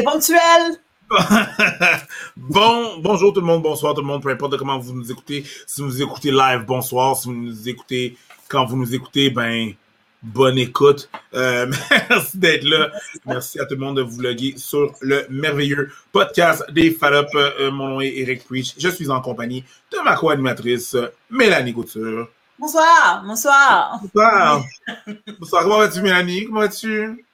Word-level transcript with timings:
est 0.00 0.04
ponctuel. 0.04 0.80
bon, 2.36 2.98
bonjour 2.98 3.32
tout 3.32 3.40
le 3.40 3.46
monde, 3.46 3.62
bonsoir 3.62 3.94
tout 3.94 4.00
le 4.00 4.06
monde, 4.06 4.22
peu 4.22 4.30
importe 4.30 4.56
comment 4.56 4.78
vous 4.78 4.94
nous 4.94 5.10
écoutez. 5.10 5.44
Si 5.66 5.80
vous 5.80 5.88
nous 5.88 6.02
écoutez 6.02 6.30
live, 6.30 6.64
bonsoir. 6.66 7.16
Si 7.16 7.28
vous 7.28 7.34
nous 7.34 7.68
écoutez 7.68 8.16
quand 8.48 8.64
vous 8.64 8.76
nous 8.76 8.94
écoutez, 8.94 9.30
ben, 9.30 9.72
bonne 10.22 10.58
écoute. 10.58 11.10
Euh, 11.34 11.70
merci 12.10 12.38
d'être 12.38 12.64
là. 12.64 12.90
Merci 13.26 13.58
à 13.58 13.66
tout 13.66 13.74
le 13.74 13.80
monde 13.80 13.96
de 13.96 14.02
vous 14.02 14.20
loguer 14.20 14.54
sur 14.56 14.94
le 15.00 15.26
merveilleux 15.30 15.90
podcast 16.12 16.64
des 16.70 16.90
Fallop. 16.90 17.26
Euh, 17.34 17.70
mon 17.70 17.88
nom 17.88 18.00
est 18.00 18.16
Eric 18.16 18.44
Preach. 18.44 18.74
Je 18.78 18.88
suis 18.88 19.10
en 19.10 19.20
compagnie 19.20 19.64
de 19.92 19.98
ma 20.04 20.16
co-animatrice, 20.16 20.96
Mélanie 21.28 21.72
Couture. 21.72 22.28
Bonsoir, 22.58 23.24
bonsoir. 23.26 24.00
Bonsoir. 24.02 24.64
bonsoir, 25.40 25.62
comment 25.62 25.78
vas-tu, 25.78 26.02
Mélanie? 26.02 26.44
Comment 26.44 26.60
vas-tu? 26.60 27.24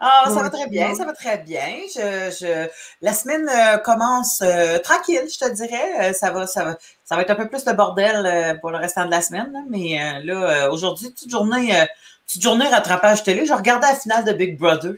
Ah, 0.00 0.24
ça 0.26 0.42
va 0.42 0.50
très 0.50 0.68
bien, 0.68 0.94
ça 0.94 1.04
va 1.04 1.12
très 1.12 1.38
bien. 1.38 1.78
Je, 1.94 2.36
je... 2.40 2.68
La 3.00 3.14
semaine 3.14 3.48
euh, 3.48 3.78
commence 3.78 4.40
euh, 4.42 4.78
tranquille, 4.78 5.22
je 5.32 5.38
te 5.38 5.52
dirais. 5.52 6.10
Euh, 6.10 6.12
ça 6.12 6.30
va, 6.30 6.46
ça 6.46 6.64
va, 6.64 6.76
ça 7.04 7.16
va 7.16 7.22
être 7.22 7.30
un 7.30 7.36
peu 7.36 7.48
plus 7.48 7.64
de 7.64 7.72
bordel 7.72 8.58
pour 8.60 8.70
le 8.70 8.78
restant 8.78 9.06
de 9.06 9.10
la 9.10 9.22
semaine, 9.22 9.50
là. 9.52 9.60
mais 9.68 10.22
là, 10.24 10.70
aujourd'hui, 10.70 11.14
toute 11.14 11.30
journée, 11.30 11.72
petite 12.26 12.42
journée 12.42 12.66
rattrapage 12.68 13.22
télé. 13.22 13.46
Je 13.46 13.52
regardais 13.52 13.86
la 13.86 13.94
finale 13.94 14.24
de 14.24 14.32
Big 14.32 14.58
Brother. 14.58 14.94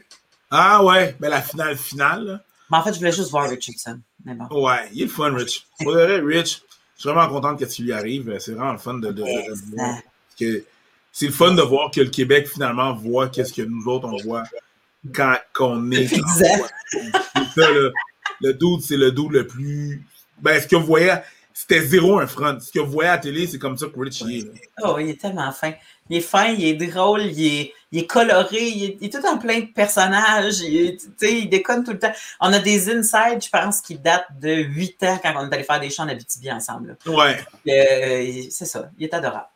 Ah 0.49 0.83
ouais, 0.83 1.15
mais 1.19 1.29
la 1.29 1.41
finale 1.41 1.77
finale. 1.77 2.41
Mais 2.71 2.77
en 2.77 2.83
fait, 2.83 2.93
je 2.93 2.99
voulais 2.99 3.11
juste 3.11 3.29
voir 3.29 3.49
Richardson. 3.49 3.99
Mais 4.25 4.33
bon. 4.33 4.65
Ouais, 4.65 4.89
il 4.93 5.01
est 5.01 5.05
le 5.05 5.11
fun, 5.11 5.33
Rich. 5.33 5.67
Pour 5.79 5.93
Rich, 5.93 6.63
je 6.95 7.01
suis 7.01 7.09
vraiment 7.09 7.29
content 7.29 7.53
de 7.53 7.65
ce 7.65 7.75
qui 7.75 7.83
lui 7.83 7.93
arrive. 7.93 8.35
C'est 8.39 8.53
vraiment 8.53 8.73
le 8.73 8.77
fun 8.77 8.95
de, 8.95 9.11
de, 9.11 9.21
voir. 9.21 9.95
C'est 11.11 11.25
le 11.25 11.31
fun 11.31 11.53
de 11.53 11.61
voir 11.61 11.91
que 11.91 12.01
le 12.01 12.09
Québec 12.09 12.47
finalement 12.47 12.93
voit 12.93 13.29
qu'est-ce 13.29 13.53
que 13.53 13.61
nous 13.61 13.85
autres 13.87 14.07
on 14.07 14.17
voit 14.23 14.43
quand 15.13 15.37
on 15.59 15.91
est. 15.91 16.13
Exact. 16.13 16.73
Ça, 17.55 17.71
le, 17.71 17.91
le 18.41 18.53
dude, 18.53 18.81
c'est 18.81 18.97
le 18.97 19.11
dude 19.11 19.31
le 19.31 19.47
plus. 19.47 20.05
Ben, 20.39 20.61
ce 20.61 20.67
que 20.67 20.75
vous 20.75 20.85
voyez, 20.85 21.13
c'était 21.53 21.81
zéro 21.81 22.19
un 22.19 22.27
front. 22.27 22.59
Ce 22.59 22.71
que 22.71 22.79
vous 22.79 22.91
voyez 22.91 23.09
à 23.09 23.13
la 23.13 23.17
télé, 23.17 23.47
c'est 23.47 23.57
comme 23.57 23.77
ça 23.77 23.87
que 23.87 23.99
Rich 23.99 24.21
est. 24.21 24.47
Oh, 24.83 24.97
il 24.99 25.09
est 25.09 25.19
tellement 25.19 25.51
fin. 25.51 25.73
Il 26.09 26.17
est 26.17 26.21
fin, 26.21 26.49
il 26.49 26.63
est 26.63 26.75
drôle, 26.75 27.23
il 27.23 27.45
est, 27.45 27.73
il 27.91 27.99
est 27.99 28.05
coloré, 28.05 28.61
il 28.61 28.97
est, 29.01 29.11
tout 29.11 29.25
en 29.27 29.39
plein 29.39 29.61
de 29.61 29.65
personnages. 29.65 30.59
Il, 30.59 30.97
il 31.23 31.49
déconne 31.49 31.83
tout 31.83 31.93
le 31.93 31.99
temps. 31.99 32.13
On 32.39 32.53
a 32.53 32.59
des 32.59 32.89
insides, 32.89 33.43
je 33.43 33.49
pense, 33.49 33.81
qui 33.81 33.97
datent 33.97 34.27
de 34.39 34.51
8 34.51 35.03
ans 35.03 35.19
quand 35.21 35.33
on 35.35 35.49
est 35.49 35.53
allé 35.53 35.63
faire 35.63 35.79
des 35.79 35.89
chants 35.89 36.05
d'Abitibi 36.05 36.51
ensemble. 36.51 36.95
Ouais. 37.07 37.43
Euh, 37.67 38.43
c'est 38.51 38.65
ça. 38.65 38.91
Il 38.99 39.05
est 39.05 39.13
adorable. 39.15 39.47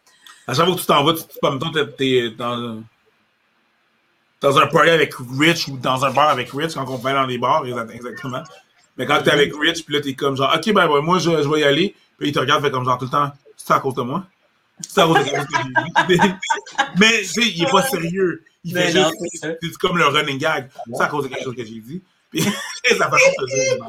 À 0.48 0.56
chaque 0.56 0.66
fois 0.66 0.76
que 0.76 0.82
tu 0.82 0.88
t'en 0.88 1.04
vas, 1.04 1.14
tu, 1.14 1.96
tu, 1.98 2.04
es 2.04 2.32
dans, 2.32 2.82
dans 4.42 4.58
un 4.58 4.68
party 4.68 4.90
avec 4.90 5.14
Rich 5.40 5.68
ou 5.68 5.78
dans 5.78 6.04
un 6.04 6.12
bar 6.12 6.30
avec 6.30 6.50
Rich 6.52 6.74
quand 6.74 6.86
on 6.90 6.98
va 6.98 7.14
dans 7.14 7.26
les 7.26 7.38
bars, 7.38 7.64
exactement. 7.66 8.44
Mais 8.98 9.06
quand 9.06 9.22
t'es 9.24 9.32
avec 9.32 9.54
Rich, 9.56 9.86
puis 9.86 9.96
là, 9.96 10.02
t'es 10.02 10.14
comme 10.14 10.36
genre, 10.36 10.54
OK, 10.54 10.74
ben, 10.74 10.88
moi, 11.02 11.20
je, 11.20 11.30
je, 11.30 11.48
vais 11.48 11.62
y 11.62 11.64
aller. 11.64 11.96
Puis 12.18 12.30
il 12.30 12.34
te 12.34 12.40
regarde, 12.40 12.64
fait 12.64 12.72
comme 12.72 12.84
genre 12.84 12.98
tout 12.98 13.06
le 13.06 13.12
temps, 13.12 13.32
c'est 13.56 13.74
à 13.74 13.80
cause 13.80 13.96
de 13.96 14.02
moi. 14.02 14.26
C'est 14.88 15.02
à 15.02 15.06
cause 15.06 15.18
de. 15.18 16.18
Mais, 17.00 17.20
tu 17.20 17.26
sais, 17.26 17.48
il 17.48 17.64
est 17.64 17.72
pas 17.72 17.84
sérieux. 17.84 18.44
Il 18.64 18.74
fait 18.74 18.92
juste, 18.92 19.16
c'est 19.42 19.78
comme 19.80 19.98
le 19.98 20.06
running 20.06 20.38
gag. 20.38 20.70
C'est 20.94 21.02
à 21.02 21.08
cause 21.08 21.24
de 21.24 21.30
quelque 21.30 21.44
chose 21.44 21.56
que 21.56 21.64
j'ai 21.64 21.80
dit. 21.80 22.02
Puis, 22.32 22.46
la 22.98 23.10
façon 23.10 23.32
de 23.40 23.46
dire, 23.46 23.86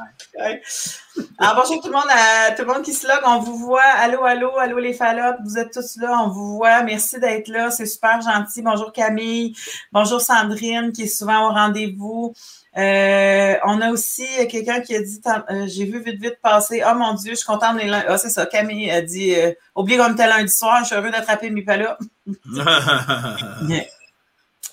Alors, 1.38 1.62
bonjour 1.62 1.80
tout 1.80 1.88
le 1.88 1.94
monde, 1.94 2.10
à 2.10 2.50
tout 2.50 2.62
le 2.62 2.68
monde 2.68 2.82
qui 2.82 2.92
se 2.92 3.06
log. 3.06 3.20
On 3.24 3.38
vous 3.38 3.56
voit. 3.56 3.82
Allô, 3.82 4.24
allô, 4.24 4.58
allô 4.58 4.78
les 4.78 4.92
fallops. 4.92 5.38
Vous 5.44 5.58
êtes 5.58 5.72
tous 5.72 5.96
là. 5.98 6.18
On 6.24 6.28
vous 6.28 6.56
voit. 6.56 6.82
Merci 6.82 7.20
d'être 7.20 7.48
là. 7.48 7.70
C'est 7.70 7.86
super 7.86 8.20
gentil. 8.20 8.62
Bonjour 8.62 8.92
Camille. 8.92 9.54
Bonjour 9.92 10.20
Sandrine 10.20 10.90
qui 10.92 11.02
est 11.02 11.06
souvent 11.06 11.48
au 11.48 11.52
rendez-vous. 11.52 12.34
Euh, 12.76 13.54
on 13.64 13.80
a 13.82 13.90
aussi 13.90 14.26
quelqu'un 14.48 14.80
qui 14.80 14.96
a 14.96 15.02
dit 15.02 15.20
euh, 15.26 15.66
J'ai 15.68 15.84
vu 15.84 16.02
vite, 16.02 16.20
vite 16.20 16.38
passer. 16.42 16.82
Oh 16.84 16.94
mon 16.96 17.14
Dieu, 17.14 17.32
je 17.32 17.36
suis 17.36 17.46
contente 17.46 17.76
de 17.76 17.92
Ah, 17.92 18.18
c'est 18.18 18.30
ça. 18.30 18.46
Camille 18.46 18.90
a 18.90 19.02
dit 19.02 19.36
euh, 19.36 19.52
Oubliez 19.76 19.98
comme 19.98 20.16
tel 20.16 20.30
lundi 20.30 20.50
soir, 20.50 20.80
je 20.80 20.86
suis 20.86 20.96
heureux 20.96 21.10
d'attraper 21.10 21.50
mes 21.50 21.62
palas. 21.62 21.96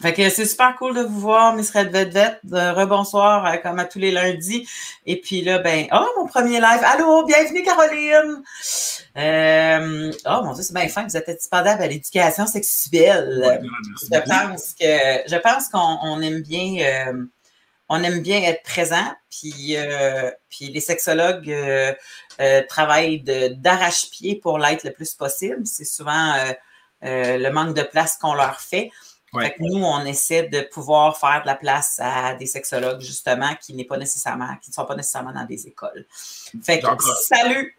Fait 0.01 0.13
que 0.13 0.29
c'est 0.29 0.45
super 0.45 0.77
cool 0.77 0.95
de 0.95 1.01
vous 1.01 1.19
voir, 1.19 1.53
Miss 1.55 1.72
Red 1.72 1.91
Vet 1.91 2.39
Rebonsoir, 2.50 3.45
euh, 3.45 3.57
comme 3.57 3.79
à 3.79 3.85
tous 3.85 4.00
les 4.00 4.11
lundis. 4.11 4.66
Et 5.05 5.19
puis 5.19 5.41
là, 5.41 5.59
ben, 5.59 5.88
oh, 5.91 6.07
mon 6.17 6.25
premier 6.25 6.61
live. 6.61 6.79
Allô, 6.85 7.25
bienvenue, 7.25 7.63
Caroline. 7.63 8.41
Euh, 9.17 10.13
oh, 10.25 10.45
mon 10.45 10.53
Dieu, 10.53 10.63
c'est 10.63 10.73
bien 10.73 10.88
fin. 10.88 11.03
Vous 11.03 11.17
êtes 11.17 11.29
disponible 11.29 11.81
à 11.81 11.88
l'éducation 11.88 12.47
sexuelle. 12.47 13.59
je 14.09 14.19
pense 14.19 14.73
que, 14.79 15.29
je 15.29 15.35
pense 15.35 15.67
qu'on 15.67 16.21
aime 16.21 16.44
bien, 16.44 17.11
euh, 17.11 17.25
on 17.89 18.01
aime 18.01 18.21
bien 18.21 18.41
être 18.44 18.63
présent. 18.63 19.13
Puis, 19.29 19.75
puis 20.50 20.67
les 20.67 20.79
sexologues 20.79 21.53
travaillent 22.69 23.21
d'arrache-pied 23.57 24.35
pour 24.35 24.59
l'être 24.59 24.85
le 24.85 24.91
plus 24.91 25.13
possible. 25.13 25.66
C'est 25.66 25.83
souvent 25.83 26.35
le 27.01 27.50
manque 27.50 27.75
de 27.75 27.83
place 27.83 28.16
qu'on 28.16 28.33
leur 28.33 28.61
fait 28.61 28.91
nous, 29.34 29.84
on 29.84 30.06
essaie 30.06 30.47
de 30.47 30.62
pouvoir 30.62 31.17
faire 31.17 31.41
de 31.41 31.47
la 31.47 31.56
place 31.56 32.00
à 32.01 32.34
des 32.35 32.45
sexologues, 32.45 33.01
justement, 33.01 33.56
qui 33.62 33.73
n'est 33.73 33.85
pas 33.85 33.97
nécessairement, 33.97 34.56
qui 34.62 34.69
ne 34.69 34.73
sont 34.73 34.85
pas 34.85 34.95
nécessairement 34.95 35.34
dans 35.34 35.45
des 35.45 35.67
écoles. 35.67 36.06
Fait 36.63 36.79
que, 36.79 36.88
salut 37.28 37.75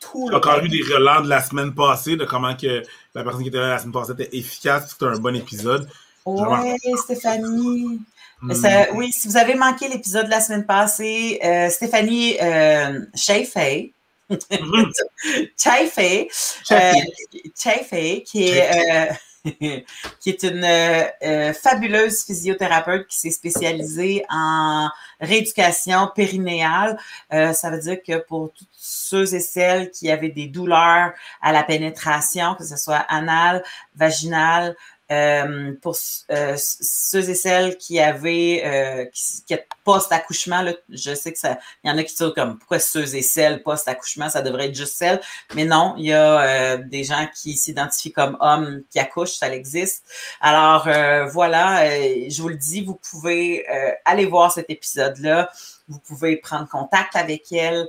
tout 0.00 0.28
le 0.28 0.36
encore 0.36 0.60
eu 0.60 0.68
des 0.68 0.82
relents 0.82 1.22
de 1.22 1.28
la 1.28 1.42
semaine 1.42 1.74
passée, 1.74 2.16
de 2.16 2.24
comment 2.24 2.54
que 2.54 2.82
la 3.14 3.24
personne 3.24 3.42
qui 3.42 3.48
était 3.48 3.58
là 3.58 3.70
la 3.70 3.78
semaine 3.78 3.92
passée 3.92 4.12
était 4.12 4.36
efficace. 4.36 4.90
C'était 4.90 5.06
un 5.06 5.18
bon 5.18 5.34
épisode. 5.34 5.88
Oui, 6.24 6.76
Stéphanie. 6.96 8.00
Hmm. 8.40 8.52
oui, 8.94 9.10
si 9.10 9.26
vous 9.26 9.36
avez 9.36 9.56
manqué 9.56 9.88
l'épisode 9.88 10.26
de 10.26 10.30
la 10.30 10.40
semaine 10.40 10.64
passée, 10.64 11.40
euh, 11.42 11.68
Stéphanie 11.70 12.36
euh, 12.40 13.00
Chaffey, 13.16 13.92
hmm. 14.30 14.36
Chaffey, 15.58 16.28
euh, 16.70 18.20
qui 18.24 18.48
est 18.48 19.10
qui 20.20 20.30
est 20.30 20.42
une 20.42 20.64
euh, 20.64 21.52
fabuleuse 21.52 22.24
physiothérapeute 22.24 23.06
qui 23.06 23.18
s'est 23.18 23.30
spécialisée 23.30 24.24
en 24.30 24.88
rééducation 25.20 26.10
périnéale. 26.14 26.98
Euh, 27.32 27.52
ça 27.52 27.70
veut 27.70 27.80
dire 27.80 27.98
que 28.06 28.18
pour 28.18 28.52
tous 28.52 28.66
ceux 28.72 29.34
et 29.34 29.40
celles 29.40 29.90
qui 29.90 30.10
avaient 30.10 30.28
des 30.30 30.46
douleurs 30.46 31.12
à 31.40 31.52
la 31.52 31.62
pénétration, 31.62 32.54
que 32.54 32.64
ce 32.64 32.76
soit 32.76 33.04
anale, 33.08 33.62
vaginale, 33.96 34.76
euh, 35.10 35.72
pour 35.80 35.96
euh, 36.30 36.54
ceux 36.58 37.30
et 37.30 37.34
celles 37.34 37.78
qui 37.78 37.98
avaient 37.98 38.62
euh, 38.66 39.04
qui, 39.06 39.42
qui 39.46 39.56
post-accouchement, 39.82 40.62
je 40.90 41.14
sais 41.14 41.32
que 41.32 41.38
ça, 41.38 41.58
il 41.82 41.88
y 41.88 41.90
en 41.90 41.96
a 41.96 42.04
qui 42.04 42.14
disent 42.14 42.32
comme 42.34 42.58
pourquoi 42.58 42.78
ceux 42.78 43.14
et 43.14 43.22
celles 43.22 43.62
post-accouchement, 43.62 44.28
ça 44.28 44.42
devrait 44.42 44.66
être 44.66 44.74
juste 44.74 44.96
celles? 44.96 45.20
Mais 45.54 45.64
non, 45.64 45.94
il 45.96 46.06
y 46.06 46.12
a 46.12 46.76
des 46.76 47.04
gens 47.04 47.26
qui 47.34 47.56
s'identifient 47.56 48.12
comme 48.12 48.36
hommes 48.40 48.82
qui 48.90 48.98
accouchent, 48.98 49.38
ça 49.38 49.48
existe. 49.54 50.04
Alors 50.42 50.84
voilà, 51.32 51.88
je 52.28 52.42
vous 52.42 52.50
le 52.50 52.56
dis, 52.56 52.82
vous 52.82 52.98
pouvez 53.10 53.66
aller 54.04 54.26
voir 54.26 54.52
cet 54.52 54.68
épisode-là. 54.68 55.50
Vous 55.88 56.00
pouvez 56.00 56.36
prendre 56.36 56.68
contact 56.68 57.16
avec 57.16 57.50
elle. 57.50 57.88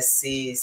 c'est 0.00 0.54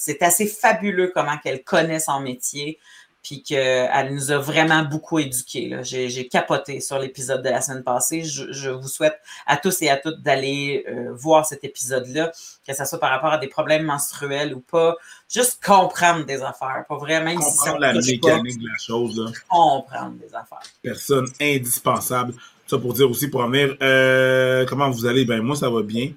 c'est 0.00 0.22
assez 0.22 0.46
fabuleux 0.46 1.10
comment 1.12 1.36
qu'elle 1.38 1.62
connaît 1.62 2.00
son 2.00 2.20
métier 2.20 2.78
puis 3.22 3.42
qu'elle 3.42 4.14
nous 4.14 4.30
a 4.30 4.38
vraiment 4.38 4.82
beaucoup 4.82 5.18
éduqués. 5.18 5.76
J'ai 5.82 6.28
capoté 6.28 6.80
sur 6.80 6.98
l'épisode 6.98 7.42
de 7.42 7.50
la 7.50 7.60
semaine 7.60 7.82
passée. 7.82 8.24
Je, 8.24 8.70
vous 8.70 8.88
souhaite 8.88 9.18
à 9.46 9.56
tous 9.56 9.82
et 9.82 9.90
à 9.90 9.96
toutes 9.96 10.22
d'aller 10.22 10.84
euh, 10.88 11.12
voir 11.12 11.44
cet 11.44 11.64
épisode-là, 11.64 12.32
que 12.66 12.74
ce 12.74 12.84
soit 12.84 12.98
par 12.98 13.10
rapport 13.10 13.32
à 13.32 13.38
des 13.38 13.48
problèmes 13.48 13.84
menstruels 13.84 14.54
ou 14.54 14.60
pas. 14.60 14.96
Juste 15.28 15.62
comprendre 15.64 16.24
des 16.24 16.42
affaires, 16.42 16.84
pas 16.88 16.96
vraiment... 16.96 17.34
Comprendre 17.34 17.78
la 17.80 17.92
mécanique 17.92 18.58
de 18.58 18.66
la 18.66 18.78
chose. 18.78 19.18
Là. 19.18 19.30
Comprendre 19.48 20.14
des 20.16 20.34
affaires. 20.34 20.62
Personne 20.82 21.26
indispensable. 21.40 22.34
Ça 22.66 22.78
pour 22.78 22.94
dire 22.94 23.10
aussi, 23.10 23.28
pour 23.28 23.42
en 23.42 23.48
venir, 23.48 23.76
euh, 23.82 24.64
comment 24.68 24.88
vous 24.90 25.04
allez? 25.04 25.24
Ben 25.24 25.42
moi, 25.42 25.56
ça 25.56 25.68
va 25.68 25.82
bien. 25.82 26.12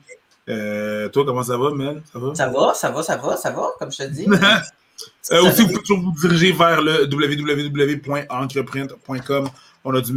Euh, 0.49 1.09
toi, 1.09 1.25
comment 1.25 1.43
ça 1.43 1.57
va, 1.57 1.71
Mel? 1.71 2.01
Ça 2.11 2.19
va? 2.19 2.35
Ça 2.35 2.47
va, 2.47 2.73
ça 2.73 2.91
va, 2.91 3.03
ça 3.03 3.17
va, 3.17 3.37
ça 3.37 3.51
va, 3.51 3.71
comme 3.79 3.91
je 3.91 3.97
te 3.97 4.03
dis. 4.03 4.27
Euh, 5.31 5.41
aussi, 5.43 5.61
vous 5.61 5.69
pouvez 5.69 5.79
toujours 5.79 6.01
vous 6.01 6.11
diriger 6.19 6.51
vers 6.51 6.81
le 6.81 7.07
www.entreprint.com. 7.09 9.49
On 9.85 9.95
a 9.95 10.01
du 10.01 10.13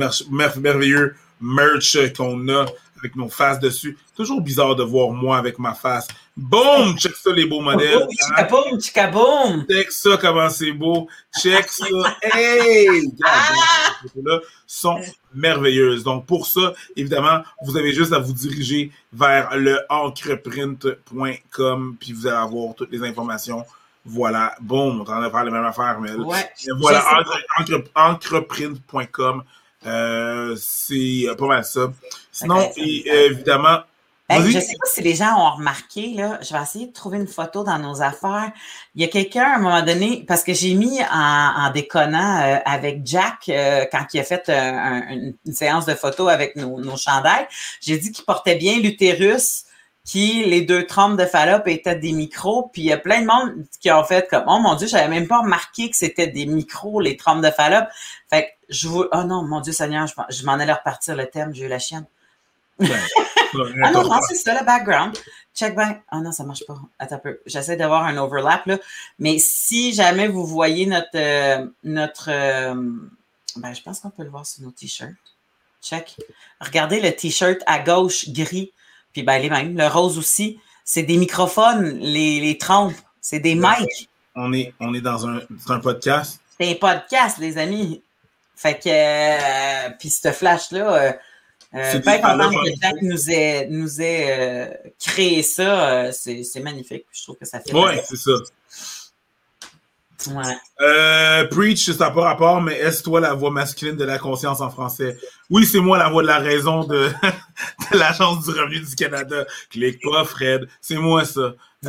merveilleux 0.58 1.14
merch 1.41 1.97
qu'on 2.17 2.49
a 2.49 2.67
avec 2.99 3.14
nos 3.14 3.29
faces 3.29 3.61
dessus. 3.61 3.97
Toujours 4.17 4.41
bizarre 4.41 4.75
de 4.75 4.82
voir 4.82 5.11
moi 5.11 5.38
avec 5.38 5.58
ma 5.58 5.75
face. 5.75 6.08
Boom! 6.37 6.99
Check 6.99 7.14
ça, 7.14 7.31
les 7.32 7.47
beaux 7.47 7.61
modèles. 7.61 8.00
Oh, 8.03 8.08
chicaboum, 8.11 8.81
chicaboum! 8.81 9.64
Check 9.70 9.93
ça, 9.93 10.17
comment 10.20 10.50
c'est 10.50 10.73
beau. 10.73 11.06
Check 11.41 11.69
ça. 11.69 11.87
Hey! 12.23 12.88
Ah! 13.25 13.53
là 14.23 14.41
sont 14.67 15.00
merveilleuses. 15.35 16.05
Donc, 16.05 16.26
pour 16.26 16.47
ça, 16.47 16.75
évidemment, 16.97 17.43
vous 17.62 17.76
avez 17.76 17.93
juste 17.93 18.12
à 18.12 18.19
vous 18.19 18.32
diriger 18.32 18.91
vers 19.12 19.56
le 19.56 19.79
encreprint.com 19.88 21.97
puis 22.00 22.12
vous 22.12 22.26
allez 22.26 22.37
avoir 22.37 22.75
toutes 22.75 22.91
les 22.91 23.03
informations 23.03 23.64
voilà, 24.06 24.55
bon, 24.61 24.93
on 24.93 24.99
est 24.99 25.00
en 25.00 25.05
train 25.05 25.23
de 25.23 25.31
faire 25.31 25.44
les 25.44 25.50
mêmes 25.50 25.64
affaires, 25.64 25.99
mais 26.00 26.11
voilà, 26.79 27.05
encreprint.com, 27.94 29.43
euh, 29.87 30.56
c'est 30.58 31.26
pas 31.37 31.47
mal 31.47 31.64
ça. 31.64 31.93
Sinon, 32.31 32.70
évidemment, 32.76 33.81
je 34.29 34.37
ne 34.38 34.61
sais 34.61 34.76
pas 34.81 34.88
si 34.93 35.03
les 35.03 35.14
gens 35.14 35.38
ont 35.38 35.56
remarqué, 35.56 36.14
là, 36.14 36.38
je 36.43 36.53
vais 36.53 36.62
essayer 36.62 36.87
de 36.87 36.93
trouver 36.93 37.19
une 37.19 37.29
photo 37.29 37.62
dans 37.62 37.79
nos 37.79 38.03
affaires. 38.03 38.50
Il 38.94 39.03
y 39.03 39.05
a 39.05 39.08
quelqu'un, 39.08 39.44
à 39.44 39.56
un 39.56 39.58
moment 39.58 39.82
donné, 39.82 40.25
parce 40.26 40.43
que 40.43 40.53
j'ai 40.53 40.75
mis 40.75 40.99
en, 41.12 41.70
déconnant 41.73 42.41
euh, 42.41 42.58
avec 42.64 43.06
Jack, 43.06 43.49
euh, 43.49 43.85
quand 43.91 44.05
il 44.12 44.20
a 44.20 44.25
fait 44.25 44.49
une, 44.49 45.35
séance 45.53 45.87
de 45.87 45.94
photos 45.94 46.31
avec 46.31 46.56
nos, 46.56 46.81
nos 46.81 46.97
chandails, 46.97 47.47
j'ai 47.81 47.99
dit 47.99 48.11
qu'il 48.11 48.25
portait 48.25 48.56
bien 48.56 48.81
l'utérus, 48.81 49.66
qui 50.06 50.44
les 50.44 50.62
deux 50.62 50.87
trompes 50.87 51.19
de 51.19 51.26
Fallope 51.26 51.67
étaient 51.67 51.97
des 51.97 52.12
micros, 52.12 52.70
puis 52.73 52.82
il 52.82 52.85
y 52.87 52.93
a 52.93 52.97
plein 52.97 53.20
de 53.20 53.26
monde 53.26 53.67
qui 53.81 53.91
ont 53.91 54.05
fait 54.05 54.26
comme 54.31 54.44
Oh 54.47 54.61
mon 54.61 54.76
Dieu, 54.76 54.87
j'avais 54.87 55.08
même 55.08 55.26
pas 55.26 55.41
remarqué 55.41 55.91
que 55.91 55.97
c'était 55.97 56.29
des 56.29 56.47
micros, 56.47 57.00
les 57.00 57.17
trompes 57.17 57.43
de 57.43 57.50
Fallope. 57.50 57.88
Fait 58.31 58.44
que 58.44 58.49
je 58.69 58.87
vous. 58.88 59.05
Oh 59.12 59.25
non, 59.25 59.43
mon 59.43 59.61
Dieu 59.61 59.73
Seigneur, 59.73 60.06
je, 60.06 60.47
m'en 60.47 60.53
allais 60.53 60.73
repartir 60.73 61.17
le 61.17 61.26
thème, 61.26 61.53
j'ai 61.53 61.64
eu 61.64 61.69
la 61.69 61.81
chienne 61.81 62.06
ah 62.82 63.91
non, 63.91 64.03
non, 64.03 64.20
c'est 64.29 64.35
ça 64.35 64.53
le 64.53 64.64
background. 64.64 65.17
Check 65.55 65.75
back. 65.75 66.03
Ah 66.11 66.20
non, 66.20 66.31
ça 66.31 66.44
marche 66.44 66.64
pas. 66.67 66.76
Attends 66.99 67.17
un 67.17 67.19
peu. 67.19 67.41
J'essaie 67.47 67.76
d'avoir 67.76 68.05
un 68.05 68.19
overlap 68.19 68.67
là. 68.67 68.79
Mais 69.19 69.38
si 69.38 69.94
jamais 69.94 70.29
vous 70.29 70.44
voyez 70.44 70.85
notre 70.85 71.08
euh, 71.14 71.67
notre 71.82 72.29
euh, 72.31 72.75
ben, 73.56 73.73
je 73.73 73.81
pense 73.81 74.00
qu'on 74.00 74.11
peut 74.11 74.25
le 74.25 74.29
voir 74.29 74.44
sur 74.44 74.62
nos 74.62 74.70
t-shirts. 74.70 75.14
Check. 75.82 76.17
Regardez 76.61 77.00
le 77.00 77.11
t-shirt 77.17 77.61
à 77.67 77.79
gauche 77.79 78.29
gris. 78.29 78.73
Puis 79.17 79.23
ben 79.23 79.39
les 79.39 79.49
mêmes. 79.49 79.75
Le 79.79 79.87
rose 79.87 80.19
aussi. 80.19 80.61
C'est 80.85 81.05
des 81.05 81.17
microphones, 81.17 81.99
les, 82.01 82.39
les 82.39 82.59
trompes. 82.59 82.93
C'est 83.19 83.39
des 83.39 83.55
mics. 83.55 84.11
On 84.35 84.53
est, 84.53 84.75
on 84.79 84.93
est 84.93 85.01
dans 85.01 85.27
un, 85.27 85.41
un 85.69 85.81
podcast. 85.81 86.39
C'est 86.61 86.73
un 86.73 86.75
podcast, 86.75 87.39
les 87.39 87.57
amis. 87.57 88.03
Fait 88.55 88.79
que 88.79 88.91
euh, 88.91 89.91
puis 89.99 90.11
ce 90.11 90.33
flash-là, 90.33 91.17
euh, 91.75 91.99
bien 91.99 92.19
content 92.19 92.51
que 92.51 92.71
Jack 92.79 92.97
nous 93.01 93.31
ait, 93.31 93.69
nous 93.71 94.03
ait 94.03 94.27
euh, 94.29 94.91
créé 95.01 95.43
ça. 95.43 95.89
Euh, 95.89 96.13
c'est 96.13 96.61
magnifique. 96.61 97.07
Je 97.11 97.23
trouve 97.23 97.37
que 97.37 97.47
ça 97.47 97.61
fait. 97.61 97.73
Oui, 97.73 97.93
c'est 98.05 98.17
ça. 98.17 98.33
Ouais. 100.29 100.57
Euh, 100.81 101.47
Preach, 101.49 101.91
ça 101.91 102.07
n'a 102.07 102.11
pas 102.11 102.23
rapport, 102.23 102.61
mais 102.61 102.75
est-ce 102.75 103.03
toi 103.03 103.21
la 103.21 103.35
voix 103.35 103.51
masculine 103.51 103.97
de 103.97 104.05
la 104.05 104.19
conscience 104.19 104.61
en 104.61 104.71
français? 104.71 105.17
Oui, 105.51 105.67
c'est 105.67 105.81
moi 105.81 105.99
la 105.99 106.09
voix 106.09 106.23
de 106.23 106.29
la 106.29 106.39
raison 106.39 106.85
de, 106.85 107.11
de 107.93 107.99
l'Agence 107.99 108.45
du 108.45 108.51
revenu 108.51 108.81
du 108.81 108.95
Canada. 108.95 109.45
Clique 109.71 110.01
pas, 110.03 110.25
Fred. 110.25 110.69
C'est 110.81 110.97
moi 110.97 111.25
ça. 111.25 111.55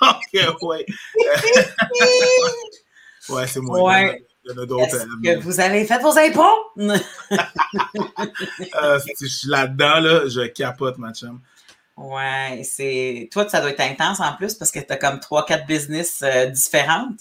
ok, 0.00 0.62
ouais. 0.62 0.86
ouais, 3.28 3.46
c'est 3.46 3.60
moi. 3.60 3.82
Ouais. 3.82 4.24
Est-ce 4.48 5.04
que 5.04 5.38
vous 5.40 5.60
avez 5.60 5.84
fait 5.84 5.98
vos 5.98 6.16
impôts? 6.16 6.72
euh, 6.78 6.98
je 9.20 9.26
suis 9.26 9.48
là-dedans, 9.48 10.00
là, 10.00 10.28
je 10.28 10.46
capote, 10.46 10.96
ma 10.98 11.12
chum. 11.12 11.40
Ouais, 11.96 12.62
c'est. 12.64 13.28
Toi, 13.30 13.48
ça 13.48 13.60
doit 13.60 13.70
être 13.70 13.80
intense 13.80 14.20
en 14.20 14.34
plus 14.34 14.54
parce 14.54 14.70
que 14.70 14.80
tu 14.80 14.90
as 14.90 14.96
comme 14.96 15.20
trois, 15.20 15.44
quatre 15.44 15.66
business 15.66 16.22
euh, 16.22 16.46
différentes. 16.46 17.20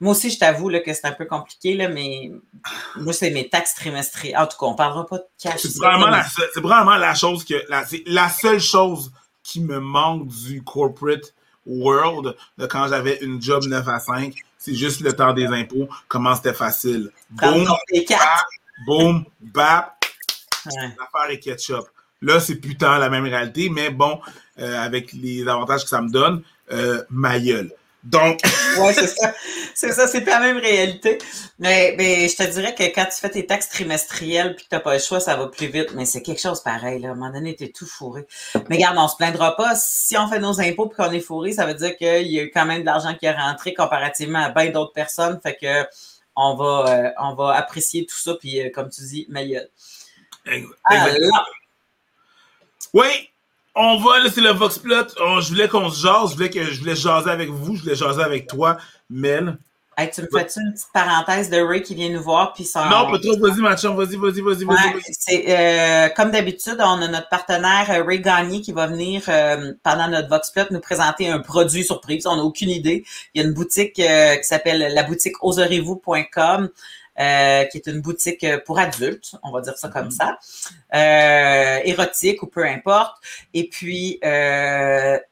Moi 0.00 0.12
aussi, 0.12 0.30
je 0.30 0.38
t'avoue 0.38 0.70
que 0.70 0.94
c'est 0.94 1.04
un 1.04 1.12
peu 1.12 1.26
compliqué, 1.26 1.74
là, 1.74 1.88
mais 1.88 2.32
moi, 2.96 3.12
c'est 3.12 3.30
mes 3.30 3.48
taxes 3.48 3.74
trimestrielles. 3.74 4.36
En 4.36 4.46
tout 4.46 4.56
cas, 4.58 4.66
on 4.66 4.72
ne 4.72 4.76
parlera 4.76 5.06
pas 5.06 5.18
de 5.18 5.26
cash. 5.38 5.60
C'est 5.60 5.76
vraiment, 5.76 6.08
la, 6.08 6.24
vraiment 6.56 6.96
la 6.96 7.14
chose 7.14 7.44
que. 7.44 7.54
La, 7.68 7.84
la 8.06 8.28
seule 8.30 8.60
chose 8.60 9.12
qui 9.42 9.60
me 9.60 9.78
manque 9.78 10.28
du 10.28 10.62
corporate 10.62 11.34
world 11.66 12.34
de 12.56 12.66
quand 12.66 12.88
j'avais 12.88 13.18
une 13.20 13.42
job 13.42 13.64
9 13.66 13.86
à 13.86 13.98
5 14.00 14.34
c'est 14.60 14.74
juste 14.74 15.00
le 15.00 15.14
temps 15.14 15.32
des 15.32 15.46
impôts, 15.46 15.88
comment 16.06 16.36
c'était 16.36 16.52
facile. 16.52 17.10
Boum, 17.30 17.64
bap, 17.64 18.18
boum, 18.86 19.24
bap, 19.40 20.04
l'affaire 20.66 21.30
est 21.30 21.38
ketchup. 21.38 21.86
Là, 22.20 22.38
c'est 22.40 22.56
putain 22.56 22.98
la 22.98 23.08
même 23.08 23.24
réalité, 23.24 23.70
mais 23.70 23.88
bon, 23.88 24.20
euh, 24.58 24.78
avec 24.78 25.14
les 25.14 25.48
avantages 25.48 25.84
que 25.84 25.88
ça 25.88 26.02
me 26.02 26.10
donne, 26.10 26.42
euh, 26.72 27.02
ma 27.08 27.40
gueule. 27.40 27.72
Donc. 28.04 28.40
ouais, 28.78 28.92
c'est 28.92 29.06
ça. 29.06 29.34
C'est 29.74 29.92
ça, 29.92 30.06
c'est 30.06 30.24
la 30.24 30.40
même 30.40 30.58
réalité. 30.58 31.18
Mais, 31.58 31.94
mais 31.98 32.28
je 32.28 32.36
te 32.36 32.42
dirais 32.42 32.74
que 32.74 32.84
quand 32.84 33.04
tu 33.04 33.20
fais 33.20 33.30
tes 33.30 33.46
taxes 33.46 33.68
trimestrielles 33.68 34.56
puis 34.56 34.64
que 34.64 34.70
t'as 34.70 34.80
pas 34.80 34.94
le 34.94 35.00
choix, 35.00 35.20
ça 35.20 35.36
va 35.36 35.48
plus 35.48 35.66
vite. 35.66 35.92
Mais 35.94 36.06
c'est 36.06 36.22
quelque 36.22 36.40
chose 36.40 36.62
pareil, 36.62 37.00
là. 37.00 37.08
À 37.08 37.12
un 37.12 37.14
moment 37.14 37.32
donné, 37.32 37.54
t'es 37.54 37.68
tout 37.68 37.86
fourré. 37.86 38.26
Mais 38.68 38.76
regarde, 38.76 38.96
on 38.98 39.08
se 39.08 39.16
plaindra 39.16 39.56
pas. 39.56 39.74
Si 39.74 40.16
on 40.16 40.28
fait 40.28 40.38
nos 40.38 40.60
impôts 40.60 40.86
puis 40.86 40.96
qu'on 40.96 41.12
est 41.12 41.20
fourré, 41.20 41.52
ça 41.52 41.66
veut 41.66 41.74
dire 41.74 41.96
qu'il 41.96 42.30
y 42.30 42.40
a 42.40 42.42
eu 42.42 42.50
quand 42.50 42.66
même 42.66 42.80
de 42.80 42.86
l'argent 42.86 43.14
qui 43.14 43.26
est 43.26 43.32
rentré 43.32 43.74
comparativement 43.74 44.40
à 44.40 44.48
bien 44.48 44.70
d'autres 44.70 44.92
personnes. 44.92 45.38
Fait 45.42 45.56
que, 45.56 45.86
on 46.36 46.54
va, 46.56 46.84
euh, 46.88 47.10
on 47.18 47.34
va 47.34 47.54
apprécier 47.54 48.06
tout 48.06 48.16
ça 48.16 48.34
puis, 48.34 48.60
euh, 48.60 48.70
comme 48.74 48.88
tu 48.88 49.02
dis, 49.02 49.26
meilleur. 49.28 49.64
Alors. 50.84 51.46
Oui, 52.92 53.29
on 53.74 53.98
va, 53.98 54.18
là, 54.20 54.30
c'est 54.32 54.40
le 54.40 54.50
Vox 54.50 54.78
Plot. 54.78 55.08
je 55.40 55.48
voulais 55.48 55.68
qu'on 55.68 55.90
se 55.90 56.02
jase. 56.02 56.30
Je 56.30 56.34
voulais, 56.36 56.50
que, 56.50 56.64
je 56.64 56.80
voulais 56.80 56.96
jaser 56.96 57.30
avec 57.30 57.50
vous. 57.50 57.76
Je 57.76 57.82
voulais 57.82 57.94
jaser 57.94 58.22
avec 58.22 58.46
toi, 58.46 58.76
Mel. 59.08 59.58
Hey, 60.00 60.10
tu 60.10 60.22
me 60.22 60.28
fais-tu 60.32 60.60
une 60.60 60.72
petite 60.72 60.88
parenthèse 60.94 61.50
de 61.50 61.60
Ray 61.60 61.82
qui 61.82 61.94
vient 61.94 62.08
nous 62.08 62.22
voir? 62.22 62.54
Puis 62.54 62.64
ça, 62.64 62.88
non, 62.88 63.10
pas 63.10 63.18
trop. 63.18 63.36
Vas-y, 63.38 63.60
ma 63.60 63.76
chum. 63.76 63.94
Vas-y, 63.94 64.16
vas-y, 64.16 64.40
vas-y. 64.40 64.66
c'est, 65.12 65.44
euh, 65.48 66.08
comme 66.16 66.30
d'habitude, 66.30 66.76
on 66.78 67.02
a 67.02 67.08
notre 67.08 67.28
partenaire 67.28 67.86
euh, 67.90 68.02
Ray 68.02 68.20
Gagné 68.20 68.62
qui 68.62 68.72
va 68.72 68.86
venir 68.86 69.24
euh, 69.28 69.74
pendant 69.82 70.08
notre 70.08 70.28
Vox 70.28 70.52
Plot 70.52 70.64
nous 70.70 70.80
présenter 70.80 71.28
un 71.28 71.40
produit 71.40 71.84
surprise. 71.84 72.26
On 72.26 72.36
n'a 72.36 72.42
aucune 72.42 72.70
idée. 72.70 73.04
Il 73.34 73.42
y 73.42 73.44
a 73.44 73.46
une 73.46 73.52
boutique 73.52 73.94
qui 73.94 74.02
s'appelle 74.42 74.94
la 74.94 75.02
boutique 75.02 75.34
oserez-vous.com. 75.42 76.70
Euh, 77.20 77.64
qui 77.64 77.76
est 77.76 77.86
une 77.86 78.00
boutique 78.00 78.44
euh, 78.44 78.58
pour 78.64 78.78
adultes, 78.78 79.34
on 79.42 79.50
va 79.50 79.60
dire 79.60 79.76
ça 79.76 79.88
comme 79.88 80.10
ça, 80.10 80.38
euh, 80.94 81.78
érotique 81.84 82.42
ou 82.42 82.46
peu 82.46 82.64
importe. 82.64 83.22
Et 83.52 83.68
puis, 83.68 84.18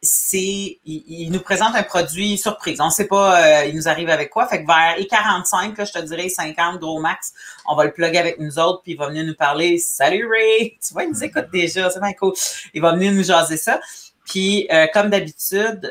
c'est, 0.02 0.80
il, 0.84 1.30
nous 1.30 1.40
présente 1.40 1.74
un 1.74 1.82
produit 1.82 2.36
surprise. 2.36 2.78
On 2.82 2.86
ne 2.86 2.90
sait 2.90 3.06
pas, 3.06 3.64
il 3.64 3.74
nous 3.74 3.88
arrive 3.88 4.10
avec 4.10 4.28
quoi. 4.28 4.46
Fait 4.48 4.62
que 4.62 4.66
vers 4.66 4.98
et 4.98 5.06
45, 5.06 5.78
là, 5.78 5.84
je 5.86 5.92
te 5.92 5.98
dirais 6.00 6.28
50 6.28 6.78
gros 6.78 7.00
max, 7.00 7.32
on 7.66 7.74
va 7.74 7.84
le 7.84 7.92
plugger 7.92 8.18
avec 8.18 8.38
nous 8.38 8.58
autres, 8.58 8.82
puis 8.82 8.92
il 8.92 8.98
va 8.98 9.08
venir 9.08 9.24
nous 9.24 9.36
parler. 9.36 9.78
Salut 9.78 10.28
Ray, 10.30 10.76
tu 10.86 10.92
vois, 10.92 11.04
il 11.04 11.10
nous 11.10 11.24
écoute 11.24 11.46
déjà, 11.50 11.88
c'est 11.88 12.00
bien 12.00 12.12
cool. 12.12 12.34
Il 12.74 12.82
va 12.82 12.92
venir 12.92 13.12
nous 13.12 13.24
jaser 13.24 13.56
ça. 13.56 13.80
Puis, 14.26 14.68
comme 14.92 15.08
d'habitude, 15.08 15.90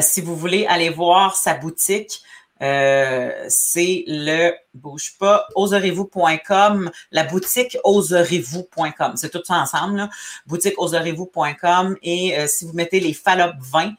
si 0.00 0.20
vous 0.20 0.36
voulez 0.36 0.66
aller 0.66 0.88
voir 0.88 1.34
sa 1.34 1.54
boutique, 1.54 2.22
euh, 2.62 3.46
c'est 3.48 4.04
le 4.06 4.52
bouge 4.74 5.16
pas 5.18 5.46
oserez-vous.com, 5.54 6.90
la 7.12 7.24
boutique 7.24 7.78
oserez-vous.com. 7.84 9.12
C'est 9.16 9.30
tout 9.30 9.42
ça 9.44 9.54
ensemble, 9.54 9.96
là. 9.96 10.10
boutique 10.46 10.74
oserez-vous.com 10.78 11.96
et 12.02 12.38
euh, 12.38 12.46
si 12.46 12.64
vous 12.64 12.72
mettez 12.72 13.00
les 13.00 13.14
Fallop 13.14 13.52
20, 13.60 13.92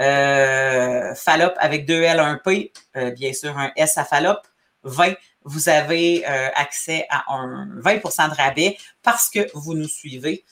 euh, 0.00 1.14
Fallop 1.14 1.52
avec 1.58 1.86
deux 1.86 2.02
L, 2.02 2.20
un 2.20 2.40
P, 2.42 2.72
euh, 2.96 3.10
bien 3.10 3.32
sûr 3.32 3.56
un 3.58 3.70
S 3.76 3.98
à 3.98 4.04
Fallop 4.04 4.38
20, 4.84 5.14
vous 5.44 5.68
avez 5.68 6.24
accès 6.24 7.06
à 7.08 7.32
un 7.32 7.66
20% 7.80 8.30
de 8.30 8.34
rabais 8.34 8.78
parce 9.02 9.30
que 9.30 9.48
vous 9.54 9.74
nous 9.74 9.88
suivez 9.88 10.44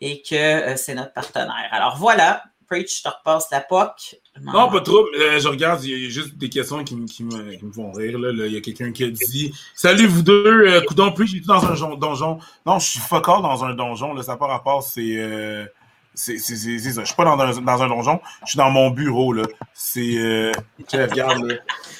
et 0.00 0.22
que 0.22 0.76
c'est 0.76 0.94
notre 0.94 1.12
partenaire. 1.14 1.68
Alors 1.70 1.96
voilà, 1.96 2.44
Preach, 2.66 2.98
je 2.98 3.02
te 3.02 3.08
repasse 3.08 3.50
la 3.50 3.60
POC. 3.60 4.16
Non, 4.40 4.70
pas 4.70 4.80
trop. 4.80 5.06
Euh, 5.18 5.38
je 5.38 5.48
regarde, 5.48 5.84
il 5.84 6.04
y 6.04 6.06
a 6.06 6.10
juste 6.10 6.36
des 6.36 6.48
questions 6.48 6.82
qui, 6.82 6.96
me, 6.96 7.06
qui 7.06 7.24
me, 7.24 7.72
font 7.72 7.92
rire. 7.92 8.18
Là. 8.18 8.30
Il 8.46 8.52
y 8.52 8.56
a 8.56 8.60
quelqu'un 8.60 8.92
qui 8.92 9.04
a 9.04 9.10
dit 9.10 9.54
Salut 9.74 10.06
vous 10.06 10.22
deux, 10.22 10.66
euh, 10.66 10.80
coudon, 10.82 11.12
Preach, 11.12 11.30
j'étais 11.30 11.46
dans 11.46 11.64
un 11.64 11.96
donjon. 11.96 12.38
Non, 12.66 12.78
je 12.78 12.90
suis 12.90 13.00
fuck 13.00 13.26
dans 13.26 13.64
un 13.64 13.74
donjon. 13.74 14.14
Là, 14.14 14.22
ça 14.22 14.32
n'a 14.32 14.38
pas 14.38 14.46
rapport, 14.46 14.82
c'est. 14.82 15.16
Euh, 15.16 15.66
c'est 16.14 16.38
ça. 16.38 17.00
Je 17.00 17.04
suis 17.06 17.16
pas 17.16 17.24
dans 17.24 17.40
un, 17.40 17.60
dans 17.60 17.82
un 17.82 17.88
donjon, 17.88 18.20
je 18.44 18.50
suis 18.50 18.56
dans 18.56 18.70
mon 18.70 18.90
bureau. 18.90 19.32
là. 19.32 19.44
C'est. 19.72 20.16
Euh, 20.16 20.52
regarde, 20.92 21.44
là. 21.44 21.56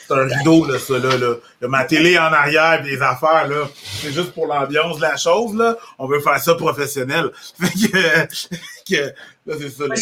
C'est 0.06 0.14
un 0.14 0.26
rideau, 0.26 0.66
là, 0.66 0.78
ça, 0.78 0.98
là, 0.98 1.16
là. 1.16 1.34
ma 1.68 1.84
télé 1.84 2.18
en 2.18 2.32
arrière, 2.32 2.82
des 2.82 3.00
affaires, 3.02 3.48
là. 3.48 3.68
C'est 3.74 4.12
juste 4.12 4.32
pour 4.32 4.46
l'ambiance 4.46 4.96
de 4.96 5.02
la 5.02 5.16
chose, 5.16 5.54
là. 5.54 5.76
On 5.98 6.06
veut 6.06 6.20
faire 6.20 6.38
ça 6.38 6.54
professionnel. 6.54 7.30
Fait 7.60 7.90
que, 7.90 8.28
que 8.88 9.12
là, 9.46 9.56
c'est 9.58 9.70
ça, 9.70 9.86
là, 9.86 9.94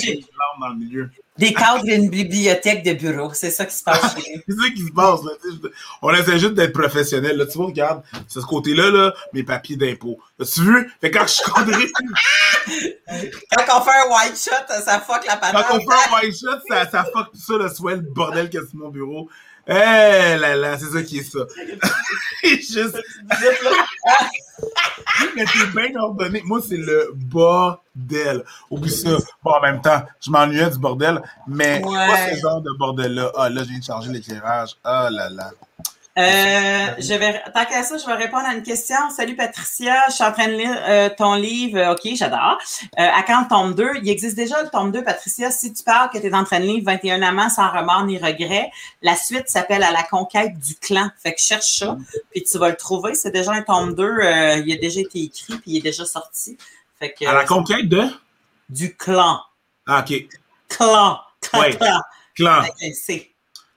dans 0.60 0.68
le 0.68 0.76
milieu. 0.76 1.10
Des 1.38 1.54
cadres 1.54 1.84
d'une 1.84 2.10
bibliothèque 2.10 2.84
de 2.84 2.92
bureau, 2.92 3.32
c'est 3.32 3.50
ça 3.50 3.64
qui 3.64 3.74
se 3.74 3.82
passe. 3.82 4.14
c'est 4.16 4.54
ça 4.54 4.70
qui 4.74 4.84
se 4.84 4.92
passe. 4.92 5.20
Là. 5.24 5.70
On 6.02 6.12
essaie 6.12 6.38
juste 6.38 6.54
d'être 6.54 6.72
professionnel. 6.72 7.36
Là. 7.36 7.46
Tu 7.46 7.56
vois, 7.56 7.66
regarde, 7.66 8.02
c'est 8.28 8.40
ce 8.40 8.46
côté-là, 8.46 8.90
là, 8.90 9.14
mes 9.32 9.42
papiers 9.42 9.76
d'impôt. 9.76 10.18
As-tu 10.40 10.62
vu? 10.62 10.92
Fait 11.00 11.10
quand 11.10 11.26
je 11.26 11.32
suis 11.32 11.50
condré... 11.50 11.86
quand 13.66 13.80
on 13.80 13.84
fait 13.84 13.90
un 13.90 14.10
white 14.10 14.36
shot, 14.36 14.82
ça 14.84 15.00
fuck 15.00 15.24
la 15.26 15.36
patate. 15.36 15.66
Quand 15.66 15.76
on 15.76 15.80
fait 15.80 16.10
un 16.10 16.14
white 16.14 16.38
shot, 16.38 16.58
ça, 16.68 16.88
ça 16.90 17.04
fuck 17.04 17.32
tout 17.32 17.40
ça, 17.40 17.56
le 17.56 17.68
swell, 17.68 18.00
le 18.00 18.10
bordel 18.12 18.46
a 18.46 18.50
sur 18.50 18.74
mon 18.74 18.90
bureau. 18.90 19.28
Eh 19.66 20.36
là 20.36 20.56
là, 20.56 20.78
c'est 20.78 20.86
ça 20.86 21.02
qui 21.02 21.18
est 21.18 21.22
ça. 21.22 21.40
Juste. 22.42 22.98
Mais 25.36 25.44
t'es 25.44 25.66
bien 25.74 26.00
ordonné. 26.00 26.42
Moi, 26.44 26.60
c'est 26.66 26.76
le 26.76 27.12
bordel. 27.14 28.44
Oublie 28.70 28.90
ça. 28.90 29.16
Bon, 29.42 29.52
en 29.52 29.60
même 29.60 29.80
temps, 29.80 30.02
je 30.20 30.30
m'ennuyais 30.30 30.70
du 30.70 30.78
bordel, 30.78 31.22
mais 31.46 31.80
pas 31.80 32.30
ce 32.34 32.40
genre 32.40 32.60
de 32.60 32.70
bordel-là. 32.78 33.30
Ah, 33.36 33.48
là, 33.48 33.62
je 33.62 33.68
viens 33.68 33.78
de 33.78 33.84
charger 33.84 34.10
l'éclairage. 34.10 34.76
Ah 34.82 35.08
là 35.10 35.30
là. 35.30 35.50
Euh, 36.18 36.94
je 36.98 37.14
vais, 37.14 37.42
tant 37.54 37.64
qu'à 37.64 37.82
ça, 37.82 37.96
je 37.96 38.04
vais 38.04 38.12
répondre 38.12 38.44
à 38.46 38.52
une 38.52 38.62
question. 38.62 38.96
Salut 39.16 39.34
Patricia, 39.34 39.94
je 40.08 40.12
suis 40.12 40.24
en 40.24 40.32
train 40.32 40.48
de 40.48 40.52
lire 40.52 40.76
euh, 40.86 41.08
ton 41.16 41.34
livre. 41.34 41.92
OK, 41.92 42.14
j'adore. 42.14 42.58
Euh, 42.98 43.08
à 43.08 43.22
quand 43.22 43.40
le 43.40 43.48
tome 43.48 43.74
2? 43.74 44.00
Il 44.02 44.10
existe 44.10 44.36
déjà 44.36 44.62
le 44.62 44.68
tome 44.68 44.92
2, 44.92 45.02
Patricia. 45.04 45.50
Si 45.50 45.72
tu 45.72 45.82
parles 45.82 46.10
que 46.10 46.18
tu 46.18 46.26
es 46.26 46.34
en 46.34 46.44
train 46.44 46.60
de 46.60 46.66
lire 46.66 46.82
21 46.84 47.22
amants 47.22 47.48
sans 47.48 47.70
remords 47.70 48.04
ni 48.04 48.18
regrets, 48.18 48.70
la 49.00 49.16
suite 49.16 49.48
s'appelle 49.48 49.82
À 49.82 49.90
la 49.90 50.02
conquête 50.02 50.58
du 50.58 50.74
clan. 50.74 51.08
Fait 51.22 51.32
que 51.32 51.40
cherche 51.40 51.78
ça, 51.78 51.96
puis 52.30 52.42
tu 52.42 52.58
vas 52.58 52.68
le 52.68 52.76
trouver. 52.76 53.14
C'est 53.14 53.30
déjà 53.30 53.52
un 53.52 53.62
tome 53.62 53.94
2. 53.94 54.18
il 54.66 54.72
a 54.72 54.76
déjà 54.76 55.00
été 55.00 55.18
écrit, 55.18 55.54
puis 55.54 55.70
il 55.70 55.76
est 55.78 55.82
déjà 55.82 56.04
sorti. 56.04 56.58
Fait 56.98 57.14
que, 57.14 57.24
à 57.24 57.32
la 57.32 57.44
conquête 57.44 57.88
de? 57.88 58.02
Du 58.68 58.94
clan. 58.96 59.40
Ah, 59.86 60.00
OK. 60.00 60.26
Clan. 60.68 61.20
Clan. 61.40 61.70
Clan. 61.70 61.92
clan. 62.34 62.62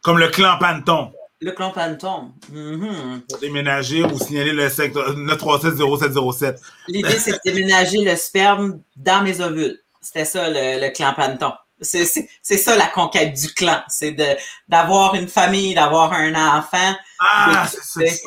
Comme 0.03 0.19
le 0.19 0.27
clan 0.27 0.57
Panton. 0.59 1.13
Le 1.41 1.51
clan 1.51 1.71
Panton. 1.71 2.31
Mm-hmm. 2.51 3.21
Pour 3.29 3.39
déménager 3.39 4.03
ou 4.03 4.17
signaler 4.17 4.53
le 4.53 4.67
9370707. 4.67 6.57
L'idée, 6.87 7.19
c'est 7.19 7.31
de 7.33 7.39
déménager 7.43 8.03
le 8.03 8.15
sperme 8.15 8.81
dans 8.95 9.21
mes 9.21 9.41
ovules. 9.41 9.81
C'était 10.01 10.25
ça, 10.25 10.47
le, 10.49 10.89
clan 10.93 11.13
Panton. 11.13 11.51
C'est 11.81 12.05
ça 12.05 12.77
la 12.77 12.87
conquête 12.87 13.33
du 13.33 13.53
clan. 13.53 13.81
C'est 13.89 14.15
d'avoir 14.69 15.15
une 15.15 15.27
famille, 15.27 15.73
d'avoir 15.73 16.13
un 16.13 16.33
enfant. 16.57 16.95
Ah, 17.19 17.67
c'est 17.69 18.07
ça. 18.07 18.21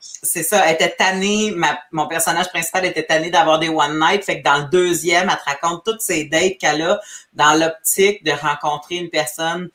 C'est 0.00 0.42
ça. 0.42 0.66
Elle 0.66 0.74
était 0.76 0.94
tannée, 0.96 1.54
mon 1.92 2.06
personnage 2.06 2.48
principal 2.48 2.86
était 2.86 3.04
tanné 3.04 3.30
d'avoir 3.30 3.58
des 3.58 3.68
one 3.68 3.98
night. 3.98 4.24
Fait 4.24 4.40
que 4.40 4.44
dans 4.44 4.58
le 4.58 4.70
deuxième, 4.70 5.28
elle 5.28 5.36
te 5.36 5.44
raconte 5.44 5.84
toutes 5.84 6.00
ces 6.00 6.24
dates 6.24 6.56
qu'elle 6.58 6.80
a 6.82 7.00
dans 7.34 7.54
l'optique 7.54 8.24
de 8.24 8.32
rencontrer 8.32 8.96
une 8.96 9.10
personne 9.10 9.68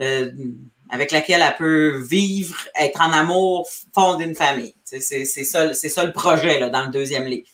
euh, 0.00 0.30
avec 0.92 1.10
laquelle 1.10 1.42
elle 1.42 1.56
peut 1.56 2.02
vivre, 2.02 2.54
être 2.78 3.00
en 3.00 3.12
amour, 3.12 3.66
fonder 3.94 4.26
une 4.26 4.36
famille. 4.36 4.74
C'est 4.84 5.24
ça, 5.24 5.72
ça 5.72 6.04
le 6.04 6.12
projet 6.12 6.60
là, 6.60 6.68
dans 6.68 6.84
le 6.84 6.90
deuxième 6.90 7.24
livre. 7.24 7.48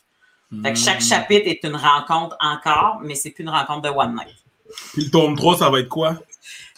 Fait 0.61 0.73
que 0.73 0.77
chaque 0.77 0.99
hmm. 0.99 1.09
chapitre 1.09 1.47
est 1.47 1.63
une 1.63 1.75
rencontre 1.75 2.35
encore, 2.41 2.99
mais 3.01 3.15
c'est 3.15 3.29
plus 3.29 3.43
une 3.43 3.49
rencontre 3.49 3.81
de 3.83 3.89
One 3.89 4.15
Night. 4.15 4.35
Puis 4.93 5.05
le 5.05 5.11
tome 5.11 5.37
3, 5.37 5.59
ça 5.59 5.69
va 5.69 5.79
être 5.79 5.87
quoi? 5.87 6.17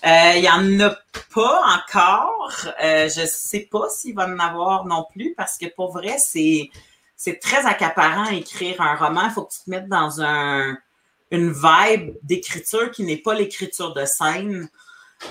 Euh, 0.05 0.33
il 0.35 0.41
n'y 0.41 0.49
en 0.49 0.79
a 0.87 0.95
pas 1.33 1.63
encore. 1.65 2.53
Euh, 2.83 3.09
je 3.09 3.25
sais 3.25 3.67
pas 3.71 3.89
s'il 3.89 4.13
va 4.13 4.27
en 4.27 4.39
avoir 4.39 4.85
non 4.85 5.05
plus 5.11 5.33
parce 5.35 5.57
que 5.57 5.65
pour 5.67 5.91
vrai, 5.91 6.17
c'est 6.19 6.69
c'est 7.15 7.39
très 7.39 7.65
accaparant 7.65 8.25
écrire 8.25 8.81
un 8.81 8.95
roman. 8.95 9.25
Il 9.25 9.31
faut 9.31 9.43
que 9.43 9.53
tu 9.53 9.63
te 9.65 9.69
mettes 9.69 9.87
dans 9.87 10.21
un, 10.21 10.77
une 11.31 11.51
vibe 11.51 12.15
d'écriture 12.23 12.91
qui 12.91 13.03
n'est 13.03 13.17
pas 13.17 13.33
l'écriture 13.33 13.93
de 13.93 14.05
scène. 14.05 14.69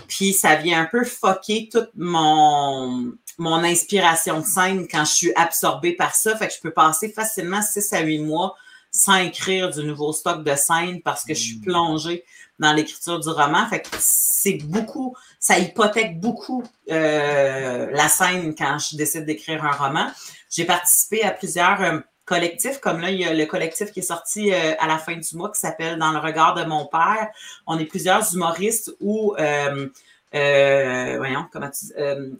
Puis 0.08 0.32
ça 0.32 0.56
vient 0.56 0.82
un 0.82 0.86
peu 0.86 1.04
foquer 1.04 1.68
toute 1.72 1.90
mon, 1.96 3.12
mon 3.38 3.64
inspiration 3.64 4.40
de 4.40 4.46
scène 4.46 4.86
quand 4.88 5.04
je 5.04 5.12
suis 5.12 5.32
absorbée 5.34 5.94
par 5.94 6.14
ça. 6.14 6.36
Fait 6.36 6.48
que 6.48 6.54
je 6.54 6.60
peux 6.60 6.72
passer 6.72 7.10
facilement 7.10 7.62
6 7.62 7.92
à 7.92 8.00
8 8.00 8.18
mois 8.20 8.54
sans 8.92 9.16
écrire 9.16 9.70
du 9.70 9.84
nouveau 9.84 10.12
stock 10.12 10.42
de 10.44 10.54
scène 10.56 11.00
parce 11.02 11.24
que 11.24 11.34
je 11.34 11.40
suis 11.40 11.58
mm. 11.58 11.62
plongée 11.62 12.24
dans 12.58 12.72
l'écriture 12.72 13.18
du 13.20 13.28
roman. 13.28 13.66
Fait 13.68 13.80
que 13.80 13.88
c'est 13.98 14.58
beaucoup, 14.64 15.16
ça 15.38 15.58
hypothèque 15.58 16.20
beaucoup 16.20 16.62
euh, 16.90 17.88
la 17.90 18.08
scène 18.08 18.54
quand 18.54 18.78
je 18.78 18.96
décide 18.96 19.24
d'écrire 19.24 19.64
un 19.64 19.72
roman. 19.72 20.10
J'ai 20.50 20.64
participé 20.64 21.22
à 21.22 21.30
plusieurs 21.30 21.80
euh, 21.80 22.00
collectif, 22.30 22.78
comme 22.78 23.00
là, 23.00 23.10
il 23.10 23.18
y 23.18 23.24
a 23.24 23.34
le 23.34 23.44
collectif 23.44 23.90
qui 23.90 23.98
est 23.98 24.10
sorti 24.14 24.52
euh, 24.52 24.74
à 24.78 24.86
la 24.86 24.98
fin 24.98 25.16
du 25.16 25.36
mois 25.36 25.50
qui 25.50 25.58
s'appelle 25.58 25.98
Dans 25.98 26.12
le 26.12 26.20
regard 26.20 26.54
de 26.54 26.62
mon 26.62 26.86
père. 26.86 27.28
On 27.66 27.76
est 27.76 27.86
plusieurs 27.86 28.32
humoristes 28.32 28.94
ou 29.00 29.34
euh, 29.36 29.88
euh, 30.36 31.14
voyons, 31.18 31.46
comment 31.52 31.68
tu 31.70 31.86
dis, 31.86 31.92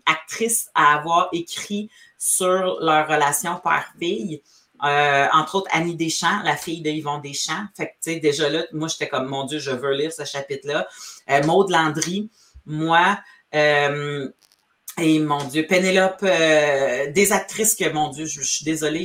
actrices 0.07 0.71
à 0.77 0.97
avoir 0.97 1.29
écrit 1.33 1.91
sur 2.19 2.79
leur 2.81 3.09
relation 3.09 3.61
père-fille. 3.65 4.43
entre 4.81 5.57
autres, 5.57 5.71
Annie 5.73 5.97
Deschamps, 5.97 6.41
la 6.45 6.57
fille 6.57 6.83
de 6.83 6.91
Yvon 6.91 7.19
Deschamps. 7.19 7.67
Fait 7.77 7.89
que, 7.89 7.93
tu 7.95 8.13
sais, 8.13 8.21
déjà 8.21 8.49
là, 8.49 8.63
moi, 8.73 8.87
j'étais 8.87 9.09
comme, 9.09 9.27
mon 9.27 9.45
Dieu, 9.45 9.59
je 9.59 9.73
veux 9.73 9.93
lire 9.93 10.13
ce 10.13 10.25
chapitre-là. 10.25 10.87
Maude 11.45 11.71
Landry, 11.71 12.31
moi, 12.65 13.19
et 15.01 15.19
mon 15.19 15.45
Dieu, 15.45 15.67
Pénélope, 15.67 16.23
euh, 16.23 17.11
des 17.13 17.33
actrices 17.33 17.75
que, 17.75 17.91
mon 17.91 18.09
Dieu, 18.09 18.27
je, 18.27 18.41
suis 18.43 18.65
désolée, 18.65 19.05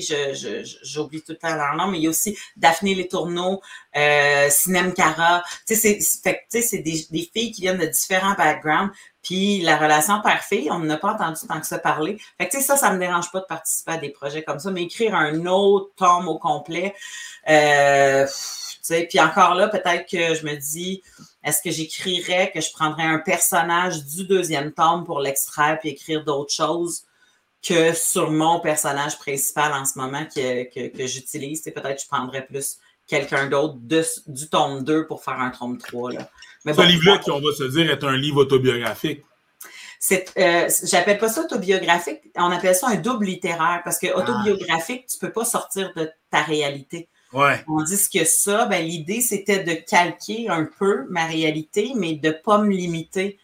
j'oublie 0.84 1.22
tout 1.22 1.32
le 1.32 1.38
temps 1.38 1.56
leur 1.56 1.88
mais 1.90 1.98
il 1.98 2.04
y 2.04 2.08
a 2.08 2.10
aussi 2.10 2.38
Daphné 2.58 2.96
Les 2.96 3.08
Tourneaux, 3.08 3.62
euh, 3.96 4.50
Sinem 4.50 4.94
Cara. 4.94 5.44
Tu 5.68 5.76
sais, 5.76 6.00
c'est 6.00 6.78
des, 6.80 7.08
des 7.10 7.30
filles 7.34 7.52
qui 7.52 7.62
viennent 7.62 7.80
de 7.80 7.86
différents 7.86 8.34
backgrounds. 8.34 8.92
Puis 9.26 9.62
la 9.62 9.78
relation 9.78 10.22
père-fille, 10.22 10.70
on 10.70 10.80
n'a 10.80 10.98
pas 10.98 11.14
entendu 11.14 11.40
tant 11.48 11.60
que 11.60 11.66
ça 11.66 11.80
parler. 11.80 12.18
Fait 12.38 12.48
que, 12.48 12.52
tu 12.52 12.58
sais, 12.58 12.64
ça, 12.64 12.78
ça 12.78 12.94
me 12.94 13.00
dérange 13.00 13.32
pas 13.32 13.40
de 13.40 13.46
participer 13.46 13.94
à 13.94 13.98
des 13.98 14.10
projets 14.10 14.44
comme 14.44 14.60
ça, 14.60 14.70
mais 14.70 14.84
écrire 14.84 15.16
un 15.16 15.48
autre 15.48 15.90
tome 15.96 16.28
au 16.28 16.38
complet, 16.38 16.94
euh, 17.50 18.28
tu 18.28 18.80
sais, 18.84 19.08
puis 19.10 19.20
encore 19.20 19.56
là, 19.56 19.68
peut-être 19.68 20.08
que 20.08 20.36
je 20.36 20.46
me 20.46 20.56
dis, 20.56 21.02
est-ce 21.46 21.62
que 21.62 21.70
j'écrirais 21.70 22.52
que 22.52 22.60
je 22.60 22.72
prendrais 22.74 23.04
un 23.04 23.20
personnage 23.20 24.04
du 24.04 24.26
deuxième 24.26 24.74
tome 24.74 25.06
pour 25.06 25.20
l'extraire 25.20 25.78
puis 25.80 25.90
écrire 25.90 26.26
d'autres 26.26 26.54
choses 26.54 27.04
que 27.62 27.94
sur 27.94 28.32
mon 28.32 28.60
personnage 28.60 29.20
principal 29.20 29.72
en 29.74 29.86
ce 29.86 29.98
moment 30.00 30.26
que, 30.26 30.64
que, 30.90 31.08
j'utilise? 31.08 31.62
Peut-être 31.62 31.96
que 31.96 32.02
je 32.02 32.08
prendrais 32.08 32.44
plus 32.46 32.78
quelqu'un 33.06 33.46
d'autre 33.46 33.76
du 33.78 34.50
tome 34.50 34.84
2 34.84 35.06
pour 35.06 35.24
faire 35.24 35.40
un 35.40 35.52
tome 35.52 35.78
3. 35.78 36.14
Là. 36.14 36.30
Mais 36.66 36.74
Ce 36.74 36.82
livre-là, 36.82 37.20
qui 37.20 37.30
on 37.30 37.40
va 37.40 37.54
se 37.54 37.66
dire, 37.66 37.92
est 37.92 38.04
un 38.04 38.18
livre 38.18 38.38
autobiographique. 38.38 39.24
C'est, 40.00 40.32
euh, 40.38 40.68
j'appelle 40.84 41.20
pas 41.20 41.30
ça 41.30 41.42
autobiographique, 41.42 42.22
on 42.36 42.52
appelle 42.52 42.76
ça 42.76 42.88
un 42.90 42.96
double 42.96 43.26
littéraire 43.26 43.82
parce 43.84 43.98
que 43.98 44.08
ah. 44.08 44.18
autobiographique, 44.18 45.08
tu 45.08 45.18
peux 45.20 45.32
pas 45.32 45.46
sortir 45.46 45.94
de 45.96 46.12
ta 46.32 46.42
réalité. 46.42 47.08
Ouais. 47.36 47.62
Tandis 47.68 48.10
que 48.10 48.24
ça, 48.24 48.66
ben, 48.66 48.84
l'idée, 48.86 49.20
c'était 49.20 49.62
de 49.62 49.74
calquer 49.74 50.48
un 50.48 50.64
peu 50.64 51.06
ma 51.10 51.26
réalité, 51.26 51.92
mais 51.94 52.14
de 52.14 52.30
ne 52.30 52.34
pas 52.34 52.60
me 52.60 52.70
limiter. 52.70 53.38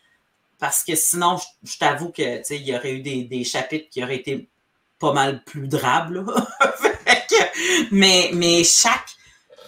Parce 0.60 0.84
que 0.84 0.96
sinon, 0.96 1.38
je, 1.64 1.78
t'avoue 1.78 2.10
que 2.10 2.54
il 2.54 2.62
y 2.62 2.74
aurait 2.74 2.94
eu 2.94 3.02
des, 3.02 3.44
chapitres 3.44 3.90
qui 3.90 4.02
auraient 4.02 4.16
été 4.16 4.48
pas 4.98 5.12
mal 5.12 5.44
plus 5.44 5.68
drables. 5.68 6.24
mais, 7.92 8.30
mais 8.34 8.64
chaque, 8.64 9.10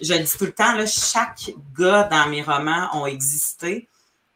je 0.02 0.14
le 0.14 0.20
dis 0.20 0.38
tout 0.38 0.46
le 0.46 0.54
temps, 0.54 0.86
chaque 0.86 1.52
gars 1.78 2.04
dans 2.04 2.30
mes 2.30 2.44
romans 2.44 2.90
ont 2.94 3.06
existé. 3.06 3.90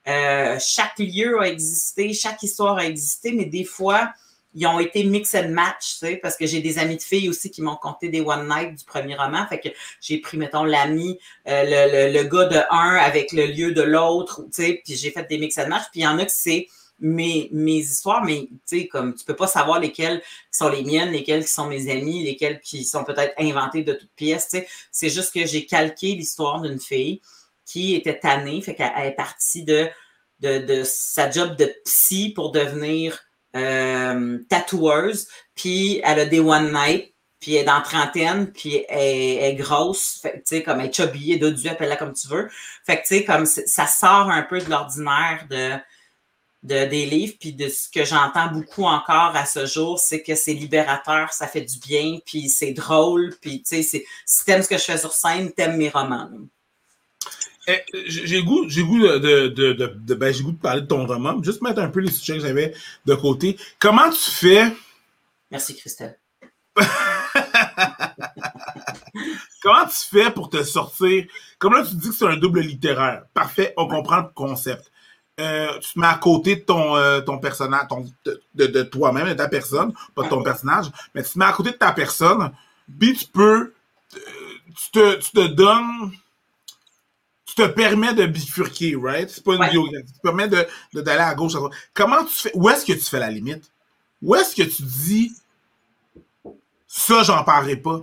Euh, 0.06 0.58
chaque 0.60 1.00
lieu 1.00 1.40
a 1.40 1.48
existé, 1.48 2.14
chaque 2.14 2.44
histoire 2.44 2.78
a 2.78 2.86
existé, 2.86 3.32
mais 3.32 3.46
des 3.46 3.64
fois, 3.64 4.12
ils 4.60 4.66
ont 4.66 4.80
été 4.80 5.04
mix 5.04 5.36
and 5.36 5.50
match, 5.50 6.00
tu 6.00 6.08
sais, 6.08 6.18
parce 6.18 6.36
que 6.36 6.48
j'ai 6.48 6.62
des 6.62 6.80
amis 6.80 6.98
de 6.98 7.02
filles 7.04 7.30
aussi 7.30 7.52
qui 7.52 7.62
m'ont 7.62 7.76
compté 7.76 8.10
des 8.10 8.22
one 8.22 8.50
night 8.50 8.74
du 8.74 8.86
premier 8.86 9.16
roman. 9.16 9.46
Fait 9.48 9.60
que 9.60 9.70
j'ai 10.02 10.18
pris, 10.18 10.36
mettons, 10.36 10.64
l'ami, 10.64 11.20
euh, 11.48 12.10
le, 12.12 12.12
le, 12.12 12.24
gars 12.24 12.46
de 12.46 12.60
un 12.72 12.96
avec 12.96 13.34
le 13.34 13.46
lieu 13.46 13.72
de 13.72 13.84
l'autre, 13.84 14.42
tu 14.46 14.64
sais, 14.64 14.82
puis 14.84 14.96
j'ai 14.96 15.12
fait 15.12 15.28
des 15.30 15.38
mix 15.38 15.60
and 15.60 15.68
match. 15.68 15.84
Puis 15.92 16.02
il 16.02 16.04
y 16.04 16.08
en 16.08 16.18
a 16.18 16.26
que 16.26 16.32
c'est 16.34 16.68
mes, 17.00 17.50
mes 17.52 17.78
histoires, 17.78 18.24
mais 18.24 18.48
tu 18.68 18.80
sais, 18.80 18.88
comme 18.88 19.14
tu 19.14 19.26
peux 19.26 19.36
pas 19.36 19.46
savoir 19.46 19.80
lesquelles 19.80 20.24
sont 20.50 20.70
les 20.70 20.84
miennes, 20.84 21.12
lesquelles 21.12 21.46
qui 21.46 21.52
sont 21.52 21.68
mes 21.68 21.92
amis, 21.92 22.24
lesquelles 22.24 22.60
qui 22.60 22.84
sont 22.84 23.04
peut-être 23.04 23.36
inventées 23.38 23.84
de 23.84 23.94
toutes 23.94 24.16
pièces, 24.16 24.50
tu 24.50 24.58
sais. 24.58 24.68
C'est 24.92 25.10
juste 25.12 25.36
que 25.36 25.46
j'ai 25.46 25.68
calqué 25.68 26.16
l'histoire 26.16 26.62
d'une 26.62 26.80
fille 26.80 27.22
qui 27.64 27.94
était 27.94 28.18
tannée, 28.18 28.60
fait 28.62 28.74
qu'elle 28.74 28.92
est 29.06 29.12
partie 29.12 29.64
de, 29.64 29.88
de, 30.40 30.58
de 30.58 30.82
sa 30.84 31.30
job 31.30 31.56
de 31.58 31.72
psy 31.86 32.34
pour 32.36 32.52
devenir 32.52 33.20
euh, 33.58 34.40
tatoueuse, 34.50 35.28
puis 35.56 36.02
elle 36.04 36.20
a 36.20 36.26
des 36.26 36.40
one 36.40 36.72
night, 36.72 37.14
puis 37.40 37.56
elle 37.56 37.62
est 37.62 37.66
dans 37.66 37.82
trentaine, 37.82 38.52
puis 38.52 38.84
elle, 38.90 39.00
est 39.00 39.56
grosse, 39.56 40.22
tu 40.24 40.42
sais, 40.46 40.64
comme 40.64 40.80
elle 40.80 40.88
est 40.88 40.96
chubby, 40.96 41.34
elle 41.34 41.68
appelle-la 41.70 41.98
comme 41.98 42.14
tu 42.14 42.28
veux. 42.28 42.50
Fait 42.86 42.98
que, 42.98 43.02
tu 43.02 43.18
sais, 43.18 43.24
comme 43.24 43.46
ça 43.46 43.88
sort 43.88 44.30
un 44.30 44.44
peu 44.44 44.60
de 44.60 44.70
l'ordinaire 44.70 45.46
de, 45.50 46.86
des 46.86 47.06
livres, 47.06 47.36
puis 47.40 47.54
de 47.54 47.70
ce 47.70 47.90
que 47.90 48.04
j'entends 48.04 48.48
beaucoup 48.48 48.84
encore 48.84 49.36
à 49.36 49.46
ce 49.46 49.66
jour, 49.66 50.00
c'est 50.00 50.24
que 50.24 50.36
c'est 50.36 50.54
libérateur, 50.54 51.32
ça 51.32 51.48
fait 51.48 51.62
du 51.62 51.80
bien, 51.80 52.20
puis 52.26 52.50
c'est 52.50 52.74
drôle, 52.74 53.36
puis, 53.42 53.62
tu 53.64 53.84
sais, 53.84 54.04
si 54.26 54.46
t'aimes 54.46 54.64
ce 54.64 54.70
que 54.70 54.78
je 54.78 54.84
fais 54.84 54.98
sur 54.98 55.14
scène, 55.14 55.52
t'aimes 55.54 55.78
mes 55.78 55.90
romans. 55.90 56.30
Eh, 57.70 57.84
j'ai 58.08 58.44
goût, 58.44 58.70
j'ai 58.70 58.84
goût 58.84 59.00
de, 59.00 59.18
de, 59.18 59.48
de, 59.74 59.74
de 59.74 60.16
ben, 60.16 60.34
j'ai 60.34 60.42
goût 60.42 60.54
de 60.54 60.58
parler 60.58 60.82
de 60.82 60.88
ton 60.88 61.06
roman. 61.06 61.44
Juste 61.44 61.62
mettre 61.62 61.82
un 61.82 61.90
peu 61.90 62.00
les 62.00 62.12
sujets 62.12 62.36
que 62.36 62.48
j'avais 62.48 62.74
de 63.06 63.14
côté. 63.14 63.58
Comment 63.78 64.10
tu 64.10 64.32
fais? 64.32 64.72
Merci, 65.52 65.76
Christelle. 65.76 66.18
Comment 69.62 69.86
tu 69.86 70.10
fais 70.10 70.32
pour 70.32 70.50
te 70.50 70.64
sortir? 70.64 71.26
Comme 71.60 71.74
là, 71.74 71.84
tu 71.84 71.96
dis 71.96 72.10
que 72.10 72.16
c'est 72.16 72.28
un 72.28 72.38
double 72.38 72.62
littéraire. 72.62 73.24
Parfait, 73.34 73.74
on 73.76 73.88
comprend 73.88 74.18
le 74.18 74.30
concept. 74.34 74.90
Euh, 75.40 75.78
tu 75.80 75.94
te 75.94 76.00
mets 76.00 76.08
à 76.08 76.16
côté 76.16 76.56
de 76.56 76.62
ton, 76.62 76.96
euh, 76.96 77.20
ton 77.22 77.38
personnage, 77.38 77.88
ton, 77.90 78.06
de, 78.26 78.66
de, 78.66 78.84
toi-même, 78.84 79.28
de 79.28 79.34
ta 79.34 79.48
personne, 79.48 79.94
pas 80.16 80.24
de 80.24 80.30
ton 80.30 80.42
personnage, 80.42 80.88
mais 81.14 81.22
tu 81.22 81.34
te 81.34 81.38
mets 81.38 81.46
à 81.46 81.54
côté 81.54 81.70
de 81.72 81.76
ta 81.76 81.92
personne, 81.92 82.52
puis 83.00 83.14
tu 83.14 83.28
peux, 83.28 83.72
euh, 84.16 84.20
tu 84.76 84.92
te, 84.92 85.16
tu 85.18 85.30
te 85.32 85.46
donnes 85.46 86.12
te 87.58 87.68
permet 87.68 88.14
de 88.14 88.26
bifurquer, 88.26 88.96
right? 88.96 89.30
C'est 89.30 89.44
pas 89.44 89.56
une 89.56 89.70
biographie. 89.70 90.06
Tu 90.06 90.14
te 90.14 90.22
permets 90.22 90.48
d'aller 90.48 90.68
de, 90.94 91.10
à 91.10 91.36
gauche, 91.36 91.56
à 91.56 91.58
droite. 91.58 91.74
Comment 91.94 92.24
tu 92.24 92.34
fais, 92.34 92.52
où 92.54 92.70
est-ce 92.70 92.86
que 92.86 92.94
tu 92.94 93.04
fais 93.04 93.20
la 93.20 93.30
limite? 93.30 93.72
où 94.22 94.36
est-ce 94.36 94.56
que 94.56 94.64
tu 94.64 94.84
dis 94.84 95.32
ça, 96.88 97.22
j'en 97.24 97.44
parlerai 97.44 97.76
pas. 97.76 98.02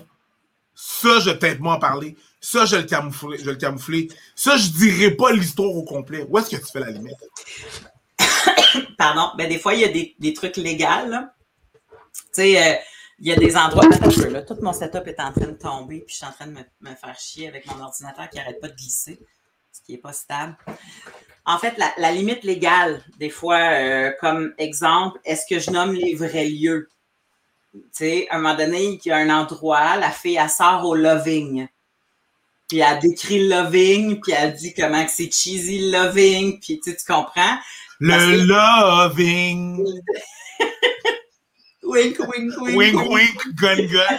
Ça, 0.75 1.19
je 1.21 1.31
peut-être 1.31 1.61
moins 1.61 1.75
en 1.75 1.79
parler. 1.79 2.17
Ça, 2.41 2.67
je 2.67 2.77
le 2.77 2.83
camoufler. 2.83 3.39
Je 3.39 3.51
le 3.51 3.57
camoufler. 3.57 4.09
Ça, 4.37 4.57
je 4.57 4.69
dirai 4.69 5.13
pas 5.13 5.33
l'histoire 5.33 5.71
au 5.71 5.85
complet. 5.85 6.27
Où 6.29 6.39
est-ce 6.39 6.51
que 6.51 6.57
tu 6.57 6.71
fais 6.71 6.81
la 6.81 6.91
limite? 6.91 7.17
Pardon. 8.99 9.31
Ben, 9.37 9.49
des 9.49 9.59
fois, 9.59 9.75
il 9.75 9.81
y 9.81 9.85
a 9.85 9.89
des, 9.89 10.15
des 10.19 10.35
trucs 10.35 10.57
légaux. 10.57 10.85
Tu 12.13 12.21
sais, 12.33 12.63
euh, 12.63 12.77
il 13.21 13.29
y 13.29 13.33
a 13.33 13.37
des 13.37 13.57
endroits. 13.57 13.85
Attends 13.91 14.31
là. 14.31 14.43
Tout 14.43 14.59
mon 14.61 14.73
setup 14.73 15.07
est 15.07 15.21
en 15.21 15.33
train 15.33 15.47
de 15.47 15.57
tomber, 15.57 16.01
puis 16.01 16.13
je 16.13 16.17
suis 16.17 16.27
en 16.27 16.33
train 16.33 16.47
de 16.47 16.53
me, 16.53 16.91
me 16.91 16.95
faire 16.95 17.19
chier 17.19 17.49
avec 17.49 17.67
mon 17.67 17.81
ordinateur 17.81 18.29
qui 18.29 18.37
n'arrête 18.37 18.61
pas 18.61 18.69
de 18.69 18.75
glisser, 18.75 19.19
ce 19.75 19.83
qui 19.83 19.93
n'est 19.93 19.99
pas 19.99 20.13
stable. 20.13 20.57
En 21.45 21.59
fait, 21.59 21.77
la, 21.79 21.93
la 21.99 22.13
limite 22.13 22.45
légale, 22.45 23.05
des 23.19 23.29
fois, 23.29 23.59
euh, 23.59 24.13
comme 24.21 24.55
exemple, 24.57 25.21
est-ce 25.25 25.45
que 25.53 25.61
je 25.61 25.71
nomme 25.71 25.93
les 25.93 26.15
vrais 26.15 26.47
lieux? 26.47 26.89
Tu 27.75 27.81
sais, 27.93 28.29
à 28.31 28.37
un 28.37 28.41
moment 28.41 28.55
donné, 28.55 28.85
il 28.85 29.01
y 29.05 29.11
a 29.11 29.17
un 29.17 29.31
endroit, 29.31 29.97
la 29.97 30.11
fille, 30.11 30.39
elle 30.41 30.49
sort 30.49 30.85
au 30.85 30.95
loving. 30.95 31.67
Puis 32.69 32.79
elle 32.79 33.01
décrit 33.01 33.49
le 33.49 33.63
loving, 33.63 34.21
puis 34.21 34.33
elle 34.33 34.55
dit 34.55 34.73
comment 34.75 35.05
que 35.05 35.11
c'est 35.11 35.31
cheesy 35.31 35.91
le 35.91 36.05
loving, 36.05 36.61
puis 36.61 36.81
tu, 36.81 36.93
sais, 36.93 36.97
tu 36.97 37.05
comprends? 37.05 37.59
Le 37.99 38.13
que... 38.13 39.09
loving. 39.11 39.85
wink, 41.83 42.19
wink, 42.21 42.61
wink. 42.61 42.77
Wink, 42.77 43.11
wink, 43.11 43.55
gun, 43.57 43.77
gun. 43.87 44.19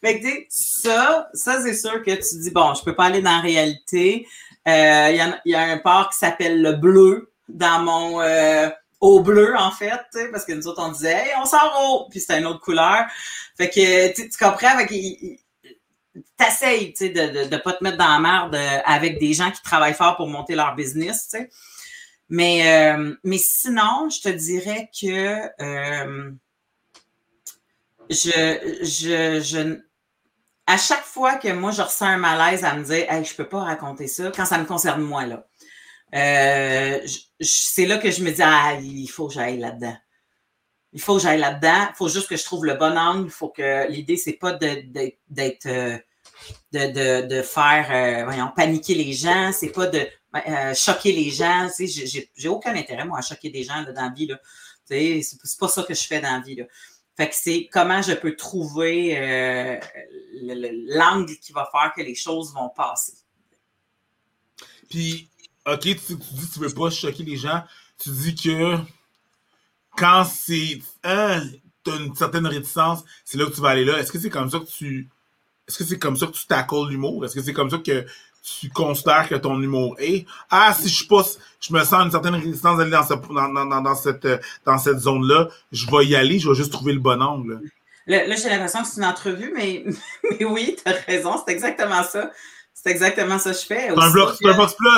fait 0.00 0.20
que, 0.20 0.26
tu 0.26 0.46
sais, 0.48 0.73
ça, 0.84 1.28
ça, 1.34 1.62
c'est 1.62 1.74
sûr 1.74 2.02
que 2.02 2.10
tu 2.10 2.38
dis, 2.40 2.50
bon, 2.50 2.74
je 2.74 2.84
peux 2.84 2.94
pas 2.94 3.04
aller 3.04 3.22
dans 3.22 3.36
la 3.36 3.40
réalité. 3.40 4.26
Euh, 4.68 5.10
Il 5.44 5.50
y, 5.50 5.54
a 5.54 5.60
un 5.60 5.78
parc 5.78 6.12
qui 6.12 6.18
s'appelle 6.18 6.62
le 6.62 6.72
Bleu 6.72 7.32
dans 7.48 7.80
mon 7.80 8.20
euh, 8.20 8.68
au 9.00 9.20
bleu, 9.20 9.54
en 9.58 9.70
fait, 9.70 10.00
parce 10.32 10.46
que 10.46 10.52
nous 10.52 10.66
autres, 10.66 10.82
on 10.82 10.92
disait, 10.92 11.12
hey, 11.12 11.32
on 11.38 11.44
sort 11.44 11.74
au, 11.84 12.08
puis 12.08 12.20
c'était 12.20 12.38
une 12.38 12.46
autre 12.46 12.60
couleur. 12.60 13.04
Fait 13.56 13.68
que, 13.68 14.14
tu 14.14 14.30
comprends, 14.38 14.78
fait 14.78 15.38
t'essayes, 16.38 16.94
de, 17.00 17.08
de, 17.08 17.48
de, 17.48 17.56
pas 17.58 17.74
te 17.74 17.84
mettre 17.84 17.98
dans 17.98 18.08
la 18.08 18.18
merde 18.18 18.58
avec 18.86 19.18
des 19.18 19.34
gens 19.34 19.50
qui 19.50 19.62
travaillent 19.62 19.94
fort 19.94 20.16
pour 20.16 20.28
monter 20.28 20.54
leur 20.54 20.74
business. 20.74 21.36
Mais, 22.28 22.94
euh, 22.96 23.14
mais 23.24 23.38
sinon, 23.38 24.08
je 24.10 24.22
te 24.22 24.28
dirais 24.30 24.90
que 24.98 25.50
euh, 25.62 26.30
je, 28.08 28.78
je, 28.82 29.40
je, 29.40 29.80
à 30.66 30.76
chaque 30.78 31.04
fois 31.04 31.36
que 31.36 31.48
moi, 31.52 31.70
je 31.70 31.82
ressens 31.82 32.06
un 32.06 32.16
malaise 32.16 32.64
à 32.64 32.74
me 32.74 32.84
dire, 32.84 33.10
hey, 33.10 33.24
je 33.24 33.34
peux 33.34 33.48
pas 33.48 33.64
raconter 33.64 34.06
ça, 34.08 34.30
quand 34.34 34.46
ça 34.46 34.58
me 34.58 34.64
concerne 34.64 35.02
moi, 35.02 35.26
là. 35.26 35.46
Euh, 36.14 37.00
c'est 37.40 37.86
là 37.86 37.98
que 37.98 38.10
je 38.10 38.22
me 38.22 38.30
dis, 38.30 38.42
ah, 38.42 38.74
il 38.80 39.08
faut 39.08 39.28
que 39.28 39.34
j'aille 39.34 39.58
là-dedans. 39.58 39.96
Il 40.92 41.00
faut 41.00 41.16
que 41.16 41.22
j'aille 41.22 41.40
là-dedans. 41.40 41.88
Il 41.90 41.96
faut 41.96 42.08
juste 42.08 42.28
que 42.28 42.36
je 42.36 42.44
trouve 42.44 42.64
le 42.64 42.74
bon 42.74 42.96
angle. 42.96 43.26
Il 43.26 43.32
faut 43.32 43.48
que 43.48 43.90
l'idée, 43.90 44.16
c'est 44.16 44.34
pas 44.34 44.52
d'être 44.52 45.66
euh, 45.66 45.98
de, 46.72 47.42
faire 47.42 47.88
euh, 47.90 48.24
voyons, 48.24 48.50
paniquer 48.54 48.94
les 48.94 49.12
gens, 49.12 49.50
c'est 49.52 49.70
pas 49.70 49.86
de 49.86 50.06
choquer 50.74 51.12
les 51.12 51.30
gens. 51.30 51.68
J'ai 52.36 52.48
aucun 52.48 52.74
intérêt, 52.74 53.04
moi, 53.04 53.18
à 53.18 53.22
choquer 53.22 53.50
des 53.50 53.64
gens 53.64 53.82
là, 53.82 53.92
dans 53.92 54.02
la 54.02 54.10
vie. 54.10 54.26
Là. 54.26 54.38
Tu 54.88 55.22
c'est 55.22 55.58
pas 55.58 55.68
ça 55.68 55.82
que 55.82 55.94
je 55.94 56.04
fais 56.04 56.20
dans 56.20 56.32
la 56.32 56.40
vie. 56.40 56.56
Là. 56.56 56.64
Fait 57.16 57.28
que 57.28 57.34
c'est 57.34 57.68
comment 57.72 58.02
je 58.02 58.12
peux 58.12 58.34
trouver 58.34 59.16
euh, 59.16 59.78
l'angle 60.88 61.36
qui 61.38 61.52
va 61.52 61.68
faire 61.70 61.92
que 61.94 62.02
les 62.02 62.14
choses 62.14 62.52
vont 62.52 62.70
passer. 62.70 63.14
Puis, 64.90 65.28
OK, 65.66 65.80
tu, 65.80 65.94
dis 65.94 66.16
que 66.16 66.54
tu 66.54 66.58
veux 66.58 66.74
pas 66.74 66.90
choquer 66.90 67.22
les 67.22 67.36
gens. 67.36 67.62
Tu 67.98 68.10
dis 68.10 68.34
que 68.34 68.76
quand 69.96 70.24
c'est. 70.24 70.80
Hein, 71.04 71.42
tu 71.84 71.90
as 71.92 71.96
une 71.96 72.14
certaine 72.16 72.46
réticence, 72.46 73.04
c'est 73.24 73.38
là 73.38 73.46
que 73.46 73.54
tu 73.54 73.60
vas 73.60 73.70
aller 73.70 73.84
là. 73.84 73.98
Est-ce 73.98 74.10
que 74.10 74.18
c'est 74.18 74.30
comme 74.30 74.50
ça 74.50 74.58
que 74.58 74.64
tu. 74.64 75.08
Est-ce 75.68 75.78
que 75.78 75.84
c'est 75.84 75.98
comme 75.98 76.16
ça 76.16 76.26
que 76.26 76.32
tu 76.32 76.46
tackles 76.46 76.88
l'humour? 76.88 77.24
Est-ce 77.24 77.34
que 77.34 77.42
c'est 77.42 77.52
comme 77.52 77.70
ça 77.70 77.78
que 77.78 78.04
tu 78.44 78.68
considères 78.68 79.28
que 79.28 79.34
ton 79.34 79.60
humour 79.60 79.96
est? 79.98 80.26
Ah, 80.50 80.74
si 80.78 80.88
je 80.88 81.06
passe, 81.06 81.38
je 81.60 81.72
me 81.72 81.82
sens 81.82 82.04
une 82.04 82.10
certaine 82.10 82.34
résistance 82.34 82.76
d'aller 82.76 82.90
dans, 82.90 83.02
ce, 83.02 83.14
dans, 83.14 83.48
dans, 83.48 83.80
dans, 83.80 83.94
cette, 83.94 84.28
dans 84.66 84.76
cette 84.76 84.98
zone-là, 84.98 85.48
je 85.72 85.86
vais 85.90 86.04
y 86.04 86.14
aller, 86.14 86.38
je 86.38 86.48
vais 86.48 86.54
juste 86.54 86.72
trouver 86.72 86.92
le 86.92 87.00
bon 87.00 87.22
angle. 87.22 87.60
Là, 88.06 88.26
là 88.26 88.36
j'ai 88.36 88.50
l'impression 88.50 88.82
que 88.82 88.88
c'est 88.88 88.98
une 88.98 89.06
entrevue, 89.06 89.52
mais, 89.56 89.84
mais 90.30 90.44
oui, 90.44 90.76
tu 90.76 90.90
as 90.90 90.94
raison, 91.06 91.42
c'est 91.44 91.52
exactement 91.52 92.02
ça. 92.02 92.30
C'est 92.74 92.90
exactement 92.90 93.38
ça 93.38 93.52
que 93.52 93.58
je 93.58 93.64
fais. 93.64 93.88
C'est 93.88 94.02
un 94.02 94.10
bloc, 94.10 94.34
c'est 94.38 94.48
un 94.48 94.56
box 94.56 94.74
plot. 94.74 94.90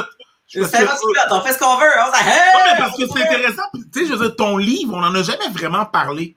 C'est 0.48 0.60
un 0.60 0.84
box 0.84 1.00
plot, 1.00 1.20
on 1.30 1.40
fait 1.42 1.52
ce 1.52 1.58
qu'on 1.58 1.76
veut. 1.76 1.86
On 2.04 2.10
dit, 2.10 2.28
hey, 2.28 2.52
non, 2.52 2.60
mais 2.72 2.78
parce 2.78 2.96
que 2.96 3.06
c'est 3.06 3.22
intéressant. 3.22 3.62
Tu 3.74 4.00
sais, 4.00 4.06
je 4.06 4.12
veux 4.14 4.26
dire, 4.26 4.36
ton 4.36 4.56
livre, 4.56 4.94
on 4.94 5.00
n'en 5.00 5.14
a 5.14 5.22
jamais 5.22 5.48
vraiment 5.50 5.84
parlé. 5.84 6.36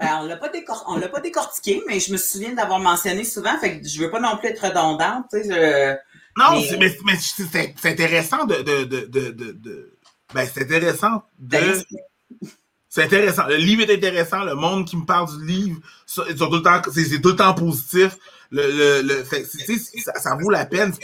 Ben, 0.00 0.20
on 0.20 0.24
l'a 0.24 0.36
pas 0.36 0.50
on 0.88 0.96
l'a 0.96 1.08
pas 1.08 1.20
décortiqué, 1.20 1.82
mais 1.86 2.00
je 2.00 2.12
me 2.12 2.16
souviens 2.16 2.52
d'avoir 2.52 2.80
mentionné 2.80 3.24
souvent, 3.24 3.56
fait 3.58 3.80
que 3.80 3.86
je 3.86 4.00
veux 4.00 4.10
pas 4.10 4.20
non 4.20 4.36
plus 4.38 4.48
être 4.48 4.66
redondante, 4.66 5.26
tu 5.30 5.42
sais, 5.42 5.50
je... 5.50 6.13
Non, 6.36 6.60
mais, 6.60 6.76
mais, 6.78 6.98
mais 7.04 7.18
c'est 7.18 7.86
intéressant 7.86 8.44
de, 8.44 8.56
de, 8.56 8.84
de, 8.84 9.06
de, 9.06 9.30
de... 9.52 9.98
Ben, 10.32 10.48
c'est 10.52 10.62
intéressant 10.62 11.22
de... 11.38 11.58
C'est 12.88 13.02
intéressant. 13.02 13.46
Le 13.48 13.56
livre 13.56 13.82
est 13.82 13.92
intéressant. 13.92 14.44
Le 14.44 14.54
monde 14.54 14.86
qui 14.86 14.96
me 14.96 15.04
parle 15.04 15.28
du 15.36 15.44
livre, 15.44 15.80
c'est 16.06 16.36
tout 16.36 16.48
le 16.48 16.62
temps, 16.62 16.80
c'est 16.92 17.20
tout 17.20 17.30
le 17.30 17.36
temps 17.36 17.52
positif. 17.52 18.16
Le, 18.50 18.70
le, 18.70 19.02
le 19.02 19.24
fait, 19.24 19.44
ça, 19.44 20.12
ça 20.14 20.36
vaut 20.40 20.50
la 20.50 20.64
peine. 20.64 20.94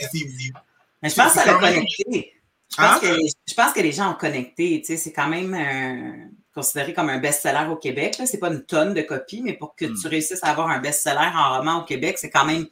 Mais 1.01 1.09
je 1.09 1.15
pense 1.15 1.33
que 1.33 1.39
ça 1.39 1.45
l'a 1.45 1.55
connecté. 1.55 2.33
Je 2.71 2.77
pense, 2.77 2.85
hein? 2.85 2.99
que, 3.01 3.17
je 3.45 3.53
pense 3.53 3.73
que 3.73 3.81
les 3.81 3.91
gens 3.91 4.11
ont 4.11 4.17
connecté. 4.17 4.79
Tu 4.79 4.85
sais, 4.85 4.97
c'est 4.97 5.11
quand 5.11 5.27
même 5.27 6.31
considéré 6.55 6.93
comme 6.93 7.09
un 7.09 7.17
best-seller 7.17 7.67
au 7.69 7.75
Québec. 7.75 8.15
Ce 8.15 8.23
n'est 8.23 8.39
pas 8.39 8.49
une 8.49 8.63
tonne 8.63 8.93
de 8.93 9.01
copies, 9.01 9.41
mais 9.41 9.53
pour 9.53 9.75
que 9.75 9.83
mm. 9.83 9.95
tu 10.01 10.07
réussisses 10.07 10.43
à 10.43 10.51
avoir 10.51 10.69
un 10.69 10.79
best-seller 10.79 11.29
en 11.35 11.57
roman 11.57 11.81
au 11.81 11.83
Québec, 11.83 12.17
c'est 12.19 12.29
quand 12.29 12.45
même 12.45 12.67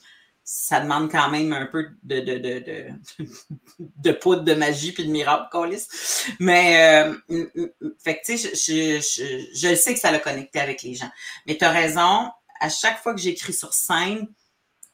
ça 0.51 0.79
demande 0.79 1.11
quand 1.11 1.29
même 1.29 1.53
un 1.53 1.67
peu 1.67 1.89
de, 2.01 2.21
de, 2.21 2.39
de, 2.39 2.59
de, 2.59 2.87
de 3.79 4.11
poudre 4.11 4.41
de 4.41 4.55
magie 4.55 4.91
puis 4.91 5.05
de 5.05 5.11
miracle, 5.11 5.47
Colis. 5.51 5.85
Mais, 6.39 7.05
euh, 7.05 7.13
fait 7.99 8.17
que, 8.17 8.25
tu 8.25 8.35
sais, 8.35 8.55
je, 8.55 8.99
je, 8.99 8.99
je, 8.99 9.67
je, 9.69 9.75
sais 9.75 9.93
que 9.93 9.99
ça 9.99 10.09
l'a 10.09 10.17
connecté 10.17 10.59
avec 10.59 10.81
les 10.81 10.95
gens. 10.95 11.09
Mais 11.45 11.55
tu 11.55 11.63
as 11.63 11.69
raison, 11.69 12.31
à 12.59 12.67
chaque 12.67 12.99
fois 13.03 13.13
que 13.13 13.21
j'écris 13.21 13.53
sur 13.53 13.75
scène, 13.75 14.27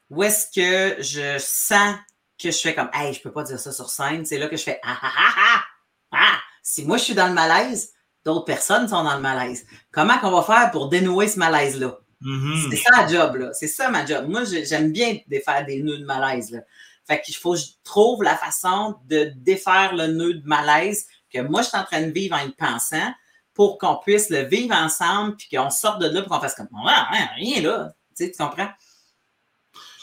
où 0.10 0.24
est-ce 0.24 0.48
que 0.54 1.02
je 1.02 1.38
sens 1.40 1.96
que 2.38 2.52
je 2.52 2.58
fais 2.58 2.76
comme, 2.76 2.90
hey, 2.94 3.14
je 3.14 3.22
peux 3.22 3.32
pas 3.32 3.44
dire 3.44 3.58
ça 3.58 3.72
sur 3.72 3.90
scène, 3.90 4.26
c'est 4.26 4.38
là 4.38 4.50
que 4.50 4.58
je 4.58 4.64
fais, 4.64 4.82
ah, 4.84 5.00
ah, 5.02 5.12
ah, 5.18 5.34
ah, 5.38 5.64
ah, 6.12 6.38
si 6.64 6.84
moi 6.84 6.98
je 6.98 7.06
suis 7.06 7.16
dans 7.16 7.28
le 7.28 7.34
malaise, 7.34 7.94
d'autres 8.26 8.44
personnes 8.44 8.90
sont 8.90 9.06
dans 9.06 9.16
le 9.16 9.22
malaise. 9.22 9.66
Comment 9.90 10.18
qu'on 10.20 10.32
va 10.32 10.42
faire 10.42 10.72
pour 10.72 10.90
dénouer 10.90 11.30
ce 11.30 11.40
malaise-là? 11.40 11.98
Mm-hmm. 12.26 12.70
C'est 12.72 12.78
ça 12.78 13.02
la 13.02 13.08
job, 13.08 13.36
là. 13.36 13.54
C'est 13.54 13.68
ça 13.68 13.90
ma 13.90 14.06
job. 14.06 14.28
Moi, 14.28 14.44
j'aime 14.46 14.92
bien 14.92 15.18
défaire 15.28 15.66
des 15.66 15.82
nœuds 15.82 16.00
de 16.00 16.06
malaise, 16.06 16.52
là. 16.52 16.60
Fait 17.08 17.22
qu'il 17.22 17.36
faut 17.36 17.54
que 17.54 17.60
je 17.60 17.68
trouve 17.84 18.24
la 18.24 18.36
façon 18.36 18.96
de 19.06 19.32
défaire 19.36 19.96
le 19.96 20.08
nœud 20.08 20.34
de 20.34 20.48
malaise 20.48 21.06
que 21.32 21.40
moi, 21.40 21.62
je 21.62 21.68
suis 21.68 21.78
en 21.78 21.84
train 21.84 22.02
de 22.02 22.12
vivre 22.12 22.36
en 22.36 22.40
y 22.40 22.52
pensant 22.52 23.14
pour 23.54 23.78
qu'on 23.78 23.98
puisse 23.98 24.32
le 24.32 24.40
vivre 24.40 24.76
ensemble 24.76 25.36
puis 25.36 25.48
qu'on 25.56 25.70
sorte 25.70 26.02
de 26.02 26.08
là 26.08 26.24
pour 26.24 26.32
qu'on 26.32 26.42
fasse 26.42 26.56
comme, 26.56 26.68
ouais, 26.74 27.26
rien 27.36 27.62
là. 27.62 27.94
Tu 28.18 28.26
sais, 28.26 28.32
tu 28.32 28.38
comprends? 28.38 28.70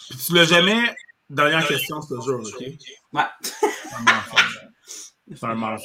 Puis 0.08 0.18
tu 0.26 0.34
l'as 0.34 0.44
jamais? 0.44 0.94
Dernière 1.28 1.66
question, 1.66 2.00
ce 2.02 2.14
jour, 2.20 2.40
OK? 2.40 2.66
Ouais. 3.12 3.22
C'est 5.34 5.44
un. 5.44 5.76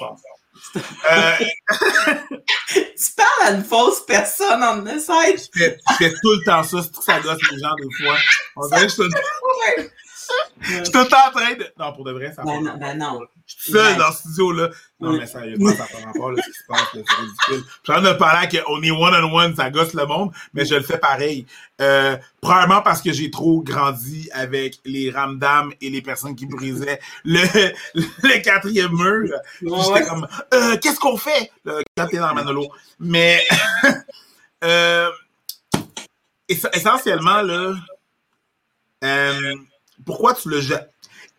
Euh... 1.12 1.46
tu 2.74 3.12
parles 3.15 3.48
à 3.48 3.52
une 3.52 3.63
fausse 3.63 4.06
personne 4.06 4.63
en 4.63 4.78
message. 4.78 5.50
Je 5.54 5.60
fais, 5.60 5.80
je 5.89 5.96
fais 5.96 6.13
tout 6.22 6.32
le 6.32 6.43
temps 6.46 6.63
ça, 6.63 6.82
c'est 6.82 6.91
tout 6.91 7.02
ça 7.02 7.20
gosse 7.20 7.39
les 7.52 7.60
gens 7.60 7.76
des 7.76 8.06
fois. 8.06 8.17
On 8.56 8.67
dirait 8.67 8.88
que 8.88 8.88
je 8.88 8.93
suis 8.93 10.91
tout 10.91 11.00
le 11.00 11.08
temps 11.08 11.28
en 11.28 11.32
train 11.32 11.54
de. 11.56 11.65
Non, 11.78 11.93
pour 11.93 12.04
de 12.04 12.12
vrai, 12.12 12.34
ça 12.34 12.43
ben 12.43 12.62
non, 12.62 12.78
ben 12.78 12.98
non. 12.98 13.22
Je 13.48 13.56
suis 13.56 13.72
seul 13.72 13.98
dans 13.98 14.12
ce 14.12 14.20
studio-là. 14.20 14.70
Non, 15.00 15.14
mais 15.14 15.26
sérieusement, 15.26 15.72
ça 15.72 15.86
pas 15.86 16.06
rapport, 16.06 16.32
là, 16.32 16.44
ce 16.44 16.50
qui 16.52 16.58
se 16.58 16.64
passe, 16.68 16.82
c'est 16.92 16.98
ridicule. 17.00 17.36
Je 17.48 17.52
suis 17.56 17.64
en 17.88 18.02
train 18.02 18.02
de 18.02 18.18
parler 18.18 18.48
qu'on 18.50 18.82
est 18.82 18.92
one-on-one, 18.92 19.56
ça 19.56 19.70
gosse 19.70 19.94
le 19.94 20.06
monde, 20.06 20.32
mais 20.54 20.66
je 20.66 20.76
le 20.76 20.82
fais 20.82 20.98
pareil. 20.98 21.46
Euh, 21.80 22.18
premièrement 22.42 22.82
parce 22.82 23.02
que 23.02 23.14
j'ai 23.14 23.32
trop 23.32 23.62
grandi 23.62 24.30
avec 24.34 24.80
les 24.84 25.12
ramdams 25.12 25.72
et 25.80 25.90
les 25.90 26.02
personnes 26.02 26.36
qui 26.36 26.46
brisaient 26.46 27.00
le, 27.24 27.40
le 27.96 28.42
quatrième 28.42 28.92
mur. 28.92 29.30
Ouais, 29.62 29.78
J'étais 29.78 29.92
ouais. 29.92 30.06
comme, 30.06 30.28
euh, 30.54 30.78
qu'est-ce 30.82 31.00
qu'on 31.00 31.18
fait? 31.18 31.52
Là, 31.64 31.82
quand 31.96 32.08
t'es 32.08 32.18
dans 32.18 32.30
le 32.30 32.36
Manolo. 32.36 32.68
Mais, 33.00 33.42
euh, 34.66 35.10
essentiellement, 36.50 37.42
là, 37.44 37.76
euh, 39.04 39.56
pourquoi 40.06 40.34
tu 40.34 40.50
le 40.50 40.60
jettes? 40.60 40.90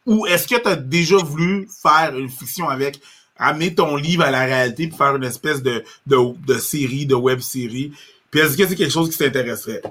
Ou 0.08 0.26
est-ce 0.26 0.48
que 0.48 0.58
tu 0.58 0.66
as 0.66 0.74
déjà 0.74 1.18
voulu 1.18 1.68
faire 1.82 2.16
une 2.16 2.30
fiction 2.30 2.66
avec, 2.66 2.98
amener 3.36 3.74
ton 3.74 3.94
livre 3.94 4.24
à 4.24 4.30
la 4.30 4.46
réalité 4.46 4.88
pour 4.88 4.96
faire 4.96 5.14
une 5.14 5.24
espèce 5.24 5.62
de, 5.62 5.84
de, 6.06 6.58
série, 6.58 7.04
de 7.04 7.14
web 7.14 7.40
série? 7.40 7.92
Puis 8.30 8.40
est-ce 8.40 8.56
que 8.56 8.66
c'est 8.66 8.74
quelque 8.74 8.90
chose 8.90 9.10
qui 9.10 9.18
t'intéresserait? 9.18 9.82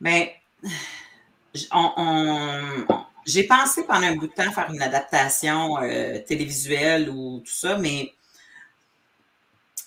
Ben, 0.00 0.28
j'ai 3.26 3.44
pensé 3.44 3.84
pendant 3.84 4.06
un 4.06 4.16
bout 4.16 4.28
de 4.28 4.32
temps 4.32 4.50
faire 4.50 4.70
une 4.72 4.80
adaptation 4.80 5.76
euh, 5.82 6.20
télévisuelle 6.26 7.10
ou 7.10 7.40
tout 7.40 7.52
ça, 7.52 7.76
mais 7.76 8.14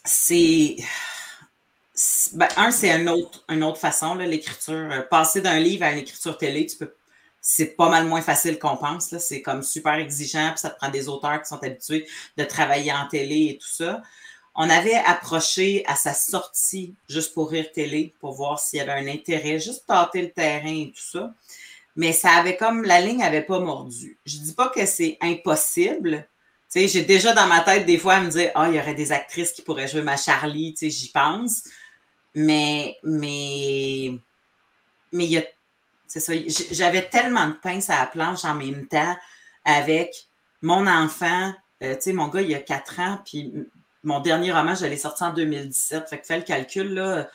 c'est 0.06 0.76
ben, 2.34 2.48
un, 2.58 2.70
c'est 2.70 2.92
un 2.92 3.08
autre, 3.08 3.44
une 3.50 3.64
autre 3.64 3.80
façon, 3.80 4.14
l'écriture. 4.14 4.92
Euh, 4.92 5.02
passer 5.02 5.42
d'un 5.42 5.58
livre 5.58 5.84
à 5.84 5.94
une 5.94 5.98
écriture 5.98 6.38
télé, 6.38 6.68
tu 6.68 6.78
peux 6.78 6.94
c'est 7.42 7.76
pas 7.76 7.90
mal 7.90 8.06
moins 8.06 8.22
facile 8.22 8.60
qu'on 8.60 8.78
pense. 8.78 9.18
C'est 9.20 9.42
comme 9.42 9.64
super 9.64 9.96
exigeant, 9.96 10.50
puis 10.52 10.60
ça 10.60 10.70
te 10.70 10.78
prend 10.78 10.90
des 10.90 11.08
auteurs 11.08 11.42
qui 11.42 11.48
sont 11.48 11.64
habitués 11.64 12.08
de 12.38 12.44
travailler 12.44 12.92
en 12.92 13.08
télé 13.08 13.52
et 13.52 13.58
tout 13.58 13.68
ça. 13.68 14.02
On 14.56 14.70
avait 14.70 14.96
approché 14.96 15.86
à 15.86 15.96
sa 15.96 16.14
sortie 16.14 16.96
juste 17.08 17.34
pour 17.34 17.52
rire 17.52 17.72
télé, 17.72 18.16
pour 18.20 18.34
voir 18.34 18.60
s'il 18.60 18.80
y 18.80 18.82
avait 18.82 18.92
un 18.92 19.08
intérêt, 19.08 19.60
juste 19.60 19.86
tâter 19.86 20.24
le 20.24 20.32
terrain 20.32 20.68
et 20.68 20.92
tout 20.96 21.04
ça. 21.04 21.34
Mais 21.96 22.12
ça 22.12 22.32
avait 22.32 22.58
comme, 22.58 22.84
la 22.84 23.00
ligne 23.00 23.20
n'avait 23.20 23.44
pas 23.44 23.60
mordu. 23.60 24.18
Je 24.26 24.38
dis 24.38 24.54
pas 24.54 24.70
que 24.70 24.86
c'est 24.86 25.18
impossible. 25.22 26.28
J'ai 26.74 27.04
déjà 27.04 27.34
dans 27.34 27.48
ma 27.48 27.62
tête 27.62 27.86
des 27.86 27.98
fois 27.98 28.16
à 28.16 28.22
me 28.22 28.30
dire, 28.30 28.52
ah, 28.56 28.68
il 28.70 28.76
y 28.76 28.80
aurait 28.80 28.94
des 28.94 29.12
actrices 29.12 29.52
qui 29.52 29.62
pourraient 29.62 29.88
jouer 29.88 30.02
ma 30.02 30.18
Charlie, 30.18 30.76
j'y 30.80 31.10
pense. 31.12 31.64
Mais, 32.36 32.98
mais, 33.04 34.14
mais 35.12 35.26
il 35.26 35.32
y 35.32 35.38
a 35.38 35.44
c'est 36.08 36.20
ça. 36.20 36.34
J'avais 36.72 37.08
tellement 37.08 37.48
de 37.48 37.54
pinces 37.54 37.90
à 37.90 38.00
la 38.00 38.06
planche 38.06 38.46
en 38.46 38.56
même 38.56 38.88
temps 38.88 39.16
avec 39.66 40.14
mon 40.62 40.88
enfant. 40.88 41.54
Euh, 41.84 41.96
tu 41.96 42.02
sais, 42.02 42.14
mon 42.14 42.28
gars, 42.28 42.42
il 42.42 42.54
a 42.56 42.60
4 42.60 43.00
ans, 43.00 43.20
puis 43.26 43.54
mon 44.04 44.20
dernier 44.20 44.52
roman, 44.52 44.74
je 44.74 44.86
l'ai 44.86 44.98
sorti 44.98 45.24
en 45.24 45.34
2017. 45.34 46.10
Fait 46.10 46.20
que 46.20 46.26
fais 46.26 46.38
le 46.38 46.44
calcul, 46.44 46.94
là. 46.94 47.30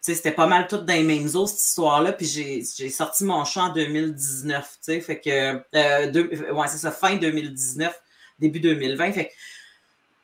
C'était 0.00 0.30
pas 0.30 0.46
mal 0.46 0.68
tout 0.68 0.78
dans 0.78 0.94
les 0.94 1.02
mêmes 1.02 1.28
eaux, 1.34 1.48
cette 1.48 1.60
histoire-là. 1.60 2.12
Puis 2.12 2.26
j'ai 2.26 2.90
sorti 2.90 3.24
mon 3.24 3.44
chat 3.44 3.64
en 3.64 3.68
2019. 3.70 4.78
Tu 4.84 5.00
fait 5.00 5.20
que. 5.20 5.60
Euh, 5.74 6.52
ouais, 6.52 6.68
c'est 6.68 6.78
ça, 6.78 6.92
fin 6.92 7.16
2019, 7.16 7.92
début 8.38 8.60
2020. 8.60 9.12
Fait 9.12 9.26
que 9.26 9.32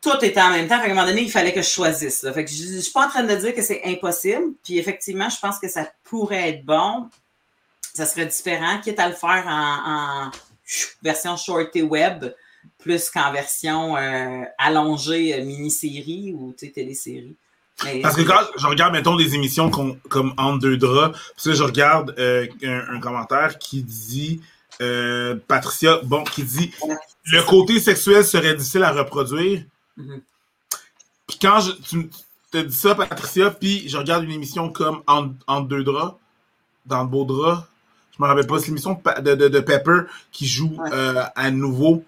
tout 0.01 0.25
était 0.25 0.40
en 0.40 0.51
même 0.51 0.68
temps. 0.68 0.79
Fait 0.79 0.87
qu'à 0.87 0.92
un 0.92 0.95
moment 0.95 1.09
donné, 1.09 1.23
il 1.23 1.33
fallait 1.33 1.53
que 1.53 1.62
je 1.62 1.68
choisisse. 1.68 2.25
Fait 2.33 2.45
que 2.45 2.51
je, 2.51 2.57
je 2.57 2.79
suis 2.79 2.92
pas 2.92 3.07
en 3.07 3.09
train 3.09 3.25
de 3.25 3.35
dire 3.35 3.53
que 3.53 3.62
c'est 3.62 3.83
impossible. 3.85 4.55
Puis 4.62 4.79
effectivement, 4.79 5.29
je 5.29 5.40
pense 5.40 5.59
que 5.59 5.68
ça 5.68 5.90
pourrait 6.05 6.51
être 6.51 6.64
bon 6.64 7.09
ça 7.92 8.07
serait 8.07 8.26
différent, 8.26 8.81
quitte 8.81 8.98
à 8.98 9.09
le 9.09 9.14
faire 9.14 9.44
en, 9.46 10.31
version 11.02 11.37
shorty 11.37 11.83
web 11.83 12.33
plus 12.78 13.11
qu'en 13.11 13.33
version 13.33 13.96
euh, 13.96 14.42
allongée 14.59 15.35
euh, 15.35 15.44
mini-série 15.44 16.35
ou 16.35 16.52
télésérie. 16.52 17.37
Parce 18.02 18.14
que 18.16 18.22
quand 18.22 18.40
je 18.57 18.66
regarde, 18.66 18.92
mettons, 18.92 19.16
des 19.16 19.35
émissions 19.35 19.68
comme 19.70 20.35
Entre 20.37 20.59
deux 20.59 20.76
draps, 20.76 21.18
puis 21.37 21.55
je 21.55 21.62
regarde 21.62 22.14
euh, 22.18 22.46
un, 22.62 23.00
commentaire 23.00 23.59
qui 23.59 23.83
dit 23.83 24.40
Patricia, 25.48 25.98
bon, 26.05 26.22
qui 26.24 26.44
dit 26.44 26.72
le 27.26 27.42
côté 27.42 27.81
sexuel 27.81 28.24
serait 28.24 28.55
difficile 28.55 28.85
à 28.85 28.92
reproduire. 28.92 29.62
Mm-hmm. 29.98 30.20
Puis 31.26 31.38
quand 31.40 31.61
je, 31.61 31.72
tu 31.72 32.11
te 32.52 32.59
dis 32.59 32.76
ça, 32.76 32.94
Patricia, 32.94 33.50
puis 33.50 33.88
je 33.88 33.96
regarde 33.96 34.24
une 34.24 34.33
émission 34.33 34.70
comme 34.70 35.02
Entre, 35.07 35.66
deux 35.66 35.83
draps, 35.83 36.16
dans 36.87 37.02
le 37.02 37.09
beau 37.09 37.24
drap, 37.24 37.66
je 38.16 38.22
me 38.22 38.29
rappelle 38.29 38.46
pas, 38.46 38.59
c'est 38.59 38.66
l'émission 38.66 39.01
de, 39.20 39.35
de, 39.35 39.48
de, 39.48 39.61
Pepper 39.61 40.03
qui 40.31 40.46
joue 40.46 40.79
euh, 40.92 41.25
à 41.35 41.51
nouveau. 41.51 42.05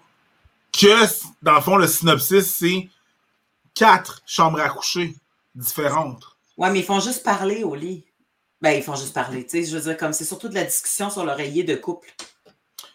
Que, 0.71 1.05
dans 1.41 1.55
le 1.55 1.61
fond, 1.61 1.77
le 1.77 1.87
synopsis, 1.87 2.53
c'est 2.53 2.89
quatre 3.73 4.21
chambres 4.25 4.59
à 4.59 4.69
coucher 4.69 5.15
différentes. 5.55 6.23
Ouais, 6.57 6.69
mais 6.69 6.79
ils 6.79 6.85
font 6.85 6.99
juste 6.99 7.23
parler 7.23 7.63
au 7.63 7.75
lit. 7.75 8.03
Ben, 8.61 8.71
ils 8.71 8.83
font 8.83 8.95
juste 8.95 9.13
parler, 9.13 9.43
tu 9.43 9.51
sais. 9.51 9.63
Je 9.63 9.75
veux 9.77 9.83
dire, 9.83 9.97
comme 9.97 10.13
c'est 10.13 10.25
surtout 10.25 10.47
de 10.47 10.55
la 10.55 10.63
discussion 10.63 11.09
sur 11.09 11.25
l'oreiller 11.25 11.63
de 11.63 11.75
couple. 11.75 12.13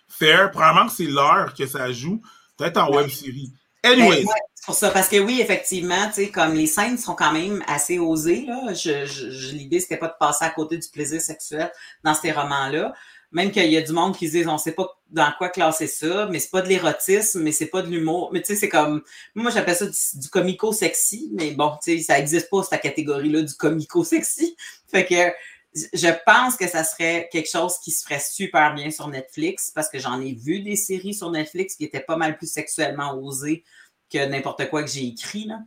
Fair. 0.09 0.51
Probablement 0.51 0.87
que 0.87 0.93
c'est 0.93 1.05
l'heure 1.05 1.55
que 1.55 1.67
ça 1.67 1.91
joue. 1.93 2.21
Peut-être 2.57 2.79
en 2.79 2.91
web 2.93 3.09
série. 3.09 3.53
Anyways. 3.83 4.25
Ben, 4.25 4.33
c'est 4.55 4.67
pour 4.67 4.75
ça, 4.75 4.91
parce 4.91 5.09
que 5.09 5.19
oui, 5.19 5.41
effectivement, 5.41 6.07
tu 6.09 6.25
sais, 6.25 6.29
comme 6.31 6.55
les 6.55 6.67
scènes 6.67 6.99
sont 6.99 7.15
quand 7.15 7.33
même 7.33 7.65
assez 7.67 7.99
osées, 7.99 8.45
là. 8.47 8.75
Je, 8.75 9.07
je, 9.07 9.55
L'idée, 9.55 9.81
c'était 9.81 9.97
pas 9.97 10.09
de 10.09 10.17
passer 10.21 10.45
à 10.45 10.51
côté 10.51 10.77
du 10.77 10.89
plaisir 10.89 11.21
sexuel 11.21 11.73
dans 12.05 12.15
ces 12.15 12.31
romans-là. 12.31 12.93
Même 13.33 13.53
qu'il 13.53 13.71
y 13.71 13.77
a 13.77 13.81
du 13.81 13.93
monde 13.93 14.17
qui 14.17 14.29
disent, 14.29 14.49
on 14.49 14.59
sait 14.59 14.73
pas 14.73 14.89
dans 15.09 15.33
quoi 15.39 15.49
classer 15.49 15.87
ça, 15.87 16.29
mais 16.31 16.41
c'est 16.41 16.51
pas 16.51 16.63
de 16.63 16.69
l'érotisme, 16.69 17.43
mais 17.43 17.53
c'est 17.53 17.67
pas 17.67 17.81
de 17.81 17.89
l'humour. 17.89 18.31
Mais 18.33 18.43
tu 18.43 18.49
sais, 18.49 18.57
c'est 18.57 18.69
comme, 18.69 19.03
moi, 19.35 19.51
j'appelle 19.51 19.77
ça 19.77 19.87
du, 19.87 20.29
comico-sexy, 20.29 21.31
mais 21.33 21.53
bon, 21.53 21.73
tu 21.83 21.97
sais, 21.97 22.03
ça 22.03 22.19
existe 22.19 22.51
pas, 22.51 22.63
cette 22.63 22.83
catégorie-là 22.83 23.43
du 23.43 23.55
comico-sexy. 23.55 24.57
Fait 24.89 25.07
que, 25.07 25.33
je 25.75 26.09
pense 26.27 26.57
que 26.57 26.69
ça 26.69 26.83
serait 26.83 27.29
quelque 27.31 27.49
chose 27.49 27.79
qui 27.83 27.93
se 27.93 28.03
ferait 28.03 28.21
super 28.21 28.75
bien 28.75 28.91
sur 28.91 29.07
Netflix 29.09 29.71
parce 29.71 29.89
que 29.89 29.99
j'en 29.99 30.21
ai 30.21 30.33
vu 30.33 30.61
des 30.61 30.77
séries 30.77 31.15
sur 31.15 31.31
Netflix 31.31 31.77
qui 31.77 31.85
étaient 31.85 32.01
pas 32.01 32.17
mal 32.17 32.37
plus 32.37 32.51
sexuellement 32.51 33.15
osées 33.15 33.65
que 34.13 34.27
n'importe 34.27 34.69
quoi 34.69 34.83
que 34.83 34.91
j'ai 34.91 35.07
écrit. 35.07 35.45
Là. 35.45 35.61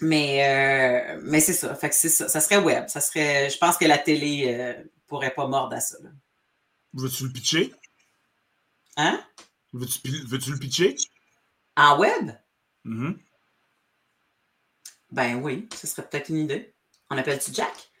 Mais, 0.00 1.14
euh, 1.14 1.20
mais 1.24 1.40
c'est 1.40 1.52
ça. 1.52 1.74
Fait 1.74 1.90
que 1.90 1.94
c'est 1.94 2.08
ça. 2.08 2.28
Ça 2.28 2.40
serait 2.40 2.56
web. 2.58 2.88
Ça 2.88 3.00
serait. 3.00 3.50
Je 3.50 3.58
pense 3.58 3.76
que 3.76 3.84
la 3.84 3.98
télé 3.98 4.46
euh, 4.48 4.82
pourrait 5.06 5.34
pas 5.34 5.46
mordre 5.46 5.76
à 5.76 5.80
ça. 5.80 5.98
Veux-tu 6.94 7.24
le 7.24 7.32
pitcher? 7.32 7.74
Hein? 8.96 9.22
Veux-tu, 9.72 10.00
veux-tu 10.26 10.52
le 10.52 10.58
pitcher? 10.58 10.96
En 11.76 11.98
web? 11.98 12.32
Mm-hmm. 12.84 13.16
Ben 15.10 15.36
oui, 15.36 15.68
ce 15.74 15.86
serait 15.86 16.08
peut-être 16.08 16.30
une 16.30 16.38
idée. 16.38 16.74
On 17.10 17.18
appelle-tu 17.18 17.52
Jack? 17.52 17.91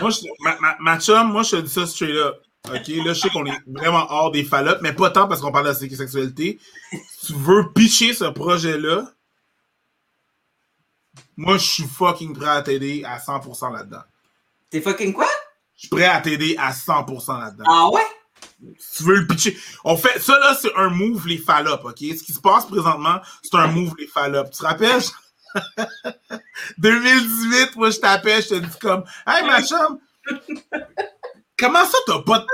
Moi, 0.00 0.10
je, 0.10 0.18
ma, 0.40 0.58
ma, 0.60 0.76
ma 0.80 1.00
chum, 1.00 1.32
moi, 1.32 1.42
je 1.42 1.56
te 1.56 1.56
dis 1.56 1.72
ça 1.72 1.86
straight 1.86 2.16
up. 2.16 2.42
OK, 2.68 2.88
là, 2.88 3.12
je 3.12 3.20
sais 3.20 3.30
qu'on 3.30 3.46
est 3.46 3.58
vraiment 3.66 4.06
hors 4.10 4.32
des 4.32 4.42
fallops, 4.44 4.80
mais 4.82 4.92
pas 4.92 5.10
tant 5.10 5.28
parce 5.28 5.40
qu'on 5.40 5.52
parle 5.52 5.66
de 5.66 5.70
la 5.70 5.74
sexualité. 5.74 6.58
tu 7.24 7.32
veux 7.32 7.72
pitcher 7.72 8.12
ce 8.12 8.24
projet-là, 8.24 9.04
moi, 11.36 11.58
je 11.58 11.64
suis 11.64 11.84
fucking 11.84 12.36
prêt 12.36 12.48
à 12.48 12.62
t'aider 12.62 13.04
à 13.04 13.18
100% 13.18 13.72
là-dedans. 13.72 14.02
T'es 14.70 14.80
fucking 14.80 15.12
quoi? 15.12 15.28
Je 15.76 15.80
suis 15.80 15.88
prêt 15.88 16.06
à 16.06 16.20
t'aider 16.20 16.56
à 16.58 16.72
100% 16.72 17.40
là-dedans. 17.40 17.64
Ah 17.68 17.88
ouais? 17.90 18.02
tu 18.96 19.02
veux 19.02 19.16
le 19.16 19.26
pitcher? 19.26 19.56
On 19.84 19.96
fait, 19.96 20.18
ça 20.18 20.38
là, 20.38 20.56
c'est 20.60 20.74
un 20.76 20.88
move 20.88 21.26
les 21.26 21.38
fallops, 21.38 21.84
OK? 21.84 21.98
Ce 21.98 22.22
qui 22.22 22.32
se 22.32 22.40
passe 22.40 22.66
présentement, 22.66 23.20
c'est 23.42 23.56
un 23.56 23.68
move 23.68 23.94
les 23.98 24.06
fallops. 24.06 24.50
Tu 24.50 24.58
te 24.58 24.64
rappelles? 24.64 25.02
2018, 26.78 27.76
moi, 27.76 27.90
je 27.90 27.98
t'appelle, 27.98 28.42
je 28.42 28.48
te 28.48 28.54
dis 28.54 28.78
comme, 28.80 29.04
hey, 29.26 29.44
ma 29.44 29.62
chum, 29.62 29.98
comment 31.58 31.84
ça, 31.84 31.98
t'as 32.06 32.22
pas, 32.22 32.46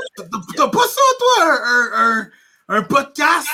t'as 0.57 0.69
pas 0.69 0.87
ça, 0.87 1.01
toi, 1.19 1.59
un, 1.65 1.91
un, 1.95 2.31
un 2.69 2.83
podcast? 2.83 3.49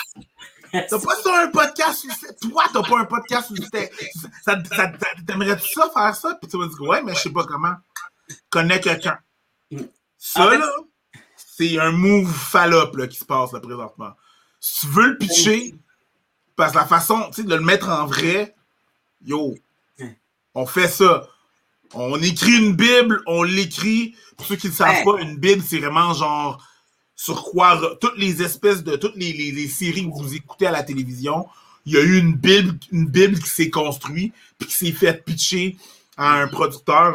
T'as 0.72 0.98
pas 0.98 1.14
ça 1.22 1.42
un 1.42 1.48
podcast 1.48 2.06
Toi, 2.42 2.64
t'as 2.72 2.82
pas 2.82 2.98
un 2.98 3.04
podcast 3.06 3.52
ça, 4.44 4.56
ça, 4.76 4.92
T'aimerais-tu 5.26 5.68
ça 5.68 5.90
faire 5.92 6.14
ça? 6.14 6.38
Puis 6.40 6.50
tu 6.50 6.58
vas 6.58 6.66
dire, 6.66 6.80
ouais, 6.82 7.02
mais 7.02 7.14
je 7.14 7.20
sais 7.20 7.30
pas 7.30 7.44
comment. 7.44 7.74
Connais 8.50 8.80
quelqu'un. 8.80 9.18
Ça, 10.18 10.56
là, 10.56 10.70
c'est 11.37 11.78
un 11.78 11.92
move 11.92 12.32
fallop 12.32 12.96
là, 12.96 13.06
qui 13.06 13.18
se 13.18 13.24
passe 13.24 13.52
là, 13.52 13.61
présentement. 13.61 14.12
Si 14.61 14.82
tu 14.82 14.92
veux 14.92 15.06
le 15.08 15.18
pitcher, 15.18 15.74
parce 16.56 16.72
que 16.72 16.78
la 16.78 16.87
façon 16.87 17.30
de 17.37 17.54
le 17.54 17.61
mettre 17.61 17.88
en 17.88 18.06
vrai, 18.06 18.54
yo, 19.24 19.54
on 20.54 20.66
fait 20.66 20.88
ça. 20.88 21.28
On 21.94 22.20
écrit 22.20 22.52
une 22.52 22.74
Bible, 22.74 23.22
on 23.26 23.42
l'écrit. 23.42 24.14
Pour 24.37 24.46
ceux 24.46 24.57
qui 24.57 24.68
ne 24.68 24.72
savent 24.72 25.04
pas, 25.04 25.20
une 25.20 25.37
Bible, 25.37 25.62
c'est 25.66 25.78
vraiment 25.78 26.12
genre 26.12 26.62
sur 27.16 27.44
quoi 27.44 27.96
toutes 28.00 28.16
les 28.16 28.42
espèces 28.42 28.85
de 28.85 28.96
toutes 28.96 29.16
les, 29.16 29.33
les, 29.33 29.68
séries 29.68 30.04
que 30.04 30.14
vous 30.14 30.35
écoutez 30.35 30.66
à 30.66 30.70
la 30.70 30.85
télévision, 30.85 31.48
il 31.85 31.94
y 31.94 31.96
a 31.96 32.00
eu 32.00 32.18
une 32.18 32.35
Bible, 32.35 32.78
une 32.92 33.07
Bible 33.07 33.38
qui 33.40 33.48
s'est 33.48 33.70
construite 33.70 34.33
puis 34.57 34.68
qui 34.68 34.76
s'est 34.76 34.92
fait 34.92 35.24
pitcher 35.24 35.76
à 36.18 36.40
un 36.40 36.48
producteur. 36.48 37.14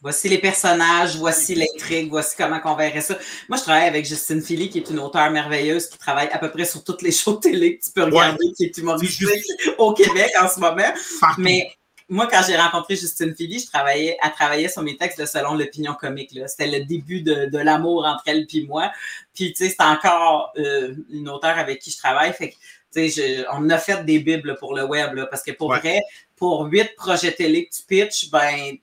Voici 0.00 0.28
les 0.28 0.38
personnages, 0.38 1.16
voici 1.16 1.56
l'intrigue, 1.56 2.08
voici 2.08 2.36
comment 2.38 2.60
on 2.64 2.76
verrait 2.76 3.00
ça. 3.00 3.18
Moi, 3.48 3.58
je 3.58 3.64
travaille 3.64 3.88
avec 3.88 4.06
Justine 4.06 4.40
Philly, 4.40 4.70
qui 4.70 4.78
est 4.78 4.88
une 4.88 5.00
auteure 5.00 5.30
merveilleuse, 5.30 5.88
qui 5.88 5.98
travaille 5.98 6.28
à 6.28 6.38
peu 6.38 6.50
près 6.50 6.64
sur 6.64 6.84
toutes 6.84 7.02
les 7.02 7.10
shows 7.10 7.34
télé 7.34 7.78
que 7.78 7.84
tu 7.84 7.90
peux 7.90 8.04
regarder, 8.04 8.52
qui 8.56 8.64
est 8.64 8.78
humoristique 8.78 9.44
au 9.78 9.92
Québec 9.92 10.30
en 10.40 10.48
ce 10.48 10.60
moment. 10.60 10.94
Mais 11.36 11.68
moi, 12.08 12.28
quand 12.30 12.42
j'ai 12.46 12.56
rencontré 12.56 12.94
Justine 12.94 13.34
Philly, 13.34 13.58
je 13.58 13.66
travaillais, 13.66 14.16
elle 14.22 14.32
travaillait 14.32 14.68
sur 14.68 14.82
mes 14.82 14.96
textes 14.96 15.20
de 15.20 15.26
Selon 15.26 15.54
l'opinion 15.54 15.94
comique. 15.94 16.38
C'était 16.46 16.78
le 16.78 16.84
début 16.84 17.22
de, 17.22 17.46
de 17.46 17.58
l'amour 17.58 18.04
entre 18.06 18.22
elle 18.26 18.46
et 18.52 18.66
moi. 18.66 18.92
Puis, 19.34 19.52
tu 19.52 19.64
sais, 19.64 19.74
c'est 19.76 19.84
encore 19.84 20.52
euh, 20.58 20.94
une 21.10 21.28
auteure 21.28 21.58
avec 21.58 21.80
qui 21.80 21.90
je 21.90 21.96
travaille. 21.96 22.32
Fait 22.34 22.50
que, 22.50 22.54
on 23.52 23.70
a 23.70 23.78
fait 23.78 24.04
des 24.04 24.18
bibles 24.18 24.56
pour 24.58 24.74
le 24.74 24.84
web, 24.84 25.14
là, 25.14 25.26
parce 25.26 25.42
que 25.42 25.52
pour 25.52 25.74
vrai, 25.74 26.00
pour 26.36 26.66
huit 26.66 26.94
projets 26.96 27.32
télé 27.32 27.66
que 27.66 27.74
tu 27.74 27.82
pitches, 27.82 28.30
ben, 28.30 28.76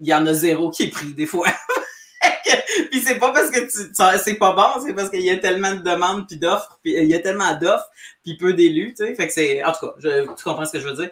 il 0.00 0.08
y 0.08 0.14
en 0.14 0.26
a 0.26 0.32
zéro 0.32 0.70
qui 0.70 0.84
est 0.84 0.90
pris 0.90 1.12
des 1.12 1.26
fois. 1.26 1.48
puis 2.90 3.00
c'est 3.00 3.18
pas 3.18 3.32
parce 3.32 3.50
que 3.50 3.60
tu, 3.60 3.92
c'est 4.24 4.34
pas 4.34 4.52
bon, 4.52 4.84
c'est 4.84 4.94
parce 4.94 5.10
qu'il 5.10 5.22
y 5.22 5.30
a 5.30 5.36
tellement 5.36 5.74
de 5.74 5.80
demandes 5.80 6.26
puis 6.26 6.36
d'offres, 6.36 6.78
puis 6.82 6.94
il 6.96 7.06
y 7.06 7.14
a 7.14 7.20
tellement 7.20 7.54
d'offres 7.56 7.88
puis 8.22 8.36
peu 8.36 8.52
d'élus, 8.52 8.94
tu 8.96 9.06
sais. 9.06 9.14
Fait 9.14 9.26
que 9.26 9.32
c'est, 9.32 9.62
en 9.64 9.72
tout 9.72 9.86
cas, 9.86 9.94
je, 9.98 10.22
tu 10.34 10.44
comprends 10.44 10.64
ce 10.64 10.72
que 10.72 10.80
je 10.80 10.88
veux 10.88 10.96
dire. 10.96 11.10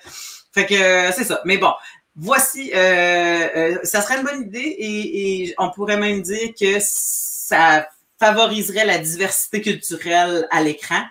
Fait 0.52 0.66
que 0.66 0.74
euh, 0.74 1.12
c'est 1.12 1.24
ça. 1.24 1.40
Mais 1.44 1.58
bon, 1.58 1.72
voici, 2.16 2.72
euh, 2.74 3.48
euh, 3.56 3.78
ça 3.84 4.02
serait 4.02 4.18
une 4.18 4.24
bonne 4.24 4.42
idée 4.42 4.58
et, 4.58 5.42
et, 5.44 5.54
on 5.58 5.70
pourrait 5.70 5.98
même 5.98 6.22
dire 6.22 6.52
que 6.58 6.78
ça 6.80 7.88
favoriserait 8.18 8.84
la 8.84 8.98
diversité 8.98 9.60
culturelle 9.60 10.46
à 10.50 10.62
l'écran 10.62 11.02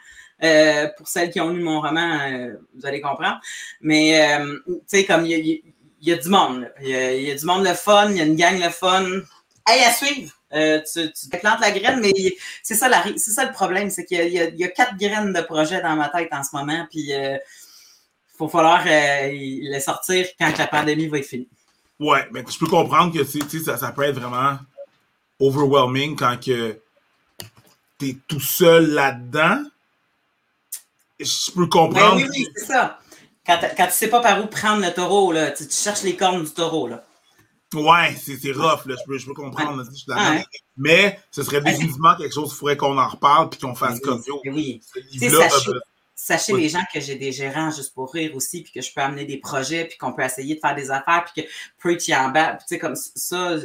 Euh, 0.44 0.88
pour 0.96 1.08
celles 1.08 1.32
qui 1.32 1.42
ont 1.42 1.50
lu 1.50 1.64
mon 1.64 1.82
roman, 1.82 2.20
euh, 2.22 2.54
vous 2.76 2.86
allez 2.86 3.02
comprendre. 3.02 3.40
Mais, 3.82 4.38
euh, 4.38 4.58
tu 4.68 4.74
sais, 4.86 5.06
comme 5.06 5.26
il 5.26 5.62
y, 6.02 6.12
a 6.12 6.16
du 6.16 6.30
monde. 6.30 6.72
Il 6.82 6.90
y, 6.90 7.32
a 7.32 7.36
du 7.36 7.46
monde 7.46 7.66
le 7.66 7.74
fun, 7.74 8.12
il 8.12 8.18
y 8.18 8.22
a 8.22 8.26
une 8.26 8.36
gang 8.36 8.60
le 8.62 8.70
fun. 8.70 9.06
Hey, 9.68 9.84
à 9.84 9.92
suivre! 9.92 10.34
tu, 10.50 11.12
tu 11.12 11.40
plantes 11.40 11.60
la 11.60 11.72
graine, 11.72 12.00
mais 12.00 12.14
c'est 12.64 12.76
ça, 12.76 12.88
le 12.88 13.52
problème, 13.52 13.90
c'est 13.90 14.06
qu'il 14.06 14.18
y, 14.30 14.38
y, 14.38 14.64
a 14.64 14.68
quatre 14.70 14.96
graines 14.98 15.34
de 15.34 15.42
projet 15.42 15.82
dans 15.82 15.96
ma 15.96 16.08
tête 16.08 16.30
en 16.32 16.42
ce 16.42 16.56
moment, 16.56 16.88
puis 16.90 17.10
il 17.10 17.40
va 18.40 18.48
falloir 18.48 18.86
les 18.86 19.80
sortir 19.82 20.26
quand 20.40 20.58
la 20.58 20.68
pandémie 20.68 21.08
va 21.08 21.18
être 21.18 21.26
finie. 21.26 21.50
Ouais, 22.00 22.26
mais 22.32 22.44
je 22.50 22.58
peux 22.58 22.68
comprendre 22.68 23.14
que 23.14 23.24
ça, 23.26 23.78
ça 23.78 23.92
peut 23.92 24.04
être 24.04 24.20
vraiment 24.20 24.58
overwhelming 25.40 26.16
quand 26.16 26.38
que 26.40 26.80
t'es 27.98 28.16
tout 28.28 28.40
seul 28.40 28.92
là-dedans. 28.92 29.64
Je 31.20 31.52
peux 31.52 31.68
comprendre. 31.68 32.18
Ben 32.18 32.24
oui, 32.24 32.30
oui, 32.30 32.48
c'est 32.56 32.66
ça. 32.66 33.00
Quand, 33.46 33.60
quand 33.76 33.88
tu 33.88 33.94
sais 33.94 34.10
pas 34.10 34.22
par 34.22 34.44
où 34.44 34.48
prendre 34.48 34.86
le 34.86 34.94
taureau, 34.94 35.32
là, 35.32 35.52
tu, 35.52 35.66
cherches 35.70 36.04
les 36.04 36.16
cornes 36.16 36.44
du 36.44 36.52
taureau. 36.52 36.88
Là. 36.88 37.06
Ouais, 37.74 38.16
c'est 38.16 38.52
rough, 38.52 38.86
là. 38.86 38.96
Je, 39.00 39.06
peux, 39.06 39.18
je 39.18 39.26
peux 39.26 39.34
comprendre. 39.34 39.84
Mais 40.78 41.20
ce 41.32 41.44
serait 41.44 41.62
définitivement 41.62 42.16
quelque 42.16 42.34
chose 42.34 42.50
qu'il 42.50 42.58
faudrait 42.58 42.78
qu'on 42.78 42.98
en 42.98 43.08
reparle 43.08 43.50
puis 43.50 43.60
qu'on 43.60 43.76
fasse 43.76 44.00
comme 44.00 44.22
yo. 44.26 44.42
Oui. 44.46 44.82
Sachez, 45.18 45.72
sachez 46.16 46.54
les 46.54 46.70
gens 46.70 46.84
que 46.94 47.00
j'ai 47.00 47.16
des 47.16 47.32
gérants 47.32 47.72
juste 47.72 47.94
pour 47.94 48.12
rire 48.14 48.36
aussi, 48.36 48.64
puis 48.64 48.72
que 48.72 48.82
je 48.82 48.94
peux 48.94 49.02
amener 49.02 49.26
des 49.26 49.38
projets, 49.38 49.86
puis 49.86 49.98
qu'on 49.98 50.14
peut 50.14 50.24
essayer 50.24 50.56
de 50.56 50.60
faire 50.60 50.76
des 50.76 50.92
affaires, 50.92 51.26
puis 51.26 51.44
que 51.44 51.50
Preach 51.80 52.10
en 52.10 52.30
bas, 52.30 52.56
tu 52.56 52.66
sais, 52.68 52.80
comme 52.80 52.96
ça. 52.96 53.56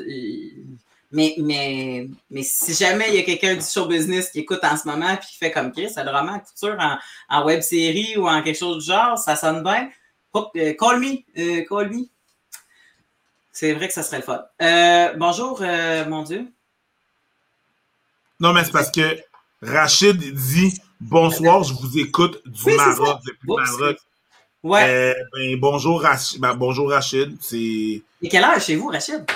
Mais, 1.13 1.35
mais, 1.39 2.09
mais 2.31 2.43
si 2.43 2.73
jamais 2.73 3.11
il 3.11 3.17
y 3.17 3.19
a 3.19 3.23
quelqu'un 3.23 3.55
du 3.55 3.65
show 3.65 3.87
business 3.87 4.31
qui 4.31 4.41
écoute 4.41 4.61
en 4.63 4.79
ce 4.79 4.89
moment 4.89 5.15
puis 5.17 5.29
qui 5.29 5.37
fait 5.37 5.51
comme 5.51 5.71
Chris, 5.71 5.93
le 5.95 6.11
roman 6.11 6.41
couture 6.41 6.77
en, 6.81 6.97
en 7.29 7.45
web 7.45 7.61
série 7.61 8.17
ou 8.17 8.27
en 8.27 8.43
quelque 8.43 8.59
chose 8.59 8.83
du 8.83 8.91
genre, 8.91 9.19
ça 9.19 9.37
sonne 9.37 9.63
bien. 9.63 9.91
Euh, 10.35 10.75
call 10.79 11.01
me, 11.01 11.19
euh, 11.39 11.65
call 11.69 11.91
me. 11.91 12.07
C'est 13.53 13.75
vrai 13.75 13.89
que 13.89 13.95
ça 13.95 14.03
serait 14.03 14.19
le 14.19 14.23
fun. 14.23 14.43
Euh, 14.63 15.13
bonjour, 15.19 15.61
mon 16.09 16.23
Dieu. 16.23 16.47
Non, 18.41 18.55
mais 18.55 18.65
c'est 18.65 18.73
parce 18.73 18.91
que 18.91 19.19
Rachid 19.61 20.17
dit 20.17 20.81
Bonsoir, 20.99 21.63
je 21.63 21.75
vous 21.75 21.99
écoute 21.99 22.41
du 22.47 22.75
Maroc, 22.75 23.21
depuis 23.27 23.49
Maroc. 23.49 23.99
Ouais. 24.63 25.15
ben, 25.35 25.61
bonjour, 25.61 26.01
Rachid. 26.01 26.41
Ben, 26.41 26.55
bonjour, 26.55 26.91
Rachid. 26.91 27.37
C'est. 27.41 28.03
Et 28.23 28.29
quelle 28.31 28.45
heure 28.45 28.61
chez 28.61 28.77
vous, 28.77 28.89
Rachid? 28.89 29.27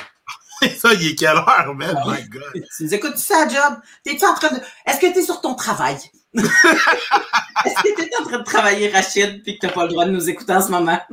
Ça, 0.76 0.94
il 0.94 1.08
est 1.08 1.14
quelle 1.14 1.36
heure, 1.36 1.74
man? 1.74 2.00
Oh 2.04 2.10
my 2.10 2.28
God. 2.28 2.64
Tu 2.76 2.84
nous 2.84 2.94
écoutes 2.94 3.18
ça, 3.18 3.46
job? 3.48 3.78
T'es-tu 4.04 4.24
en 4.24 4.34
train 4.34 4.54
de. 4.54 4.60
Est-ce 4.86 4.98
que 4.98 5.12
t'es 5.12 5.22
sur 5.22 5.40
ton 5.40 5.54
travail? 5.54 5.98
Est-ce 6.34 7.82
que 7.82 8.02
t'es 8.02 8.10
en 8.20 8.24
train 8.24 8.38
de 8.38 8.44
travailler, 8.44 8.90
Rachid, 8.90 9.42
puis 9.42 9.58
que 9.58 9.66
t'as 9.66 9.72
pas 9.72 9.84
le 9.84 9.88
droit 9.90 10.04
de 10.04 10.10
nous 10.10 10.28
écouter 10.28 10.52
en 10.52 10.62
ce 10.62 10.70
moment? 10.70 11.00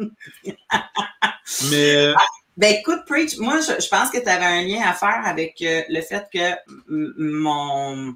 Mais. 1.69 1.95
Euh, 1.95 2.13
ah, 2.17 2.25
ben 2.55 2.75
écoute, 2.75 3.01
Preach, 3.07 3.37
moi, 3.37 3.59
je, 3.61 3.87
pense 3.87 4.11
que 4.11 4.19
tu 4.19 4.29
avais 4.29 4.45
un 4.45 4.61
lien 4.61 4.87
à 4.87 4.93
faire 4.93 5.21
avec 5.25 5.61
euh, 5.61 5.81
le 5.89 6.01
fait 6.01 6.27
que 6.33 6.53
mon. 6.87 8.15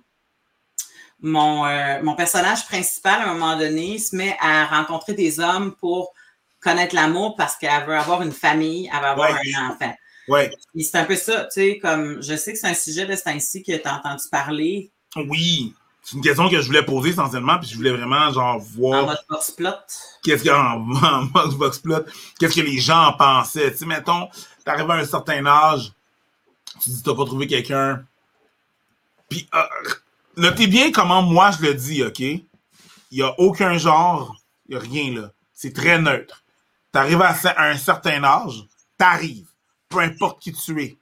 Mon, 1.20 1.66
euh, 1.66 2.00
mon 2.04 2.14
personnage 2.14 2.68
principal, 2.68 3.20
à 3.22 3.30
un 3.30 3.34
moment 3.34 3.58
donné, 3.58 3.98
se 3.98 4.16
met 4.16 4.38
à 4.40 4.66
rencontrer 4.66 5.14
des 5.14 5.40
hommes 5.40 5.74
pour 5.74 6.14
connaître 6.60 6.94
l'amour 6.94 7.36
parce 7.36 7.56
qu'elle 7.56 7.86
veut 7.86 7.98
avoir 7.98 8.22
une 8.22 8.32
famille, 8.32 8.88
elle 8.94 9.00
veut 9.00 9.06
avoir 9.08 9.32
un 9.32 9.72
enfant. 9.72 9.96
Ouais. 10.28 10.52
C'est 10.80 10.98
un 10.98 11.06
peu 11.06 11.16
ça, 11.16 11.46
tu 11.46 11.52
sais, 11.52 11.80
comme 11.80 12.22
je 12.22 12.36
sais 12.36 12.54
que 12.54 12.60
c'est 12.60 12.68
un 12.68 12.74
sujet 12.74 13.06
de 13.06 13.16
ce 13.16 13.28
ainsi 13.28 13.64
que 13.64 13.76
tu 13.76 13.88
as 13.88 13.96
entendu 13.96 14.24
parler. 14.30 14.92
Oui. 15.16 15.74
C'est 16.04 16.16
une 16.16 16.24
question 16.24 16.50
que 16.50 16.62
je 16.62 16.68
voulais 16.68 16.84
poser 16.84 17.10
essentiellement, 17.10 17.60
puis 17.60 17.70
je 17.70 17.76
voulais 17.76 17.92
vraiment 17.92 18.32
genre 18.32 18.60
voir. 18.60 19.04
En 19.04 19.08
mode 19.08 19.26
boxplot. 19.30 19.72
Qu'est-ce 20.24 20.42
qu'il 20.42 20.52
en, 20.54 20.90
en 20.90 21.24
mode 21.24 21.56
boxplot? 21.56 22.06
Qu'est-ce 22.40 22.56
que 22.56 22.62
les 22.62 22.80
gens 22.80 23.08
en 23.08 23.14
pensaient? 23.14 23.72
Tu 23.72 23.80
sais, 23.80 23.86
mettons, 23.86 24.30
t'arrives 24.64 24.90
à 24.90 24.96
un 24.96 25.06
certain 25.06 25.46
âge, 25.46 25.92
tu 26.82 26.90
dis 26.90 27.04
t'as 27.04 27.14
pas 27.16 27.26
trouvé 27.26 27.48
quelqu'un. 27.48 28.06
Puis 29.30 29.50
euh, 29.54 29.62
notez 30.38 30.68
bien 30.68 30.92
comment 30.92 31.22
moi 31.22 31.52
je 31.52 31.66
le 31.66 31.74
dis, 31.74 32.04
OK? 32.04 32.20
Il 32.20 32.44
y 33.12 33.24
a 33.24 33.38
aucun 33.40 33.78
genre, 33.78 34.36
il 34.70 34.76
y 34.76 34.78
a 34.78 34.80
rien 34.80 35.14
là. 35.14 35.32
C'est 35.54 35.74
très 35.74 36.00
neutre. 36.00 36.44
T'arrives 36.92 37.22
à 37.22 37.36
un 37.58 37.78
certain 37.78 38.24
âge, 38.24 38.66
t'arrives 38.98 39.48
peu 39.90 40.00
importe 40.00 40.42
qui 40.42 40.54
tu 40.54 40.84
es. 40.84 40.98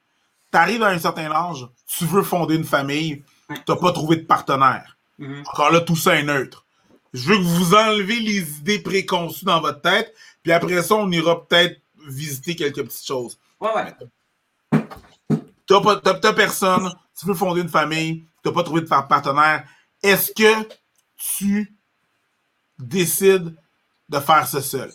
Tu 0.52 0.58
arrives 0.58 0.84
à 0.84 0.90
un 0.90 1.00
certain 1.00 1.32
âge, 1.32 1.68
tu 1.88 2.06
veux 2.06 2.24
fonder 2.24 2.56
une 2.56 2.64
famille, 2.64 3.24
tu 3.50 3.56
n'as 3.68 3.76
pas 3.76 3.92
trouvé 3.92 4.18
de 4.18 4.26
partenaire. 4.26 4.98
Mm-hmm. 5.20 5.42
Encore 5.42 5.72
là, 5.72 5.82
tout 5.82 5.96
ça 5.96 6.16
est 6.16 6.24
neutre. 6.24 6.66
Je 7.14 7.30
veux 7.30 7.38
que 7.38 7.44
vous 7.44 7.74
enlevez 7.74 8.20
les 8.20 8.58
idées 8.58 8.80
préconçues 8.80 9.46
dans 9.46 9.62
votre 9.62 9.82
tête, 9.82 10.14
puis 10.44 10.52
après 10.52 10.84
ça, 10.84 10.96
on 10.96 11.10
ira 11.12 11.48
peut-être 11.48 11.80
visiter 12.08 12.56
quelques 12.56 12.84
petites 12.84 13.06
choses. 13.06 13.40
Ouais, 13.60 13.70
ouais. 13.74 13.94
Tu 15.66 15.74
n'as 15.74 16.34
personne, 16.34 16.94
tu 17.18 17.26
veux 17.26 17.34
fonder 17.34 17.62
une 17.62 17.70
famille, 17.70 18.26
tu 18.44 18.50
n'as 18.50 18.54
pas 18.54 18.64
trouvé 18.64 18.82
de 18.82 18.88
partenaire. 18.88 19.66
Est-ce 20.04 20.32
que 20.34 20.70
tu 21.18 21.74
décides 22.78 23.56
de 24.10 24.20
faire 24.20 24.48
ça 24.48 24.62
seul? 24.62 24.92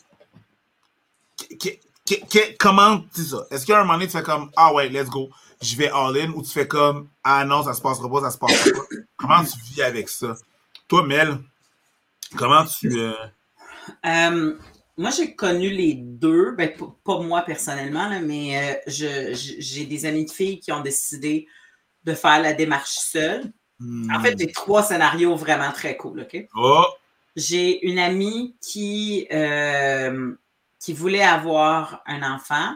Comment 2.59 3.01
tu 3.15 3.23
ça? 3.23 3.47
Est-ce 3.51 3.67
qu'à 3.67 3.79
un 3.79 3.83
moment 3.83 3.95
donné, 3.95 4.07
tu 4.07 4.17
fais 4.17 4.23
comme 4.23 4.51
Ah 4.57 4.73
ouais, 4.75 4.89
let's 4.89 5.09
go, 5.09 5.31
je 5.61 5.77
vais 5.77 5.89
all-in 5.89 6.31
ou 6.33 6.43
tu 6.43 6.51
fais 6.51 6.67
comme 6.67 7.09
Ah 7.23 7.45
non, 7.45 7.63
ça 7.63 7.75
se 7.75 7.81
passera 7.81 8.11
pas, 8.11 8.21
ça 8.21 8.31
se 8.31 8.39
passera 8.39 8.71
pas? 8.71 8.97
comment 9.17 9.45
tu 9.45 9.59
vis 9.73 9.83
avec 9.83 10.09
ça? 10.09 10.35
Toi, 10.89 11.07
Mel, 11.07 11.39
comment 12.37 12.65
tu. 12.65 12.99
Euh, 12.99 13.13
euh, 14.07 14.55
moi, 14.97 15.11
j'ai 15.11 15.35
connu 15.35 15.71
les 15.71 15.95
deux, 15.95 16.53
ben, 16.53 16.73
pas 17.05 17.19
moi 17.21 17.43
personnellement, 17.43 18.09
mais 18.23 18.81
euh, 18.89 19.35
j'ai 19.37 19.87
des 19.87 20.07
amis 20.07 20.27
de 20.27 20.31
filles 20.31 20.61
qui 20.61 20.73
ont 20.73 20.81
décidé 20.81 21.47
de 22.05 22.15
faire 22.15 22.41
la 22.41 22.53
démarche 22.53 22.97
seule. 22.97 23.53
En 24.13 24.21
fait, 24.21 24.35
hmm. 24.35 24.39
j'ai 24.39 24.53
trois 24.53 24.83
scénarios 24.83 25.37
vraiment 25.37 25.73
très 25.73 25.97
cool, 25.97 26.21
OK? 26.21 26.47
Oh! 26.55 26.85
J'ai 27.37 27.87
une 27.87 27.99
amie 27.99 28.57
qui 28.61 29.27
qui 30.81 30.93
voulait 30.95 31.23
avoir 31.23 32.03
un 32.07 32.23
enfant, 32.23 32.75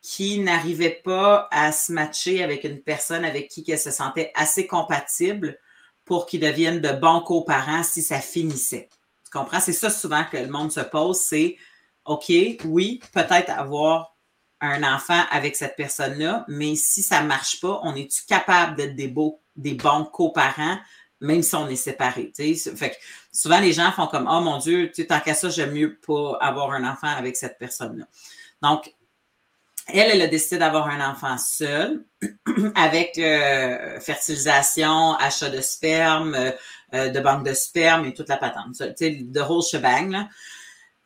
qui 0.00 0.40
n'arrivait 0.40 1.00
pas 1.04 1.48
à 1.50 1.72
se 1.72 1.92
matcher 1.92 2.42
avec 2.42 2.64
une 2.64 2.82
personne 2.82 3.24
avec 3.24 3.48
qui 3.48 3.64
elle 3.68 3.78
se 3.78 3.90
sentait 3.90 4.32
assez 4.34 4.66
compatible 4.66 5.58
pour 6.04 6.26
qu'ils 6.26 6.40
deviennent 6.40 6.80
de 6.80 6.92
bons 6.92 7.20
coparents 7.20 7.82
si 7.82 8.02
ça 8.02 8.20
finissait. 8.20 8.88
Tu 9.24 9.30
comprends? 9.30 9.60
C'est 9.60 9.72
ça 9.72 9.90
souvent 9.90 10.24
que 10.24 10.36
le 10.36 10.48
monde 10.48 10.72
se 10.72 10.80
pose, 10.80 11.20
c'est 11.20 11.56
OK, 12.04 12.30
oui, 12.64 13.00
peut-être 13.12 13.50
avoir 13.50 14.14
un 14.60 14.82
enfant 14.82 15.22
avec 15.30 15.56
cette 15.56 15.76
personne-là, 15.76 16.44
mais 16.48 16.74
si 16.74 17.02
ça 17.02 17.22
ne 17.22 17.28
marche 17.28 17.60
pas, 17.60 17.80
on 17.82 17.94
est-tu 17.94 18.24
capable 18.26 18.76
d'être 18.76 18.94
des, 18.94 19.12
des 19.56 19.74
bons 19.74 20.04
coparents 20.04 20.78
même 21.24 21.42
si 21.42 21.54
on 21.54 21.68
est 21.68 21.76
séparés. 21.76 22.32
Fait 22.36 22.90
que 22.90 22.96
souvent, 23.32 23.60
les 23.60 23.72
gens 23.72 23.90
font 23.92 24.06
comme 24.06 24.28
Oh 24.30 24.40
mon 24.40 24.58
Dieu, 24.58 24.92
tant 25.08 25.20
qu'à 25.20 25.34
ça, 25.34 25.48
j'aime 25.48 25.72
mieux 25.72 25.96
pas 25.96 26.36
avoir 26.40 26.72
un 26.72 26.84
enfant 26.84 27.08
avec 27.08 27.36
cette 27.36 27.58
personne-là. 27.58 28.06
Donc, 28.62 28.92
elle, 29.88 30.10
elle 30.12 30.22
a 30.22 30.26
décidé 30.26 30.58
d'avoir 30.58 30.88
un 30.88 31.10
enfant 31.10 31.36
seul 31.36 32.04
avec 32.74 33.18
euh, 33.18 34.00
fertilisation, 34.00 35.14
achat 35.14 35.50
de 35.50 35.60
sperme, 35.60 36.34
euh, 36.94 37.10
de 37.10 37.20
banque 37.20 37.44
de 37.46 37.52
sperme 37.52 38.06
et 38.06 38.14
toute 38.14 38.28
la 38.28 38.38
patente. 38.38 38.76
The 38.78 39.40
whole 39.46 39.62
shebang. 39.62 40.10
Là. 40.10 40.28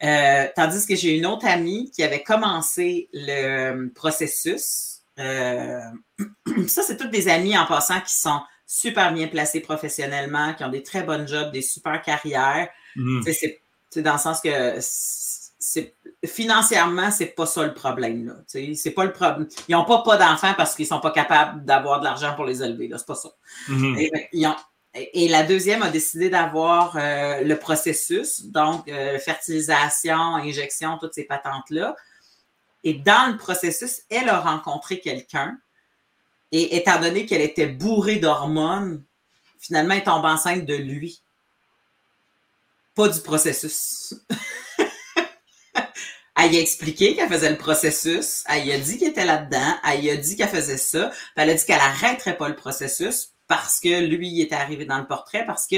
Euh, 0.04 0.48
tandis 0.54 0.86
que 0.86 0.94
j'ai 0.94 1.16
une 1.16 1.26
autre 1.26 1.46
amie 1.46 1.90
qui 1.90 2.04
avait 2.04 2.22
commencé 2.22 3.08
le 3.12 3.88
processus. 3.88 5.00
ça, 5.16 6.82
c'est 6.82 6.96
toutes 6.96 7.10
des 7.10 7.28
amis 7.28 7.58
en 7.58 7.66
passant 7.66 8.00
qui 8.00 8.14
sont 8.14 8.40
super 8.68 9.12
bien 9.14 9.26
placés 9.28 9.60
professionnellement, 9.60 10.52
qui 10.54 10.62
ont 10.62 10.68
des 10.68 10.82
très 10.82 11.02
bonnes 11.02 11.26
jobs, 11.26 11.50
des 11.50 11.62
super 11.62 12.00
carrières. 12.02 12.68
Mm. 12.94 13.22
C'est 13.22 14.02
dans 14.02 14.12
le 14.12 14.18
sens 14.18 14.40
que 14.40 14.76
c'est 14.80 15.94
financièrement, 16.24 17.10
c'est 17.10 17.26
pas 17.26 17.46
ça 17.46 17.64
le 17.64 17.72
problème. 17.72 18.44
C'est 18.46 18.90
pas 18.90 19.04
le 19.04 19.12
problème. 19.12 19.48
Ils 19.68 19.72
n'ont 19.72 19.86
pas 19.86 20.02
pas 20.02 20.18
d'enfants 20.18 20.52
parce 20.56 20.74
qu'ils 20.76 20.86
sont 20.86 21.00
pas 21.00 21.10
capables 21.10 21.64
d'avoir 21.64 22.00
de 22.00 22.04
l'argent 22.04 22.34
pour 22.34 22.44
les 22.44 22.62
élever. 22.62 22.90
C'est 22.96 23.06
pas 23.06 23.14
ça. 23.14 23.30
Mm-hmm. 23.68 24.56
et, 24.94 25.28
la 25.28 25.42
deuxième 25.44 25.82
a 25.82 25.88
décidé 25.88 26.28
d'avoir 26.28 26.96
euh, 26.96 27.40
le 27.40 27.56
processus, 27.56 28.44
donc 28.46 28.86
euh, 28.88 29.18
fertilisation, 29.18 30.36
injection, 30.36 30.98
toutes 30.98 31.14
ces 31.14 31.24
patentes-là. 31.24 31.96
Et 32.84 32.94
dans 32.94 33.32
le 33.32 33.38
processus, 33.38 34.02
elle 34.10 34.28
a 34.28 34.40
rencontré 34.40 35.00
quelqu'un 35.00 35.58
et 36.52 36.76
étant 36.76 37.00
donné 37.00 37.26
qu'elle 37.26 37.42
était 37.42 37.66
bourrée 37.66 38.16
d'hormones, 38.16 39.04
finalement, 39.58 39.94
elle 39.94 40.04
tombe 40.04 40.24
enceinte 40.24 40.64
de 40.64 40.74
lui. 40.74 41.22
Pas 42.94 43.08
du 43.08 43.20
processus. 43.20 44.14
elle 45.76 46.56
a 46.56 46.60
expliqué 46.60 47.14
qu'elle 47.14 47.28
faisait 47.28 47.50
le 47.50 47.58
processus. 47.58 48.44
Elle 48.48 48.70
a 48.70 48.78
dit 48.78 48.98
qu'elle 48.98 49.10
était 49.10 49.24
là-dedans. 49.24 49.76
Elle 49.84 50.08
a 50.10 50.16
dit 50.16 50.36
qu'elle 50.36 50.48
faisait 50.48 50.78
ça. 50.78 51.10
elle 51.36 51.50
a 51.50 51.54
dit 51.54 51.64
qu'elle 51.64 51.80
arrêterait 51.80 52.36
pas 52.36 52.48
le 52.48 52.56
processus 52.56 53.32
parce 53.48 53.80
que 53.80 54.04
lui 54.04 54.28
il 54.28 54.42
était 54.42 54.54
arrivé 54.54 54.84
dans 54.84 54.98
le 54.98 55.06
portrait, 55.06 55.44
parce 55.44 55.66
que 55.66 55.76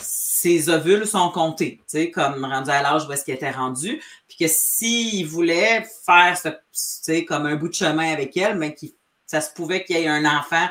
ses 0.00 0.68
ovules 0.68 1.06
sont 1.06 1.30
comptés, 1.30 1.78
tu 1.78 1.84
sais, 1.88 2.10
comme 2.10 2.44
rendu 2.44 2.70
à 2.70 2.80
l'âge 2.80 3.06
où 3.06 3.12
est-ce 3.12 3.24
qu'il 3.24 3.34
était 3.34 3.50
rendu, 3.50 4.00
puis 4.28 4.36
que 4.38 4.46
s'il 4.48 5.26
voulait 5.26 5.84
faire 6.06 6.40
ce, 6.72 7.20
comme 7.24 7.46
un 7.46 7.56
bout 7.56 7.68
de 7.68 7.74
chemin 7.74 8.12
avec 8.12 8.36
elle, 8.36 8.56
mais 8.56 8.72
qui, 8.72 8.96
ça 9.30 9.40
se 9.40 9.52
pouvait 9.52 9.84
qu'il 9.84 9.96
y 9.96 10.02
ait 10.02 10.08
un 10.08 10.24
enfant 10.24 10.68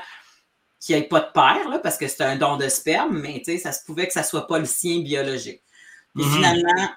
qui 0.81 0.91
n'ait 0.91 1.03
pas 1.03 1.21
de 1.21 1.31
père, 1.33 1.69
là, 1.69 1.79
parce 1.79 1.97
que 1.97 2.09
c'est 2.09 2.23
un 2.23 2.35
don 2.35 2.57
de 2.57 2.67
sperme, 2.67 3.19
mais 3.19 3.41
ça 3.57 3.71
se 3.71 3.85
pouvait 3.85 4.05
que 4.05 4.11
ça 4.11 4.23
soit 4.23 4.47
pas 4.47 4.59
le 4.59 4.65
sien 4.65 4.99
biologique. 4.99 5.61
Puis 6.13 6.25
Mhm. 6.25 6.33
finalement, 6.33 6.89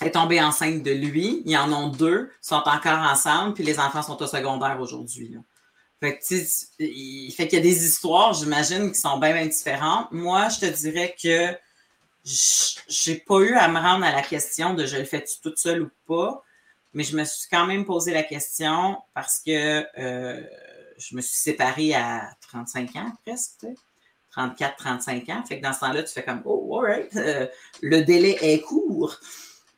elle 0.00 0.08
est 0.08 0.10
tombée 0.10 0.42
enceinte 0.42 0.82
de 0.82 0.90
lui. 0.90 1.42
Ils 1.44 1.56
en 1.56 1.72
ont 1.72 1.88
deux, 1.88 2.32
sont 2.40 2.56
encore 2.56 2.98
ensemble, 2.98 3.54
puis 3.54 3.62
les 3.62 3.78
enfants 3.78 4.02
sont 4.02 4.20
au 4.20 4.26
secondaire 4.26 4.80
aujourd'hui. 4.80 5.36
Fait 6.00 6.18
que, 6.18 6.24
tu 6.24 6.44
sais, 6.44 6.68
il 6.80 7.30
fait 7.30 7.46
qu'il 7.46 7.58
y 7.58 7.62
a 7.62 7.64
des 7.64 7.86
histoires, 7.86 8.32
j'imagine, 8.34 8.90
qui 8.90 8.98
sont 8.98 9.18
bien, 9.18 9.32
bien 9.32 9.46
différentes. 9.46 10.10
Moi, 10.10 10.48
je 10.48 10.58
te 10.58 10.66
dirais 10.66 11.14
que 11.22 11.56
j'ai 12.88 13.16
pas 13.16 13.38
eu 13.38 13.54
à 13.54 13.68
me 13.68 13.78
rendre 13.78 14.04
à 14.04 14.10
la 14.10 14.22
question 14.22 14.74
de 14.74 14.86
je 14.86 14.96
le 14.96 15.04
fais-tu 15.04 15.40
toute 15.40 15.58
seule 15.58 15.82
ou 15.82 15.90
pas, 16.08 16.42
mais 16.94 17.04
je 17.04 17.16
me 17.16 17.24
suis 17.24 17.48
quand 17.50 17.66
même 17.66 17.84
posé 17.84 18.12
la 18.12 18.22
question 18.22 18.96
parce 19.14 19.40
que 19.40 19.84
euh, 19.98 20.42
je 20.98 21.16
me 21.16 21.20
suis 21.20 21.36
séparée 21.36 21.94
à 21.94 22.30
35 22.48 22.96
ans 22.96 23.12
presque, 23.24 23.52
tu 23.60 23.66
sais. 23.66 23.74
34, 24.34 24.76
35 24.76 25.28
ans. 25.28 25.44
Fait 25.46 25.58
que 25.58 25.62
dans 25.62 25.72
ce 25.72 25.80
temps-là, 25.80 26.02
tu 26.02 26.12
fais 26.12 26.24
comme, 26.24 26.42
oh, 26.44 26.80
alright, 26.80 27.14
euh, 27.16 27.46
le 27.82 28.02
délai 28.02 28.36
est 28.40 28.60
court. 28.60 29.20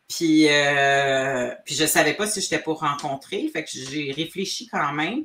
Puis, 0.08 0.48
euh, 0.48 1.54
puis 1.64 1.74
je 1.74 1.84
savais 1.84 2.14
pas 2.14 2.26
si 2.26 2.40
j'étais 2.40 2.60
pour 2.60 2.80
rencontrer. 2.80 3.48
Fait 3.52 3.64
que 3.64 3.70
j'ai 3.70 4.12
réfléchi 4.12 4.66
quand 4.68 4.92
même 4.92 5.24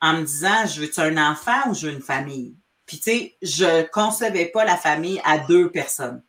en 0.00 0.18
me 0.18 0.24
disant, 0.24 0.66
je 0.66 0.80
veux-tu 0.82 1.00
un 1.00 1.30
enfant 1.30 1.68
ou 1.68 1.74
je 1.74 1.88
veux 1.88 1.92
une 1.92 2.02
famille? 2.02 2.54
Puis, 2.86 2.98
tu 2.98 3.10
sais, 3.10 3.36
je 3.42 3.82
concevais 3.88 4.46
pas 4.46 4.64
la 4.64 4.76
famille 4.76 5.20
à 5.24 5.38
deux 5.38 5.70
personnes. 5.70 6.22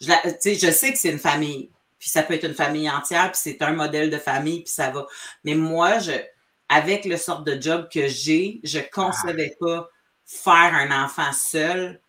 Je 0.00 0.70
sais 0.70 0.92
que 0.92 0.98
c'est 0.98 1.10
une 1.10 1.18
famille. 1.18 1.70
Puis 1.98 2.10
ça 2.10 2.22
peut 2.22 2.34
être 2.34 2.44
une 2.44 2.54
famille 2.54 2.90
entière, 2.90 3.32
puis 3.32 3.40
c'est 3.42 3.62
un 3.62 3.72
modèle 3.72 4.10
de 4.10 4.18
famille, 4.18 4.62
puis 4.62 4.72
ça 4.72 4.90
va. 4.90 5.06
Mais 5.44 5.54
moi, 5.54 5.98
je, 5.98 6.12
avec 6.68 7.04
le 7.04 7.16
sort 7.16 7.42
de 7.42 7.60
job 7.60 7.88
que 7.92 8.08
j'ai, 8.08 8.60
je 8.64 8.78
concevais 8.92 9.56
pas 9.60 9.88
faire 10.24 10.74
un 10.74 11.04
enfant 11.04 11.32
seul, 11.32 12.00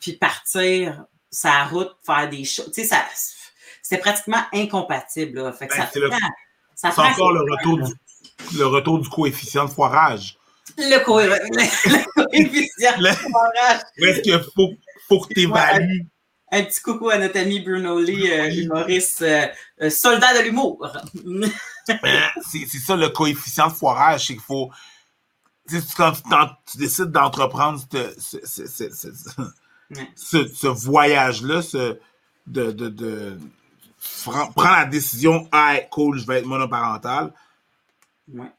puis 0.00 0.12
partir 0.14 1.04
sa 1.30 1.64
route, 1.64 1.94
faire 2.04 2.28
des 2.30 2.44
choses. 2.44 2.70
Tu 2.72 2.82
sais, 2.82 2.88
ça, 2.88 3.04
c'était 3.82 4.00
pratiquement 4.00 4.42
incompatible. 4.54 5.42
Là. 5.42 5.52
Fait 5.52 5.66
que 5.66 5.74
Ben, 5.76 5.82
ça 5.82 5.90
c'est 5.92 6.00
le- 6.00 6.08
prend- 6.08 6.18
ça 6.74 6.90
C'est 6.90 6.94
prend 6.94 7.10
encore 7.10 7.32
le 7.32 7.40
retour, 7.40 7.78
du, 7.78 8.58
le 8.58 8.66
retour 8.66 8.98
du 9.00 9.08
coefficient 9.08 9.64
de 9.66 9.70
foirage. 9.70 10.38
Le, 10.78 10.98
co- 11.04 11.20
le, 11.20 11.28
le 11.28 12.14
coefficient 12.14 12.98
de 12.98 13.12
forage. 13.12 13.80
Où 14.00 14.04
est-ce 14.04 14.20
qu'il 14.22 14.40
faut, 14.54 14.72
faut 15.08 15.20
que 15.20 15.34
tu 15.34 15.40
évalues? 15.42 16.06
Un 16.52 16.62
petit 16.62 16.80
coucou 16.80 17.10
à 17.10 17.18
notre 17.18 17.38
ami 17.38 17.60
Bruno 17.60 17.98
Lee, 17.98 18.30
euh, 18.30 18.48
humoriste, 18.50 19.22
euh, 19.22 19.46
euh, 19.82 19.90
soldat 19.90 20.38
de 20.38 20.44
l'humour. 20.44 20.86
Ben, 22.02 22.24
c'est 22.44 22.66
ça 22.66 22.96
le 22.96 23.10
coefficient 23.10 23.68
de 23.68 23.72
foirage, 23.72 24.26
c'est 24.26 24.32
qu'il 24.32 24.42
faut. 24.42 24.72
tu 25.68 25.80
sais, 25.80 25.86
quand 25.96 26.10
tu, 26.68 26.78
décides 26.78 27.12
d'entreprendre 27.12 27.80
ce, 28.18 28.40
ce, 28.44 28.66
ce, 30.16 30.48
ce, 30.48 30.66
voyage-là, 30.66 31.60
de, 32.48 32.72
de, 32.72 32.88
de 32.88 33.38
prends, 34.24 34.50
la 34.72 34.84
décision, 34.84 35.48
ah, 35.52 35.76
cool, 35.92 36.18
je 36.18 36.26
vais 36.26 36.40
être 36.40 36.46
monoparental. 36.46 37.32
Ouais. 38.34 38.50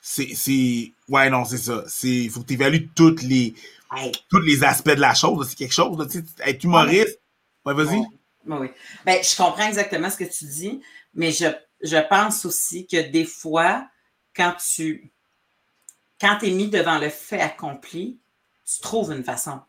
C'est, 0.00 0.34
c'est, 0.34 0.94
ouais, 1.10 1.28
non, 1.28 1.44
c'est 1.44 1.58
ça. 1.58 1.84
C'est, 1.88 2.08
il 2.08 2.30
faut 2.30 2.40
que 2.40 2.46
tu 2.46 2.54
évalues 2.54 2.88
toutes 2.94 3.20
les, 3.20 3.54
Hey. 3.94 4.12
tous 4.30 4.40
les 4.40 4.64
aspects 4.64 4.94
de 4.94 5.00
la 5.00 5.14
chose. 5.14 5.50
C'est 5.50 5.56
quelque 5.56 5.74
chose, 5.74 5.98
là, 5.98 6.06
tu 6.06 6.20
sais, 6.20 6.24
être 6.46 6.64
humoriste. 6.64 7.20
Ouais, 7.64 7.74
vas-y. 7.74 7.98
Oui, 7.98 8.56
oui. 8.60 8.70
Ben, 9.04 9.22
je 9.22 9.36
comprends 9.36 9.66
exactement 9.68 10.10
ce 10.10 10.16
que 10.16 10.24
tu 10.24 10.44
dis, 10.46 10.82
mais 11.14 11.30
je, 11.30 11.46
je 11.82 11.96
pense 12.08 12.44
aussi 12.44 12.86
que 12.86 13.00
des 13.10 13.24
fois, 13.24 13.86
quand 14.34 14.54
tu 14.74 15.12
quand 16.20 16.38
es 16.42 16.50
mis 16.50 16.68
devant 16.68 16.98
le 16.98 17.08
fait 17.08 17.40
accompli, 17.40 18.20
tu 18.64 18.80
trouves 18.80 19.12
une 19.12 19.24
façon. 19.24 19.60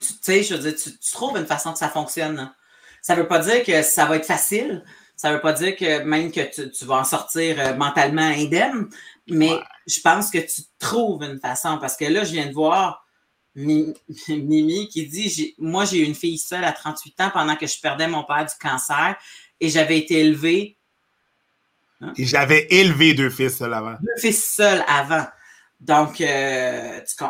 Tu 0.00 0.14
sais, 0.22 0.42
je 0.42 0.54
veux 0.54 0.70
dire, 0.70 0.74
tu, 0.80 0.98
tu 0.98 1.12
trouves 1.12 1.36
une 1.36 1.46
façon 1.46 1.72
que 1.72 1.78
ça 1.78 1.90
fonctionne. 1.90 2.38
hein. 2.38 2.54
Ça 3.02 3.14
ne 3.16 3.20
veut 3.22 3.28
pas 3.28 3.38
dire 3.38 3.62
que 3.64 3.82
ça 3.82 4.06
va 4.06 4.16
être 4.16 4.24
facile. 4.26 4.82
Ça 5.16 5.28
ne 5.30 5.34
veut 5.34 5.40
pas 5.42 5.52
dire 5.52 5.76
que 5.76 6.00
même 6.02 6.32
que 6.32 6.40
tu, 6.40 6.70
tu 6.70 6.84
vas 6.86 6.96
en 6.96 7.04
sortir 7.04 7.60
euh, 7.60 7.74
mentalement 7.74 8.22
indemne, 8.22 8.88
mais 9.28 9.50
Ouais. 9.52 9.60
je 9.86 10.00
pense 10.00 10.30
que 10.30 10.38
tu 10.38 10.62
trouves 10.78 11.22
une 11.22 11.38
façon. 11.38 11.76
Parce 11.78 11.96
que 11.96 12.06
là, 12.06 12.24
je 12.24 12.32
viens 12.32 12.46
de 12.46 12.54
voir 12.54 13.04
Mimi 14.28 14.88
qui 14.88 15.06
dit 15.06 15.54
Moi, 15.58 15.84
j'ai 15.84 15.98
eu 15.98 16.04
une 16.04 16.14
fille 16.14 16.38
seule 16.38 16.64
à 16.64 16.72
38 16.72 17.20
ans 17.20 17.30
pendant 17.32 17.56
que 17.56 17.66
je 17.66 17.80
perdais 17.80 18.06
mon 18.08 18.24
père 18.24 18.44
du 18.46 18.54
cancer 18.60 19.16
et 19.60 19.68
j'avais 19.68 19.98
été 19.98 20.20
élevée 20.20 20.76
Et 22.16 22.24
j'avais 22.24 22.66
élevé 22.70 23.14
deux 23.14 23.30
fils, 23.30 23.60
là, 23.60 23.78
avant. 23.78 23.96
deux 24.00 24.20
fils 24.20 24.42
seuls 24.44 24.84
avant. 24.86 25.26
Donc, 25.80 26.20
euh, 26.20 27.00
tu 27.00 27.24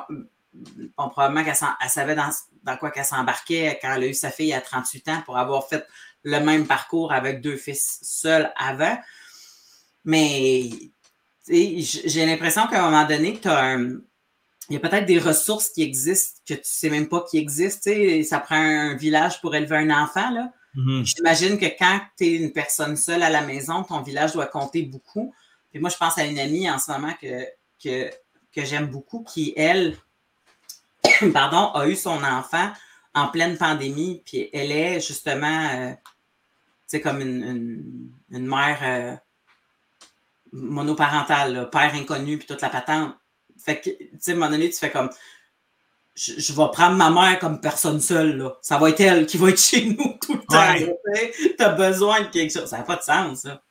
bon, 0.97 1.09
probablement 1.09 1.45
qu'elle 1.45 1.57
savait 1.91 2.15
dans, 2.15 2.31
dans 2.63 2.77
quoi 2.77 2.91
qu'elle 2.91 3.05
s'embarquait 3.05 3.79
quand 3.81 3.95
elle 3.95 4.03
a 4.05 4.07
eu 4.07 4.15
sa 4.15 4.31
fille 4.31 4.53
à 4.53 4.61
38 4.61 5.09
ans 5.09 5.23
pour 5.25 5.39
avoir 5.39 5.69
fait 5.69 5.87
le 6.23 6.39
même 6.41 6.67
parcours 6.67 7.13
avec 7.13 7.41
deux 7.41 7.57
fils 7.57 7.99
seuls 8.03 8.53
avant. 8.57 8.99
Mais 10.05 10.69
tu 10.71 10.91
sais, 11.43 11.79
j- 11.81 12.03
j'ai 12.05 12.27
l'impression 12.27 12.67
qu'à 12.67 12.85
un 12.85 12.91
moment 12.91 13.05
donné, 13.07 13.39
tu 13.41 13.49
Il 14.71 14.75
y 14.75 14.77
a 14.77 14.81
peut-être 14.81 15.05
des 15.05 15.19
ressources 15.19 15.69
qui 15.71 15.83
existent 15.83 16.41
que 16.47 16.55
tu 16.55 16.61
sais 16.63 16.91
même 16.91 17.09
pas 17.09 17.25
qui 17.29 17.39
existent. 17.39 17.91
Ça 18.23 18.39
prend 18.39 18.55
un 18.55 18.95
village 18.95 19.41
pour 19.41 19.57
élever 19.57 19.77
un 19.77 19.91
enfant. 19.91 20.31
Là. 20.31 20.53
Mhm. 20.77 21.05
J'imagine 21.05 21.59
que 21.59 21.67
quand 21.67 22.01
tu 22.17 22.25
es 22.25 22.37
une 22.37 22.53
personne 22.53 22.97
seule 22.97 23.25
à 23.25 23.31
la 23.31 23.43
maison, 23.43 23.83
ton 23.83 24.01
village 24.01 24.33
doit 24.33 24.47
compter 24.47 24.83
beaucoup. 24.83 25.35
Puis 25.73 25.81
moi, 25.81 25.91
je 25.91 25.97
pense 25.97 26.17
à 26.19 26.25
une 26.25 26.39
amie 26.39 26.71
en 26.71 26.79
ce 26.79 26.93
moment 26.93 27.13
que, 27.21 27.45
que, 27.83 28.11
que 28.55 28.65
j'aime 28.65 28.87
beaucoup, 28.87 29.25
qui, 29.25 29.53
elle, 29.57 29.97
pardon, 31.33 31.73
a 31.73 31.89
eu 31.89 31.97
son 31.97 32.23
enfant 32.23 32.71
en 33.13 33.27
pleine 33.27 33.59
pandémie. 33.59 34.23
Puis 34.25 34.51
elle 34.53 34.71
est 34.71 35.01
justement, 35.01 35.69
euh, 35.75 35.91
tu 35.93 35.99
sais, 36.87 37.01
comme 37.01 37.21
une, 37.21 37.43
une, 37.43 38.13
une 38.31 38.47
mère 38.47 38.79
euh, 38.83 39.17
monoparentale, 40.53 41.55
là, 41.55 41.65
père 41.67 41.93
inconnu, 41.95 42.39
puis 42.39 42.47
toute 42.47 42.61
la 42.61 42.71
patente. 42.71 43.17
Fait 43.65 43.81
que, 43.81 43.91
tu 43.91 44.09
sais, 44.19 44.33
à 44.33 44.35
un 44.35 44.39
moment 44.39 44.51
donné, 44.51 44.71
tu 44.71 44.79
fais 44.79 44.91
comme 44.91 45.11
je, 46.15 46.33
je 46.39 46.53
vais 46.53 46.69
prendre 46.73 46.97
ma 46.97 47.11
mère 47.11 47.39
comme 47.39 47.61
personne 47.61 48.01
seule. 48.01 48.37
Là. 48.37 48.57
Ça 48.63 48.79
va 48.79 48.91
être 48.91 49.01
elle 49.01 49.27
qui 49.27 49.39
va 49.39 49.51
être 49.51 49.61
chez 49.61 49.87
nous 49.87 50.19
tout 50.21 50.35
le 50.35 50.41
temps. 50.41 50.95
Tu 51.35 51.63
as 51.63 51.69
besoin 51.71 52.23
de 52.23 52.27
quelque 52.27 52.53
chose. 52.53 52.69
Ça 52.69 52.79
n'a 52.79 52.85
pas 52.85 52.97
de 52.97 53.03
sens, 53.03 53.41
ça. 53.41 53.63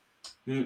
Mm. 0.47 0.63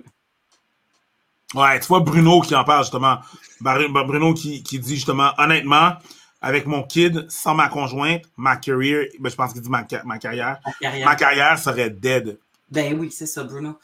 Ouais, 1.55 1.79
tu 1.79 1.87
vois 1.87 1.99
Bruno 1.99 2.41
qui 2.41 2.55
en 2.55 2.63
parle 2.63 2.83
justement. 2.83 3.19
Bruno 3.61 4.33
qui, 4.33 4.63
qui 4.63 4.79
dit 4.79 4.95
justement, 4.95 5.31
honnêtement, 5.37 5.93
avec 6.41 6.65
mon 6.65 6.83
kid, 6.83 7.25
sans 7.29 7.53
ma 7.53 7.69
conjointe, 7.69 8.23
ma 8.37 8.57
career, 8.57 9.09
ben, 9.19 9.29
je 9.29 9.35
pense 9.35 9.53
qu'il 9.53 9.61
dit 9.61 9.69
ma, 9.69 9.85
ma 10.03 10.17
carrière, 10.17 10.59
carrière. 10.81 11.07
ma 11.07 11.15
carrière 11.15 11.59
serait 11.59 11.89
dead. 11.89 12.39
Ben 12.69 12.99
oui, 12.99 13.11
c'est 13.11 13.27
ça, 13.27 13.43
Bruno. 13.43 13.77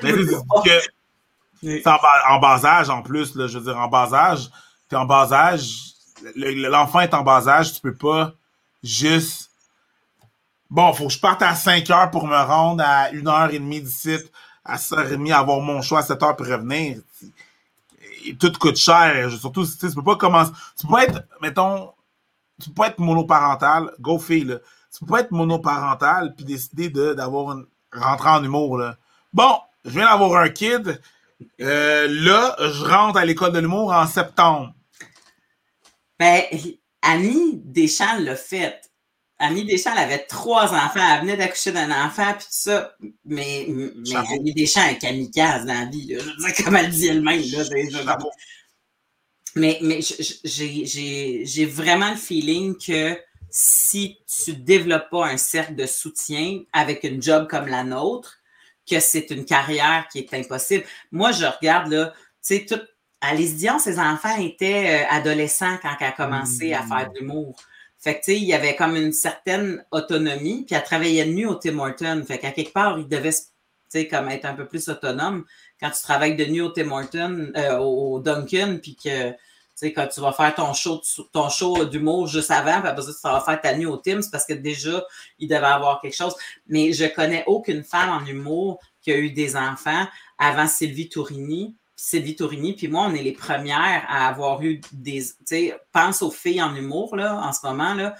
C'est 0.00 0.12
que 0.64 0.97
Oui. 1.62 1.82
en, 1.86 2.38
bas- 2.38 2.60
âge 2.64 2.88
en 2.90 3.02
plus, 3.02 3.32
je 3.34 3.58
veux 3.58 3.64
dire, 3.64 3.76
en 3.78 3.88
bas 3.88 4.12
âge, 4.12 4.48
t'es 4.88 4.96
en 4.96 5.04
bas 5.04 5.32
âge, 5.32 5.92
le- 6.36 6.52
le- 6.52 6.68
l'enfant 6.68 7.00
est 7.00 7.14
en 7.14 7.22
bas 7.22 7.46
âge, 7.48 7.74
tu 7.74 7.80
peux 7.80 7.94
pas 7.94 8.32
juste. 8.82 9.50
Bon, 10.70 10.92
faut 10.92 11.06
que 11.06 11.12
je 11.12 11.18
parte 11.20 11.42
à 11.42 11.54
5 11.54 11.88
heures 11.90 12.10
pour 12.10 12.26
me 12.26 12.36
rendre 12.36 12.84
à 12.86 13.10
1h30 13.12 13.80
d'ici, 13.82 14.16
à 14.64 14.76
6h30, 14.76 15.32
avoir 15.32 15.60
mon 15.60 15.80
choix 15.82 16.00
à 16.00 16.02
7 16.02 16.22
heures 16.22 16.36
pour 16.36 16.46
revenir. 16.46 16.98
Tout 18.38 18.52
coûte 18.58 18.76
cher. 18.76 19.30
Surtout, 19.32 19.64
tu 19.66 19.94
peux 19.94 20.02
pas 20.02 20.16
commencer. 20.16 20.52
Tu 20.78 20.86
peux 20.86 20.92
pas 20.92 21.04
être, 21.04 21.22
mettons, 21.40 21.92
tu 22.60 22.68
peux 22.70 22.74
pas 22.74 22.88
être 22.88 22.98
monoparental, 22.98 23.90
go 24.00 24.18
fille, 24.18 24.44
là. 24.44 24.56
Tu 24.92 25.00
peux 25.00 25.06
pas 25.06 25.20
être 25.20 25.30
monoparental 25.30 26.34
puis 26.34 26.44
décider 26.44 26.90
de, 26.90 27.14
d'avoir 27.14 27.56
une, 27.56 27.66
rentrer 27.92 28.28
en 28.30 28.44
humour, 28.44 28.76
là. 28.78 28.96
Bon, 29.32 29.58
je 29.84 29.90
viens 29.90 30.06
d'avoir 30.10 30.42
un 30.42 30.48
kid. 30.50 31.00
Euh, 31.60 32.08
là, 32.08 32.56
je 32.58 32.84
rentre 32.84 33.18
à 33.18 33.24
l'école 33.24 33.52
de 33.52 33.58
l'humour 33.58 33.92
en 33.92 34.06
septembre. 34.06 34.72
Ben, 36.18 36.42
Annie 37.02 37.60
Deschamps 37.64 38.18
l'a 38.18 38.36
fait. 38.36 38.80
Annie 39.38 39.64
Deschamps, 39.64 39.92
elle 39.92 40.04
avait 40.04 40.24
trois 40.24 40.74
enfants. 40.74 41.00
Elle 41.14 41.20
venait 41.20 41.36
d'accoucher 41.36 41.70
d'un 41.70 41.90
enfant, 41.90 42.32
puis 42.32 42.46
tout 42.46 42.50
ça. 42.50 42.96
Mais, 43.24 43.66
mais. 43.68 44.16
Annie 44.32 44.52
Deschamps 44.52 44.86
est 44.88 44.98
kamikaze 44.98 45.64
dans 45.64 45.74
la 45.74 45.84
vie. 45.84 46.08
Là. 46.08 46.18
Je 46.18 46.24
veux 46.24 46.52
dire, 46.52 46.64
comme 46.64 46.76
elle 46.76 46.90
dit 46.90 47.06
elle-même. 47.06 47.42
Là. 48.04 48.18
Mais, 49.54 49.78
mais 49.82 50.00
j'ai 50.44 51.66
vraiment 51.66 52.10
le 52.10 52.16
feeling 52.16 52.76
que 52.76 53.18
si 53.50 54.18
tu 54.44 54.54
développes 54.54 55.10
pas 55.10 55.26
un 55.26 55.36
cercle 55.36 55.74
de 55.74 55.86
soutien 55.86 56.62
avec 56.72 57.04
une 57.04 57.22
job 57.22 57.48
comme 57.48 57.66
la 57.66 57.84
nôtre, 57.84 58.37
que 58.88 59.00
c'est 59.00 59.30
une 59.30 59.44
carrière 59.44 60.06
qui 60.10 60.18
est 60.18 60.34
impossible. 60.34 60.84
Moi, 61.12 61.32
je 61.32 61.44
regarde, 61.44 61.92
là, 61.92 62.12
tu 62.16 62.56
sais, 62.56 62.66
tout. 62.66 62.80
Alice 63.20 63.56
Dion, 63.56 63.80
ses 63.80 63.98
enfants 63.98 64.36
étaient 64.38 65.02
euh, 65.02 65.06
adolescents 65.10 65.76
quand 65.82 65.94
elle 66.00 66.06
a 66.06 66.12
commencé 66.12 66.72
à 66.72 66.82
faire 66.82 67.10
de 67.10 67.18
l'humour. 67.18 67.56
Fait 67.98 68.14
que, 68.14 68.18
tu 68.18 68.32
sais, 68.32 68.36
il 68.36 68.44
y 68.44 68.54
avait 68.54 68.76
comme 68.76 68.94
une 68.94 69.12
certaine 69.12 69.84
autonomie, 69.90 70.64
puis 70.64 70.76
elle 70.76 70.84
travaillait 70.84 71.24
de 71.24 71.32
nuit 71.32 71.46
au 71.46 71.56
Tim 71.56 71.78
Hortons. 71.78 72.22
Fait 72.24 72.38
qu'à 72.38 72.52
quelque 72.52 72.72
part, 72.72 72.96
il 72.96 73.08
devait, 73.08 73.32
tu 73.32 73.40
sais, 73.88 74.06
comme 74.06 74.28
être 74.28 74.44
un 74.44 74.54
peu 74.54 74.66
plus 74.66 74.88
autonome 74.88 75.44
quand 75.80 75.90
tu 75.90 76.00
travailles 76.02 76.36
de 76.36 76.44
nuit 76.44 76.60
au 76.60 76.68
Tim 76.68 76.92
Hortons, 76.92 77.50
euh, 77.56 77.78
au 77.78 78.20
Duncan, 78.20 78.78
puis 78.80 78.94
que, 78.94 79.32
sais, 79.78 79.92
quand 79.92 80.06
tu 80.08 80.20
vas 80.20 80.32
faire 80.32 80.54
ton 80.54 80.72
show, 80.72 81.00
ton 81.32 81.48
show 81.48 81.84
d'humour 81.84 82.26
juste 82.26 82.50
avant, 82.50 82.80
puis 82.80 82.88
après 82.88 83.02
ça, 83.02 83.12
tu 83.12 83.20
vas 83.22 83.40
faire 83.40 83.60
ta 83.60 83.76
nuit 83.76 83.86
au 83.86 83.96
Tim, 83.96 84.22
c'est 84.22 84.30
parce 84.30 84.44
que 84.44 84.54
déjà, 84.54 85.04
il 85.38 85.48
devait 85.48 85.66
avoir 85.66 86.00
quelque 86.00 86.16
chose. 86.16 86.34
Mais 86.66 86.92
je 86.92 87.04
connais 87.06 87.44
aucune 87.46 87.84
femme 87.84 88.10
en 88.10 88.26
humour 88.26 88.80
qui 89.02 89.12
a 89.12 89.16
eu 89.16 89.30
des 89.30 89.56
enfants 89.56 90.06
avant 90.38 90.66
Sylvie 90.66 91.08
Tourini. 91.08 91.76
Sylvie 91.96 92.36
Tourini, 92.36 92.74
puis 92.74 92.88
moi, 92.88 93.06
on 93.08 93.14
est 93.14 93.22
les 93.22 93.32
premières 93.32 94.04
à 94.08 94.28
avoir 94.28 94.62
eu 94.62 94.80
des. 94.92 95.20
Tu 95.20 95.34
sais, 95.44 95.76
pense 95.92 96.22
aux 96.22 96.30
filles 96.30 96.62
en 96.62 96.74
humour, 96.76 97.16
là, 97.16 97.40
en 97.42 97.52
ce 97.52 97.66
moment, 97.66 97.94
là. 97.94 98.14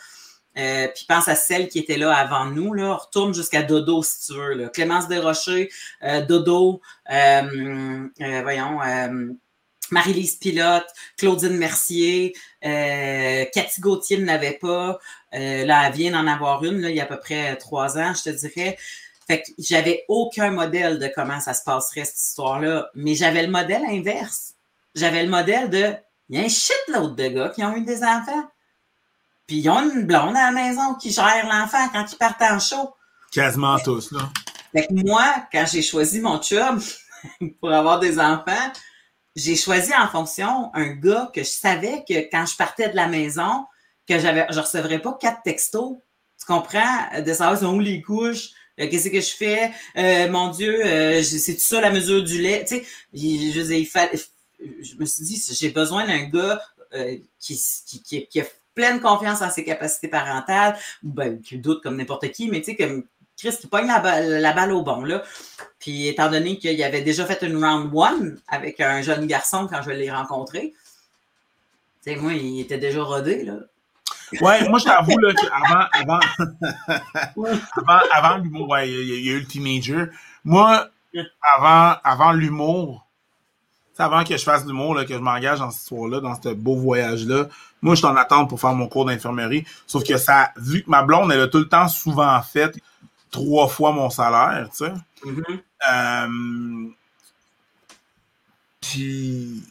Euh, 0.56 0.88
puis 0.92 1.04
pense 1.08 1.28
à 1.28 1.36
celles 1.36 1.68
qui 1.68 1.78
étaient 1.78 1.98
là 1.98 2.12
avant 2.12 2.46
nous, 2.46 2.74
là. 2.74 2.94
Retourne 2.94 3.32
jusqu'à 3.32 3.62
Dodo, 3.62 4.02
si 4.02 4.26
tu 4.26 4.38
veux, 4.38 4.54
là. 4.54 4.68
Clémence 4.68 5.06
Desrochers, 5.06 5.70
euh, 6.02 6.26
Dodo, 6.26 6.80
euh, 7.10 8.08
voyons, 8.42 8.80
Marie-Lise 9.90 10.36
Pilote, 10.36 10.86
Claudine 11.16 11.56
Mercier, 11.56 12.34
Cathy 12.62 13.80
Gauthier 13.80 14.18
n'avait 14.18 14.58
pas. 14.60 14.98
là, 15.32 15.86
elle 15.86 15.92
vient 15.92 16.12
d'en 16.12 16.26
avoir 16.26 16.64
une, 16.64 16.80
là, 16.80 16.90
il 16.90 16.96
y 16.96 17.00
a 17.00 17.04
à 17.04 17.06
peu 17.06 17.18
près 17.18 17.56
trois 17.56 17.98
ans, 17.98 18.12
je 18.14 18.30
te 18.30 18.36
dirais. 18.36 18.76
Fait 19.28 19.42
que 19.42 19.48
j'avais 19.58 20.04
aucun 20.08 20.50
modèle 20.50 20.98
de 20.98 21.10
comment 21.14 21.38
ça 21.38 21.52
se 21.52 21.62
passerait, 21.62 22.06
cette 22.06 22.18
histoire-là. 22.18 22.90
Mais 22.94 23.14
j'avais 23.14 23.42
le 23.42 23.52
modèle 23.52 23.82
inverse. 23.84 24.54
J'avais 24.94 25.22
le 25.22 25.28
modèle 25.28 25.68
de, 25.68 25.92
il 26.30 26.38
y 26.38 26.42
a 26.42 26.44
un 26.44 26.48
shitload 26.48 27.14
de 27.14 27.28
gars 27.28 27.50
qui 27.50 27.62
ont 27.62 27.76
eu 27.76 27.84
des 27.84 28.02
enfants. 28.02 28.48
Puis 29.46 29.58
ils 29.58 29.68
ont 29.68 29.82
une 29.82 30.06
blonde 30.06 30.34
à 30.34 30.50
la 30.50 30.52
maison 30.52 30.94
qui 30.94 31.10
gère 31.10 31.46
l'enfant 31.46 31.88
quand 31.92 32.10
ils 32.10 32.16
partent 32.16 32.40
en 32.40 32.58
show. 32.58 32.94
Quasiment 33.30 33.78
tous, 33.78 34.12
là. 34.12 34.30
Fait 34.72 34.86
que 34.86 34.94
moi, 34.94 35.46
quand 35.52 35.64
j'ai 35.70 35.82
choisi 35.82 36.20
mon 36.20 36.38
chum 36.38 36.80
pour 37.60 37.70
avoir 37.70 37.98
des 38.00 38.18
enfants, 38.18 38.72
j'ai 39.36 39.56
choisi 39.56 39.92
en 39.94 40.08
fonction 40.08 40.70
un 40.74 40.88
gars 40.88 41.30
que 41.32 41.42
je 41.42 41.48
savais 41.48 42.04
que 42.08 42.28
quand 42.30 42.46
je 42.46 42.56
partais 42.56 42.88
de 42.88 42.96
la 42.96 43.08
maison, 43.08 43.66
que 44.06 44.18
j'avais, 44.18 44.46
je 44.50 44.58
recevrais 44.60 45.00
pas 45.00 45.16
quatre 45.20 45.42
textos. 45.42 45.98
Tu 46.38 46.46
comprends? 46.46 47.20
De 47.24 47.32
savoir 47.32 47.74
où 47.74 47.80
les 47.80 48.00
couches, 48.00 48.50
euh, 48.80 48.88
qu'est-ce 48.88 49.08
que 49.08 49.20
je 49.20 49.34
fais? 49.34 49.70
Euh, 49.96 50.30
mon 50.30 50.50
Dieu, 50.50 50.84
euh, 50.84 51.22
c'est 51.22 51.54
tout 51.54 51.60
ça 51.60 51.80
la 51.80 51.90
mesure 51.90 52.22
du 52.22 52.40
lait? 52.40 52.64
Tu 52.66 52.76
sais, 52.76 52.84
je, 53.12 53.62
je 54.60 54.96
me 54.96 55.04
suis 55.04 55.24
dit, 55.24 55.42
j'ai 55.52 55.70
besoin 55.70 56.06
d'un 56.06 56.24
gars 56.24 56.60
qui, 57.38 57.60
qui, 57.86 58.26
qui, 58.26 58.40
a 58.40 58.44
pleine 58.74 59.00
confiance 59.00 59.42
en 59.42 59.50
ses 59.50 59.64
capacités 59.64 60.08
parentales, 60.08 60.78
ben, 61.02 61.40
qui 61.40 61.58
doute 61.58 61.82
comme 61.82 61.96
n'importe 61.96 62.30
qui, 62.30 62.48
mais 62.48 62.60
tu 62.60 62.70
sais, 62.70 62.76
comme 62.76 63.04
Chris 63.38 63.56
qui 63.60 63.68
pogne 63.68 63.86
la, 63.86 64.52
balle 64.52 64.72
au 64.72 64.82
bon, 64.82 65.04
là. 65.04 65.22
Puis, 65.78 66.08
étant 66.08 66.28
donné 66.28 66.58
qu'il 66.58 66.82
avait 66.82 67.02
déjà 67.02 67.24
fait 67.24 67.40
une 67.46 67.64
round 67.64 67.90
one 67.94 68.40
avec 68.48 68.80
un 68.80 69.00
jeune 69.00 69.26
garçon 69.26 69.68
quand 69.70 69.80
je 69.82 69.90
l'ai 69.90 70.10
rencontré, 70.10 70.74
tu 72.04 72.12
sais, 72.12 72.16
moi, 72.16 72.32
il 72.32 72.60
était 72.60 72.78
déjà 72.78 73.02
rodé, 73.02 73.44
là. 73.44 73.54
Ouais, 74.40 74.68
moi, 74.68 74.78
je 74.78 74.84
t'avoue, 74.84 75.16
avant, 75.52 75.86
avant, 75.92 76.20
avant, 78.12 78.36
l'humour, 78.38 78.68
ouais, 78.68 78.90
il 78.90 79.24
y, 79.24 79.30
a 79.30 79.32
eu 79.32 79.40
le 79.40 79.46
teenager. 79.46 80.06
Moi, 80.44 80.88
avant, 81.56 81.96
avant 82.04 82.32
l'humour, 82.32 83.06
avant 83.96 84.24
que 84.24 84.36
je 84.36 84.42
fasse 84.42 84.66
l'humour, 84.66 84.96
que 85.06 85.14
je 85.14 85.18
m'engage 85.18 85.60
dans 85.60 85.70
cette 85.70 85.82
histoire-là, 85.82 86.20
dans 86.20 86.40
ce 86.40 86.50
beau 86.50 86.76
voyage-là, 86.76 87.46
moi, 87.80 87.94
je 87.94 88.00
suis 88.00 88.06
en 88.06 88.16
attente 88.16 88.48
pour 88.48 88.60
faire 88.60 88.74
mon 88.74 88.88
cours 88.88 89.06
d'infirmerie. 89.06 89.64
Sauf 89.86 90.04
que 90.04 90.18
ça, 90.18 90.52
vu 90.56 90.82
que 90.82 90.90
ma 90.90 91.02
blonde, 91.02 91.32
elle 91.32 91.40
a 91.40 91.48
tout 91.48 91.58
le 91.58 91.68
temps 91.68 91.88
souvent 91.88 92.40
fait 92.42 92.76
trois 93.30 93.68
fois 93.68 93.92
mon 93.92 94.10
salaire, 94.10 94.68
tu 94.70 94.84
sais. 94.86 94.92
Mm-hmm. 95.24 95.60
Euh, 95.90 96.90
puis, 98.80 99.62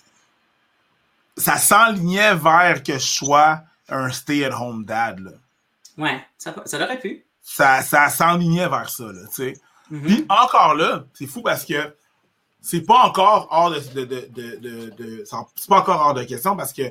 ça 1.37 1.57
s'enlignait 1.57 2.35
vers 2.35 2.83
que 2.83 2.93
je 2.93 2.97
sois 2.99 3.61
un 3.89 4.09
stay-at-home 4.09 4.85
dad. 4.85 5.19
Là. 5.19 5.31
Ouais, 5.97 6.25
ça, 6.37 6.53
ça 6.65 6.83
aurait 6.83 6.99
pu. 6.99 7.25
Ça, 7.41 7.81
ça 7.81 8.09
s'enlignait 8.09 8.67
vers 8.67 8.89
ça, 8.89 9.05
là, 9.05 9.21
tu 9.27 9.33
sais. 9.33 9.53
Mm-hmm. 9.91 10.01
Puis 10.01 10.25
encore 10.29 10.75
là, 10.75 11.05
c'est 11.13 11.27
fou 11.27 11.41
parce 11.41 11.65
que 11.65 11.95
c'est 12.61 12.81
pas 12.81 13.03
encore 13.03 13.47
hors 13.51 13.71
de, 13.71 13.79
de, 13.79 14.03
de, 14.03 14.95
de 14.95 15.23
c'est 15.55 15.69
pas 15.69 15.79
encore 15.79 16.01
hors 16.01 16.13
de 16.13 16.23
question 16.23 16.57
parce 16.57 16.73
que 16.73 16.83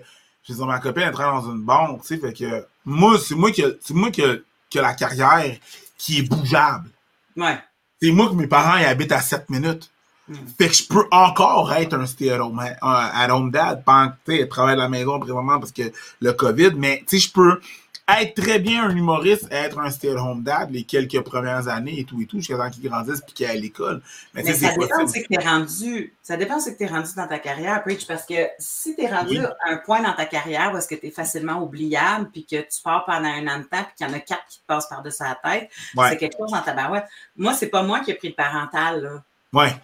je 0.43 0.55
veux 0.55 0.65
ma 0.65 0.79
copine 0.79 1.03
elle 1.03 1.13
travaille 1.13 1.43
dans 1.43 1.51
une 1.51 1.63
banque, 1.63 2.03
tu 2.03 2.09
sais, 2.09 2.19
fait 2.19 2.33
que 2.33 2.67
moi, 2.85 3.19
c'est 3.19 3.35
moi 3.35 3.51
qui 3.51 3.63
c'est 3.81 3.95
moi 3.95 4.11
qui 4.11 4.23
a, 4.23 4.37
la 4.75 4.95
carrière 4.95 5.57
qui 5.99 6.19
est 6.19 6.23
bougeable. 6.23 6.91
Ouais. 7.37 7.59
C'est 8.01 8.11
moi 8.13 8.29
que 8.29 8.35
mes 8.35 8.47
parents 8.47 8.77
ils 8.79 8.85
habitent 8.85 9.13
à 9.13 9.21
7 9.21 9.49
minutes. 9.51 9.91
Mm. 10.29 10.35
Fait 10.59 10.69
que 10.69 10.75
je 10.75 10.87
peux 10.89 11.05
encore 11.11 11.73
être 11.73 11.95
un 11.95 12.07
stay-at-home 12.07 12.61
home 12.83 13.51
dad 13.51 13.85
pendant 13.85 14.13
que 14.27 14.43
tu 14.43 14.49
travaille 14.49 14.75
à 14.75 14.77
la 14.77 14.89
maison 14.89 15.21
présentement 15.21 15.59
parce 15.59 15.73
que 15.73 15.93
le 16.21 16.33
COVID, 16.33 16.73
mais 16.77 17.05
tu 17.07 17.19
sais, 17.19 17.29
je 17.29 17.33
peux 17.33 17.61
être 18.09 18.41
très 18.41 18.59
bien 18.59 18.85
un 18.85 18.97
humoriste, 18.97 19.49
être 19.51 19.79
un 19.79 19.91
stay-at-home 19.91 20.43
dad 20.43 20.71
les 20.71 20.85
quelques 20.85 21.21
premières 21.23 21.67
années 21.69 22.01
et 22.01 22.05
tout 22.05 22.21
et 22.21 22.27
tout, 22.27 22.39
jusqu'à 22.39 22.57
temps 22.57 22.71
qu'il 22.71 22.89
grandisse 22.89 23.21
puis 23.21 23.35
qu'il 23.35 23.47
aille 23.47 23.59
à 23.59 23.61
l'école. 23.61 24.01
Mais, 24.35 24.45
ça 24.45 24.71
dépend 24.77 25.07
c'est 25.09 25.25
que 25.25 25.29
t'es 25.29 25.45
rendu. 25.45 26.15
Ça 26.23 26.37
dépend 26.37 26.61
c'est 26.61 26.75
que 26.75 26.79
t'es 26.79 26.87
rendu 26.87 27.11
dans 27.17 27.27
ta 27.27 27.39
carrière, 27.39 27.83
Preach, 27.83 28.07
parce 28.07 28.25
que 28.25 28.35
si 28.59 28.95
t'es 28.95 29.09
rendu 29.09 29.39
à 29.39 29.55
un 29.67 29.79
point 29.79 30.03
dans 30.03 30.13
ta 30.13 30.25
carrière 30.25 30.73
où 30.73 30.77
est-ce 30.77 30.89
que 30.89 30.95
t'es 30.95 31.11
facilement 31.11 31.63
oubliable 31.63 32.31
puis 32.33 32.47
que 32.47 32.57
tu 32.57 32.83
pars 32.83 33.05
pendant 33.05 33.29
un 33.29 33.47
an 33.49 33.59
de 33.59 33.65
temps 33.65 33.83
puis 33.83 33.95
qu'il 33.97 34.07
y 34.07 34.11
en 34.11 34.13
a 34.13 34.21
quatre 34.21 34.47
qui 34.49 34.61
te 34.61 34.67
passent 34.67 34.89
par-dessus 34.89 35.23
la 35.23 35.39
tête, 35.43 35.71
c'est 36.09 36.17
quelque 36.17 36.37
chose 36.39 36.53
dans 36.53 36.63
ta 36.63 36.75
barouette. 36.75 37.07
Moi, 37.37 37.55
c'est 37.55 37.69
pas 37.69 37.83
moi 37.83 38.01
qui 38.01 38.13
ai 38.13 38.15
pris 38.15 38.29
le 38.29 38.35
parental, 38.35 39.03
là. 39.03 39.23
Ouais. 39.53 39.75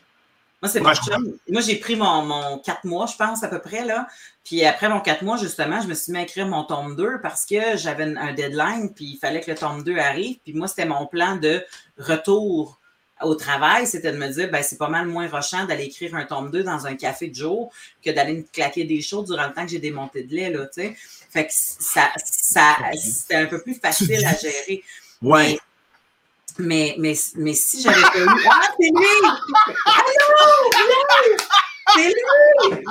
Moi, 0.62 0.70
c'est 0.70 0.80
Moi, 0.80 1.60
j'ai 1.60 1.76
pris 1.76 1.96
mon, 1.96 2.22
mon 2.22 2.58
4 2.58 2.84
mois, 2.84 3.06
je 3.06 3.16
pense, 3.16 3.42
à 3.42 3.48
peu 3.48 3.60
près, 3.60 3.84
là. 3.84 4.06
Puis 4.44 4.64
après 4.64 4.88
mon 4.88 5.00
4 5.00 5.22
mois, 5.22 5.36
justement, 5.36 5.80
je 5.80 5.88
me 5.88 5.94
suis 5.94 6.12
mis 6.12 6.18
à 6.18 6.22
écrire 6.22 6.46
mon 6.46 6.62
tome 6.62 6.94
2 6.94 7.20
parce 7.20 7.44
que 7.44 7.76
j'avais 7.76 8.16
un 8.16 8.32
deadline, 8.32 8.94
puis 8.94 9.06
il 9.14 9.18
fallait 9.18 9.40
que 9.40 9.50
le 9.50 9.56
tome 9.56 9.82
2 9.82 9.98
arrive. 9.98 10.38
Puis 10.44 10.54
moi, 10.54 10.68
c'était 10.68 10.84
mon 10.84 11.06
plan 11.06 11.36
de 11.36 11.64
retour 11.98 12.78
au 13.22 13.34
travail, 13.34 13.86
c'était 13.86 14.12
de 14.12 14.18
me 14.18 14.28
dire, 14.28 14.50
ben, 14.50 14.62
c'est 14.62 14.78
pas 14.78 14.88
mal 14.88 15.06
moins 15.06 15.28
rochant 15.28 15.64
d'aller 15.64 15.84
écrire 15.84 16.14
un 16.14 16.24
tome 16.24 16.50
2 16.50 16.62
dans 16.62 16.86
un 16.86 16.96
café 16.96 17.28
de 17.28 17.34
jour 17.34 17.72
que 18.04 18.10
d'aller 18.10 18.34
me 18.34 18.42
claquer 18.42 18.84
des 18.84 19.00
choses 19.00 19.28
durant 19.28 19.46
le 19.46 19.54
temps 19.54 19.64
que 19.64 19.70
j'ai 19.70 19.78
des 19.78 19.90
montées 19.90 20.24
de 20.24 20.34
lait, 20.34 20.50
là, 20.50 20.66
tu 20.66 20.82
sais. 20.82 20.96
Fait 21.30 21.46
que 21.46 21.52
ça, 21.52 22.10
ça, 22.24 22.76
c'était 22.94 23.36
un 23.36 23.46
peu 23.46 23.60
plus 23.62 23.74
facile 23.74 24.24
à 24.26 24.36
gérer. 24.36 24.82
Ouais. 25.22 25.52
Mais, 25.52 25.58
mais, 26.58 26.96
mais 26.98 27.14
si 27.54 27.82
j'avais 27.82 28.00
pas 28.00 28.18
eu. 28.18 28.26
Ah, 28.50 28.68
c'est 28.78 28.88
lui! 28.88 29.06
Allô! 29.86 30.04
C'est 31.94 32.08
lui! 32.08 32.14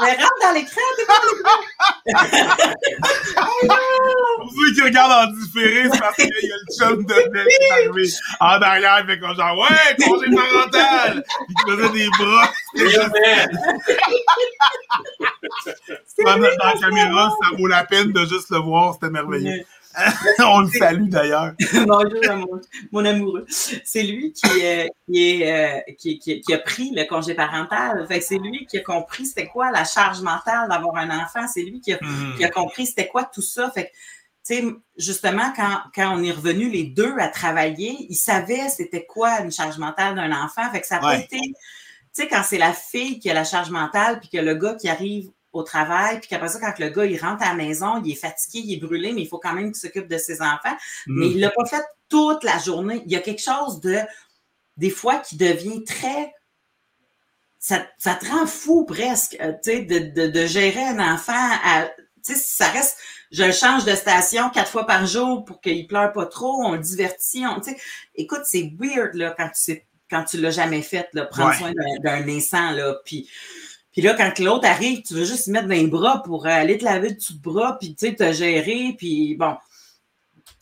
Mais 0.02 0.14
rentre 0.14 0.40
dans 0.42 0.52
l'écran, 0.54 0.82
t'es 0.98 1.06
pas 1.06 1.20
l'écran! 1.32 1.58
Pour 4.38 4.50
ceux 4.52 4.70
qui 4.76 4.82
regardent 4.82 5.30
en 5.30 5.32
différé, 5.32 5.90
c'est 5.92 6.00
parce 6.00 6.16
qu'il 6.16 6.26
y 6.26 6.52
a 6.52 6.56
le 6.56 6.66
chum 6.78 7.06
de 7.06 7.14
Belle 7.30 7.48
qui 7.48 7.64
est 7.64 7.72
arrivé 7.72 8.06
en 8.40 8.62
arrière, 8.62 9.06
fait 9.08 9.20
qu'on 9.20 9.34
genre, 9.34 9.58
ouais, 9.58 9.96
congé 10.04 10.28
parental! 10.36 11.24
Puis 11.24 11.56
il 11.56 11.72
faisait 11.72 11.90
des 11.90 12.10
bras. 12.20 12.48
Dans 16.26 16.38
la 16.38 16.74
caméra, 16.80 17.24
ça 17.42 17.48
vaut 17.58 17.68
la 17.68 17.84
peine 17.86 18.12
de 18.12 18.26
juste 18.26 18.50
le 18.52 18.58
voir, 18.60 18.94
c'était 18.94 19.10
merveilleux. 19.10 19.66
On 20.40 20.62
le 20.62 20.70
salue 20.70 21.10
d'ailleurs. 21.10 21.54
Bonjour, 21.88 22.60
mon, 22.92 23.06
amoureux. 23.06 23.46
C'est 23.48 24.04
lui 24.04 24.34
qui, 24.34 24.66
euh, 24.66 24.88
est, 25.14 25.52
euh, 25.52 25.94
qui, 25.98 26.44
a 26.54 26.58
pris 26.58 26.92
le 26.96 27.06
congé 27.06 27.34
parental. 27.34 28.08
c'est 28.22 28.38
lui 28.38 28.66
qui 28.66 28.78
a 28.78 28.82
compris 28.82 29.26
c'était 29.26 29.48
quoi 29.48 29.72
la 29.72 29.84
charge 29.84 30.22
mentale 30.22 30.70
d'avoir 30.70 30.96
un 30.98 31.10
enfant. 31.20 31.48
C'est 31.48 31.64
lui 31.64 31.82
qui 31.82 31.94
a, 31.94 31.98
mm-hmm. 31.98 32.52
compris 32.52 32.86
c'était 32.86 33.08
quoi 33.08 33.24
tout 33.24 33.42
ça. 33.42 33.72
Fait 33.72 33.92
justement, 34.98 35.54
quand, 35.56 35.80
quand 35.96 36.18
on 36.18 36.24
est 36.24 36.32
revenu 36.32 36.70
les 36.70 36.84
deux 36.84 37.16
à 37.20 37.28
travailler, 37.28 38.08
il 38.10 38.16
savait 38.16 38.70
c'était 38.70 39.06
quoi 39.06 39.42
une 39.42 39.52
charge 39.52 39.78
mentale 39.78 40.16
d'un 40.16 40.32
enfant. 40.32 40.70
Fait 40.72 40.82
que 40.82 40.88
ça 40.88 41.00
a 41.02 41.18
été, 41.18 41.40
tu 41.40 41.54
sais, 42.14 42.28
quand 42.28 42.44
c'est 42.44 42.58
la 42.58 42.74
fille 42.74 43.20
qui 43.20 43.30
a 43.30 43.34
la 43.34 43.44
charge 43.44 43.70
mentale, 43.70 44.20
puis 44.20 44.30
que 44.30 44.38
le 44.38 44.56
gars 44.56 44.76
qui 44.76 44.90
arrive 44.90 45.30
au 45.54 45.64
travail, 45.64 46.20
puis 46.20 46.30
qu'après 46.30 46.50
ça, 46.50 46.60
quand 46.60 46.80
le 46.80 46.90
gars, 46.90 47.06
il 47.06 47.20
rentre 47.20 47.44
à 47.44 47.50
la 47.50 47.56
maison, 47.56 48.02
il 48.04 48.12
est 48.12 48.16
fatigué, 48.16 48.60
il 48.66 48.74
est 48.74 48.80
brûlé, 48.80 49.14
mais 49.14 49.22
il 49.22 49.28
faut 49.28 49.40
quand 49.40 49.54
même 49.54 49.72
qu'il 49.72 49.82
s'occupe 49.82 50.08
de 50.08 50.18
ses 50.18 50.42
enfants. 50.42 50.76
Mais 51.08 51.28
mm. 51.28 51.32
il 51.32 51.40
l'a 51.40 51.50
pas 51.52 51.66
fait 51.66 51.84
toute 52.10 52.44
la 52.44 52.58
journée. 52.60 53.04
Il 53.06 53.12
y 53.12 53.16
a 53.16 53.20
quelque 53.20 53.42
chose 53.42 53.82
de, 53.82 53.98
des 54.78 54.90
fois, 54.90 55.18
qui 55.18 55.38
devient 55.38 55.84
très... 55.84 56.34
Ça, 57.60 57.86
ça 58.00 58.16
te 58.16 58.26
rend 58.26 58.48
fou 58.48 58.86
presque, 58.86 59.38
euh, 59.40 59.54
tu 59.64 59.72
sais, 59.72 59.82
de, 59.82 60.00
de, 60.00 60.28
de, 60.28 60.46
gérer 60.48 60.84
un 60.84 61.14
enfant 61.14 61.34
à... 61.64 61.86
Tu 62.26 62.34
sais, 62.34 62.36
ça 62.36 62.68
reste... 62.70 62.98
Je 63.32 63.44
le 63.44 63.52
change 63.52 63.86
de 63.86 63.94
station 63.96 64.50
quatre 64.50 64.70
fois 64.70 64.86
par 64.86 65.06
jour 65.06 65.46
pour 65.46 65.62
qu'il 65.62 65.88
pleure 65.88 66.12
pas 66.12 66.26
trop, 66.26 66.64
on 66.66 66.74
le 66.74 66.80
divertit, 66.80 67.46
on, 67.46 67.60
tu 67.62 67.72
sais... 67.72 67.78
Écoute, 68.16 68.42
c'est 68.46 68.74
weird, 68.80 69.14
là, 69.14 69.36
quand 69.38 69.48
tu 69.48 69.62
sais 69.62 69.86
quand 70.12 70.26
tu 70.26 70.38
l'as 70.38 70.52
jamais 70.52 70.82
fait, 70.82 71.08
là, 71.14 71.26
prendre 71.26 71.56
soin 71.56 71.72
d'un 72.04 72.20
naissant, 72.20 72.72
là, 72.72 72.96
puis 73.06 73.30
puis 73.92 74.02
là, 74.02 74.14
quand 74.14 74.40
l'autre 74.40 74.68
arrive, 74.68 75.02
tu 75.04 75.14
veux 75.14 75.26
juste 75.26 75.46
se 75.46 75.52
mettre 75.52 75.68
dans 75.68 75.76
les 75.76 75.88
bras 75.88 76.24
pour 76.24 76.48
aller 76.48 76.78
te 76.78 76.86
laver 76.86 77.12
de 77.12 77.20
bras, 77.42 77.78
puis 77.78 77.94
tu 77.94 78.08
sais, 78.08 78.16
te 78.16 78.32
gérer, 78.32 78.96
puis 78.98 79.36
bon. 79.36 79.56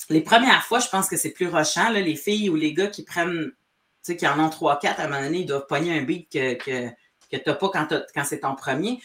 les 0.09 0.21
premières 0.21 0.63
fois, 0.63 0.79
je 0.79 0.87
pense 0.87 1.07
que 1.07 1.17
c'est 1.17 1.31
plus 1.31 1.47
rochant, 1.47 1.89
là, 1.89 2.01
les 2.01 2.15
filles 2.15 2.49
ou 2.49 2.55
les 2.55 2.73
gars 2.73 2.87
qui 2.87 3.03
prennent, 3.03 3.51
tu 3.51 3.53
sais, 4.01 4.17
qui 4.17 4.27
en 4.27 4.39
ont 4.39 4.49
trois, 4.49 4.79
quatre, 4.79 4.99
à 4.99 5.03
un 5.03 5.07
moment 5.07 5.21
donné, 5.21 5.39
ils 5.39 5.45
doivent 5.45 5.67
pogner 5.67 5.97
un 5.97 6.01
beat 6.01 6.31
que, 6.31 6.55
que, 6.55 6.89
que 7.31 7.37
tu 7.37 7.43
n'as 7.45 7.55
pas 7.55 7.69
quand, 7.69 7.87
quand 8.15 8.23
c'est 8.23 8.39
ton 8.39 8.55
premier. 8.55 8.99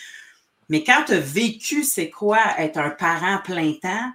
Mais 0.71 0.83
quand 0.83 1.05
tu 1.07 1.13
as 1.13 1.21
vécu 1.21 1.85
c'est 1.85 2.09
quoi 2.09 2.41
être 2.59 2.79
un 2.79 2.91
parent 2.91 3.39
plein 3.45 3.75
temps, 3.75 4.13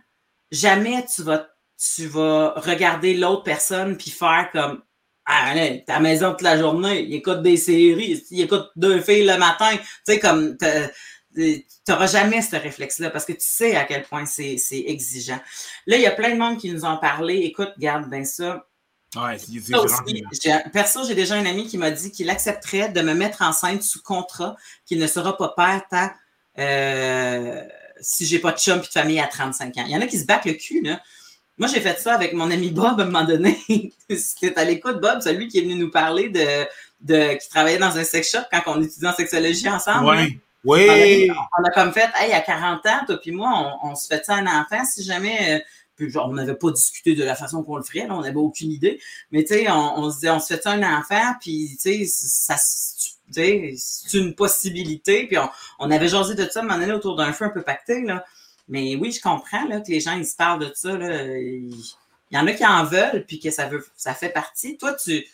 jamais 0.52 1.06
tu 1.06 1.22
vas, 1.22 1.48
tu 1.78 2.08
vas 2.08 2.54
regarder 2.56 3.14
l'autre 3.14 3.44
personne 3.44 3.96
puis 3.96 4.10
faire 4.10 4.50
comme 4.52 4.82
Ah, 5.32 5.52
allez, 5.52 5.84
ta 5.86 6.00
maison 6.00 6.32
toute 6.32 6.42
la 6.42 6.58
journée, 6.58 7.04
il 7.04 7.14
écoute 7.14 7.44
des 7.44 7.56
séries, 7.56 8.26
il 8.32 8.42
écoute 8.42 8.72
deux 8.76 9.00
filles 9.00 9.28
le 9.28 9.38
matin. 9.38 9.78
Tu 9.78 9.84
sais, 10.04 10.20
comme 10.20 10.58
tu 10.58 11.66
n'auras 11.88 12.08
jamais 12.08 12.42
ce 12.42 12.56
réflexe-là 12.56 13.12
parce 13.12 13.26
que 13.26 13.34
tu 13.34 13.46
sais 13.48 13.76
à 13.76 13.84
quel 13.84 14.02
point 14.02 14.26
c'est 14.26 14.58
exigeant. 14.72 15.40
Là, 15.86 15.98
il 15.98 16.02
y 16.02 16.08
a 16.08 16.12
plein 16.12 16.32
de 16.32 16.40
monde 16.40 16.58
qui 16.58 16.74
nous 16.74 16.84
ont 16.84 16.98
parlé. 16.98 17.36
Écoute, 17.42 17.74
garde 17.78 18.10
bien 18.10 18.24
ça. 18.26 18.66
Ouais, 19.16 19.38
c'est 20.32 20.72
Perso, 20.74 21.06
j'ai 21.08 21.14
déjà 21.14 21.36
un 21.36 21.46
ami 21.46 21.68
qui 21.68 21.78
m'a 21.78 21.92
dit 21.92 22.12
qu'il 22.12 22.32
accepterait 22.32 22.90
de 22.90 23.02
me 23.02 23.14
mettre 23.14 23.44
enceinte 23.44 23.84
sous 23.84 24.02
contrat, 24.02 24.56
qu'il 24.88 24.98
ne 24.98 25.06
sera 25.06 25.38
pas 25.38 25.54
père 25.56 25.84
tant 25.92 26.10
euh, 26.58 27.62
si 28.02 28.26
j'ai 28.26 28.40
pas 28.40 28.52
de 28.52 28.58
chum 28.58 28.80
et 28.80 28.82
de 28.82 28.88
famille 28.88 29.20
à 29.20 29.28
35 29.28 29.78
ans. 29.78 29.84
Il 29.86 29.92
y 29.92 29.96
en 29.96 30.02
a 30.02 30.08
qui 30.08 30.18
se 30.18 30.26
battent 30.26 30.46
le 30.46 30.54
cul, 30.54 30.82
là. 30.82 31.00
Moi, 31.60 31.68
j'ai 31.68 31.82
fait 31.82 32.00
ça 32.00 32.14
avec 32.14 32.34
mon 32.34 32.50
ami 32.50 32.72
Bob 32.72 33.00
à 33.00 33.04
un 33.04 33.06
moment 33.06 33.26
donné. 33.26 33.60
C'était 34.10 34.58
à 34.58 34.64
l'écoute, 34.64 35.02
Bob, 35.02 35.22
celui 35.22 35.50
qui 35.50 35.60
est 35.60 35.62
venu 35.62 35.76
nous 35.76 35.92
parler 35.92 36.30
de, 36.30 36.66
de 37.02 37.38
qui 37.38 37.50
travaillait 37.50 37.78
dans 37.78 37.98
un 37.98 38.04
sex 38.06 38.32
shop 38.32 38.40
quand 38.50 38.62
on 38.68 38.82
étudiait 38.82 39.10
en 39.10 39.14
sexologie 39.14 39.70
ensemble. 39.70 40.10
Oui. 40.10 40.40
Oui. 40.66 41.30
On 41.58 41.64
a, 41.64 41.70
comme 41.72 41.92
fait, 41.92 42.10
hey, 42.16 42.34
à 42.34 42.42
40 42.42 42.86
ans, 42.86 43.06
toi 43.06 43.18
puis 43.18 43.32
moi, 43.32 43.78
on, 43.84 43.96
se 43.96 44.08
fait 44.08 44.24
ça 44.26 44.36
un 44.36 44.46
enfant 44.46 44.84
si 44.86 45.04
jamais. 45.04 45.58
Euh, 45.58 45.60
puis 45.96 46.10
genre, 46.10 46.30
on 46.30 46.34
n'avait 46.34 46.56
pas 46.56 46.72
discuté 46.72 47.14
de 47.14 47.24
la 47.26 47.36
façon 47.36 47.62
qu'on 47.62 47.76
le 47.76 47.84
ferait, 47.84 48.08
là, 48.08 48.16
on 48.16 48.22
n'avait 48.22 48.38
aucune 48.38 48.72
idée. 48.72 49.02
Mais 49.32 49.44
tu 49.44 49.54
sais, 49.54 49.70
on, 49.70 50.00
on, 50.00 50.10
se 50.10 50.16
disait, 50.16 50.30
on 50.30 50.40
se 50.40 50.54
fait 50.54 50.62
ça 50.62 50.72
un 50.72 50.98
enfant, 50.98 51.34
puis 51.42 51.78
tu 51.82 52.06
sais, 52.06 52.06
ça, 52.08 52.56
c'est 52.58 54.18
une 54.18 54.34
possibilité. 54.34 55.28
Puis 55.28 55.38
on, 55.38 55.50
on, 55.80 55.92
avait 55.92 56.08
jasé 56.08 56.36
de 56.36 56.48
ça, 56.50 56.62
mais 56.62 56.74
on 56.74 56.96
autour 56.96 57.18
d'un 57.18 57.34
feu 57.34 57.46
un 57.46 57.50
peu 57.50 57.62
pacté, 57.62 58.02
là. 58.02 58.24
Mais 58.70 58.96
oui, 58.96 59.12
je 59.12 59.22
comprends 59.22 59.66
là, 59.68 59.82
que 59.82 59.90
les 59.90 60.00
gens 60.00 60.16
ils 60.16 60.26
se 60.26 60.36
parlent 60.36 60.60
de 60.60 60.72
ça. 60.74 60.96
Là. 60.96 61.26
Il 61.38 61.74
y 62.32 62.38
en 62.38 62.48
a 62.48 62.54
qui 62.54 62.66
en 62.66 62.86
veulent, 62.86 63.26
puis 63.28 63.40
que 63.40 63.50
ça 63.50 63.66
veut, 63.68 63.86
ça 63.96 64.14
fait 64.14 64.30
partie. 64.30 64.78
Toi, 64.78 64.94
tu, 64.94 65.26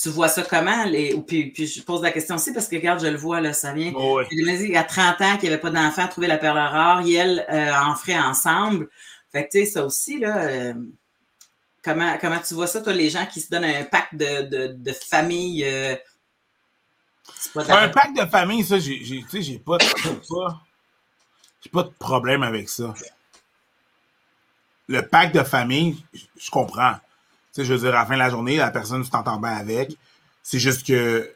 tu 0.00 0.08
vois 0.10 0.28
ça 0.28 0.42
comment? 0.42 0.84
Les, 0.84 1.14
puis, 1.26 1.50
puis, 1.50 1.66
je 1.66 1.82
pose 1.82 2.02
la 2.02 2.10
question 2.10 2.36
aussi 2.36 2.52
parce 2.52 2.68
que 2.68 2.76
regarde, 2.76 3.02
je 3.02 3.08
le 3.08 3.16
vois, 3.16 3.40
là, 3.40 3.54
ça 3.54 3.72
vient. 3.72 3.92
Oh, 3.96 4.20
Il 4.30 4.70
y 4.70 4.76
a 4.76 4.84
30 4.84 5.20
ans 5.22 5.36
qu'il 5.38 5.48
n'y 5.48 5.54
avait 5.54 5.60
pas 5.60 5.70
d'enfant, 5.70 6.06
trouver 6.08 6.26
la 6.26 6.38
perle 6.38 6.58
rare, 6.58 7.02
elle 7.06 7.46
euh, 7.50 7.74
en 7.74 7.94
ferait 7.96 8.18
ensemble. 8.18 8.88
Fait 9.32 9.46
que 9.46 9.52
tu 9.52 9.64
sais, 9.64 9.66
ça 9.66 9.84
aussi, 9.84 10.18
là. 10.18 10.44
Euh, 10.44 10.74
comment, 11.82 12.18
comment 12.20 12.38
tu 12.46 12.52
vois 12.52 12.66
ça, 12.66 12.82
toi, 12.82 12.92
les 12.92 13.08
gens 13.08 13.26
qui 13.26 13.40
se 13.40 13.48
donnent 13.48 13.64
un 13.64 13.84
pacte 13.84 14.14
de, 14.14 14.42
de, 14.42 14.66
de 14.74 14.92
famille? 14.92 15.64
Euh, 15.64 15.96
un 17.56 17.88
pacte 17.88 18.16
de 18.16 18.26
famille, 18.26 18.64
ça, 18.64 18.78
j'ai 18.78 19.58
pas, 19.58 19.78
pas, 19.78 20.62
j'ai 21.62 21.70
pas 21.70 21.84
de 21.84 21.92
problème 21.98 22.42
avec 22.42 22.68
ça. 22.68 22.92
Le 24.88 25.00
pacte 25.06 25.34
de 25.34 25.42
famille, 25.42 26.04
je 26.36 26.50
comprends 26.50 26.96
sais, 27.52 27.64
je 27.64 27.72
veux 27.72 27.78
dire, 27.78 27.90
à 27.90 28.00
la 28.00 28.06
fin 28.06 28.14
de 28.14 28.18
la 28.18 28.30
journée, 28.30 28.56
la 28.56 28.70
personne, 28.70 29.04
tu 29.04 29.10
t'entends 29.10 29.38
bien 29.38 29.52
avec. 29.52 29.96
C'est 30.42 30.58
juste 30.58 30.86
que, 30.86 31.30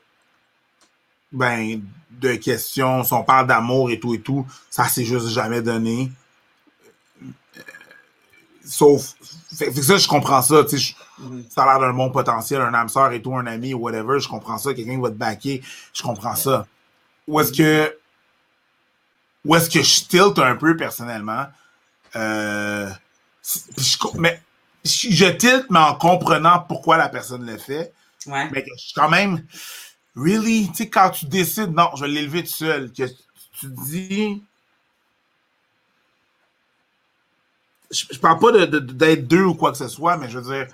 ben, 1.31 1.81
de 2.11 2.35
questions, 2.35 3.05
si 3.05 3.13
on 3.13 3.23
parle 3.23 3.47
d'amour 3.47 3.91
et 3.91 4.01
tout 4.01 4.15
et 4.15 4.21
tout, 4.21 4.47
ça 4.71 4.89
s'est 4.89 5.05
juste 5.05 5.29
jamais 5.29 5.63
donné. 5.63 6.11
Sauf, 8.65 9.15
fait, 9.55 9.71
ça, 9.71 9.97
je 9.97 10.09
comprends 10.09 10.43
ça, 10.43 10.65
tu 10.65 10.79
sais, 10.79 10.95
mm-hmm. 11.21 11.45
ça 11.51 11.63
a 11.63 11.67
l'air 11.67 11.81
d'un 11.81 11.93
bon 11.93 12.11
potentiel, 12.11 12.61
un 12.63 12.75
âme 12.75 12.89
sœur 12.89 13.13
et 13.13 13.23
tout, 13.23 13.37
un 13.37 13.47
ami 13.47 13.75
ou 13.75 13.79
whatever, 13.79 14.19
je 14.19 14.29
comprends 14.29 14.59
ça, 14.59 14.75
quelqu'un 14.75 15.01
va 15.01 15.11
te 15.11 15.15
backer, 15.15 15.63
je 15.93 16.03
comprends 16.03 16.35
ça. 16.35 16.67
Où 17.29 17.39
est-ce 17.39 17.53
que, 17.53 17.97
où 19.47 19.55
est-ce 19.55 19.71
que 19.71 19.83
je 19.83 20.05
tilte 20.05 20.39
un 20.39 20.57
peu 20.57 20.77
personnellement, 20.77 21.47
euh, 22.17 22.91
mais 24.19 24.41
je 24.85 25.31
tilte, 25.31 25.67
mais 25.71 25.79
en 25.79 25.95
comprenant 25.95 26.61
pourquoi 26.61 26.97
la 26.97 27.09
personne 27.09 27.47
le 27.47 27.57
fait. 27.57 27.93
Ouais. 28.27 28.49
Mais 28.51 28.65
je 28.77 28.83
suis 28.83 28.95
quand 28.95 29.09
même, 29.09 29.45
really, 30.17 30.69
tu 30.69 30.79
sais, 30.79 30.89
quand 30.89 31.11
tu 31.11 31.27
décides, 31.27 31.73
non, 31.73 31.91
je 31.95 32.03
vais 32.03 32.11
l'élever 32.11 32.43
tout 32.43 32.51
seul, 32.51 32.93
que 32.93 33.05
tu 33.05 33.67
dis. 33.67 34.43
Je, 37.91 38.05
je 38.11 38.19
parle 38.19 38.41
pas 38.41 38.51
d'être 38.51 38.71
de, 38.71 39.15
deux 39.15 39.45
ou 39.45 39.55
quoi 39.55 39.71
que 39.71 39.79
ce 39.79 39.87
soit, 39.87 40.17
mais 40.17 40.29
je 40.29 40.41
veux 40.41 40.55
dire. 40.55 40.67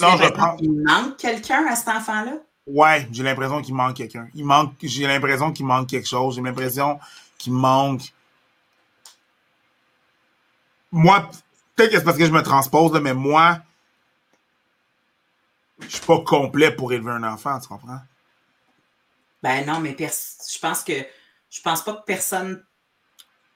Non, 0.00 0.16
je 0.16 0.28
prends... 0.32 0.56
Il 0.60 0.82
manque 0.82 1.16
quelqu'un 1.16 1.66
à 1.66 1.74
cet 1.74 1.88
enfant-là? 1.88 2.38
Ouais, 2.66 3.08
j'ai 3.12 3.22
l'impression 3.22 3.62
qu'il 3.62 3.74
manque 3.74 3.96
quelqu'un. 3.96 4.28
Il 4.34 4.44
manque, 4.44 4.74
j'ai 4.82 5.06
l'impression 5.06 5.52
qu'il 5.52 5.66
manque 5.66 5.88
quelque 5.88 6.08
chose. 6.08 6.34
J'ai 6.34 6.42
l'impression 6.42 6.98
qu'il 7.38 7.52
manque. 7.52 8.12
Moi, 10.90 11.30
Peut-être 11.76 11.90
que 11.90 11.98
c'est 11.98 12.04
parce 12.04 12.16
que 12.16 12.24
je 12.24 12.32
me 12.32 12.42
transpose, 12.42 12.98
mais 13.00 13.12
moi, 13.12 13.58
je 15.80 15.88
suis 15.88 16.06
pas 16.06 16.20
complet 16.20 16.70
pour 16.70 16.90
élever 16.92 17.10
un 17.10 17.22
enfant, 17.22 17.60
tu 17.60 17.68
comprends? 17.68 18.00
Ben 19.42 19.66
non, 19.66 19.78
mais 19.80 19.94
je 19.98 20.58
pense 20.58 20.82
que 20.82 20.94
je 21.50 21.60
pense 21.60 21.84
pas 21.84 21.92
que 21.92 22.04
personne. 22.04 22.64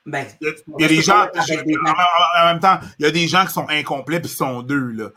Ben, 0.04 0.26
il 0.40 0.54
y 0.78 0.84
a, 0.84 0.88
des 0.88 1.02
gens, 1.02 1.26
en, 1.26 2.44
même 2.44 2.60
temps, 2.60 2.80
il 2.98 3.06
y 3.06 3.08
a 3.08 3.10
des 3.10 3.26
gens 3.26 3.44
qui 3.46 3.52
sont 3.52 3.68
incomplets 3.68 4.18
et 4.18 4.22
qui 4.22 4.28
sont 4.28 4.62
deux, 4.62 4.92
là. 4.92 5.08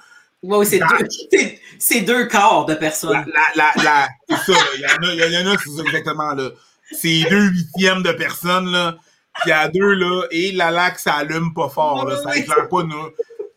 Oui, 0.44 0.66
c'est 1.80 2.02
deux, 2.02 2.06
deux 2.06 2.28
corps 2.28 2.66
de 2.66 2.76
personnes. 2.76 3.26
La, 3.56 3.72
la, 3.84 4.08
c'est 4.30 4.54
ça, 4.54 4.60
il 4.76 4.82
y, 4.82 4.86
en 4.86 5.10
a, 5.10 5.30
y 5.30 5.38
en 5.38 5.52
a 5.52 5.58
qui 5.58 5.70
sont 5.70 5.84
exactement 5.86 6.34
là. 6.34 6.50
C'est 6.92 7.24
deux 7.30 7.48
huitièmes 7.48 8.04
de 8.04 8.12
personnes, 8.12 8.72
là 8.72 8.96
puis 9.42 9.52
à 9.52 9.68
deux, 9.68 9.94
là, 9.94 10.26
et 10.32 10.52
la 10.52 10.72
lac, 10.72 11.00
ça 11.00 11.16
allume 11.16 11.54
pas 11.54 11.70
fort, 11.70 12.08
là, 12.08 12.22
ça 12.22 12.36
éclaire 12.38 12.70
pas 12.70 12.84
nous. 12.84 13.10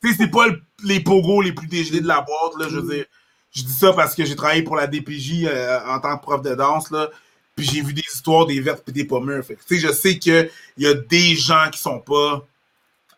Tu 0.03 0.11
sais, 0.11 0.17
c'est 0.21 0.31
pas 0.31 0.47
les 0.85 1.01
pogos 1.01 1.43
les 1.43 1.53
plus 1.53 1.67
dégelés 1.67 2.01
de 2.01 2.09
la 2.09 2.21
boîte, 2.21 2.59
là, 2.59 2.67
je 2.71 2.79
veux 2.79 2.95
dire. 2.95 3.05
Je 3.55 3.63
dis 3.63 3.73
ça 3.73 3.93
parce 3.93 4.15
que 4.15 4.25
j'ai 4.25 4.37
travaillé 4.37 4.63
pour 4.63 4.77
la 4.77 4.87
DPJ 4.87 5.45
euh, 5.45 5.81
en 5.87 5.99
tant 6.01 6.17
que 6.19 6.23
prof 6.23 6.43
de 6.43 6.55
danse, 6.55 6.91
là, 6.91 7.11
puis 7.55 7.65
j'ai 7.65 7.81
vu 7.81 7.95
des 7.95 8.03
histoires 8.03 8.47
des 8.47 8.61
vertes 8.61 8.87
et 8.89 8.93
des 8.93 9.05
pommures. 9.05 9.45
Fait 9.45 9.57
tu 9.57 9.79
sais, 9.79 9.87
je 9.87 9.93
sais 9.93 10.19
qu'il 10.19 10.51
y 10.79 10.87
a 10.87 10.95
des 10.95 11.35
gens 11.37 11.71
qui 11.73 11.79
sont 11.79 12.01
pas 12.01 12.47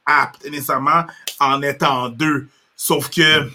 aptes 0.06 0.44
nécessairement 0.44 1.04
en 1.40 1.60
étant 1.62 2.08
deux. 2.08 2.48
Sauf 2.76 3.10
que 3.10 3.48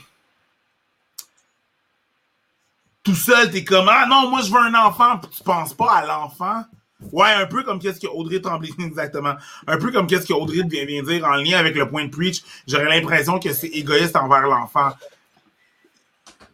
tout 3.03 3.15
seul, 3.15 3.51
t'es 3.51 3.63
comme 3.63 3.89
Ah 3.89 4.05
non, 4.07 4.29
moi 4.29 4.41
je 4.41 4.51
veux 4.51 4.59
un 4.59 4.73
enfant, 4.75 5.17
puis 5.19 5.29
tu 5.37 5.43
penses 5.43 5.73
pas 5.73 5.91
à 5.91 6.05
l'enfant. 6.05 6.63
Ouais, 7.11 7.31
un 7.33 7.45
peu 7.45 7.63
comme 7.63 7.79
qu'est-ce 7.79 7.99
que 7.99 8.07
Audrey 8.07 8.39
Tremblay, 8.39 8.69
exactement. 8.79 9.35
Un 9.67 9.77
peu 9.77 9.91
comme 9.91 10.07
qu'est-ce 10.07 10.25
que 10.25 10.33
Audrey 10.33 10.61
vient, 10.65 10.85
vient 10.85 11.03
dire 11.03 11.25
en 11.25 11.35
lien 11.35 11.57
avec 11.57 11.75
le 11.75 11.89
point 11.89 12.05
de 12.05 12.09
preach. 12.09 12.41
J'aurais 12.67 12.85
l'impression 12.89 13.39
que 13.39 13.51
c'est 13.51 13.67
égoïste 13.67 14.15
envers 14.15 14.43
l'enfant. 14.43 14.91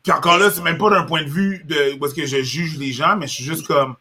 Puis 0.03 0.11
encore 0.11 0.37
là, 0.37 0.49
c'est 0.49 0.61
même 0.61 0.77
pas 0.77 0.89
d'un 0.89 1.03
point 1.03 1.23
de 1.23 1.29
vue 1.29 1.63
de 1.65 2.03
est-ce 2.03 2.15
que 2.15 2.25
je 2.25 2.41
juge 2.41 2.77
les 2.77 2.91
gens, 2.91 3.15
mais 3.15 3.27
je 3.27 3.33
suis 3.35 3.43
juste 3.43 3.67
comme. 3.67 3.95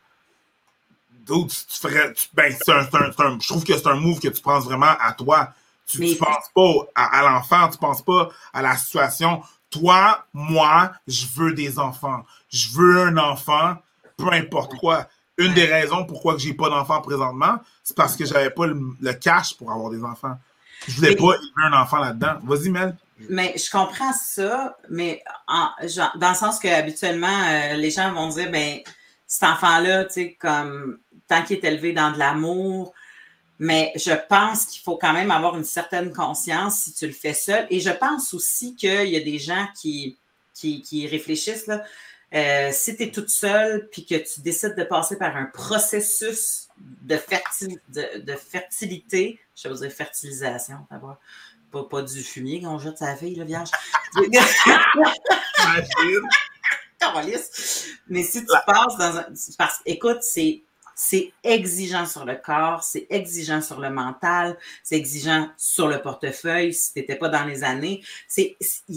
D'autres, 1.26 1.54
tu 1.68 1.78
ferais. 1.78 2.14
ben, 2.32 2.54
c'est 2.58 2.72
un, 2.72 2.78
un, 2.78 3.38
je 3.38 3.48
trouve 3.48 3.62
que 3.62 3.76
c'est 3.76 3.86
un 3.86 3.96
move 3.96 4.18
que 4.18 4.28
tu 4.28 4.40
penses 4.40 4.64
vraiment 4.64 4.94
à 4.98 5.12
toi. 5.12 5.50
Tu, 5.86 5.98
tu 5.98 6.16
penses 6.16 6.50
pas 6.54 6.86
à, 6.94 7.18
à 7.18 7.30
l'enfant, 7.30 7.68
tu 7.68 7.76
penses 7.76 8.02
pas 8.02 8.30
à 8.54 8.62
la 8.62 8.76
situation. 8.76 9.42
Toi, 9.70 10.24
moi, 10.32 10.92
je 11.06 11.26
veux 11.34 11.52
des 11.52 11.78
enfants. 11.78 12.24
Je 12.48 12.68
veux 12.70 13.02
un 13.02 13.16
enfant, 13.18 13.76
peu 14.16 14.32
importe 14.32 14.74
quoi 14.76 15.08
une 15.38 15.54
des 15.54 15.64
raisons 15.64 16.04
pourquoi 16.04 16.36
j'ai 16.36 16.52
pas 16.52 16.68
d'enfants 16.68 17.00
présentement, 17.00 17.60
c'est 17.82 17.96
parce 17.96 18.16
que 18.16 18.26
j'avais 18.26 18.50
pas 18.50 18.66
le, 18.66 19.12
cash 19.14 19.56
pour 19.56 19.72
avoir 19.72 19.90
des 19.90 20.02
enfants. 20.02 20.36
Je 20.86 20.96
voulais 20.96 21.16
pas 21.16 21.34
élever 21.34 21.72
un 21.72 21.80
enfant 21.80 21.98
là-dedans. 21.98 22.38
Vas-y, 22.42 22.70
Mel. 22.70 22.96
Mais 23.28 23.54
je 23.56 23.70
comprends 23.70 24.12
ça, 24.12 24.76
mais 24.90 25.22
en, 25.48 25.70
dans 26.16 26.28
le 26.28 26.34
sens 26.34 26.58
que 26.58 26.68
habituellement, 26.68 27.26
euh, 27.48 27.74
les 27.74 27.90
gens 27.90 28.12
vont 28.12 28.28
dire, 28.28 28.50
ben, 28.50 28.80
cet 29.26 29.44
enfant-là, 29.44 30.04
tu 30.04 30.12
sais, 30.12 30.36
comme 30.38 30.98
tant 31.26 31.42
qu'il 31.42 31.56
est 31.56 31.64
élevé 31.64 31.92
dans 31.92 32.12
de 32.12 32.18
l'amour, 32.18 32.92
mais 33.58 33.92
je 33.96 34.12
pense 34.28 34.66
qu'il 34.66 34.82
faut 34.82 34.96
quand 34.96 35.12
même 35.12 35.30
avoir 35.30 35.56
une 35.56 35.64
certaine 35.64 36.12
conscience 36.12 36.82
si 36.82 36.92
tu 36.92 37.06
le 37.06 37.12
fais 37.12 37.34
seul. 37.34 37.66
Et 37.70 37.80
je 37.80 37.90
pense 37.90 38.32
aussi 38.34 38.76
qu'il 38.76 39.08
y 39.08 39.16
a 39.16 39.20
des 39.20 39.38
gens 39.38 39.66
qui, 39.80 40.16
qui, 40.54 40.82
qui 40.82 41.06
réfléchissent, 41.06 41.66
là, 41.66 41.84
euh, 42.34 42.70
si 42.72 42.94
tu 42.94 43.04
es 43.04 43.10
toute 43.10 43.30
seule 43.30 43.88
puis 43.90 44.04
que 44.04 44.16
tu 44.16 44.42
décides 44.42 44.74
de 44.76 44.84
passer 44.84 45.16
par 45.16 45.34
un 45.34 45.46
processus 45.46 46.68
de, 46.76 47.16
de, 48.18 48.36
fertilité, 48.36 49.40
je 49.56 49.66
vais 49.66 49.74
vous 49.74 49.80
dire 49.80 49.90
fertilisation, 49.90 50.86
pas, 51.72 51.84
pas 51.84 52.02
du 52.02 52.22
fumier 52.22 52.60
qu'on 52.60 52.78
jette 52.78 52.98
sa 52.98 53.16
fille, 53.16 53.34
le 53.34 53.44
vierge. 53.44 53.70
Mais 58.08 58.22
si 58.22 58.44
tu 58.44 58.52
passes 58.66 58.96
dans 58.98 59.16
un. 59.18 59.26
Parce 59.56 59.80
écoute, 59.86 60.18
c'est 60.22 60.62
c'est 61.00 61.32
exigeant 61.44 62.06
sur 62.06 62.24
le 62.24 62.34
corps, 62.34 62.82
c'est 62.82 63.06
exigeant 63.08 63.62
sur 63.62 63.78
le 63.78 63.88
mental, 63.88 64.58
c'est 64.82 64.96
exigeant 64.96 65.48
sur 65.56 65.86
le 65.86 66.02
portefeuille 66.02 66.74
si 66.74 66.92
tu 66.92 66.98
n'étais 66.98 67.14
pas 67.14 67.28
dans 67.28 67.44
les 67.44 67.62
années. 67.62 68.02
C'est, 68.26 68.56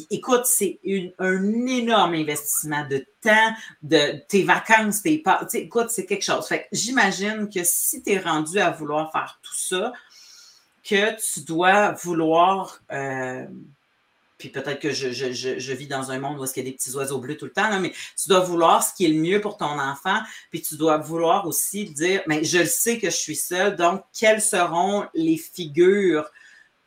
écoute, 0.09 0.45
c'est 0.45 0.79
un 1.19 1.67
énorme 1.67 2.15
investissement 2.15 2.87
de 2.89 3.05
temps, 3.21 3.53
de 3.83 4.19
tes 4.27 4.41
vacances, 4.41 5.03
tes 5.03 5.19
pas. 5.19 5.47
Écoute, 5.53 5.91
c'est 5.91 6.07
quelque 6.07 6.25
chose. 6.25 6.47
Fait 6.47 6.67
j'imagine 6.71 7.47
que 7.53 7.63
si 7.63 8.01
tu 8.01 8.13
es 8.13 8.19
rendu 8.19 8.57
à 8.57 8.71
vouloir 8.71 9.11
faire 9.11 9.39
tout 9.43 9.53
ça, 9.53 9.93
que 10.83 11.15
tu 11.21 11.41
dois 11.41 11.91
vouloir. 11.91 12.81
Euh, 12.91 13.45
puis 14.41 14.49
peut-être 14.49 14.79
que 14.79 14.91
je, 14.91 15.73
vis 15.73 15.85
dans 15.85 16.09
un 16.09 16.17
monde 16.17 16.39
où 16.39 16.43
il 16.43 16.57
y 16.57 16.59
a 16.59 16.63
des 16.63 16.71
petits 16.71 16.95
oiseaux 16.95 17.19
bleus 17.19 17.37
tout 17.37 17.45
le 17.45 17.51
temps, 17.51 17.79
mais 17.79 17.91
tu 17.91 18.27
dois 18.27 18.39
vouloir 18.39 18.83
ce 18.83 18.91
qui 18.91 19.05
est 19.05 19.09
le 19.09 19.21
mieux 19.21 19.39
pour 19.39 19.55
ton 19.55 19.77
enfant, 19.79 20.17
puis 20.49 20.63
tu 20.63 20.77
dois 20.77 20.97
vouloir 20.97 21.45
aussi 21.45 21.85
dire, 21.91 22.23
mais 22.25 22.43
je 22.43 22.57
le 22.57 22.65
sais 22.65 22.97
que 22.97 23.11
je 23.11 23.15
suis 23.15 23.35
seule, 23.35 23.75
donc 23.75 24.01
quelles 24.19 24.41
seront 24.41 25.05
les 25.13 25.37
figures 25.37 26.27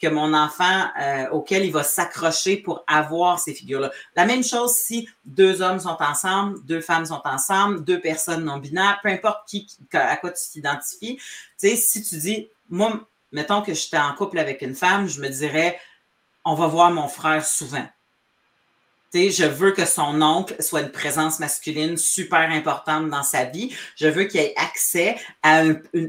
que 0.01 0.09
mon 0.09 0.35
enfant, 0.35 0.89
euh, 1.01 1.43
il 1.49 1.71
va 1.71 1.85
s'accrocher 1.85 2.57
pour 2.57 2.83
avoir 2.89 3.39
ces 3.39 3.55
figures-là? 3.55 3.93
La 4.17 4.27
même 4.27 4.43
chose 4.43 4.73
si 4.75 5.09
deux 5.25 5.63
hommes 5.63 5.79
sont 5.79 5.97
ensemble, 6.01 6.59
deux 6.65 6.81
femmes 6.81 7.07
sont 7.07 7.23
ensemble, 7.25 7.85
deux 7.85 8.01
personnes 8.01 8.45
non 8.45 8.59
binaires, 8.59 8.99
peu 9.01 9.11
importe 9.11 9.49
qui, 9.49 9.69
à 9.93 10.17
quoi 10.17 10.33
tu 10.33 10.43
t'identifies. 10.51 11.19
Tu 11.61 11.69
sais, 11.69 11.77
si 11.77 12.03
tu 12.03 12.17
dis, 12.17 12.49
moi, 12.69 13.09
mettons 13.31 13.63
que 13.63 13.75
j'étais 13.75 13.99
en 13.99 14.13
couple 14.15 14.41
avec 14.41 14.61
une 14.61 14.75
femme, 14.75 15.09
je 15.09 15.21
me 15.21 15.29
dirais, 15.29 15.79
on 16.45 16.55
va 16.55 16.67
voir 16.67 16.91
mon 16.91 17.09
frère 17.09 17.45
souvent. 17.45 17.87
je 19.13 19.45
veux 19.45 19.73
que 19.73 19.85
son 19.85 20.21
oncle 20.23 20.57
soit 20.61 20.83
une 20.83 20.91
présence 20.91 21.39
masculine 21.39 21.97
super 21.97 22.51
importante 22.51 23.09
dans 23.11 23.23
sa 23.23 23.45
vie. 23.45 23.75
Je 23.97 24.09
veux 24.09 24.25
qu'il 24.25 24.41
ait 24.41 24.55
accès 24.57 25.17
à 25.43 25.63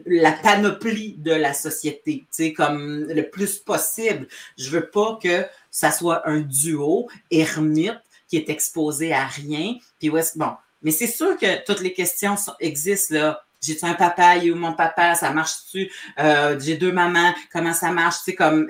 la 0.06 0.32
panoplie 0.32 1.16
de 1.18 1.32
la 1.32 1.54
société, 1.54 2.26
comme 2.56 3.06
le 3.08 3.30
plus 3.30 3.60
possible. 3.60 4.28
Je 4.58 4.70
veux 4.70 4.90
pas 4.90 5.20
que 5.22 5.46
ça 5.72 5.92
soit 5.92 6.28
un 6.28 6.40
duo 6.40 7.08
ermite 7.32 8.02
qui 8.28 8.38
est 8.38 8.50
exposé 8.50 9.14
à 9.14 9.28
rien. 9.28 9.76
Puis 10.00 10.10
bon, 10.10 10.52
mais 10.82 10.92
c'est 10.92 11.08
sûr 11.08 11.38
que 11.38 11.64
toutes 11.66 11.82
les 11.82 11.94
questions 11.94 12.36
existent 12.60 13.16
là. 13.16 13.42
J'ai-tu 13.66 13.86
un 13.86 13.94
papa? 13.94 14.38
Il 14.38 14.48
est 14.48 14.52
où 14.52 14.56
mon 14.56 14.74
papa? 14.74 15.16
Ça 15.16 15.32
marche-tu? 15.32 15.92
Euh, 16.20 16.60
j'ai 16.60 16.78
deux 16.78 16.92
mamans. 16.92 17.34
Comment 17.52 17.74
ça 17.74 17.92
marche? 17.92 18.18
C'est 18.24 18.36
comme, 18.36 18.68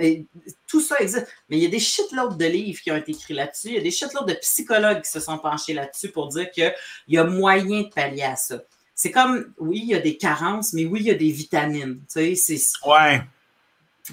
tout 0.68 0.82
ça 0.82 0.98
existe. 1.00 1.28
Mais 1.50 1.58
il 1.58 1.64
y 1.64 1.66
a 1.66 1.70
des 1.70 1.80
shitloads 1.80 2.36
de 2.36 2.46
livres 2.46 2.82
qui 2.82 2.92
ont 2.92 2.98
été 2.98 3.12
écrits 3.12 3.34
là-dessus. 3.34 3.68
Il 3.70 3.76
y 3.76 3.80
a 3.80 3.82
des 3.82 3.92
shitloads 3.92 4.26
de 4.26 4.34
psychologues 4.36 5.02
qui 5.02 5.12
se 5.12 5.20
sont 5.20 5.38
penchés 5.38 5.74
là-dessus 5.74 6.10
pour 6.10 6.30
dire 6.30 6.50
qu'il 6.52 6.74
y 7.08 7.18
a 7.18 7.24
moyen 7.24 7.84
de 7.84 7.90
pallier 7.90 8.24
à 8.24 8.36
ça. 8.36 8.60
C'est 8.94 9.12
comme, 9.12 9.54
oui, 9.58 9.82
il 9.84 9.90
y 9.90 9.96
a 9.96 10.00
des 10.00 10.18
carences, 10.18 10.72
mais 10.72 10.86
oui, 10.86 11.02
il 11.02 11.08
y 11.08 11.12
a 11.12 11.16
des 11.16 11.32
vitamines. 11.32 12.00
Tu 12.12 12.36
sais, 12.36 12.58
c'est. 12.58 12.88
Ouais. 12.88 13.22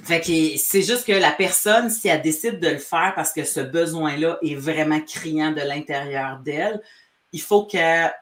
Fait 0.05 0.20
que 0.20 0.59
c'est 0.59 0.83
juste 0.83 1.07
que 1.07 1.12
la 1.12 1.33
personne, 1.33 1.91
si 1.91 2.09
elle 2.09 2.22
décide 2.22 2.61
de 2.61 2.68
le 2.68 2.78
faire 2.78 3.12
parce 3.14 3.33
que 3.33 3.45
ce 3.45 3.61
besoin-là 3.61 4.39
est 4.43 4.55
vraiment 4.55 5.01
criant 5.01 5.53
de 5.53 5.61
l'intérieur 5.61 6.39
d'elle, 6.39 6.80
il 7.33 7.43
faut 7.43 7.66
qu'elle 7.66 8.12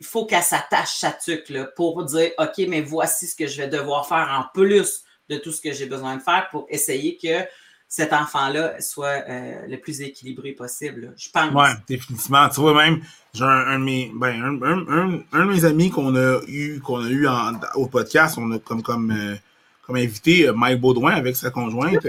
il 0.00 0.06
faut 0.06 0.26
qu'elle 0.26 0.42
s'attache 0.42 0.96
sa 0.98 1.12
tuque 1.12 1.48
là, 1.50 1.64
pour 1.64 2.04
dire 2.04 2.30
OK, 2.38 2.64
mais 2.68 2.80
voici 2.80 3.26
ce 3.26 3.34
que 3.34 3.46
je 3.46 3.56
vais 3.62 3.68
devoir 3.68 4.06
faire 4.06 4.28
en 4.30 4.44
plus 4.54 5.02
de 5.28 5.36
tout 5.36 5.52
ce 5.52 5.60
que 5.60 5.72
j'ai 5.72 5.86
besoin 5.86 6.16
de 6.16 6.22
faire 6.22 6.48
pour 6.50 6.66
essayer 6.68 7.18
que 7.20 7.44
cet 7.88 8.12
enfant-là 8.12 8.80
soit 8.80 9.24
euh, 9.28 9.66
le 9.66 9.78
plus 9.78 10.02
équilibré 10.02 10.52
possible. 10.52 11.14
Je 11.16 11.30
pense. 11.30 11.50
Oui, 11.54 11.68
définitivement. 11.86 12.48
Tu 12.50 12.60
vois, 12.60 12.74
même, 12.74 13.00
j'ai 13.32 13.44
un, 13.44 13.78
de 13.78 13.84
mes, 13.84 14.12
ben, 14.14 14.60
un, 14.60 15.20
un, 15.32 15.46
de 15.46 15.50
mes 15.50 15.64
amis 15.64 15.90
qu'on 15.90 16.14
a 16.14 16.40
eu, 16.46 16.80
qu'on 16.80 17.02
a 17.02 17.08
eu 17.08 17.26
au 17.74 17.86
podcast, 17.86 18.36
on 18.38 18.52
a 18.52 18.58
comme, 18.58 18.82
comme, 18.82 19.10
euh, 19.10 19.36
comme 19.82 19.96
invité 19.96 20.48
euh, 20.48 20.52
Mike 20.52 20.80
Baudouin 20.80 21.12
avec 21.12 21.34
sa 21.34 21.50
conjointe. 21.50 22.06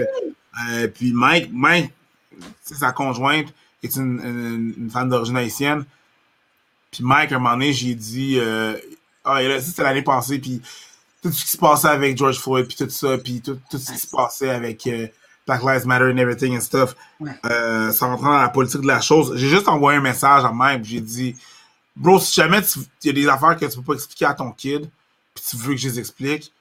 puis 0.94 1.12
Mike, 1.12 1.50
Mike, 1.52 1.92
sa 2.62 2.92
conjointe 2.92 3.46
est 3.82 3.96
une, 3.96 4.74
une 4.76 4.90
femme 4.90 5.08
d'origine 5.08 5.38
haïtienne. 5.38 5.86
Puis 6.90 7.04
Mike, 7.04 7.32
à 7.32 7.36
un 7.36 7.38
moment 7.38 7.54
donné, 7.54 7.72
j'ai 7.72 7.94
dit, 7.94 8.38
euh, 8.38 8.76
ah, 9.24 9.40
c'était 9.60 9.82
l'année 9.82 10.02
passée, 10.02 10.38
puis 10.38 10.60
tout 11.22 11.30
ce 11.30 11.44
qui 11.44 11.52
se 11.52 11.58
passait 11.58 11.88
avec 11.88 12.16
George 12.16 12.38
Floyd, 12.38 12.66
puis 12.66 12.76
tout 12.76 12.90
ça, 12.90 13.18
puis 13.18 13.40
tout, 13.40 13.58
tout 13.70 13.78
ce 13.78 13.92
qui 13.92 13.98
se 13.98 14.08
passait 14.08 14.50
avec 14.50 14.86
euh, 14.86 15.06
Black 15.46 15.62
Lives 15.62 15.86
Matter 15.86 16.06
and 16.06 16.16
everything 16.16 16.56
and 16.56 16.60
stuff, 16.60 16.94
euh, 17.44 17.92
ça 17.92 18.06
rentre 18.06 18.22
dans 18.22 18.38
la 18.38 18.48
politique 18.48 18.80
de 18.80 18.86
la 18.86 19.00
chose. 19.00 19.32
J'ai 19.36 19.48
juste 19.48 19.68
envoyé 19.68 19.98
un 19.98 20.02
message 20.02 20.44
à 20.44 20.52
Mike, 20.52 20.84
j'ai 20.84 21.00
dit, 21.00 21.36
bro, 21.94 22.18
si 22.18 22.34
jamais 22.34 22.60
il 23.02 23.06
y 23.06 23.10
a 23.10 23.12
des 23.12 23.28
affaires 23.28 23.56
que 23.56 23.66
tu 23.66 23.76
peux 23.76 23.82
pas 23.82 23.94
expliquer 23.94 24.24
à 24.26 24.34
ton 24.34 24.50
kid, 24.52 24.88
puis 25.34 25.44
tu 25.48 25.56
veux 25.56 25.74
que 25.74 25.80
je 25.80 25.88
les 25.88 25.98
explique, 25.98 26.52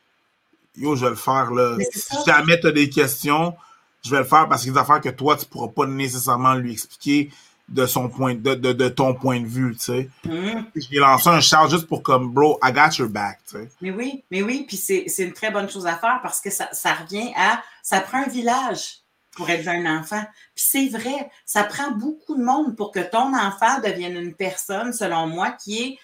yo, 0.76 0.96
je 0.96 1.04
vais 1.04 1.10
le 1.10 1.16
faire, 1.16 1.52
là. 1.52 1.78
Si 1.92 2.16
jamais 2.26 2.60
tu 2.60 2.68
as 2.68 2.72
des 2.72 2.90
questions, 2.90 3.56
je 4.04 4.12
vais 4.12 4.20
le 4.20 4.24
faire 4.26 4.48
parce 4.48 4.62
qu'il 4.62 4.70
y 4.70 4.72
a 4.72 4.76
des 4.76 4.80
affaires 4.82 5.02
que 5.02 5.10
toi, 5.10 5.36
tu 5.36 5.46
pourras 5.46 5.68
pas 5.68 5.86
nécessairement 5.86 6.56
lui 6.56 6.74
expliquer 6.74 7.32
de 7.70 7.86
son 7.86 8.10
point 8.10 8.36
de, 8.36 8.56
de, 8.56 8.74
de 8.74 8.90
ton 8.90 9.14
point 9.14 9.40
de 9.40 9.46
vue, 9.48 9.76
tu 9.76 9.84
sais. 9.86 10.10
Mm. 10.26 10.64
J'ai 10.76 10.98
lancé 10.98 11.30
un 11.30 11.40
char 11.40 11.70
juste 11.70 11.88
pour 11.88 12.04
comme 12.04 12.32
bro, 12.32 12.60
I 12.64 12.72
got 12.72 12.98
your 12.98 13.10
back, 13.10 13.40
tu 13.50 13.58
sais. 13.58 13.70
Mais 13.82 13.92
oui, 13.92 14.24
mais 14.32 14.42
oui, 14.42 14.66
puis 14.68 14.78
c'est 14.78 15.06
une 15.20 15.34
très 15.34 15.52
bonne 15.52 15.70
chose 15.70 15.86
à 15.86 15.96
faire 15.96 16.20
parce 16.22 16.42
que 16.42 16.50
ça, 16.50 16.70
ça 16.72 16.94
revient 16.94 17.32
à 17.36 17.62
ça 17.84 18.02
prend 18.02 18.24
un 18.24 18.28
village 18.28 19.00
pour 19.36 19.50
élever 19.50 19.72
un 19.72 20.00
enfant. 20.00 20.22
Puis 20.56 20.66
c'est 20.68 20.88
vrai, 20.90 21.30
ça 21.46 21.64
prend 21.64 21.92
beaucoup 21.92 22.36
de 22.36 22.44
monde 22.44 22.76
pour 22.76 22.92
que 22.92 23.00
ton 23.00 23.34
enfant 23.36 23.80
devienne 23.80 24.18
une 24.18 24.36
personne, 24.36 24.94
selon 24.94 25.28
moi, 25.28 25.52
qui 25.52 25.80
est 25.82 25.98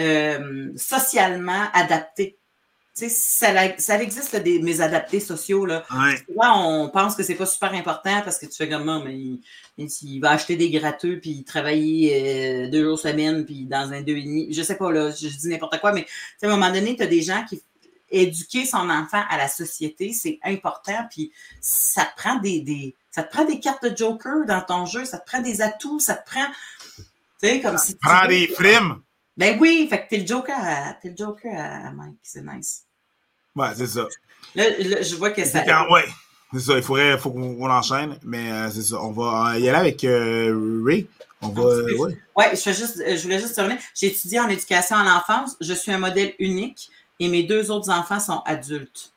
euh, 0.00 0.72
socialement 0.76 1.68
adaptée. 1.72 2.38
Tu 2.94 3.08
sais, 3.08 3.08
ça, 3.08 3.78
ça 3.78 4.02
existe 4.02 4.36
des, 4.36 4.58
mes 4.58 4.82
adaptés 4.82 5.20
sociaux. 5.20 5.64
Là. 5.64 5.84
on 6.36 6.90
pense 6.92 7.14
que 7.14 7.22
c'est 7.22 7.36
pas 7.36 7.46
super 7.46 7.72
important 7.72 8.20
parce 8.22 8.38
que 8.38 8.44
tu 8.44 8.54
fais 8.54 8.68
comme 8.68 8.84
moi, 8.84 9.02
mais 9.02 9.18
il, 9.78 10.20
va 10.20 10.32
acheter 10.32 10.56
des 10.56 10.70
gratteux 10.70 11.18
puis 11.18 11.42
travailler 11.42 12.66
euh, 12.66 12.70
deux 12.70 12.84
jours 12.84 12.98
semaine 12.98 13.46
puis 13.46 13.64
dans 13.64 13.92
un 13.92 14.02
deux 14.02 14.16
et 14.16 14.24
demi. 14.24 14.52
Je 14.52 14.62
sais 14.62 14.76
pas, 14.76 14.92
là, 14.92 15.10
je, 15.10 15.26
dis 15.26 15.48
n'importe 15.48 15.80
quoi, 15.80 15.92
mais 15.92 16.06
à 16.42 16.46
un 16.46 16.50
moment 16.50 16.70
donné, 16.70 16.94
tu 16.94 17.02
as 17.02 17.06
des 17.06 17.22
gens 17.22 17.42
qui 17.48 17.62
éduquer 18.12 18.66
son 18.66 18.90
enfant 18.90 19.22
à 19.28 19.38
la 19.38 19.48
société, 19.48 20.12
c'est 20.12 20.38
important. 20.44 21.06
Puis 21.10 21.32
ça 21.60 22.04
te 22.04 22.20
prend 22.20 22.36
des, 22.36 22.60
des, 22.60 22.94
ça 23.10 23.22
te 23.22 23.34
prend 23.34 23.44
des 23.44 23.58
cartes 23.58 23.84
de 23.84 23.96
Joker 23.96 24.44
dans 24.46 24.60
ton 24.60 24.86
jeu, 24.86 25.04
ça 25.04 25.18
te 25.18 25.26
prend 25.26 25.40
des 25.40 25.62
atouts, 25.62 25.98
ça 25.98 26.14
te 26.14 26.30
prend. 26.30 26.46
Tu 26.96 27.04
sais, 27.48 27.60
comme 27.60 27.78
si. 27.78 27.96
Prends 27.96 28.28
des 28.28 28.46
films. 28.46 29.02
Ben 29.36 29.58
oui, 29.60 29.86
fait 29.88 30.04
que 30.04 30.08
t'es 30.10 30.18
le 30.18 30.26
Joker 30.26 30.56
à, 30.58 30.94
t'es 30.94 31.10
le 31.10 31.16
Joker 31.16 31.52
à 31.58 31.90
Mike, 31.92 32.18
c'est 32.22 32.42
nice. 32.44 32.84
Ouais, 33.56 33.68
c'est 33.76 33.86
ça. 33.86 34.06
Là, 34.54 34.64
je 35.02 35.16
vois 35.16 35.30
que 35.30 35.44
ça. 35.44 35.62
ouais, 35.90 36.04
c'est 36.52 36.60
ça, 36.60 36.76
il 36.76 36.82
faudrait 36.82 37.16
faut 37.18 37.30
qu'on 37.30 37.70
enchaîne, 37.70 38.18
mais 38.22 38.50
euh, 38.50 38.70
c'est 38.70 38.82
ça. 38.82 39.00
On 39.00 39.12
va 39.12 39.58
y 39.58 39.68
aller 39.68 39.78
avec 39.78 40.04
euh, 40.04 40.82
Ray. 40.84 41.06
On 41.40 41.48
va. 41.48 41.62
Euh, 41.62 41.96
ouais. 41.96 42.18
ouais, 42.36 42.50
je, 42.54 42.70
juste, 42.72 43.02
je 43.04 43.22
voulais 43.22 43.38
juste 43.38 43.54
terminer. 43.54 43.80
J'ai 43.94 44.08
étudié 44.08 44.38
en 44.40 44.48
éducation 44.48 44.96
à 44.96 45.04
l'enfance. 45.04 45.56
Je 45.60 45.72
suis 45.72 45.90
un 45.92 45.98
modèle 45.98 46.34
unique 46.38 46.90
et 47.18 47.28
mes 47.28 47.42
deux 47.42 47.70
autres 47.70 47.90
enfants 47.90 48.20
sont 48.20 48.42
adultes. 48.44 49.11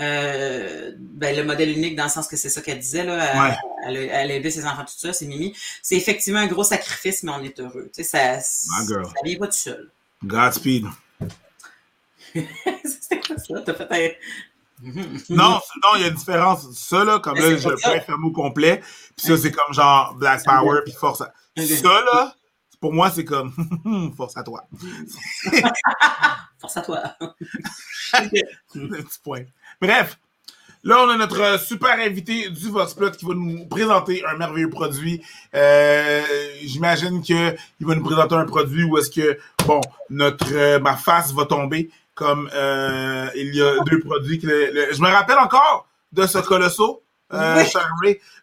Euh, 0.00 0.92
ben, 0.98 1.36
le 1.36 1.44
modèle 1.44 1.76
unique 1.76 1.94
dans 1.94 2.04
le 2.04 2.10
sens 2.10 2.26
que 2.26 2.36
c'est 2.36 2.48
ça 2.48 2.62
qu'elle 2.62 2.78
disait, 2.78 3.04
là, 3.04 3.54
elle, 3.86 3.96
elle, 3.96 4.30
a 4.30 4.34
élevé 4.34 4.50
ses 4.50 4.64
enfants 4.64 4.84
tout 4.84 4.94
ça, 4.96 5.12
c'est 5.12 5.26
Mimi. 5.26 5.54
C'est 5.82 5.96
effectivement 5.96 6.40
un 6.40 6.46
gros 6.46 6.64
sacrifice, 6.64 7.22
mais 7.22 7.32
on 7.32 7.42
est 7.42 7.60
heureux. 7.60 7.90
Tu 7.94 8.02
sais, 8.02 8.04
ça, 8.04 8.40
ça 8.40 8.94
vient 9.24 9.38
pas 9.38 9.48
tout 9.48 9.52
seul. 9.52 9.90
Godspeed. 10.24 10.86
C'était 12.34 13.20
quoi 13.20 13.36
ça? 13.36 13.60
T'as 13.60 13.74
fait 13.74 13.88
un... 13.90 14.10
non, 15.28 15.60
non, 15.82 15.96
il 15.96 16.00
y 16.00 16.04
a 16.04 16.08
une 16.08 16.14
différence. 16.14 16.70
Ça, 16.72 17.04
là, 17.04 17.18
comme 17.18 17.36
là, 17.36 17.56
je 17.56 17.68
fais 17.76 18.04
un 18.08 18.16
mot 18.16 18.32
complet. 18.32 18.80
Puis 19.16 19.26
ça, 19.26 19.36
c'est 19.36 19.50
comme 19.50 19.74
genre 19.74 20.14
Black 20.14 20.42
Power, 20.44 20.80
puis 20.84 20.94
force. 20.94 21.20
À... 21.20 21.34
Ça, 21.56 21.88
là, 21.88 22.34
pour 22.80 22.94
moi, 22.94 23.10
c'est 23.10 23.26
comme 23.26 23.52
force 24.16 24.36
à 24.38 24.42
toi. 24.42 24.66
force 26.58 26.76
à 26.78 26.82
toi. 26.82 27.02
un 28.14 28.28
petit 28.28 29.18
point. 29.22 29.42
Bref, 29.80 30.18
là, 30.84 31.02
on 31.04 31.08
a 31.08 31.16
notre 31.16 31.58
super 31.58 31.98
invité 31.98 32.50
du 32.50 32.68
Voxplot 32.68 33.12
qui 33.12 33.24
va 33.24 33.32
nous 33.34 33.64
présenter 33.66 34.22
un 34.26 34.36
merveilleux 34.36 34.68
produit. 34.68 35.22
Euh, 35.54 36.22
J'imagine 36.62 37.22
qu'il 37.22 37.56
va 37.80 37.94
nous 37.94 38.04
présenter 38.04 38.34
un 38.34 38.44
produit 38.44 38.84
où 38.84 38.98
est-ce 38.98 39.10
que, 39.10 39.38
bon, 39.66 39.80
notre 40.10 40.52
euh, 40.52 40.78
ma 40.78 40.96
face 40.96 41.32
va 41.32 41.46
tomber 41.46 41.90
comme 42.14 42.50
euh, 42.52 43.30
il 43.34 43.54
y 43.54 43.62
a 43.62 43.82
deux 43.84 44.00
produits. 44.00 44.38
Que 44.38 44.48
je 44.92 45.00
me 45.00 45.08
rappelle 45.08 45.38
encore 45.38 45.86
de 46.12 46.26
ce 46.26 46.38
colosso. 46.38 47.02
Euh, 47.32 47.64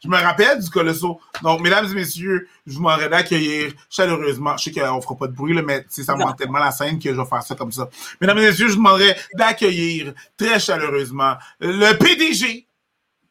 Je 0.04 0.08
me 0.08 0.16
rappelle 0.16 0.62
du 0.62 0.70
Colosso. 0.70 1.20
Donc, 1.42 1.62
mesdames 1.62 1.86
et 1.92 1.94
messieurs, 1.94 2.48
je 2.66 2.74
vous 2.74 2.80
demanderai 2.80 3.10
d'accueillir 3.10 3.74
chaleureusement. 3.90 4.56
Je 4.58 4.64
sais 4.64 4.72
qu'on 4.72 5.02
fera 5.02 5.16
pas 5.16 5.28
de 5.28 5.34
bruit, 5.34 5.54
là, 5.54 5.62
mais 5.62 5.86
ça 5.90 6.16
me 6.16 6.24
manque 6.24 6.38
tellement 6.38 6.60
la 6.60 6.72
scène 6.72 7.00
que 7.00 7.14
je 7.14 7.20
vais 7.20 7.28
faire 7.28 7.44
ça 7.44 7.56
comme 7.56 7.72
ça. 7.72 7.90
Mesdames 8.22 8.38
et 8.40 8.48
messieurs, 8.48 8.68
je 8.68 8.74
vous 8.74 8.78
demanderai 8.78 9.16
d'accueillir 9.36 10.14
très 10.38 10.60
chaleureusement 10.60 11.36
le 11.60 11.94
PDG 11.98 12.68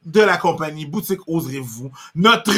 de 0.04 0.20
la 0.20 0.36
compagnie 0.36 0.86
Boutique 0.86 1.20
Oserez-vous, 1.26 1.90
notre 2.14 2.52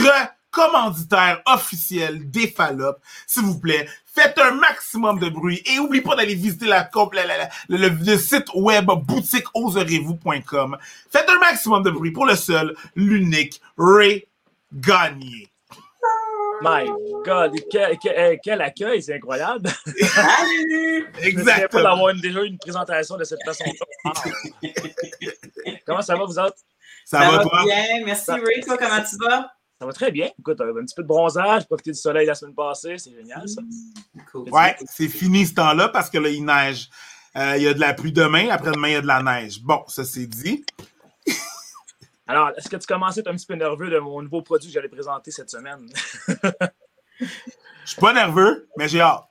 commanditaire 0.51 1.43
officiel 1.47 2.31
des 2.31 2.49
Fallop. 2.49 2.97
S'il 3.27 3.45
vous 3.45 3.59
plaît, 3.59 3.89
faites 4.05 4.39
un 4.39 4.53
maximum 4.53 5.19
de 5.19 5.29
bruit 5.29 5.63
et 5.67 5.77
n'oubliez 5.77 6.03
pas 6.03 6.17
d'aller 6.17 6.35
visiter 6.35 6.67
la, 6.67 6.89
le, 7.69 8.17
site 8.17 8.49
web 8.55 8.87
boutiqueoserez-vous.com. 8.87 10.77
Faites 11.11 11.29
un 11.29 11.39
maximum 11.39 11.83
de 11.83 11.91
bruit 11.91 12.11
pour 12.11 12.27
le 12.27 12.37
seul, 12.37 12.75
l'unique 12.97 13.61
Ray 13.77 14.27
Gagné. 14.73 15.49
My 16.61 16.91
God, 17.25 17.55
quel, 18.43 18.61
accueil, 18.61 19.03
c'est 19.03 19.15
incroyable. 19.15 19.71
Exactement. 21.23 21.69
pas 21.71 21.83
d'avoir 21.83 22.15
déjà 22.15 22.43
une 22.43 22.59
présentation 22.59 23.17
de 23.17 23.25
cette 23.25 23.45
façon-là. 23.45 24.13
comment 25.87 26.03
ça 26.03 26.17
va, 26.17 26.25
vous 26.25 26.39
autres? 26.39 26.57
Ça, 27.05 27.31
va, 27.31 27.43
toi? 27.43 27.63
bien, 27.65 28.05
merci 28.05 28.33
Ray. 28.33 28.61
Toi, 28.63 28.77
comment 28.77 29.03
tu 29.09 29.17
vas? 29.25 29.53
Ça 29.81 29.87
va 29.87 29.93
très 29.93 30.11
bien. 30.11 30.29
Écoute, 30.39 30.61
un 30.61 30.73
petit 30.73 30.95
peu 30.95 31.03
de 31.03 31.09
bronzage, 31.09 31.67
profiter 31.67 31.93
du 31.93 31.99
soleil 31.99 32.27
la 32.27 32.35
semaine 32.35 32.55
passée, 32.55 32.99
c'est 32.99 33.13
génial 33.13 33.49
ça. 33.49 33.63
Cool. 34.33 34.51
Ouais, 34.51 34.77
c'est 34.87 35.09
fini 35.09 35.47
ce 35.47 35.55
temps-là 35.55 35.89
parce 35.89 36.11
que 36.11 36.19
là, 36.19 36.29
il 36.29 36.45
neige. 36.45 36.89
Euh, 37.37 37.55
il 37.57 37.63
y 37.63 37.69
a 37.69 37.75
de 37.75 37.79
la 37.79 37.95
pluie 37.95 38.13
demain, 38.13 38.49
après-demain, 38.49 38.89
il 38.89 38.93
y 38.95 38.97
a 38.97 39.01
de 39.01 39.07
la 39.07 39.23
neige. 39.23 39.63
Bon, 39.63 39.85
ça 39.87 40.05
c'est 40.05 40.27
dit. 40.27 40.65
Alors, 42.27 42.51
est-ce 42.57 42.69
que 42.69 42.77
tu 42.77 42.87
commençais 42.87 43.21
à 43.21 43.23
être 43.23 43.29
un 43.29 43.37
petit 43.37 43.47
peu 43.47 43.55
nerveux 43.55 43.89
de 43.89 43.99
mon 43.99 44.21
nouveau 44.21 44.43
produit 44.43 44.69
que 44.69 44.75
j'allais 44.75 44.89
présenter 44.89 45.31
cette 45.31 45.51
semaine? 45.51 45.89
Je 47.21 47.27
suis 47.85 48.01
pas 48.01 48.13
nerveux, 48.13 48.69
mais 48.77 48.89
j'ai 48.89 49.01
hâte. 49.01 49.25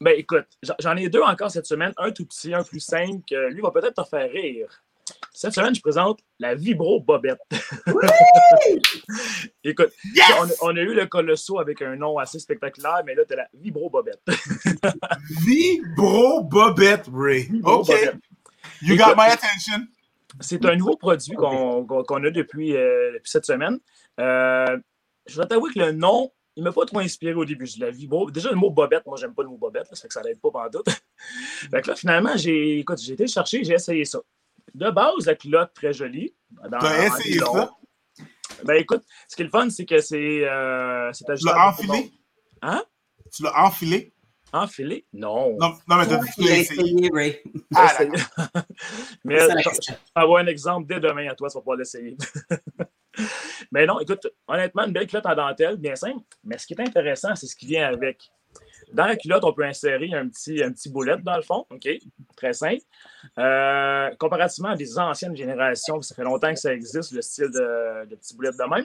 Ben 0.00 0.14
écoute, 0.16 0.46
j'en 0.78 0.94
ai 0.96 1.08
deux 1.08 1.22
encore 1.22 1.50
cette 1.50 1.66
semaine, 1.66 1.92
un 1.96 2.10
tout 2.10 2.26
petit, 2.26 2.52
un 2.52 2.62
plus 2.62 2.80
simple, 2.80 3.22
que 3.28 3.48
lui 3.48 3.62
va 3.62 3.70
peut-être 3.70 4.02
te 4.02 4.08
faire 4.08 4.30
rire. 4.30 4.84
Cette 5.32 5.52
semaine, 5.52 5.74
je 5.74 5.82
présente 5.82 6.20
la 6.38 6.54
Vibro 6.54 7.00
Bobette. 7.00 7.38
Écoute, 9.64 9.92
on, 10.62 10.74
a 10.74 10.80
eu 10.80 10.94
le 10.94 11.06
Colosso 11.06 11.58
avec 11.58 11.82
un 11.82 11.94
nom 11.94 12.18
assez 12.18 12.38
spectaculaire, 12.38 13.02
mais 13.04 13.14
là, 13.14 13.24
tu 13.26 13.34
as 13.34 13.36
la 13.36 13.48
Vibro 13.52 13.90
Bobette. 13.90 14.22
Vibro 15.44 16.42
Bobette, 16.42 17.10
Ray. 17.12 17.50
OK. 17.62 17.90
You 18.80 18.96
got 18.96 19.14
my 19.14 19.30
attention. 19.30 19.86
C'est 20.40 20.64
un 20.64 20.76
nouveau 20.76 20.96
produit 20.96 21.36
qu'on 21.36 21.84
a 21.84 22.30
depuis, 22.30 22.74
euh, 22.74 23.12
depuis, 23.12 23.30
cette 23.30 23.46
semaine. 23.46 23.78
Euh, 24.18 24.78
je 25.26 25.36
dois 25.36 25.46
t'avouer 25.46 25.70
que 25.70 25.80
le 25.80 25.92
nom, 25.92 26.32
il 26.56 26.62
ne 26.62 26.68
m'a 26.68 26.72
pas 26.72 26.86
trop 26.86 27.00
inspiré 27.00 27.34
au 27.34 27.44
début. 27.44 27.68
La 27.78 27.90
Vibro. 27.90 28.30
Déjà, 28.30 28.48
le 28.48 28.56
mot 28.56 28.70
Bobette, 28.70 29.04
moi, 29.04 29.18
j'aime 29.20 29.34
pas 29.34 29.42
le 29.42 29.50
mot 29.50 29.58
Bobette, 29.58 29.86
ça 29.86 29.96
fait 29.96 30.08
que 30.08 30.14
ça 30.14 30.22
n'aide 30.22 30.40
pas 30.40 30.50
pendant 30.50 30.70
tout. 30.70 30.90
fait 31.70 31.82
que 31.82 31.88
là, 31.88 31.94
finalement, 31.94 32.36
j'ai 32.36 32.80
été 32.80 33.26
chercher, 33.26 33.64
j'ai 33.64 33.74
essayé 33.74 34.06
ça 34.06 34.20
de 34.76 34.90
base, 34.90 35.26
la 35.26 35.34
culotte 35.34 35.72
très 35.74 35.92
jolie. 35.92 36.34
T'as 36.70 37.06
essayé 37.06 37.38
ça? 37.38 37.72
Ben 38.64 38.74
écoute, 38.74 39.02
ce 39.28 39.36
qui 39.36 39.42
est 39.42 39.46
le 39.46 39.50
fun, 39.50 39.68
c'est 39.70 39.84
que 39.84 40.00
c'est 40.00 40.44
euh, 40.44 41.10
Tu 41.12 41.46
l'as 41.46 41.68
enfilé? 41.68 42.12
Hein? 42.62 42.84
Tu 43.34 43.42
l'as 43.42 43.64
enfilé? 43.64 44.12
Enfilé? 44.52 45.06
Non. 45.12 45.56
Non, 45.58 45.74
non 45.88 45.96
mais 45.96 46.06
tu 46.06 46.42
l'as 46.42 46.56
essayé. 46.58 47.10
Ray. 47.12 47.42
Ah, 47.74 47.92
mais 49.24 49.40
je 49.40 49.46
vais 49.46 49.98
avoir 50.14 50.42
un 50.42 50.46
exemple 50.46 50.86
dès 50.86 51.00
demain 51.00 51.28
à 51.28 51.34
toi, 51.34 51.48
tu 51.48 51.54
vas 51.54 51.60
pouvoir 51.60 51.78
l'essayer. 51.78 52.16
mais 53.72 53.86
non, 53.86 53.98
écoute, 54.00 54.26
honnêtement, 54.46 54.84
une 54.84 54.92
belle 54.92 55.06
culotte 55.06 55.26
en 55.26 55.34
dentelle, 55.34 55.76
bien 55.76 55.96
simple. 55.96 56.24
Mais 56.44 56.58
ce 56.58 56.66
qui 56.66 56.74
est 56.74 56.80
intéressant, 56.80 57.34
c'est 57.34 57.46
ce 57.46 57.56
qui 57.56 57.66
vient 57.66 57.88
avec. 57.88 58.30
Dans 58.92 59.06
la 59.06 59.16
culotte, 59.16 59.44
on 59.44 59.52
peut 59.52 59.64
insérer 59.64 60.10
un 60.14 60.28
petit, 60.28 60.62
un 60.62 60.70
petit 60.72 60.88
boulette 60.88 61.22
dans 61.22 61.36
le 61.36 61.42
fond. 61.42 61.66
OK? 61.70 61.88
Très 62.36 62.52
simple. 62.52 62.82
Euh, 63.38 64.10
comparativement 64.18 64.70
à 64.70 64.76
des 64.76 64.98
anciennes 64.98 65.36
générations, 65.36 66.00
ça 66.02 66.14
fait 66.14 66.22
longtemps 66.22 66.52
que 66.52 66.60
ça 66.60 66.72
existe, 66.72 67.12
le 67.12 67.22
style 67.22 67.50
de, 67.50 68.06
de 68.06 68.14
petit 68.14 68.34
boulette 68.36 68.56
de 68.56 68.64
même. 68.64 68.84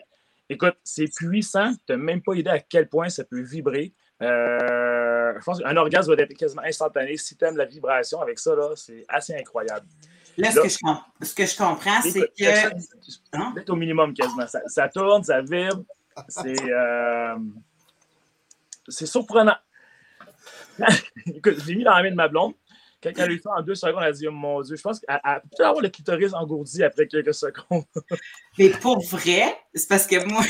Écoute, 0.50 0.76
c'est 0.84 1.08
puissant. 1.08 1.72
Tu 1.88 1.94
n'as 1.94 1.98
même 1.98 2.22
pas 2.22 2.34
idée 2.34 2.50
à 2.50 2.60
quel 2.60 2.90
point 2.90 3.10
ça 3.10 3.24
peut 3.24 3.42
vibrer. 3.42 3.94
Euh, 4.22 5.34
je 5.40 5.46
pense 5.46 5.60
qu'un 5.60 5.78
orgasme 5.78 6.14
va 6.14 6.22
être 6.22 6.34
quasiment 6.34 6.64
instantané. 6.64 7.16
Si 7.18 7.38
tu 7.38 7.46
aimes 7.46 7.58
la 7.58 7.66
vibration 7.66 8.22
avec 8.22 8.38
ça, 8.38 8.52
c'est 8.76 9.06
assez 9.08 9.34
incroyable. 9.34 9.86
Là, 10.38 10.52
ce, 10.52 10.60
que 10.60 10.70
je, 10.70 11.26
ce, 11.26 11.36
que 11.36 11.46
je, 11.46 11.58
comprends, 11.58 12.02
c'est 12.02 12.32
que. 12.38 12.76
Hein? 13.34 13.54
au 13.68 13.76
minimum 13.76 14.14
quasiment. 14.14 14.46
Ça, 14.68 14.90
tourne, 14.90 15.24
ça 15.24 15.42
vibre. 15.42 15.84
C'est 16.28 16.70
euh, 16.70 17.38
surprenant. 18.90 19.56
Écoute, 21.36 21.56
je 21.60 21.68
l'ai 21.68 21.76
mis 21.76 21.84
dans 21.84 21.94
la 21.94 22.04
main 22.04 22.12
de 22.12 22.16
ma 22.16 22.28
blonde. 22.28 22.54
Quand 23.02 23.12
elle 23.16 23.32
a 23.32 23.34
eu 23.34 23.40
ça 23.40 23.52
en 23.58 23.62
deux 23.62 23.76
secondes, 23.76 24.02
elle 24.02 24.10
a 24.10 24.12
dit 24.12 24.28
oh, 24.28 24.32
Mon 24.32 24.62
Dieu, 24.62 24.76
je 24.76 24.82
pense 24.82 25.00
qu'elle 25.00 25.20
peut 25.58 25.66
avoir 25.66 25.82
le 25.82 25.90
clitoris 25.90 26.34
engourdi 26.34 26.84
après 26.84 27.08
quelques 27.08 27.34
secondes. 27.34 27.84
Mais 28.60 28.70
pour 28.70 29.04
vrai, 29.04 29.58
c'est 29.74 29.90
parce 29.90 30.06
que 30.06 30.24
moi, 30.26 30.44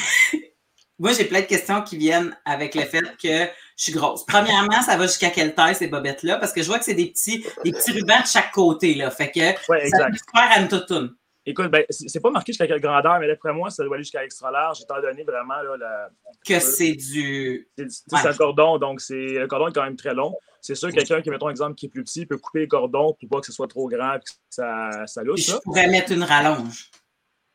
moi 1.00 1.14
j'ai 1.14 1.24
plein 1.26 1.42
de 1.42 1.46
questions 1.46 1.82
qui 1.82 1.98
viennent 1.98 2.36
avec 2.44 2.76
le 2.76 2.82
fait 2.82 3.04
que 3.22 3.46
je 3.78 3.84
suis 3.84 3.94
grosse. 3.94 4.26
Premièrement, 4.26 4.82
ça 4.82 4.98
va 4.98 5.08
jusqu'à 5.08 5.30
quelle 5.30 5.56
taille 5.56 5.76
ces 5.76 5.88
bobettes-là? 5.88 6.38
Parce 6.38 6.52
que 6.52 6.62
je 6.62 6.68
vois 6.68 6.78
que 6.78 6.86
c'est 6.86 6.94
des 6.94 7.08
petits, 7.08 7.46
des 7.64 7.72
petits 7.72 7.94
rubans 7.94 8.22
de 8.22 8.28
chaque 8.28 8.52
côté. 8.52 8.96
Là. 8.96 9.10
Fait 9.12 9.32
que 9.32 9.40
ouais, 9.40 9.90
ça 9.90 10.08
peut 10.08 10.18
faire 10.36 10.52
à 10.52 10.60
une 10.60 10.68
toutoune. 10.68 11.16
Écoute, 11.46 11.72
ben, 11.72 11.84
c'est 11.90 12.20
pas 12.20 12.30
marqué 12.30 12.52
jusqu'à 12.52 12.68
quelle 12.68 12.80
grandeur, 12.80 13.20
mais 13.20 13.28
d'après 13.28 13.52
moi, 13.52 13.72
ça 13.72 13.84
doit 13.84 13.96
aller 13.96 14.04
jusqu'à 14.04 14.24
extra 14.24 14.52
large, 14.52 14.82
étant 14.82 15.02
donné 15.02 15.24
vraiment 15.24 15.62
là, 15.64 15.76
la... 15.78 16.10
que 16.46 16.60
c'est 16.60 16.94
du. 16.94 17.68
C'est 17.78 18.28
un 18.28 18.34
cordon, 18.34 18.78
donc 18.78 19.02
c'est 19.02 19.16
le 19.16 19.48
cordon 19.48 19.70
est 19.70 19.74
quand 19.74 19.84
même 19.84 19.96
très 19.96 20.14
long. 20.14 20.36
C'est 20.62 20.76
sûr, 20.76 20.92
quelqu'un 20.92 21.22
qui, 21.22 21.32
mettons 21.32 21.50
exemple, 21.50 21.74
qui 21.74 21.88
est 21.88 21.90
plus 21.90 22.04
petit, 22.04 22.28
peut 22.28 22.38
couper 22.38 22.60
le 22.62 22.68
cordon 22.68 23.16
pour 23.20 23.30
pas 23.30 23.40
que 23.40 23.48
ce 23.48 23.52
soit 23.52 23.68
trop 23.68 23.88
grand 23.90 24.14
et 24.16 24.20
que 24.20 24.26
ça, 24.50 25.08
ça 25.08 25.24
louche. 25.24 25.48
Je 25.48 25.56
pourrais 25.58 25.88
mettre 25.88 26.12
une 26.12 26.24
rallonge. 26.24 26.92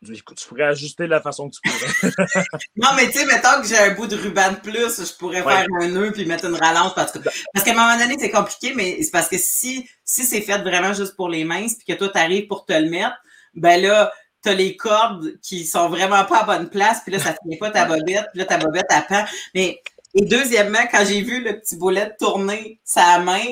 Tu 0.04 0.48
pourrais 0.48 0.64
ajuster 0.64 1.04
de 1.04 1.10
la 1.10 1.20
façon 1.20 1.48
que 1.48 1.56
tu 1.56 1.60
pourrais. 1.62 2.12
non, 2.76 2.88
mais 2.96 3.06
tu 3.10 3.18
sais, 3.18 3.26
mettons 3.26 3.62
que 3.62 3.66
j'ai 3.66 3.78
un 3.78 3.94
bout 3.94 4.06
de 4.06 4.16
ruban 4.16 4.52
de 4.52 4.56
plus, 4.56 5.04
je 5.04 5.16
pourrais 5.16 5.42
faire 5.42 5.66
un 5.80 5.88
nœud 5.88 6.12
puis 6.12 6.26
mettre 6.26 6.44
une 6.44 6.54
rallonge 6.54 6.94
parce 6.94 7.12
que 7.12 7.18
parce 7.18 7.64
qu'à 7.64 7.70
un 7.70 7.74
moment 7.74 7.96
donné, 7.96 8.16
c'est 8.18 8.30
compliqué, 8.30 8.74
mais 8.74 9.02
c'est 9.02 9.10
parce 9.10 9.28
que 9.28 9.38
si, 9.38 9.88
si 10.04 10.24
c'est 10.24 10.42
fait 10.42 10.58
vraiment 10.58 10.92
juste 10.92 11.16
pour 11.16 11.28
les 11.28 11.44
mains 11.44 11.66
puis 11.66 11.94
que 11.94 11.98
toi, 11.98 12.08
tu 12.08 12.18
arrives 12.18 12.46
pour 12.46 12.66
te 12.66 12.74
le 12.74 12.90
mettre, 12.90 13.16
ben 13.56 13.80
là, 13.80 14.12
t'as 14.42 14.54
les 14.54 14.76
cordes 14.76 15.38
qui 15.42 15.64
sont 15.64 15.88
vraiment 15.88 16.24
pas 16.24 16.42
à 16.42 16.44
bonne 16.44 16.70
place, 16.70 17.00
puis 17.02 17.12
là, 17.12 17.18
ça 17.18 17.34
tient 17.34 17.58
pas 17.58 17.70
ta 17.70 17.84
bobette, 17.84 18.26
puis 18.32 18.38
là, 18.38 18.44
ta 18.44 18.58
bobette, 18.58 18.86
à 18.90 19.02
pend. 19.02 19.24
Mais, 19.54 19.82
et 20.14 20.24
deuxièmement, 20.24 20.86
quand 20.90 21.04
j'ai 21.06 21.20
vu 21.22 21.42
le 21.42 21.58
petit 21.58 21.76
boulet 21.76 22.12
tourner 22.18 22.80
sa 22.84 23.18
main, 23.18 23.42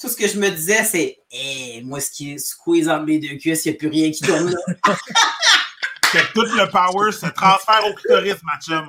tout 0.00 0.08
ce 0.08 0.16
que 0.16 0.26
je 0.26 0.38
me 0.38 0.48
disais, 0.48 0.84
c'est, 0.84 1.18
hé, 1.30 1.82
moi, 1.84 2.00
ce 2.00 2.10
qui 2.10 2.32
est 2.32 2.38
squeeze 2.38 2.88
entre 2.88 3.04
mes 3.04 3.18
deux 3.18 3.36
cuisses, 3.36 3.64
il 3.66 3.70
n'y 3.70 3.76
a 3.76 3.78
plus 3.78 3.88
rien 3.88 4.10
qui 4.10 4.22
tourne 4.22 4.50
là. 4.50 4.58
que 6.12 6.32
tout 6.32 6.46
le 6.56 6.70
power 6.70 7.12
se 7.12 7.26
transfère 7.26 7.86
au 7.86 7.92
clitoris, 7.94 8.42
ma 8.42 8.58
chum. 8.60 8.86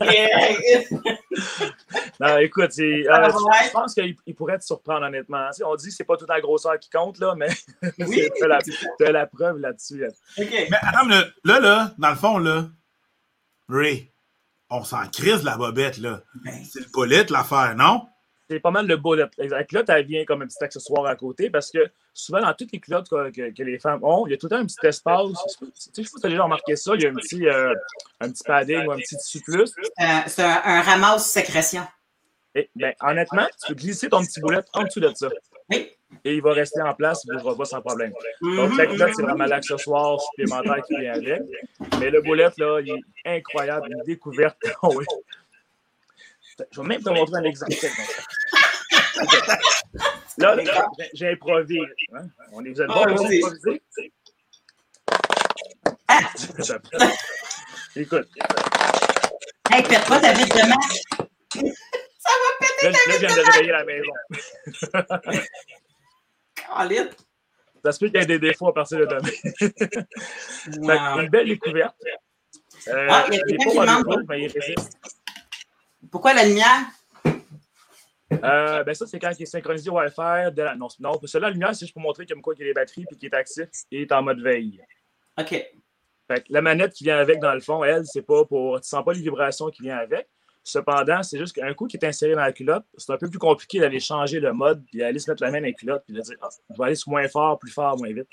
non, 2.20 2.38
écoute, 2.38 2.70
euh, 2.78 3.04
ah, 3.10 3.28
je 3.28 3.70
pense 3.70 3.94
qu'il 3.94 4.34
pourrait 4.34 4.58
te 4.58 4.64
surprendre, 4.64 5.06
honnêtement. 5.06 5.48
On 5.64 5.76
dit 5.76 5.88
que 5.88 5.94
c'est 5.94 6.04
pas 6.04 6.16
toute 6.16 6.28
la 6.28 6.40
grosseur 6.40 6.78
qui 6.78 6.90
compte, 6.90 7.18
là, 7.18 7.34
mais 7.36 7.48
oui, 7.98 8.28
tu 8.36 9.04
as, 9.04 9.12
la 9.12 9.26
preuve 9.26 9.58
là-dessus. 9.58 10.04
Mais 10.36 10.68
attends, 10.82 11.06
là, 11.06 11.60
là, 11.60 11.94
dans 11.98 12.10
le 12.10 12.16
fond, 12.16 12.38
là, 12.38 12.66
Ray, 13.68 14.10
on 14.70 14.84
s'en 14.84 15.08
crise 15.08 15.44
la 15.44 15.56
bobette, 15.56 15.98
là. 15.98 16.22
Ben. 16.44 16.64
C'est 16.70 16.80
le 16.80 16.90
bolette, 16.92 17.30
l'affaire, 17.30 17.74
non? 17.76 18.06
C'est 18.48 18.60
pas 18.60 18.70
mal 18.70 18.86
le 18.86 18.96
bullet. 18.96 19.26
La 19.38 19.64
culotte, 19.64 19.88
elle 19.90 20.06
vient 20.06 20.24
comme 20.24 20.42
un 20.42 20.46
petit 20.46 20.62
accessoire 20.62 21.06
à 21.06 21.16
côté 21.16 21.50
parce 21.50 21.70
que 21.70 21.90
souvent, 22.14 22.40
dans 22.40 22.54
toutes 22.54 22.72
les 22.72 22.80
culottes 22.80 23.08
que, 23.08 23.62
les 23.62 23.78
femmes 23.78 24.02
ont, 24.02 24.26
il 24.26 24.30
y 24.30 24.34
a 24.34 24.36
tout 24.36 24.46
le 24.46 24.50
temps 24.50 24.62
un 24.62 24.66
petit 24.66 24.86
espace. 24.86 25.28
Tu 25.58 25.66
sais, 25.74 26.02
je 26.02 26.02
sais 26.02 26.02
pas 26.02 26.02
si 26.02 26.20
tu 26.20 26.26
as 26.26 26.30
déjà 26.30 26.44
remarqué 26.44 26.76
ça. 26.76 26.92
Il 26.94 27.02
y 27.02 27.06
a 27.06 27.10
un 27.10 27.14
petit, 27.14 27.46
euh, 27.46 27.74
un 28.20 28.30
petit 28.30 28.42
padding 28.44 28.86
ou 28.86 28.92
un 28.92 28.96
petit 28.96 29.16
tissu 29.16 29.40
plus. 29.40 29.72
Euh, 30.00 30.04
c'est 30.26 30.42
un, 30.42 30.62
un, 30.64 30.82
ramasse 30.82 31.30
sécrétion. 31.30 31.86
Et, 32.54 32.70
ben, 32.74 32.94
honnêtement, 33.00 33.46
tu 33.60 33.68
peux 33.68 33.78
glisser 33.78 34.08
ton 34.08 34.22
petit 34.22 34.40
boulet 34.40 34.60
en 34.72 34.84
dessous 34.84 35.00
de 35.00 35.12
ça. 35.14 35.28
Oui. 35.70 35.90
Et 36.24 36.36
il 36.36 36.42
va 36.42 36.52
rester 36.52 36.80
en 36.80 36.94
place, 36.94 37.22
il 37.24 37.32
ne 37.32 37.36
bougera 37.36 37.54
pas 37.54 37.64
sans 37.66 37.82
problème. 37.82 38.12
Donc, 38.40 38.76
la 38.78 38.86
culotte, 38.86 39.10
c'est 39.14 39.22
vraiment 39.22 39.44
l'accessoire 39.44 40.18
supplémentaire 40.20 40.82
qui 40.86 40.98
vient 40.98 41.12
avec. 41.12 41.42
Mais 42.00 42.10
le 42.10 42.22
boulet, 42.22 42.48
là, 42.56 42.80
il 42.80 42.92
est 42.92 43.36
incroyable, 43.36 43.88
une 43.90 44.04
découverte. 44.04 44.56
Oui. 44.82 45.04
Je 46.72 46.80
vais 46.80 46.88
même 46.88 47.02
te 47.02 47.10
montrer 47.10 47.38
un 47.38 47.44
exemple. 47.44 47.72
Là, 50.38 50.56
j'ai 51.14 51.30
improvisé. 51.32 51.80
Hein? 52.14 52.28
On 52.52 52.64
est, 52.64 52.70
vous 52.70 52.82
êtes 52.82 52.88
bon 52.88 52.94
pour 52.94 53.06
improviser? 53.06 53.82
Ah! 56.06 56.20
Écoute. 57.96 58.28
Hey, 59.70 59.82
perds 59.82 60.04
pas 60.06 60.20
ta 60.20 60.32
vite 60.32 60.54
de 60.54 60.68
match. 60.68 61.02
Ça 62.18 62.30
va 62.30 62.48
péter 62.60 62.90
là, 62.90 62.92
ta 62.92 63.06
là, 63.06 63.12
je 63.12 63.18
viens 63.18 63.34
de 63.36 63.40
réveiller 63.50 63.72
la 63.72 63.84
maison. 63.84 64.12
Caline. 66.54 67.10
Ça 67.84 67.92
se 67.92 67.98
peut 67.98 68.06
qu'il 68.08 68.20
y 68.20 68.22
ait 68.22 68.26
des 68.26 68.38
défauts 68.38 68.68
à 68.68 68.74
partir 68.74 68.98
de 68.98 69.06
demain. 69.06 69.30
wow. 70.78 71.20
Une 71.20 71.28
belle 71.28 71.48
découverte. 71.48 71.96
Euh, 72.88 73.06
ah, 73.10 73.26
il 73.28 73.34
y 73.34 73.40
a 73.40 73.44
quelqu'un 73.44 73.70
qui 73.70 73.78
demande. 73.78 74.26
Résiste. 74.28 74.98
Pourquoi 76.10 76.34
la 76.34 76.44
lumière? 76.44 76.86
Euh, 78.32 78.84
ben 78.84 78.94
ça, 78.94 79.06
c'est 79.06 79.18
quand 79.18 79.32
il 79.38 79.42
est 79.42 79.46
synchronisé 79.46 79.90
Wi-Fi. 79.90 80.52
De 80.52 80.62
la... 80.62 80.74
Non, 80.76 80.88
non 81.00 81.18
celui-là, 81.24 81.48
la 81.48 81.50
lumière, 81.50 81.74
c'est 81.74 81.86
juste 81.86 81.94
pour 81.94 82.02
montrer 82.02 82.26
qu'il 82.26 82.36
y 82.36 82.38
a 82.38 82.42
quoi 82.42 82.54
qu'il 82.54 82.64
y 82.64 82.66
a 82.66 82.68
les 82.68 82.74
batteries 82.74 83.06
et 83.10 83.16
qu'il 83.16 83.26
est 83.26 83.34
actif 83.34 83.68
et 83.90 84.02
est 84.02 84.12
en 84.12 84.22
mode 84.22 84.40
veille. 84.40 84.84
OK. 85.38 85.50
Fait 86.28 86.44
la 86.50 86.60
manette 86.60 86.92
qui 86.92 87.04
vient 87.04 87.18
avec, 87.18 87.40
dans 87.40 87.54
le 87.54 87.60
fond, 87.60 87.82
elle, 87.84 88.04
c'est 88.04 88.22
pas 88.22 88.44
pour. 88.44 88.80
Tu 88.80 88.88
sens 88.88 89.04
pas 89.04 89.12
les 89.12 89.20
vibrations 89.20 89.70
qui 89.70 89.82
viennent 89.82 89.98
avec. 89.98 90.28
Cependant, 90.62 91.22
c'est 91.22 91.38
juste 91.38 91.54
qu'un 91.54 91.72
coup 91.72 91.86
qui 91.86 91.96
est 91.96 92.04
inséré 92.04 92.34
dans 92.34 92.42
la 92.42 92.52
culotte, 92.52 92.84
c'est 92.98 93.10
un 93.10 93.16
peu 93.16 93.30
plus 93.30 93.38
compliqué 93.38 93.80
d'aller 93.80 94.00
changer 94.00 94.38
le 94.38 94.52
mode, 94.52 94.84
puis 94.84 94.98
d'aller 94.98 95.18
se 95.18 95.30
mettre 95.30 95.42
la 95.42 95.50
main 95.50 95.60
dans 95.60 95.66
la 95.66 95.72
culotte, 95.72 96.02
puis 96.04 96.14
de 96.14 96.20
dire 96.20 96.36
ah, 96.42 96.48
je 96.68 96.76
vais 96.76 96.84
aller 96.84 96.94
sur 96.94 97.08
moins 97.08 97.26
fort, 97.28 97.58
plus 97.58 97.70
fort, 97.70 97.96
moins 97.96 98.12
vite. 98.12 98.28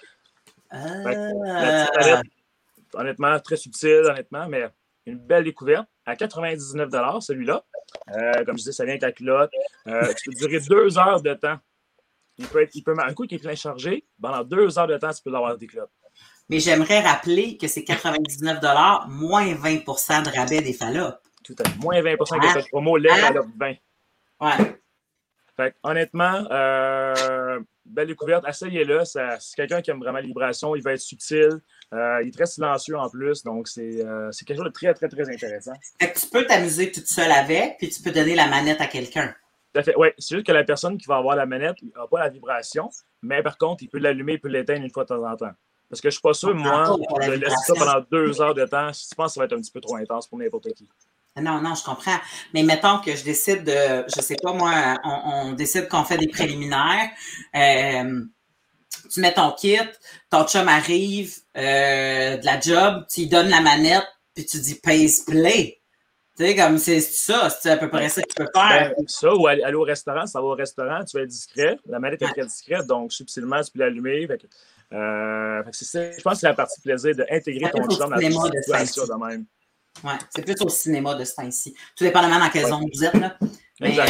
Ah. 0.70 2.22
honnêtement, 2.94 3.40
très 3.40 3.56
subtil, 3.56 4.02
honnêtement, 4.04 4.50
mais 4.50 4.68
une 5.06 5.20
belle 5.20 5.44
découverte. 5.44 5.88
À 6.06 6.16
99 6.16 6.90
celui-là. 7.22 7.64
Euh, 8.12 8.44
comme 8.46 8.58
je 8.58 8.64
disais, 8.64 8.72
ça 8.72 8.84
vient 8.84 8.94
avec 8.94 9.02
la 9.02 9.12
culotte. 9.12 9.52
Euh, 9.88 10.14
tu 10.22 10.30
peux 10.30 10.36
durer 10.36 10.60
deux 10.60 10.98
heures 10.98 11.22
de 11.22 11.34
temps. 11.34 11.58
Il 12.38 12.48
peut 12.48 12.62
être, 12.62 12.76
il 12.76 12.84
peut, 12.84 12.94
un 12.98 13.14
coup 13.14 13.26
qui 13.26 13.36
est 13.36 13.40
plein 13.40 13.56
chargé, 13.56 14.06
pendant 14.22 14.44
deux 14.44 14.78
heures 14.78 14.88
de 14.88 14.98
temps, 14.98 15.12
tu 15.12 15.24
peux 15.24 15.32
l'avoir 15.32 15.58
des 15.58 15.68
culottes. 15.68 15.92
Mais 16.50 16.60
j'aimerais 16.60 17.00
rappeler 17.00 17.58
que 17.58 17.68
c'est 17.68 17.84
99 17.84 18.60
moins 19.08 19.54
20% 19.54 20.24
de 20.24 20.38
rabais 20.38 20.62
des 20.62 20.74
fallops. 20.74 21.18
Tout 21.44 21.56
à 21.60 21.70
fait. 21.70 21.78
Moins 21.80 22.02
20% 22.02 22.42
de 22.42 22.60
ah. 22.60 22.64
promo, 22.70 22.98
les 22.98 23.10
ah. 23.10 23.32
20. 23.58 23.76
Ouais. 24.42 24.82
Fait 25.56 25.74
honnêtement, 25.84 26.46
euh, 26.52 27.60
belle 27.86 28.08
découverte. 28.08 28.46
Essayez-le. 28.48 29.06
C'est 29.06 29.56
quelqu'un 29.56 29.82
qui 29.82 29.92
aime 29.92 30.00
vraiment 30.00 30.18
la 30.18 30.26
vibration. 30.26 30.76
Il 30.76 30.84
va 30.84 30.94
être 30.94 31.00
subtil. 31.00 31.62
Euh, 31.94 32.22
il 32.24 32.28
est 32.28 32.32
très 32.32 32.46
silencieux 32.46 32.98
en 32.98 33.10
plus. 33.10 33.44
Donc, 33.44 33.68
euh, 33.78 34.32
c'est 34.32 34.46
quelque 34.46 34.58
chose 34.58 34.66
de 34.66 34.72
très, 34.72 34.94
très, 34.94 35.08
très 35.08 35.30
intéressant. 35.30 35.74
Fait 36.00 36.12
que 36.12 36.20
tu 36.20 36.28
peux 36.28 36.46
t'amuser 36.46 36.92
toute 36.92 37.08
seule 37.08 37.32
avec, 37.32 37.78
puis 37.78 37.90
tu 37.90 38.02
peux 38.02 38.12
donner 38.12 38.36
la 38.36 38.48
manette 38.48 38.82
à 38.82 38.88
quelqu'un. 38.88 39.34
Tout 39.74 39.80
à 39.80 39.84
fait. 39.84 39.96
Oui, 39.98 40.10
c'est 40.18 40.36
juste 40.36 40.48
que 40.48 40.52
la 40.52 40.64
personne 40.64 40.98
qui 40.98 41.08
va 41.08 41.18
avoir 41.18 41.36
la 41.36 41.46
manette 41.46 41.78
n'a 41.96 42.08
pas 42.08 42.20
la 42.20 42.30
vibration, 42.30 42.90
mais 43.22 43.42
par 43.42 43.58
contre, 43.58 43.84
il 43.84 43.88
peut 43.88 44.00
l'allumer, 44.00 44.34
il 44.34 44.40
peut 44.42 44.50
l'éteindre 44.50 44.84
une 44.84 44.92
fois 44.92 45.04
de 45.04 45.10
temps 45.10 45.26
en 45.26 45.36
temps. 45.38 45.52
Parce 45.90 46.02
que 46.02 46.10
je 46.10 46.16
ne 46.16 46.20
suis 46.20 46.22
pas 46.22 46.34
sûr, 46.34 46.56
moi, 46.56 46.98
de 47.26 47.32
laisser 47.32 47.56
ça 47.66 47.74
pendant 47.76 48.06
deux 48.12 48.42
heures 48.42 48.56
de 48.56 48.66
temps. 48.66 48.92
Si 48.92 49.08
tu 49.08 49.16
penses 49.16 49.32
que 49.32 49.34
ça 49.36 49.42
va 49.42 49.46
être 49.46 49.54
un 49.54 49.62
petit 49.62 49.72
peu 49.72 49.80
trop 49.80 49.96
intense 49.96 50.28
pour 50.28 50.38
n'importe 50.40 50.74
qui. 50.74 50.90
Non, 51.42 51.62
non, 51.62 51.76
je 51.76 51.84
comprends. 51.84 52.18
Mais 52.54 52.64
mettons 52.64 53.00
que 53.00 53.14
je 53.16 53.24
décide 53.24 53.66
de, 53.66 54.06
je 54.08 54.22
sais 54.22 54.38
pas 54.42 54.54
moi, 54.54 54.98
on, 55.04 55.52
décide 55.52 55.90
qu'on 55.90 56.06
fait 56.06 56.18
des 56.18 56.30
préliminaires. 56.30 57.10
Euh, 57.56 58.24
tu 59.12 59.20
mets 59.20 59.34
ton 59.34 59.52
kit, 59.52 59.78
ton 60.30 60.46
chum 60.46 60.68
arrive 60.68 61.36
euh, 61.58 62.38
de 62.38 62.46
la 62.46 62.60
job, 62.60 63.06
tu 63.10 63.22
lui 63.22 63.28
donnes 63.28 63.50
la 63.50 63.60
manette, 63.60 64.08
puis 64.34 64.46
tu 64.46 64.60
dis 64.60 64.76
pace 64.76 65.22
play. 65.22 65.82
Tu 66.38 66.46
sais, 66.46 66.56
comme 66.56 66.78
c'est 66.78 67.02
ça, 67.02 67.50
c'est 67.50 67.70
à 67.70 67.78
peu 67.78 67.90
près 67.90 68.10
ça 68.10 68.22
que 68.22 68.28
tu 68.28 68.36
peux 68.36 68.50
faire. 68.54 68.94
Ben, 68.98 69.06
ça, 69.08 69.34
ou 69.34 69.48
aller, 69.48 69.74
au 69.74 69.84
restaurant, 69.84 70.26
ça 70.26 70.40
va 70.40 70.48
au 70.48 70.56
restaurant, 70.56 71.04
tu 71.04 71.18
vas 71.18 71.24
être 71.24 71.30
discret. 71.30 71.78
La 71.86 72.00
manette 72.00 72.22
est 72.22 72.32
très 72.32 72.46
discrète, 72.46 72.88
donc 72.88 73.12
subtilement, 73.12 73.62
tu 73.62 73.72
peux 73.72 73.80
l'allumer. 73.80 74.28
Euh, 74.94 75.64
je 75.64 76.22
pense 76.22 76.34
que 76.34 76.40
c'est 76.40 76.48
la 76.48 76.54
partie 76.54 76.80
plaisir 76.82 77.16
d'intégrer 77.16 77.72
ton 77.72 77.90
chum 77.90 78.10
dans 78.10 78.16
la 78.16 78.86
situation 78.86 79.06
de 79.06 79.26
même. 79.28 79.46
Ouais, 80.04 80.18
c'est 80.30 80.44
plus 80.44 80.56
au 80.62 80.70
cinéma 80.70 81.16
de 81.16 81.24
ce 81.24 81.36
temps-ci. 81.36 81.76
Tout 81.96 82.04
dépendamment 82.04 82.40
dans 82.40 82.50
quelle 82.50 82.68
zone 82.68 82.86
vous 82.94 83.04
êtes. 83.04 83.14
Là. 83.14 83.38
Mais, 83.80 84.00
euh, 84.00 84.06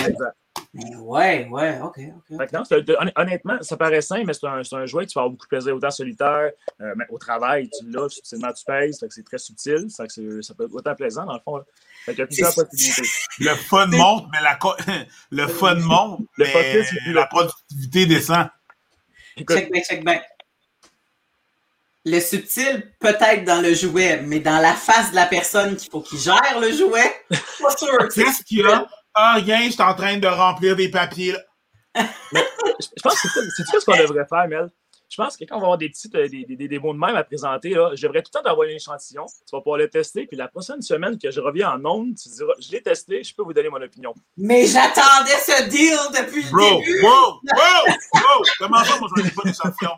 mais 0.73 0.95
ouais, 0.97 1.47
ouais, 1.49 1.79
OK. 1.81 1.99
ok. 2.31 2.51
Non, 2.51 2.63
honnêtement, 3.15 3.57
ça 3.61 3.77
paraît 3.77 4.01
simple, 4.01 4.25
mais 4.25 4.33
c'est 4.33 4.45
un, 4.45 4.61
un, 4.71 4.85
jouet 4.85 5.05
qui 5.05 5.13
tu 5.13 5.15
vas 5.15 5.21
avoir 5.21 5.29
beaucoup 5.29 5.45
de 5.45 5.49
plaisir 5.49 5.75
autant 5.75 5.89
solitaire, 5.89 6.51
euh, 6.81 6.93
mais 6.97 7.05
au 7.09 7.17
travail, 7.17 7.69
tu 7.69 7.89
l'as, 7.89 8.09
subtilement 8.09 8.51
tu 8.51 8.65
pèses, 8.65 9.03
c'est 9.09 9.23
très 9.23 9.37
subtil, 9.37 9.89
ça, 9.89 10.03
ça 10.07 10.53
peut 10.53 10.65
être 10.65 10.73
autant 10.73 10.95
plaisant 10.95 11.25
dans 11.25 11.33
le 11.33 11.39
fond. 11.39 11.57
Là. 11.57 11.63
Fait 12.05 12.13
il 12.13 12.19
y 12.19 12.21
a 12.21 12.27
plusieurs 12.27 12.53
possibilités. 12.53 13.07
Le 13.39 13.55
fun 13.55 13.87
monte, 13.87 14.27
mais 14.31 14.41
la 14.41 14.59
le 15.31 15.47
fun 15.47 15.75
monte, 15.79 16.21
le 16.37 16.45
mais 16.45 17.13
la 17.13 17.25
productivité 17.27 18.05
descend. 18.05 18.47
check 19.37 19.71
back, 19.71 19.83
check 19.85 20.03
back 20.03 20.23
le 22.05 22.19
subtil 22.19 22.91
peut-être 22.99 23.43
dans 23.43 23.61
le 23.61 23.73
jouet, 23.73 24.21
mais 24.21 24.39
dans 24.39 24.59
la 24.59 24.73
face 24.73 25.11
de 25.11 25.15
la 25.15 25.25
personne 25.25 25.75
qu'il 25.75 25.89
faut 25.89 26.01
qu'il 26.01 26.19
gère 26.19 26.59
le 26.59 26.71
jouet, 26.71 27.13
pas 27.61 27.75
sûr. 27.75 27.97
Qu'est-ce 28.13 28.43
qu'il 28.43 28.59
y 28.59 28.63
a? 28.63 28.87
Ah, 29.15 29.35
rien, 29.37 29.65
je 29.65 29.71
suis 29.71 29.81
en 29.81 29.95
train 29.95 30.17
de 30.17 30.27
remplir 30.27 30.75
des 30.75 30.89
papiers. 30.89 31.31
Là. 31.31 31.39
je 31.95 33.01
pense 33.01 33.21
que 33.21 33.27
c'est 33.55 33.63
tout 33.63 33.79
ce 33.79 33.85
qu'on 33.85 33.97
devrait 33.97 34.25
faire, 34.29 34.47
Mel. 34.47 34.69
Je 35.09 35.21
pense 35.21 35.37
que 35.37 35.45
quand 35.45 35.55
on 35.55 35.59
va 35.59 35.65
avoir 35.65 35.77
des 35.77 35.89
petites 35.89 36.13
euh, 36.15 36.27
des, 36.27 36.45
des, 36.45 36.67
des 36.67 36.79
mots 36.79 36.93
de 36.93 36.99
même 36.99 37.15
à 37.15 37.23
présenter, 37.23 37.69
là, 37.69 37.91
j'aimerais 37.93 38.21
tout 38.21 38.31
le 38.33 38.39
temps 38.39 38.43
d'avoir 38.43 38.67
un 38.67 38.71
échantillon. 38.71 39.25
Tu 39.25 39.55
vas 39.55 39.61
pouvoir 39.61 39.77
le 39.77 39.89
tester. 39.89 40.25
Puis 40.25 40.35
la 40.35 40.47
prochaine 40.47 40.81
semaine 40.81 41.17
que 41.17 41.31
je 41.31 41.39
reviens 41.39 41.71
en 41.71 41.85
ondes, 41.85 42.15
tu 42.21 42.27
diras 42.29 42.53
Je 42.59 42.71
l'ai 42.71 42.81
testé, 42.81 43.23
je 43.23 43.33
peux 43.33 43.43
vous 43.43 43.53
donner 43.53 43.69
mon 43.69 43.81
opinion. 43.81 44.13
Mais 44.35 44.65
j'attendais 44.65 45.39
ce 45.39 45.69
deal 45.69 45.97
depuis 46.11 46.43
le 46.43 46.49
Bro, 46.49 46.79
début. 46.79 47.01
Wow, 47.03 47.09
wow, 47.09 47.93
wow! 48.13 48.43
Comment 48.59 48.83
ça, 48.83 48.99
moi, 48.99 49.09
j'en 49.15 49.23
ai 49.23 49.31
pas 49.31 49.43
d'échantillon? 49.45 49.91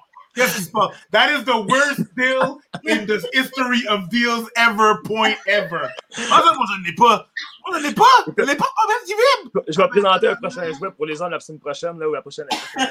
That 1.12 1.32
is 1.32 1.44
the 1.46 1.66
worst 1.68 2.16
deal 2.16 2.60
in 2.86 3.06
the 3.06 3.28
history 3.34 3.86
of 3.88 4.10
deals 4.10 4.50
ever, 4.56 5.02
point 5.04 5.38
ever. 5.48 5.90
En 6.32 6.42
fait, 6.42 6.56
moi, 6.56 6.66
je 6.86 6.96
pas. 6.96 7.28
Moi, 7.68 7.80
je 7.80 7.94
pas. 7.94 8.06
Je 8.28 8.34
pas 8.34 8.74
vibre. 9.06 9.64
Je 9.68 9.78
vais 9.78 9.88
présenter 9.88 10.28
un 10.28 10.36
prochain 10.36 10.72
jouet 10.74 10.92
pour 10.92 11.06
les 11.06 11.16
gens 11.16 11.26
de 11.26 11.32
la 11.32 11.40
semaine 11.40 11.60
prochaine, 11.60 12.00
là, 12.00 12.08
ou 12.08 12.14
la 12.14 12.22
prochaine 12.22 12.48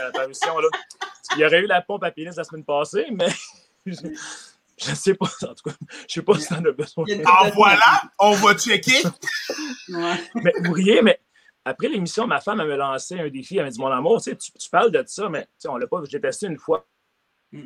apparition. 0.09 0.59
Là. 0.59 0.69
Il 1.37 1.41
y 1.41 1.45
aurait 1.47 1.61
eu 1.61 1.67
la 1.67 1.83
pompe 1.83 2.05
à 2.05 2.11
pénis 2.11 2.37
la 2.37 2.45
semaine 2.45 2.65
passée, 2.65 3.07
mais. 3.11 3.29
Je 4.79 4.91
ne 4.91 4.95
sais 4.95 5.15
pas, 5.15 5.27
en 5.43 5.55
tout 5.55 5.71
cas, 5.71 5.77
je 6.07 6.13
sais 6.13 6.23
pas 6.23 6.39
si 6.39 6.49
t'en 6.49 6.57
as 6.57 6.71
besoin. 6.73 7.07
En 7.25 7.51
voilà, 7.51 8.03
on 8.19 8.33
va 8.33 8.55
checker. 8.55 9.03
mais 10.35 10.53
vous 10.63 10.73
riez, 10.73 11.01
mais 11.01 11.19
après 11.65 11.89
l'émission, 11.89 12.27
ma 12.27 12.41
femme, 12.41 12.61
elle 12.61 12.69
me 12.69 12.77
lancé 12.77 13.19
un 13.19 13.29
défi. 13.29 13.57
Elle 13.57 13.65
m'a 13.65 13.71
dit 13.71 13.81
Mon 13.81 13.91
amour, 13.91 14.23
tu, 14.23 14.37
tu 14.37 14.71
parles 14.71 14.91
de 14.91 15.03
ça, 15.07 15.31
mais 15.31 15.47
on 15.67 15.79
l'a 15.79 15.87
pas, 15.87 16.03
j'ai 16.11 16.21
testé 16.21 16.47
une 16.47 16.59
fois. 16.59 16.87
Mm. 17.57 17.65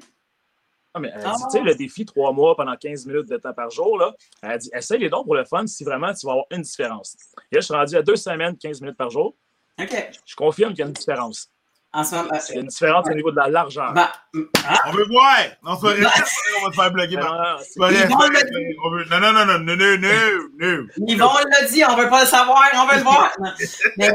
Ah, 0.93 0.99
mais 0.99 1.13
elle 1.15 1.23
dit, 1.23 1.45
tu 1.45 1.51
sais, 1.51 1.61
le 1.61 1.75
défi 1.77 2.05
trois 2.05 2.33
mois 2.33 2.57
pendant 2.57 2.75
15 2.75 3.07
minutes 3.07 3.29
de 3.29 3.37
temps 3.37 3.53
par 3.53 3.71
jour, 3.71 3.97
là, 3.97 4.13
elle 4.43 4.59
dit, 4.59 4.71
essaye 4.75 4.99
les 4.99 5.09
dons 5.09 5.23
pour 5.23 5.37
le 5.37 5.45
fun 5.45 5.65
si 5.67 5.85
vraiment 5.85 6.13
tu 6.13 6.27
vas 6.27 6.33
avoir 6.33 6.47
une 6.51 6.63
différence. 6.63 7.17
Et 7.53 7.57
là, 7.57 7.61
je 7.61 7.67
suis 7.67 7.75
rendu 7.75 7.97
à 7.97 8.03
deux 8.03 8.17
semaines, 8.17 8.57
15 8.57 8.81
minutes 8.81 8.97
par 8.97 9.11
jour. 9.11 9.37
OK. 9.81 10.11
Je 10.27 10.35
confirme 10.35 10.71
qu'il 10.71 10.81
y 10.81 10.83
a 10.83 10.87
une 10.87 10.93
différence. 10.93 11.49
En 11.93 12.05
ce 12.05 12.15
moment, 12.15 12.31
il 12.49 12.55
y 12.55 12.59
a 12.59 12.61
une 12.61 12.67
différence 12.69 13.07
au 13.09 13.15
niveau 13.15 13.31
de 13.31 13.37
la 13.37 13.49
largeur. 13.49 13.93
Bah, 13.93 14.13
ah. 14.65 14.83
On 14.87 14.93
veut 14.93 15.07
voir! 15.07 15.37
Non, 15.65 15.77
c'est 15.77 16.01
pas 16.01 16.11
on 16.59 16.65
va 16.65 16.71
te 16.71 16.75
faire 16.77 16.93
bloquer. 16.93 17.17
Non, 17.17 17.23
non, 17.23 17.91
non, 19.11 19.21
non, 19.21 19.33
non, 19.33 19.59
non, 19.59 19.59
non, 19.59 19.77
non, 19.77 20.47
non. 20.59 20.87
Yvon 21.07 21.31
l'a 21.51 21.67
dit, 21.69 21.85
on 21.85 21.97
veut 21.97 22.09
pas 22.09 22.23
le 22.23 22.29
savoir, 22.29 22.69
on 22.75 22.87
veut 22.87 22.97
le 22.97 23.03
voir. 23.03 23.33
mais, 23.97 24.11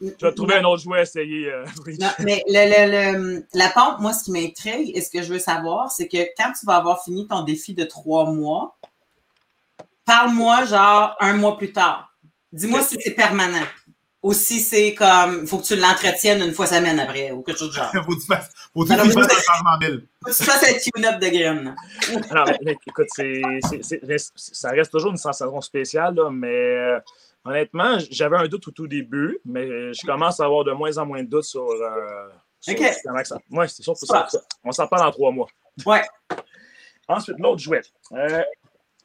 tu 0.00 0.24
vas 0.24 0.32
trouver 0.32 0.56
un 0.56 0.64
autre 0.64 0.82
jouet 0.82 1.00
à 1.00 1.02
essayer. 1.02 1.50
Euh, 1.50 1.64
mais 2.20 2.42
le, 2.48 3.44
la 3.54 3.68
pompe, 3.68 4.00
moi, 4.00 4.12
ce 4.12 4.24
qui 4.24 4.32
m'intrigue 4.32 4.96
et 4.96 5.00
ce 5.00 5.10
que 5.10 5.22
je 5.22 5.32
veux 5.32 5.38
savoir, 5.38 5.90
c'est 5.90 6.08
que 6.08 6.18
quand 6.36 6.52
tu 6.58 6.66
vas 6.66 6.76
avoir 6.76 7.02
fini 7.04 7.26
ton 7.28 7.42
défi 7.42 7.74
de 7.74 7.84
trois 7.84 8.30
mois, 8.30 8.78
parle-moi 10.04 10.64
genre 10.64 11.16
un 11.20 11.34
mois 11.34 11.56
plus 11.58 11.72
tard. 11.72 12.14
Dis-moi 12.52 12.82
si 12.82 12.96
c'est 13.00 13.12
permanent. 13.12 13.66
Ou 14.22 14.34
si 14.34 14.60
c'est 14.60 14.94
comme, 14.94 15.40
il 15.42 15.46
faut 15.46 15.58
que 15.58 15.64
tu 15.64 15.76
l'entretiennes 15.76 16.42
une 16.42 16.52
fois 16.52 16.66
semaine 16.66 17.00
après, 17.00 17.30
ou 17.30 17.42
quelque 17.42 17.58
chose 17.58 17.70
de 17.70 17.74
genre. 17.74 17.90
faut 18.04 18.14
que 18.14 18.20
tu 18.20 18.26
fasses, 18.26 18.50
faut 18.74 18.84
que 18.84 18.88
tu 18.88 19.12
fasses 19.12 19.16
un 19.16 19.54
changement 19.54 19.78
d'île. 19.80 20.06
Faut 20.22 20.30
que 20.30 20.36
tu 20.36 20.44
fasses 20.44 20.64
un 20.64 20.78
tune-up 20.78 21.20
de 21.20 21.28
graines. 21.28 21.74
Alors, 22.28 22.50
écoute, 22.66 23.08
ça 24.34 24.70
reste 24.70 24.90
toujours 24.90 25.12
une 25.12 25.16
sensation 25.16 25.60
spéciale, 25.62 26.14
là, 26.16 26.28
mais 26.30 26.48
euh, 26.48 27.00
Honnêtement, 27.44 27.98
j'avais 28.10 28.36
un 28.36 28.46
doute 28.48 28.68
au 28.68 28.70
tout 28.70 28.86
début, 28.86 29.38
mais 29.44 29.94
je 29.94 30.06
commence 30.06 30.40
à 30.40 30.44
avoir 30.44 30.64
de 30.64 30.72
moins 30.72 30.96
en 30.98 31.06
moins 31.06 31.22
de 31.22 31.28
doutes 31.28 31.44
sur. 31.44 31.62
Euh, 31.62 32.28
OK. 32.68 32.80
Oui, 33.50 33.64
c'est 33.68 33.82
sûr 33.82 33.94
pour 33.94 34.08
ça. 34.08 34.28
On 34.62 34.72
s'en 34.72 34.86
parle 34.86 35.08
en 35.08 35.10
trois 35.10 35.30
mois. 35.30 35.48
Ouais. 35.86 36.02
Ensuite, 37.08 37.38
l'autre 37.38 37.60
jouet. 37.60 37.80
Euh, 38.12 38.42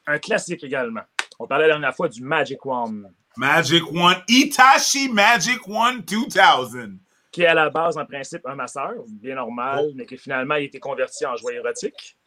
un 0.05 0.19
classique 0.19 0.63
également. 0.63 1.01
On 1.39 1.47
parlait 1.47 1.67
la 1.67 1.73
dernière 1.73 1.95
fois 1.95 2.09
du 2.09 2.21
Magic 2.21 2.63
Wand. 2.65 3.11
Magic 3.37 3.91
Wand, 3.91 4.15
Itachi 4.27 5.09
Magic 5.09 5.67
Wand 5.67 5.99
2000. 6.05 6.97
Qui 7.31 7.41
est 7.41 7.47
à 7.47 7.53
la 7.53 7.69
base, 7.69 7.97
en 7.97 8.05
principe, 8.05 8.45
un 8.45 8.55
masseur, 8.55 8.93
bien 9.07 9.35
normal, 9.35 9.87
oh. 9.89 9.93
mais 9.95 10.05
qui 10.05 10.17
finalement 10.17 10.53
a 10.53 10.59
été 10.59 10.79
converti 10.79 11.25
en 11.25 11.35
jouet 11.35 11.55
érotique. 11.55 12.17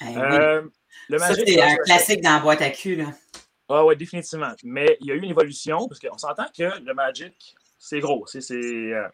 Eh 0.00 0.16
euh, 0.16 0.62
le 1.08 1.18
ça, 1.18 1.34
c'est 1.34 1.60
un 1.60 1.76
classique 1.76 2.20
dans 2.20 2.34
la 2.34 2.40
boîte 2.40 2.62
à 2.62 2.70
cul. 2.70 2.96
Là. 2.96 3.06
Ah 3.68 3.84
oui, 3.84 3.96
définitivement. 3.96 4.52
Mais 4.64 4.96
il 5.00 5.06
y 5.06 5.12
a 5.12 5.14
eu 5.14 5.20
une 5.20 5.30
évolution, 5.30 5.88
parce 5.88 6.00
qu'on 6.00 6.18
s'entend 6.18 6.46
que 6.56 6.80
le 6.82 6.94
Magic, 6.94 7.54
c'est 7.78 8.00
gros. 8.00 8.24
C'est, 8.26 8.52
euh, 8.52 9.08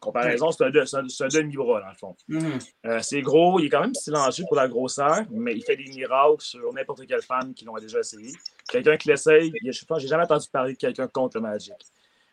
comparaison, 0.00 0.50
c'est 0.52 0.64
un, 0.64 1.28
demi-bras, 1.28 1.80
dans 1.80 1.88
le 1.88 1.96
fond. 1.96 2.16
Mm-hmm. 2.28 2.72
Euh, 2.86 3.00
c'est 3.02 3.20
gros, 3.22 3.58
il 3.58 3.66
est 3.66 3.68
quand 3.68 3.80
même 3.80 3.94
silencieux 3.94 4.44
pour 4.46 4.56
la 4.56 4.68
grosseur, 4.68 5.24
mais 5.30 5.54
il 5.54 5.64
fait 5.64 5.76
des 5.76 5.88
miracles 5.88 6.40
sur 6.40 6.72
n'importe 6.72 7.06
quelle 7.06 7.22
femme 7.22 7.54
qui 7.54 7.64
l'ont 7.64 7.76
déjà 7.78 8.00
essayé. 8.00 8.32
Quelqu'un 8.68 8.96
qui 8.96 9.08
l'essaye, 9.08 9.52
je 9.64 9.72
sais 9.72 9.86
pas, 9.86 9.98
j'ai 9.98 10.08
jamais 10.08 10.24
entendu 10.24 10.46
parler 10.52 10.74
de 10.74 10.78
quelqu'un 10.78 11.08
contre 11.08 11.38
le 11.38 11.42
Magic. 11.42 11.74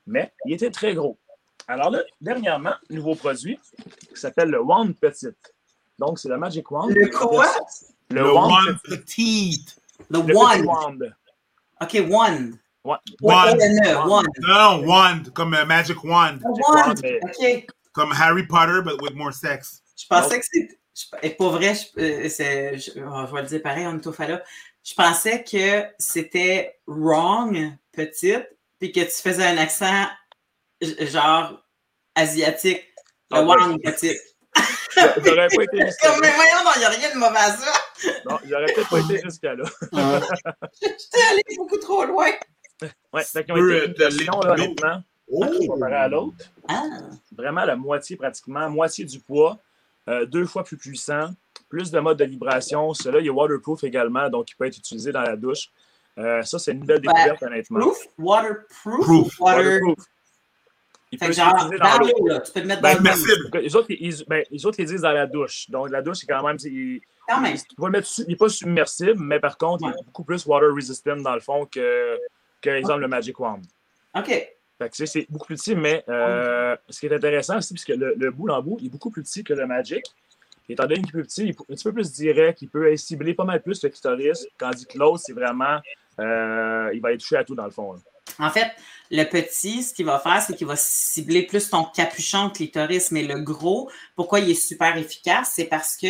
Mais 0.06 0.34
il 0.46 0.54
était 0.54 0.72
très 0.72 0.94
gros. 0.94 1.18
Alors 1.68 1.90
là, 1.90 2.04
dernièrement, 2.22 2.76
nouveau 2.90 3.16
produit 3.16 3.58
qui 4.14 4.20
s'appelle 4.20 4.50
le 4.50 4.62
Wand 4.62 4.94
Petite. 4.94 5.56
Donc, 5.98 6.20
c'est 6.20 6.30
le 6.30 6.38
Magic 6.38 6.70
Wand. 6.70 6.90
Le 6.90 7.08
quoi? 7.08 7.48
Le, 8.10 8.32
Wand 8.32 8.78
Petite. 8.84 9.78
The 10.10 10.22
wand. 10.22 10.66
wand. 10.66 11.02
OK, 11.82 11.94
wand. 12.08 12.60
Wand. 12.84 13.00
Wand. 13.22 13.62
wand. 14.08 14.28
No, 14.40 14.82
wand, 14.86 15.34
comme 15.34 15.54
uh, 15.54 15.66
magic 15.66 16.04
wand. 16.04 16.42
A 16.46 16.50
wand. 16.50 17.02
OK. 17.24 17.68
Comme 17.94 18.12
Harry 18.12 18.46
Potter, 18.46 18.82
but 18.82 19.02
with 19.02 19.16
more 19.16 19.32
sex. 19.32 19.82
Je 19.98 20.06
pensais 20.08 20.40
que 20.40 20.46
c'était. 20.46 20.78
et 21.24 21.32
pour 21.32 21.52
vrai, 21.52 21.74
je, 21.76 21.86
je, 21.96 22.78
je, 22.78 23.34
vais 23.34 23.42
le 23.42 23.48
dire 23.48 23.62
pareil, 23.62 23.86
on 23.88 23.98
est 23.98 24.08
au 24.08 24.16
là. 24.18 24.42
Je 24.84 24.94
pensais 24.94 25.44
que 25.44 25.86
c'était 25.98 26.80
wrong, 26.86 27.76
petite, 27.92 28.48
puis 28.80 28.92
que 28.92 29.00
tu 29.00 29.22
faisais 29.22 29.46
un 29.46 29.58
accent 29.58 30.06
genre 30.82 31.60
asiatique. 32.14 32.84
Le 33.32 33.38
ah, 33.38 33.42
wrong, 33.44 33.82
petite. 33.82 34.20
J'aurais 35.26 35.48
pas 35.48 35.64
été 35.64 35.86
jusqu'à 35.86 36.10
là. 36.10 36.18
Mais 36.22 36.32
voyons, 36.32 36.72
il 36.76 36.80
n'y 36.80 36.86
a 36.86 36.90
rien 36.90 37.14
de 37.14 37.18
mauvais 37.18 37.38
à 37.38 37.52
ça. 37.52 37.72
Non, 38.30 38.38
j'aurais 38.46 38.66
peut-être 38.66 38.90
pas 38.90 39.00
été 39.00 39.22
jusqu'à 39.22 39.56
là. 39.56 39.64
J'étais 40.82 41.26
allé 41.32 41.44
beaucoup 41.58 41.78
trop 41.78 42.06
loin. 42.06 42.30
Ouais, 43.14 43.24
c'est 43.24 43.44
qu'ils 43.46 43.54
ont 43.54 43.70
été 43.70 43.86
une 43.88 43.94
question, 43.94 44.40
là, 44.42 44.54
honnêtement. 44.54 45.02
Oh. 45.32 45.46
Comparé 45.68 45.96
à 45.96 46.08
l'autre. 46.08 46.36
Ah. 46.68 46.84
Vraiment 47.36 47.66
la 47.66 47.76
moitié, 47.76 48.16
pratiquement, 48.16 48.70
moitié 48.70 49.06
du 49.06 49.20
poids, 49.20 49.58
euh, 50.08 50.26
deux 50.26 50.46
fois 50.46 50.64
plus 50.64 50.78
puissant, 50.78 51.30
plus 51.70 51.92
de 51.92 52.00
mode 52.00 52.18
de 52.18 52.26
vibration. 52.26 52.94
Celui-là, 52.94 53.22
il 53.22 53.28
est 53.28 53.32
waterproof 53.32 53.84
également, 53.84 54.30
donc 54.30 54.52
il 54.52 54.56
peut 54.56 54.66
être 54.66 54.78
utilisé 54.78 55.12
dans 55.12 55.22
la 55.22 55.36
douche. 55.36 55.70
Euh, 56.18 56.44
ça, 56.44 56.60
c'est 56.60 56.72
une 56.72 56.86
belle 56.86 57.02
découverte, 57.02 57.42
honnêtement. 57.44 57.80
Proof? 57.80 57.98
Waterproof? 58.18 59.40
Waterproof. 59.40 60.06
Il 61.12 61.20
peut 61.20 61.32
genre, 61.32 61.54
dans, 61.54 61.70
dans 61.70 61.98
l'eau, 62.00 62.28
là. 62.28 62.40
Tu 62.42 62.52
peux 62.52 62.60
le 62.62 62.66
mettre 62.66 62.82
ben, 62.82 62.96
dans 62.96 63.12
l'eau. 63.12 63.60
Les 63.62 63.76
autres, 63.76 63.88
ils, 63.90 64.26
ben, 64.28 64.44
les 64.50 64.66
autres, 64.66 64.80
ils 64.80 64.86
disent 64.86 65.02
dans 65.02 65.12
la 65.12 65.28
douche. 65.28 65.70
Donc, 65.70 65.90
la 65.90 66.02
douche, 66.02 66.18
c'est 66.18 66.28
quand 66.28 66.44
même. 66.44 66.58
Il, 66.64 67.02
quand 67.28 67.42
même. 67.42 67.56
Il 68.18 68.26
n'est 68.28 68.36
pas 68.36 68.50
submersible, 68.50 69.20
mais 69.20 69.40
par 69.40 69.58
contre, 69.58 69.86
il 69.86 69.90
est 69.90 70.06
beaucoup 70.06 70.24
plus 70.24 70.46
water 70.46 70.74
resistant 70.74 71.18
dans 71.18 71.36
le 71.36 71.40
fond 71.42 71.66
que, 71.66 72.18
que 72.62 72.70
exemple, 72.70 73.02
le 73.02 73.08
Magic 73.08 73.40
Wand. 73.40 73.62
OK. 74.16 74.50
c'est 74.92 75.26
beaucoup 75.30 75.46
plus 75.46 75.58
petit, 75.58 75.76
mais 75.76 76.04
euh, 76.10 76.76
ce 76.90 77.00
qui 77.00 77.06
est 77.06 77.14
intéressant 77.14 77.58
aussi, 77.58 77.74
puisque 77.74 77.90
le, 77.90 78.16
le 78.18 78.32
bout 78.32 78.50
en 78.50 78.62
bout, 78.62 78.78
il 78.80 78.88
est 78.88 78.90
beaucoup 78.90 79.12
plus 79.12 79.24
petit 79.24 79.44
que 79.44 79.54
le 79.54 79.68
Magic. 79.68 80.04
Étant 80.68 80.84
donné 80.88 80.96
qu'il 80.96 81.10
est 81.10 81.12
plus 81.12 81.24
petit, 81.24 81.44
il 81.44 81.50
est 81.50 81.62
un 81.62 81.76
petit 81.76 81.84
peu 81.84 81.94
plus 81.94 82.12
direct, 82.12 82.62
il 82.64 82.70
peut 82.70 82.98
cibler 82.98 83.36
pas 83.36 83.44
mal 83.44 83.62
plus 83.62 83.84
le 83.84 83.90
clitoris, 83.90 84.48
tandis 84.58 84.88
que 84.88 84.98
l'autre, 84.98 85.22
c'est 85.24 85.34
vraiment. 85.34 85.80
Euh, 86.20 86.90
il 86.94 87.02
va 87.02 87.14
être 87.14 87.20
touché 87.20 87.38
à 87.38 87.44
tout 87.44 87.56
dans 87.56 87.66
le 87.66 87.72
fond. 87.72 87.94
Là. 87.94 88.00
En 88.40 88.50
fait, 88.50 88.72
le 89.12 89.24
petit, 89.24 89.84
ce 89.84 89.94
qu'il 89.94 90.06
va 90.06 90.20
faire, 90.20 90.42
c'est 90.42 90.56
qu'il 90.56 90.68
va 90.68 90.76
cibler 90.76 91.44
plus 91.44 91.70
ton 91.70 91.84
capuchon 91.86 92.50
clitoris, 92.50 93.12
mais 93.12 93.24
le 93.24 93.40
gros, 93.40 93.90
pourquoi 94.16 94.40
il 94.40 94.52
est 94.52 94.56
super 94.56 94.98
efficace, 94.98 95.54
c'est 95.56 95.66
parce 95.66 95.96
que 95.96 96.08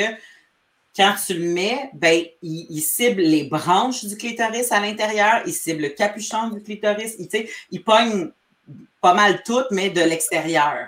quand 0.95 1.13
tu 1.26 1.34
le 1.34 1.49
mets, 1.49 1.89
ben, 1.93 2.23
il, 2.41 2.82
cible 2.82 3.21
les 3.21 3.43
branches 3.43 4.05
du 4.05 4.15
clitoris 4.15 4.71
à 4.71 4.80
l'intérieur, 4.80 5.41
il 5.45 5.53
cible 5.53 5.82
le 5.82 5.89
capuchon 5.89 6.49
du 6.49 6.61
clitoris, 6.61 7.15
il, 7.19 7.28
il 7.71 7.84
pogne 7.84 8.30
pas 9.01 9.13
mal 9.13 9.43
tout, 9.43 9.63
mais 9.71 9.89
de 9.89 10.01
l'extérieur. 10.01 10.88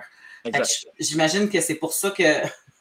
J'imagine 0.98 1.50
que 1.50 1.60
c'est 1.60 1.76
pour 1.76 1.92
ça 1.92 2.12
que 2.12 2.24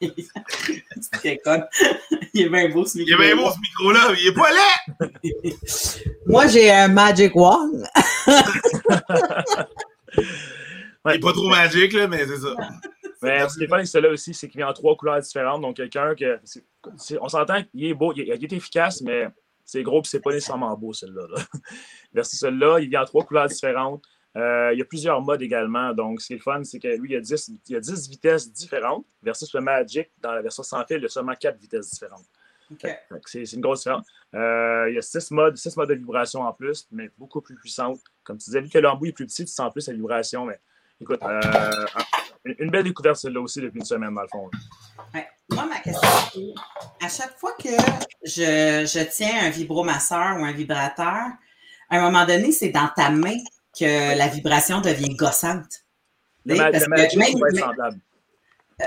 c'est 1.23 1.39
con. 1.39 1.63
Il 2.35 2.47
est 2.47 2.49
bien 2.49 2.69
beau 2.69 2.85
ce 2.85 2.99
micro. 2.99 3.19
Il 3.19 3.25
est 3.25 3.35
bien 3.35 3.37
beau 3.37 3.51
ce 3.51 3.59
micro-là, 3.59 4.15
il 4.19 4.27
est 4.27 4.33
pas 4.33 4.51
là! 4.53 5.09
Moi, 6.27 6.47
j'ai 6.49 6.71
un 6.71 6.89
Magic 6.89 7.35
Wand. 7.35 7.83
Il 11.07 11.13
n'est 11.13 11.19
pas 11.19 11.33
trop 11.33 11.49
magique, 11.49 11.95
là, 11.95 12.09
mais 12.09 12.27
c'est 12.27 12.39
ça. 12.39 12.55
Mais 13.23 13.49
ce 13.49 13.57
qui 13.57 13.65
est 13.65 13.69
fun 13.69 14.01
là 14.01 14.11
aussi, 14.11 14.35
c'est 14.35 14.49
qu'il 14.49 14.59
vient 14.59 14.69
en 14.69 14.73
trois 14.75 14.97
couleurs 14.97 15.21
différentes. 15.21 15.63
Donc, 15.63 15.77
quelqu'un 15.77 16.15
que. 16.15 16.39
on 17.21 17.29
s'entend 17.29 17.63
qu'il 17.63 17.85
est 17.85 17.95
beau, 17.95 18.13
il 18.15 18.31
est, 18.31 18.53
efficace, 18.53 19.01
mais 19.01 19.29
c'est 19.65 19.83
gros 19.83 20.01
et 20.01 20.05
c'est 20.05 20.21
pas 20.21 20.33
nécessairement 20.33 20.77
beau, 20.77 20.93
celui-là. 20.93 21.27
Là. 21.35 21.43
Versus 22.13 22.39
celui-là, 22.39 22.81
il 22.81 22.91
vient 22.91 23.03
en 23.03 23.07
trois 23.07 23.25
couleurs 23.25 23.47
différentes. 23.47 24.05
Euh, 24.37 24.71
il 24.75 24.79
y 24.79 24.83
a 24.83 24.85
plusieurs 24.85 25.21
modes 25.23 25.41
également. 25.41 25.95
Donc, 25.95 26.21
ce 26.21 26.27
qui 26.29 26.35
est 26.35 26.39
fun, 26.39 26.63
c'est 26.63 26.79
que 26.79 26.89
lui, 26.89 27.11
il 27.11 27.13
y, 27.15 27.17
a 27.17 27.21
10, 27.21 27.53
il 27.69 27.73
y 27.73 27.77
a 27.77 27.81
10 27.81 28.09
vitesses 28.09 28.53
différentes 28.53 29.07
versus 29.23 29.53
le 29.55 29.61
Magic, 29.61 30.11
dans 30.21 30.33
la 30.33 30.43
version 30.43 30.63
sans 30.63 30.85
fil, 30.85 30.99
il 30.99 31.03
y 31.05 31.07
a 31.07 31.09
seulement 31.09 31.35
4 31.35 31.59
vitesses 31.59 31.91
différentes. 31.91 32.27
C'est 33.25 33.53
une 33.53 33.61
grosse 33.61 33.81
différence. 33.81 34.07
Euh, 34.35 34.87
il 34.91 34.95
y 34.95 34.99
a 34.99 35.03
6 35.03 35.31
modes, 35.31 35.57
6 35.57 35.77
modes 35.77 35.89
de 35.89 35.95
vibration 35.95 36.43
en 36.43 36.53
plus, 36.53 36.87
mais 36.91 37.11
beaucoup 37.17 37.41
plus 37.41 37.57
puissantes. 37.57 38.01
Comme 38.25 38.37
tu 38.37 38.47
disais, 38.47 38.61
vu 38.61 38.69
que 38.69 38.79
l'embout 38.79 39.07
est 39.07 39.13
plus 39.13 39.27
petit, 39.27 39.45
tu 39.45 39.53
sens 39.53 39.73
plus 39.73 39.87
la 39.89 39.95
vibration. 39.95 40.45
Mais 40.45 40.61
écoute, 41.01 41.21
euh, 41.23 41.87
une 42.45 42.71
belle 42.71 42.85
découverte 42.85 43.17
celle-là 43.17 43.41
aussi 43.41 43.61
depuis 43.61 43.79
une 43.79 43.87
semaine, 43.87 44.15
dans 44.15 44.23
le 44.23 44.29
fond. 44.29 44.51
Moi, 45.51 45.65
ma 45.67 45.79
question, 45.79 46.09
c'est 46.35 47.07
à 47.07 47.09
chaque 47.09 47.39
fois 47.39 47.53
que 47.53 47.69
je, 48.25 48.85
je 48.85 49.11
tiens 49.11 49.47
un 49.47 49.51
vibromasseur 49.51 50.37
ou 50.39 50.45
un 50.45 50.53
vibrateur, 50.53 51.31
à 51.89 51.99
un 51.99 52.01
moment 52.03 52.27
donné, 52.27 52.51
c'est 52.51 52.71
dans 52.71 52.89
ta 52.95 53.11
main 53.11 53.37
que 53.79 54.17
la 54.17 54.29
vibration 54.29 54.81
devient 54.81 55.15
gossante. 55.15 55.85
Le, 56.45 56.57
parce 56.57 56.89
même, 56.89 57.31
semblable. 57.55 58.01
Euh, 58.81 58.85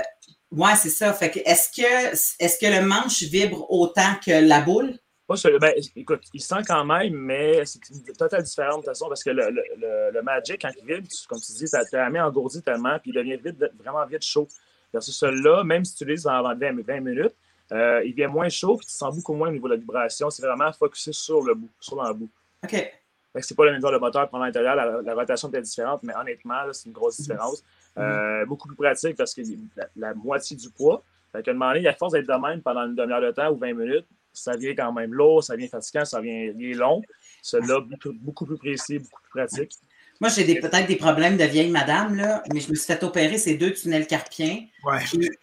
ouais, 0.52 0.76
c'est 0.76 0.90
ça. 0.90 1.12
Fait 1.12 1.30
que 1.30 1.40
est-ce 1.40 1.68
que 1.70 2.14
est-ce 2.42 2.58
que 2.58 2.66
le 2.66 2.86
manche 2.86 3.22
vibre 3.24 3.70
autant 3.70 4.14
que 4.24 4.46
la 4.46 4.60
boule? 4.60 4.98
Pas 5.26 5.36
ben, 5.60 5.72
écoute, 5.94 6.22
il 6.34 6.40
sent 6.40 6.62
quand 6.66 6.84
même, 6.84 7.12
mais 7.14 7.64
c'est 7.64 7.78
une 7.90 8.02
totale 8.16 8.42
différence 8.42 8.76
de 8.76 8.80
toute 8.80 8.86
façon 8.86 9.06
parce 9.06 9.22
que 9.22 9.30
le, 9.30 9.48
le, 9.50 10.10
le, 10.12 10.22
Magic, 10.22 10.60
quand 10.60 10.70
il 10.76 10.84
vibre, 10.84 11.06
comme 11.28 11.38
tu 11.38 11.52
dis, 11.52 11.66
tu 11.66 11.76
as 11.76 11.84
la 11.92 12.10
main 12.10 12.26
engourdie 12.26 12.60
tellement, 12.62 12.98
puis 12.98 13.12
il 13.12 13.14
devient 13.14 13.36
vite, 13.36 13.64
vraiment 13.78 14.04
vite 14.06 14.24
chaud. 14.24 14.48
Versus 14.92 15.16
celui-là, 15.16 15.62
même 15.62 15.84
si 15.84 15.94
tu 15.94 16.04
l'utilises 16.04 16.24
pendant 16.24 16.52
20, 16.56 16.82
20 16.82 17.00
minutes, 17.00 17.36
euh, 17.70 18.02
il 18.04 18.10
devient 18.10 18.26
moins 18.26 18.48
chaud, 18.48 18.76
puis 18.76 18.86
tu 18.88 18.92
sens 18.92 19.14
beaucoup 19.14 19.34
moins 19.34 19.50
au 19.50 19.52
niveau 19.52 19.68
de 19.68 19.74
la 19.74 19.78
vibration. 19.78 20.30
C'est 20.30 20.42
vraiment 20.42 20.72
focusé 20.72 21.12
sur 21.12 21.42
le 21.42 21.54
bout, 21.54 21.70
sur 21.78 21.94
l'embout. 21.94 22.28
OK 22.64 22.99
c'est 23.38 23.56
pas 23.56 23.64
le 23.64 23.72
même 23.72 23.80
genre 23.80 23.92
de 23.92 23.98
moteur 23.98 24.28
pour 24.28 24.38
l'intérieur, 24.38 24.74
la, 24.74 25.14
rotation 25.14 25.50
est 25.52 25.62
différente, 25.62 26.02
mais 26.02 26.14
honnêtement, 26.14 26.60
c'est 26.72 26.86
une 26.86 26.92
grosse 26.92 27.20
différence. 27.20 27.62
Euh, 27.98 28.46
beaucoup 28.46 28.68
plus 28.68 28.76
pratique 28.76 29.16
parce 29.16 29.34
que 29.34 29.42
la, 29.76 29.86
la 29.96 30.14
moitié 30.14 30.56
du 30.56 30.70
poids. 30.70 31.02
Fait 31.32 31.42
qu'à 31.42 31.50
un 31.52 31.54
moment 31.54 31.72
donné, 31.72 31.86
a 31.86 31.94
force 31.94 32.12
d'être 32.12 32.26
de 32.26 32.48
même 32.48 32.60
pendant 32.60 32.86
une 32.86 32.94
demi-heure 32.94 33.20
de 33.20 33.30
temps 33.30 33.50
ou 33.50 33.56
20 33.56 33.74
minutes, 33.74 34.06
ça 34.32 34.56
vient 34.56 34.74
quand 34.74 34.92
même 34.92 35.12
lourd, 35.12 35.42
ça 35.42 35.56
vient 35.56 35.68
fatigant, 35.68 36.04
ça 36.04 36.20
vient 36.20 36.52
long. 36.54 37.02
Celui-là, 37.42 37.80
beaucoup, 38.20 38.46
plus 38.46 38.58
précis, 38.58 38.98
beaucoup 38.98 39.22
plus 39.22 39.30
pratique. 39.30 39.72
Moi, 40.20 40.28
j'ai 40.28 40.60
peut-être 40.60 40.86
des 40.86 40.96
problèmes 40.96 41.38
de 41.38 41.44
vieille 41.44 41.70
madame, 41.70 42.14
là, 42.14 42.42
mais 42.52 42.60
je 42.60 42.68
me 42.68 42.74
suis 42.74 42.86
fait 42.86 43.02
opérer 43.04 43.38
ces 43.38 43.54
deux 43.54 43.72
tunnels 43.72 44.06
carpiens. 44.06 44.66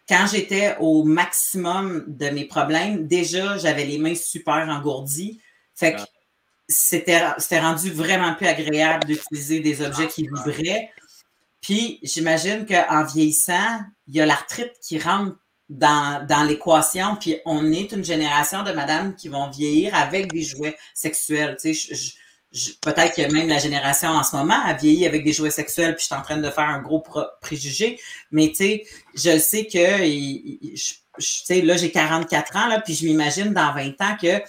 quand 0.08 0.26
j'étais 0.32 0.76
au 0.80 1.04
maximum 1.04 2.06
de 2.08 2.30
mes 2.30 2.46
problèmes, 2.46 3.08
déjà, 3.08 3.58
j'avais 3.58 3.86
les 3.86 3.98
mains 3.98 4.16
super 4.16 4.70
engourdies. 4.70 5.42
Fait 5.74 5.96
que 5.96 6.02
c'était 6.68 7.60
rendu 7.60 7.92
vraiment 7.92 8.36
plus 8.36 8.48
agréable 8.48 9.06
d'utiliser 9.06 9.60
des 9.60 9.82
objets 9.82 10.08
qui 10.08 10.24
vibraient. 10.24 10.92
Puis 11.62 12.00
j'imagine 12.04 12.66
qu'en 12.66 13.04
vieillissant, 13.04 13.82
il 14.08 14.16
y 14.16 14.22
a 14.22 14.26
l'arthrite 14.26 14.74
qui 14.82 15.00
rentre 15.00 15.38
dans, 15.70 16.26
dans 16.26 16.44
l'équation, 16.44 17.18
puis 17.18 17.40
on 17.46 17.72
est 17.72 17.92
une 17.92 18.04
génération 18.04 18.64
de 18.64 18.72
madames 18.72 19.16
qui 19.16 19.28
vont 19.28 19.50
vieillir 19.50 19.94
avec 19.96 20.32
des 20.32 20.44
jouets 20.44 20.78
sexuels. 20.94 21.58
Tu 21.60 21.74
sais, 21.74 21.96
peut-être 22.82 23.16
que 23.16 23.32
même 23.34 23.50
la 23.50 23.60
génération 23.60 24.10
en 24.10 24.24
ce 24.24 24.36
moment 24.36 24.60
a 24.64 24.74
vieilli 24.74 25.06
avec 25.06 25.24
des 25.24 25.34
jouets 25.34 25.52
sexuels, 25.52 25.96
puis 25.96 26.04
je 26.04 26.06
suis 26.06 26.16
en 26.16 26.22
train 26.22 26.38
de 26.38 26.50
faire 26.50 26.70
un 26.70 26.82
gros 26.82 27.04
préjugé, 27.42 28.00
mais 28.32 28.50
tu 28.50 28.56
sais, 28.56 28.84
je 29.14 29.38
sais 29.38 29.68
que, 29.68 29.78
je, 29.78 30.94
sais, 31.20 31.62
là, 31.62 31.76
j'ai 31.76 31.92
44 31.92 32.56
ans, 32.56 32.68
là, 32.68 32.80
puis 32.80 32.94
je 32.94 33.06
m'imagine 33.06 33.54
dans 33.54 33.74
20 33.74 34.02
ans 34.02 34.18
que 34.22 34.42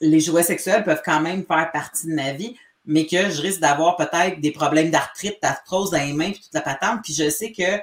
les 0.00 0.20
jouets 0.20 0.42
sexuels 0.42 0.84
peuvent 0.84 1.02
quand 1.04 1.20
même 1.20 1.44
faire 1.44 1.70
partie 1.72 2.06
de 2.06 2.14
ma 2.14 2.32
vie, 2.32 2.56
mais 2.84 3.06
que 3.06 3.30
je 3.30 3.40
risque 3.40 3.60
d'avoir 3.60 3.96
peut-être 3.96 4.40
des 4.40 4.50
problèmes 4.50 4.90
d'arthrite, 4.90 5.36
d'arthrose 5.42 5.90
dans 5.90 5.98
les 5.98 6.12
mains, 6.12 6.30
puis 6.30 6.40
toute 6.40 6.54
la 6.54 6.60
patente. 6.60 7.00
Puis 7.02 7.12
je 7.12 7.28
sais 7.28 7.52
que 7.52 7.78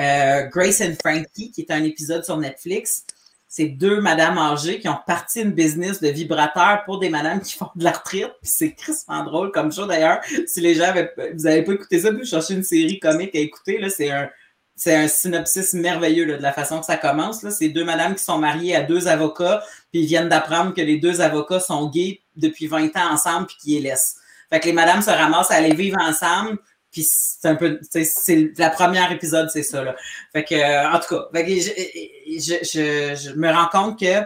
euh, 0.00 0.46
Grace 0.48 0.80
and 0.80 0.94
Frankie, 1.00 1.50
qui 1.50 1.62
est 1.62 1.70
un 1.70 1.82
épisode 1.82 2.24
sur 2.24 2.36
Netflix, 2.36 3.04
c'est 3.48 3.66
deux 3.66 4.00
madames 4.00 4.36
âgées 4.36 4.80
qui 4.80 4.88
ont 4.88 4.98
parti 5.06 5.40
une 5.40 5.52
business 5.52 6.00
de 6.00 6.08
vibrateurs 6.08 6.82
pour 6.84 6.98
des 6.98 7.08
madames 7.08 7.40
qui 7.40 7.54
font 7.54 7.70
de 7.76 7.84
l'arthrite. 7.84 8.32
Puis 8.42 8.50
c'est 8.50 8.74
crispement 8.74 9.22
drôle 9.24 9.52
comme 9.52 9.72
chose 9.72 9.86
d'ailleurs. 9.86 10.20
Si 10.46 10.60
les 10.60 10.74
gens 10.74 10.86
avaient, 10.86 11.12
vous 11.34 11.44
n'avez 11.44 11.62
pas 11.62 11.72
écouté 11.72 12.00
ça, 12.00 12.10
vous 12.10 12.24
cherchez 12.24 12.54
une 12.54 12.64
série 12.64 12.98
comique 12.98 13.34
à 13.36 13.38
écouter, 13.38 13.78
là, 13.78 13.88
c'est 13.90 14.10
un, 14.10 14.28
c'est 14.76 14.94
un 14.94 15.08
synopsis 15.08 15.72
merveilleux 15.74 16.26
de 16.26 16.34
la 16.34 16.52
façon 16.52 16.80
que 16.80 16.86
ça 16.86 16.96
commence. 16.96 17.48
C'est 17.48 17.68
deux 17.68 17.84
madames 17.84 18.16
qui 18.16 18.24
sont 18.24 18.38
mariées 18.38 18.74
à 18.74 18.82
deux 18.82 19.06
avocats, 19.06 19.62
puis 19.92 20.02
ils 20.02 20.06
viennent 20.06 20.28
d'apprendre 20.28 20.74
que 20.74 20.80
les 20.80 20.98
deux 20.98 21.20
avocats 21.20 21.60
sont 21.60 21.88
gays 21.88 22.20
depuis 22.36 22.66
20 22.66 22.96
ans 22.96 23.12
ensemble, 23.12 23.46
puis 23.46 23.56
qu'ils 23.60 23.74
les 23.74 23.90
laissent. 23.90 24.16
Fait 24.50 24.60
que 24.60 24.66
les 24.66 24.72
madames 24.72 25.02
se 25.02 25.10
ramassent 25.10 25.50
à 25.50 25.54
aller 25.54 25.74
vivre 25.74 25.98
ensemble, 26.00 26.58
puis 26.90 27.06
c'est 27.08 27.48
un 27.48 27.56
peu, 27.56 27.80
c'est 27.90 28.52
la 28.56 28.70
première 28.70 29.10
épisode, 29.12 29.50
c'est 29.50 29.62
ça. 29.62 29.82
Là. 29.82 29.96
Fait 30.32 30.44
que, 30.44 30.54
euh, 30.54 30.90
en 30.90 31.00
tout 31.00 31.14
cas, 31.14 31.28
je, 31.34 33.34
me 33.34 33.52
rends 33.52 33.68
compte 33.68 33.98
que 33.98 34.22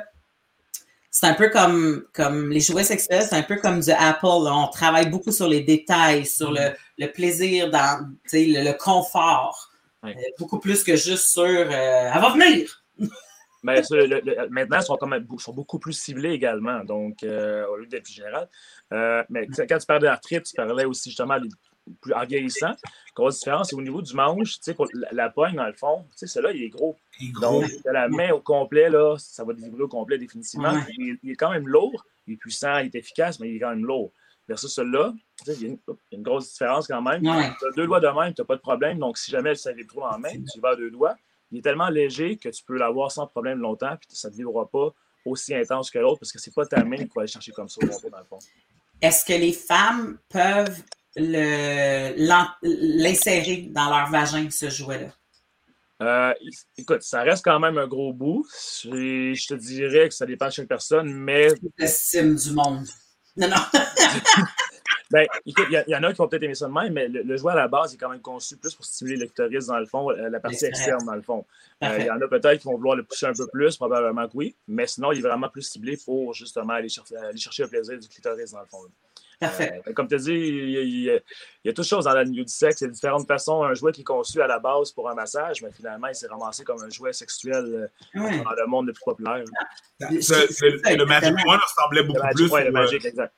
c'est 1.11 1.27
un 1.27 1.35
peu 1.35 1.49
comme, 1.49 2.05
comme 2.13 2.51
les 2.51 2.61
jouets 2.61 2.85
sexuels, 2.85 3.27
c'est 3.29 3.37
un 3.37 3.43
peu 3.43 3.57
comme 3.57 3.81
du 3.81 3.91
Apple. 3.91 4.27
On 4.27 4.69
travaille 4.69 5.09
beaucoup 5.09 5.33
sur 5.33 5.49
les 5.49 5.63
détails, 5.63 6.27
sur 6.27 6.53
le, 6.53 6.73
le 6.99 7.07
plaisir, 7.07 7.71
dans 7.71 8.07
le, 8.33 8.65
le 8.65 8.73
confort. 8.75 9.68
Euh, 10.17 10.31
beaucoup 10.39 10.59
plus 10.59 10.83
que 10.85 10.97
juste 10.97 11.31
sur 11.31 11.43
euh, 11.45 11.65
Elle 11.71 12.21
va 12.21 12.33
venir! 12.33 12.85
Mais 13.63 13.83
maintenant, 14.51 14.79
ils 14.79 14.85
sont, 14.85 14.97
quand 14.97 15.39
sont 15.39 15.53
beaucoup 15.53 15.79
plus 15.79 15.93
ciblés 15.93 16.31
également, 16.31 16.85
donc 16.85 17.23
euh, 17.25 17.67
au 17.67 17.77
lieu 17.77 17.87
d'être 17.87 18.05
plus 18.05 18.15
général. 18.15 18.49
Euh, 18.93 19.25
mais 19.29 19.49
quand 19.69 19.79
tu 19.79 19.87
parlais 19.87 20.07
d'arthrite, 20.07 20.45
tu 20.45 20.55
parlais 20.55 20.85
aussi 20.85 21.11
justement 21.11 21.41
des 21.41 21.49
plus 22.01 22.13
en 22.13 22.25
vieillissant. 22.25 22.73
Grosse 23.15 23.39
différence, 23.39 23.71
c'est 23.71 23.77
au 23.77 23.83
niveau 23.83 24.03
du 24.03 24.15
manche, 24.15 24.55
tu 24.55 24.59
sais, 24.63 24.75
pour 24.75 24.87
la, 25.11 25.31
poigne, 25.31 25.57
dans 25.57 25.67
le 25.67 25.73
fond, 25.73 26.05
tu 26.11 26.19
sais, 26.19 26.27
celui-là, 26.27 26.53
il 26.53 26.65
est 26.65 26.69
gros. 26.69 26.97
Donc, 27.41 27.65
la 27.85 28.09
main 28.09 28.31
au 28.33 28.41
complet, 28.41 28.91
là, 28.91 29.17
ça 29.19 29.45
va 29.45 29.53
vibrer 29.55 29.83
au 29.83 29.89
complet 29.89 30.19
définitivement. 30.19 30.75
Il, 30.99 31.19
est 31.31 31.35
quand 31.35 31.51
même 31.51 31.67
lourd, 31.67 32.05
il 32.27 32.35
est 32.35 32.37
puissant, 32.37 32.79
il 32.79 32.87
est 32.87 32.95
efficace, 32.95 33.41
mais 33.41 33.49
il 33.49 33.57
est 33.57 33.61
quand 33.61 33.71
même 33.71 33.87
lourd. 33.87 34.13
Versus 34.49 34.73
celui-là, 34.73 35.13
il, 35.47 35.63
y, 35.63 35.67
a 35.67 35.77
une 36.13 36.23
grosse 36.23 36.51
différence 36.51 36.87
quand 36.87 37.03
même. 37.03 37.21
Tu 37.21 37.29
as 37.29 37.71
deux 37.77 37.87
doigts 37.87 38.01
de 38.01 38.09
main, 38.09 38.33
tu 38.33 38.41
n'as 38.41 38.47
pas 38.47 38.57
de 38.57 38.61
problème. 38.61 38.99
Donc, 38.99 39.19
si 39.19 39.31
jamais 39.31 39.55
ça 39.55 39.73
vibre 39.73 39.91
trop 39.91 40.05
en 40.07 40.19
main, 40.19 40.33
tu 40.53 40.59
vas 40.61 40.71
à 40.71 40.77
deux 40.77 40.91
doigts. 40.91 41.15
Il 41.51 41.59
est 41.59 41.63
tellement 41.63 41.89
léger 41.89 42.37
que 42.37 42.49
tu 42.49 42.65
peux 42.65 42.79
l'avoir 42.79 43.13
sans 43.13 43.27
problème 43.27 43.59
longtemps, 43.61 43.97
puis 43.97 44.09
ça 44.13 44.29
ne 44.29 44.33
te 44.33 44.39
vibrera 44.39 44.69
pas 44.69 44.95
aussi 45.25 45.55
intense 45.55 45.91
que 45.91 45.99
l'autre 45.99 46.21
parce 46.21 46.33
que 46.33 46.39
c'est 46.39 46.55
pas 46.55 46.65
ta 46.65 46.83
main 46.85 46.97
qui 46.97 47.11
va 47.15 47.23
aller 47.23 47.31
chercher 47.31 47.53
comme 47.53 47.69
ça 47.69 47.81
dans 47.87 48.19
le 48.19 48.25
fond. 48.25 48.39
Est-ce 49.01 49.25
que 49.25 49.33
les 49.33 49.53
femmes 49.53 50.19
peuvent 50.29 50.83
l'insérer 52.63 53.69
dans 53.71 53.91
leur 53.91 54.11
vagin, 54.11 54.49
ce 54.51 54.69
jouet-là? 54.71 55.09
Euh, 56.01 56.33
écoute, 56.77 57.03
ça 57.03 57.23
reste 57.23 57.45
quand 57.45 57.59
même 57.59 57.77
un 57.77 57.89
gros 57.89 58.13
bout. 58.13 58.47
Je 58.85 59.47
te 59.47 59.55
dirais 59.55 60.09
que 60.09 60.15
ça 60.15 60.27
dépend 60.27 60.47
de 60.47 60.53
chaque 60.53 60.69
personne, 60.69 61.13
mais. 61.13 61.49
L'estime 61.77 62.37
du 62.37 62.53
monde. 62.53 62.87
Non, 63.39 63.49
non. 63.49 63.57
ben, 65.11 65.27
écoute, 65.47 65.67
il 65.71 65.85
y, 65.87 65.97
en 65.97 66.03
a 66.03 66.13
qui 66.13 66.19
vont 66.19 66.29
peut-être 66.29 66.43
aimer 66.43 66.55
ça 66.55 66.67
de 66.67 66.73
même, 66.73 66.93
mais 66.93 67.09
le, 67.09 67.37
jouet 67.37 67.53
à 67.53 67.57
la 67.57 67.69
base 67.69 67.95
est 67.95 67.97
quand 67.97 68.09
même 68.11 68.21
conçu 68.21 68.57
plus 68.57 68.75
pour 68.75 68.85
stimuler 68.85 69.17
le 69.17 69.67
dans 69.67 69.79
le 69.79 69.87
fond, 69.87 70.11
euh, 70.11 70.29
la 70.29 70.41
partie 70.41 70.67
externe 70.67 71.05
dans 71.07 71.15
le 71.15 71.23
fond. 71.23 71.47
Euh, 71.85 71.97
il 72.01 72.07
y 72.07 72.11
en 72.11 72.21
a 72.21 72.27
peut-être 72.27 72.61
qui 72.61 72.67
vont 72.67 72.77
vouloir 72.77 72.97
le 72.97 73.05
pousser 73.05 73.27
un 73.27 73.33
peu 73.33 73.47
plus, 73.47 73.77
probablement 73.77 74.27
que 74.27 74.33
oui, 74.35 74.57
mais 74.67 74.87
sinon, 74.87 75.13
il 75.13 75.19
est 75.19 75.23
vraiment 75.23 75.49
plus 75.49 75.63
ciblé 75.63 75.97
pour 76.05 76.35
justement 76.35 76.73
aller 76.73 76.89
chercher, 76.89 77.17
aller 77.17 77.39
chercher 77.39 77.63
le 77.63 77.69
plaisir 77.69 77.99
du 77.99 78.09
clitoris 78.09 78.51
dans 78.51 78.61
le 78.61 78.67
fond. 78.67 78.79
Parfait. 79.41 79.81
Euh, 79.87 79.93
comme 79.93 80.09
tu 80.09 80.17
as 80.17 80.19
dit, 80.19 80.33
il 80.33 81.01
y, 81.05 81.11
a, 81.11 81.19
il 81.65 81.75
toutes 81.75 81.87
choses 81.87 82.07
dans 82.07 82.13
la 82.13 82.25
du 82.25 82.43
sexe. 82.47 82.81
Il 82.81 82.85
y 82.85 82.87
a 82.89 82.91
différentes 82.91 83.27
façons. 83.27 83.63
Un 83.63 83.75
jouet 83.75 83.93
qui 83.93 84.01
est 84.01 84.05
conçu 84.05 84.43
à 84.43 84.49
la 84.49 84.59
base 84.59 84.91
pour 84.91 85.09
un 85.09 85.15
massage, 85.15 85.63
mais 85.63 85.71
finalement, 85.71 86.09
il 86.09 86.15
s'est 86.15 86.27
ramassé 86.27 86.65
comme 86.65 86.83
un 86.83 86.91
jouet 86.91 87.13
sexuel 87.13 87.91
euh, 88.17 88.21
dans 88.21 88.51
le 88.51 88.67
monde 88.67 88.87
le 88.89 88.93
plus 88.93 89.05
populaire. 89.05 89.45
le, 90.01 91.05
Magic 91.05 91.35
One 91.47 91.61
ressemblait 91.61 92.03
beaucoup 92.03 92.29
plus. 92.35 92.51
le, 92.51 92.71
Magic, 92.73 93.05
exact. 93.05 93.33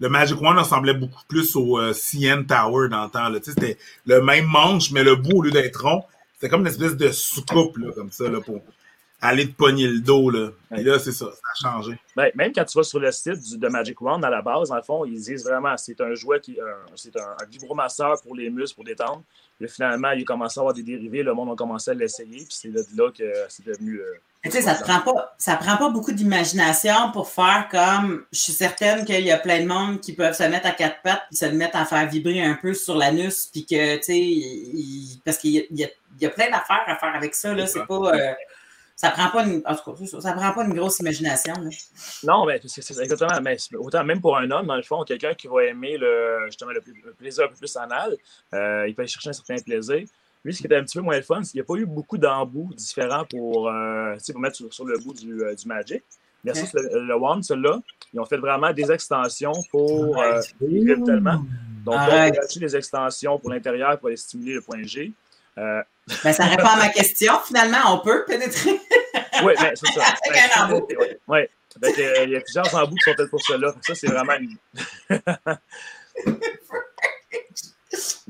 le 0.00 0.08
Magic 0.08 0.40
One 0.40 0.58
ressemblait 0.58 0.94
beaucoup 0.94 1.24
plus 1.28 1.54
au 1.56 1.78
euh, 1.78 1.92
CN 1.92 2.46
Tower 2.46 2.88
dans 2.88 3.04
le 3.04 3.10
temps. 3.10 3.30
C'était 3.42 3.76
le 4.06 4.22
même 4.22 4.46
manche, 4.46 4.92
mais 4.92 5.04
le 5.04 5.16
bout, 5.16 5.38
au 5.38 5.42
lieu 5.42 5.50
d'être 5.50 5.82
rond, 5.82 6.04
c'était 6.34 6.48
comme 6.48 6.62
une 6.62 6.68
espèce 6.68 6.96
de 6.96 7.10
soucoupe, 7.10 7.76
là, 7.76 7.92
comme 7.94 8.10
ça, 8.10 8.30
là, 8.30 8.40
pour 8.40 8.62
aller 9.24 9.48
te 9.48 9.54
pogner 9.54 9.86
le 9.86 10.00
dos. 10.00 10.30
Là. 10.30 10.50
Et 10.76 10.82
là, 10.82 10.98
c'est 10.98 11.12
ça, 11.12 11.26
ça 11.26 11.68
a 11.68 11.72
changé. 11.72 11.98
Ben, 12.14 12.30
même 12.34 12.52
quand 12.52 12.64
tu 12.64 12.76
vas 12.76 12.84
sur 12.84 13.00
le 13.00 13.10
site 13.10 13.58
de 13.58 13.68
Magic 13.68 14.00
Wand, 14.00 14.22
à 14.22 14.30
la 14.30 14.42
base, 14.42 14.68
dans 14.68 14.76
le 14.76 14.82
fond, 14.82 15.04
ils 15.04 15.20
disent 15.20 15.44
vraiment 15.44 15.76
c'est 15.76 16.00
un 16.00 16.14
jouet 16.14 16.40
qui 16.40 16.58
c'est 16.94 17.16
un, 17.16 17.30
un, 17.40 17.46
vibromasseur 17.50 18.20
pour 18.22 18.34
les 18.34 18.50
muscles, 18.50 18.74
pour 18.74 18.84
détendre. 18.84 19.22
Puis 19.58 19.68
finalement, 19.68 20.10
il 20.10 20.22
a 20.22 20.24
commencé 20.24 20.58
à 20.58 20.62
avoir 20.62 20.74
des 20.74 20.82
dérivés, 20.82 21.22
le 21.22 21.32
monde 21.32 21.52
a 21.52 21.54
commencé 21.54 21.90
à 21.90 21.94
l'essayer, 21.94 22.38
puis 22.38 22.48
c'est 22.50 22.68
là, 22.68 22.80
là 22.96 23.10
que 23.10 23.24
c'est 23.48 23.64
devenu. 23.64 24.00
Euh, 24.00 24.14
tu 24.42 24.50
sais, 24.50 24.60
ça 24.60 24.74
ne 24.74 24.80
prend, 24.80 25.00
pas, 25.00 25.34
ça 25.38 25.56
prend 25.56 25.78
pas 25.78 25.88
beaucoup 25.88 26.12
d'imagination 26.12 27.12
pour 27.12 27.30
faire 27.30 27.68
comme. 27.70 28.24
Je 28.30 28.40
suis 28.40 28.52
certaine 28.52 29.06
qu'il 29.06 29.24
y 29.24 29.30
a 29.30 29.38
plein 29.38 29.62
de 29.62 29.66
monde 29.66 30.00
qui 30.00 30.12
peuvent 30.12 30.34
se 30.34 30.42
mettre 30.42 30.66
à 30.66 30.72
quatre 30.72 31.00
pattes 31.02 31.22
puis 31.30 31.36
se 31.36 31.46
mettre 31.46 31.76
à 31.76 31.86
faire 31.86 32.06
vibrer 32.08 32.42
un 32.42 32.58
peu 32.60 32.74
sur 32.74 32.96
l'anus, 32.96 33.48
puis 33.50 33.64
que, 33.64 33.96
tu 33.96 34.02
sais, 34.02 35.20
parce 35.24 35.38
qu'il 35.38 35.54
y, 35.54 35.88
y, 36.20 36.26
a 36.26 36.30
plein 36.30 36.50
d'affaires 36.50 36.84
à 36.86 36.96
faire 36.96 37.14
avec 37.14 37.34
ça, 37.34 37.54
là. 37.54 37.66
C'est 37.66 37.86
pas. 37.86 38.12
Euh, 38.14 38.34
ça 38.96 39.10
prend 39.10 39.28
pas 39.30 39.44
une, 39.44 39.60
en 39.66 39.74
tout 39.74 39.92
cas, 39.92 40.20
ça 40.20 40.32
prend 40.32 40.52
pas 40.52 40.64
une 40.64 40.74
grosse 40.74 41.00
imagination. 41.00 41.54
Non, 42.22 42.46
mais 42.46 42.60
c'est 42.64 42.88
exactement. 43.00 43.40
Mais 43.42 43.56
autant 43.76 44.04
même 44.04 44.20
pour 44.20 44.36
un 44.36 44.48
homme, 44.50 44.66
dans 44.66 44.76
le 44.76 44.82
fond, 44.82 45.02
quelqu'un 45.04 45.34
qui 45.34 45.48
va 45.48 45.64
aimer 45.64 45.96
le, 45.98 46.46
justement 46.46 46.70
le, 46.70 46.80
plaisir 47.12 47.44
un 47.44 47.48
peu 47.48 47.56
plus 47.56 47.76
anal, 47.76 48.16
euh, 48.54 48.86
il 48.86 48.94
peut 48.94 49.02
aller 49.02 49.08
chercher 49.08 49.30
un 49.30 49.32
certain 49.32 49.56
plaisir. 49.56 50.04
Lui, 50.44 50.54
ce 50.54 50.60
qui 50.60 50.66
était 50.66 50.76
un 50.76 50.84
petit 50.84 50.98
peu 50.98 51.02
moins 51.02 51.16
le 51.16 51.22
fun, 51.22 51.42
c'est 51.42 51.52
qu'il 51.52 51.60
n'y 51.60 51.64
a 51.64 51.66
pas 51.66 51.74
eu 51.74 51.86
beaucoup 51.86 52.18
d'embouts 52.18 52.70
différents 52.74 53.24
pour, 53.24 53.68
euh, 53.68 54.14
pour 54.30 54.40
mettre 54.40 54.56
sur, 54.70 54.84
le 54.84 54.98
bout 54.98 55.14
du, 55.14 55.42
euh, 55.42 55.54
du 55.54 55.66
Magic. 55.66 56.02
Versus 56.44 56.70
le, 56.74 57.06
le 57.06 57.16
Wand, 57.16 57.42
celui-là, 57.42 57.80
ils 58.12 58.20
ont 58.20 58.26
fait 58.26 58.36
vraiment 58.36 58.70
des 58.70 58.92
extensions 58.92 59.54
pour 59.70 60.22
tellement. 61.06 61.42
Donc, 61.84 61.94
on 61.94 62.12
a 62.12 62.30
des 62.30 62.76
extensions 62.76 63.38
pour 63.38 63.50
l'intérieur 63.50 63.98
pour 63.98 64.08
aller 64.08 64.16
stimuler 64.16 64.54
le 64.54 64.60
point 64.60 64.82
G. 64.82 65.12
Euh, 65.58 65.82
ben, 66.22 66.32
ça 66.32 66.44
répond 66.44 66.66
à 66.66 66.76
ma 66.76 66.88
question. 66.88 67.38
Finalement, 67.46 67.94
on 67.94 67.98
peut 68.00 68.24
pénétrer. 68.26 68.80
oui, 69.44 69.54
mais 69.60 69.72
c'est 69.74 69.92
ça. 69.92 70.02
Avec 70.28 70.56
un 70.56 70.64
embout. 70.64 70.88
Oui. 71.28 71.40
il 71.82 72.30
y 72.30 72.36
a 72.36 72.40
plusieurs 72.40 72.74
embouts 72.74 72.96
qui 72.96 73.10
sont 73.10 73.16
faits 73.16 73.30
pour 73.30 73.42
cela. 73.42 73.74
Ça, 73.82 73.94
c'est 73.94 74.08
vraiment 74.08 74.34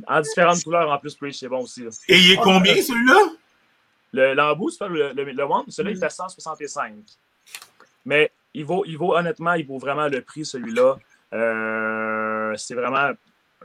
en 0.07 0.20
différentes 0.20 0.62
couleurs 0.62 0.91
en 0.91 0.99
plus, 0.99 1.16
c'est 1.33 1.49
bon 1.49 1.62
aussi. 1.62 1.83
Et 2.09 2.18
il 2.18 2.33
est 2.33 2.37
combien 2.37 2.75
celui-là? 2.75 4.35
L'embout, 4.35 4.70
le, 4.81 5.12
le, 5.12 5.12
le, 5.12 5.33
le 5.33 5.43
One, 5.43 5.64
celui-là, 5.68 5.97
il 5.97 6.03
est 6.03 6.07
à 6.07 6.11
165. 6.11 6.95
Mais 8.05 8.31
il 8.53 8.64
vaut, 8.64 8.85
il 8.87 8.97
vaut, 8.97 9.16
honnêtement, 9.16 9.55
il 9.55 9.66
vaut 9.66 9.79
vraiment 9.79 10.09
le 10.09 10.20
prix, 10.20 10.45
celui-là. 10.45 10.97
Euh, 11.33 12.55
c'est 12.57 12.75
vraiment. 12.75 13.11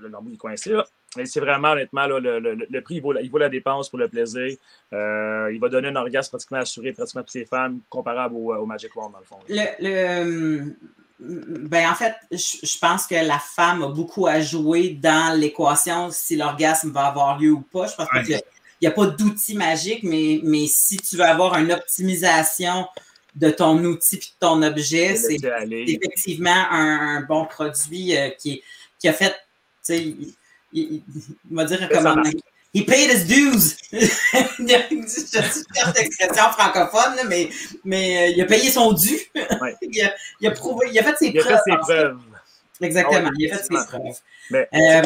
L'embout 0.08 0.34
est 0.34 0.38
coincé, 0.38 0.72
là 0.72 0.86
c'est 1.26 1.40
vraiment, 1.40 1.72
honnêtement, 1.72 2.08
le, 2.08 2.20
le, 2.30 2.82
prix, 2.82 2.96
il 2.96 3.02
vaut, 3.02 3.18
il 3.18 3.30
vaut, 3.30 3.38
la 3.38 3.50
dépense 3.50 3.90
pour 3.90 4.00
le 4.00 4.08
plaisir. 4.08 4.56
Euh, 4.94 5.50
il 5.54 5.60
va 5.60 5.70
donner 5.70 5.88
un 5.88 5.96
orgasme 5.96 6.30
pratiquement 6.30 6.60
assuré 6.60 6.94
pratiquement 6.94 7.22
à 7.22 7.24
toutes 7.24 7.36
les 7.36 7.46
femmes, 7.46 7.80
comparable 7.90 8.36
au, 8.36 8.66
Magic 8.66 8.96
Wand, 8.96 9.12
dans 9.12 9.20
le 9.20 9.26
fond. 9.26 9.40
Le, 9.48 10.76
ben, 11.20 11.90
en 11.90 11.96
fait, 11.96 12.16
je, 12.32 12.80
pense 12.80 13.06
que 13.06 13.16
la 13.16 13.40
femme 13.40 13.84
a 13.84 13.90
beaucoup 13.90 14.28
à 14.28 14.40
jouer 14.40 14.92
dans 14.92 15.38
l'équation 15.38 16.12
si 16.12 16.38
l'orgasme 16.38 16.92
va 16.92 17.08
avoir 17.08 17.38
lieu 17.38 17.52
ou 17.52 17.62
pas. 17.62 17.88
Je 17.88 17.96
pense 17.96 18.08
qu'il 18.26 18.40
n'y 18.82 18.88
a, 18.88 18.92
pas 18.92 19.08
d'outil 19.08 19.58
magique, 19.58 20.04
mais, 20.04 20.40
mais 20.44 20.68
si 20.68 20.96
tu 20.96 21.18
veux 21.18 21.26
avoir 21.26 21.58
une 21.58 21.74
optimisation 21.74 22.88
de 23.36 23.50
ton 23.50 23.84
outil 23.84 24.16
et 24.16 24.20
de 24.20 24.26
ton 24.40 24.62
objet, 24.62 25.16
c'est 25.16 25.38
effectivement 25.70 26.66
un, 26.72 27.22
bon 27.22 27.46
produit 27.46 28.16
euh, 28.16 28.30
qui, 28.30 28.64
qui 28.98 29.10
a 29.10 29.14
fait 29.14 29.36
il, 29.90 31.04
va 31.52 31.66
dire 31.66 31.90
comment. 31.92 32.16
He 32.72 32.84
paid 32.86 33.10
his 33.10 33.26
dues. 33.26 33.78
je 33.92 34.02
suis 35.08 35.64
cette 35.74 35.98
expression 35.98 36.44
francophone, 36.52 37.16
mais, 37.28 37.50
mais 37.84 38.18
euh, 38.18 38.34
il 38.36 38.42
a 38.44 38.46
payé 38.46 38.70
son 38.70 38.94
dû. 38.94 39.18
il, 39.82 40.02
a, 40.04 40.14
il, 40.40 40.48
a 40.48 40.52
prouvé, 40.52 40.88
il 40.92 41.00
a 41.00 41.04
fait 41.04 41.18
ses 41.18 41.28
il 41.30 41.40
preuves. 41.40 41.54
A 41.54 41.58
fait 41.58 41.72
ses 41.72 41.78
preuves. 41.78 42.20
Exactement, 42.80 43.32
il 43.40 43.52
a 43.52 43.58
fait 43.58 43.64
ses 43.64 43.70
preuves. 43.74 44.20
Euh, 44.54 45.02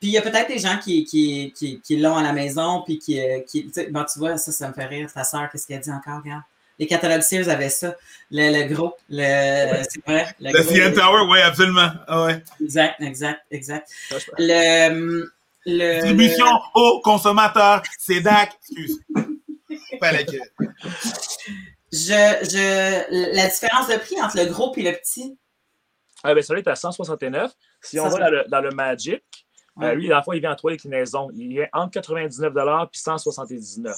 puis 0.00 0.08
il 0.08 0.10
y 0.10 0.18
a 0.18 0.22
peut-être 0.22 0.48
des 0.48 0.58
gens 0.58 0.76
qui, 0.82 1.04
qui, 1.04 1.52
qui, 1.56 1.80
qui 1.80 1.96
l'ont 1.98 2.16
à 2.16 2.22
la 2.22 2.32
maison, 2.32 2.82
puis 2.84 2.98
qui, 2.98 3.20
euh, 3.20 3.40
qui 3.46 3.70
bon, 3.90 4.04
tu 4.12 4.18
vois, 4.18 4.36
ça, 4.36 4.50
ça 4.50 4.68
me 4.68 4.74
fait 4.74 4.86
rire. 4.86 5.12
Ta 5.12 5.22
soeur, 5.22 5.48
qu'est-ce 5.50 5.68
qu'elle 5.68 5.80
dit 5.80 5.92
encore, 5.92 6.20
regarde? 6.20 6.42
Les 6.78 6.86
catalogues 6.86 7.22
Sears 7.22 7.48
avaient 7.48 7.68
ça, 7.68 7.94
le, 8.30 8.50
le 8.50 8.74
gros, 8.74 8.96
le, 9.08 9.82
c'est 9.88 10.04
vrai. 10.06 10.34
Le, 10.40 10.50
le 10.52 10.62
CN 10.62 10.92
Tower, 10.92 11.30
oui, 11.30 11.40
absolument. 11.40 11.90
Ah 12.08 12.24
ouais. 12.24 12.42
Exact, 12.60 13.00
exact, 13.00 13.42
exact. 13.50 13.88
Le, 14.38 15.30
le, 15.66 15.94
Distribution 15.94 16.46
aux 16.74 17.00
consommateurs, 17.00 17.82
c'est 17.98 18.20
DAC. 18.20 18.52
Excuse. 18.58 19.00
Fallait 20.00 20.24
que. 20.24 20.36
Je, 21.92 21.98
je, 22.42 23.34
la 23.36 23.46
différence 23.46 23.88
de 23.88 23.96
prix 23.98 24.20
entre 24.20 24.36
le 24.36 24.46
gros 24.46 24.74
et 24.76 24.82
le 24.82 24.92
petit? 24.92 25.38
Ah, 26.24 26.34
ben, 26.34 26.42
celui 26.42 26.60
est 26.60 26.68
à 26.68 26.74
169. 26.74 27.52
Si 27.82 28.00
on 28.00 28.08
va 28.08 28.18
dans 28.18 28.30
le, 28.30 28.44
dans 28.48 28.60
le 28.60 28.70
Magic, 28.70 29.22
euh, 29.82 29.94
lui, 29.94 30.10
à 30.10 30.16
la 30.16 30.22
fois, 30.22 30.34
il 30.36 30.40
vient 30.40 30.52
en 30.52 30.56
trois 30.56 30.72
déclinaisons. 30.72 31.30
Il 31.34 31.58
est 31.58 31.68
entre 31.72 31.92
99 31.92 32.52
et 32.56 32.98
179 32.98 33.96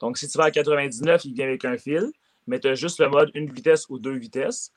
donc, 0.00 0.18
si 0.18 0.28
tu 0.28 0.38
vas 0.38 0.44
à 0.44 0.50
99, 0.50 1.24
il 1.24 1.34
vient 1.34 1.46
avec 1.46 1.64
un 1.64 1.76
fil, 1.76 2.10
mais 2.46 2.60
tu 2.60 2.68
as 2.68 2.74
juste 2.74 3.00
le 3.00 3.08
mode 3.08 3.30
une 3.34 3.52
vitesse 3.52 3.86
ou 3.88 3.98
deux 3.98 4.16
vitesses. 4.16 4.72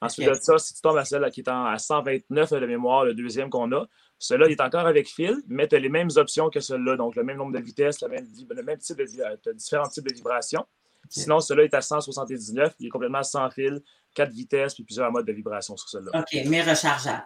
Ensuite 0.00 0.28
de 0.28 0.34
ça, 0.34 0.58
si 0.58 0.74
tu 0.74 0.80
tombes 0.80 0.96
à 0.96 1.04
celle 1.04 1.28
qui 1.30 1.40
est 1.40 1.48
à 1.48 1.78
129 1.78 2.50
de 2.54 2.66
mémoire, 2.66 3.04
le 3.04 3.14
deuxième 3.14 3.50
qu'on 3.50 3.70
a, 3.72 3.86
celui-là, 4.18 4.48
il 4.48 4.52
est 4.52 4.60
encore 4.60 4.86
avec 4.86 5.08
fil, 5.08 5.36
mais 5.46 5.68
tu 5.68 5.76
as 5.76 5.78
les 5.78 5.88
mêmes 5.88 6.10
options 6.16 6.50
que 6.50 6.60
celui-là, 6.60 6.96
donc 6.96 7.14
le 7.14 7.22
même 7.22 7.36
nombre 7.36 7.52
de 7.52 7.60
vitesses, 7.60 8.00
le 8.02 8.08
même, 8.08 8.26
le 8.50 8.62
même 8.62 8.78
type 8.78 8.96
de, 8.96 9.48
as 9.48 9.52
différents 9.52 9.88
types 9.88 10.08
de 10.08 10.14
vibrations. 10.14 10.66
Sinon, 11.08 11.40
celui-là 11.40 11.64
est 11.64 11.74
à 11.74 11.80
179, 11.80 12.74
il 12.78 12.86
est 12.86 12.88
complètement 12.88 13.22
sans 13.22 13.50
fil, 13.50 13.80
quatre 14.14 14.32
vitesses, 14.32 14.74
puis 14.74 14.84
plusieurs 14.84 15.10
modes 15.10 15.26
de 15.26 15.32
vibration 15.32 15.76
sur 15.76 15.88
celui-là. 15.88 16.20
OK, 16.20 16.46
mais 16.46 16.62
rechargeable. 16.62 17.24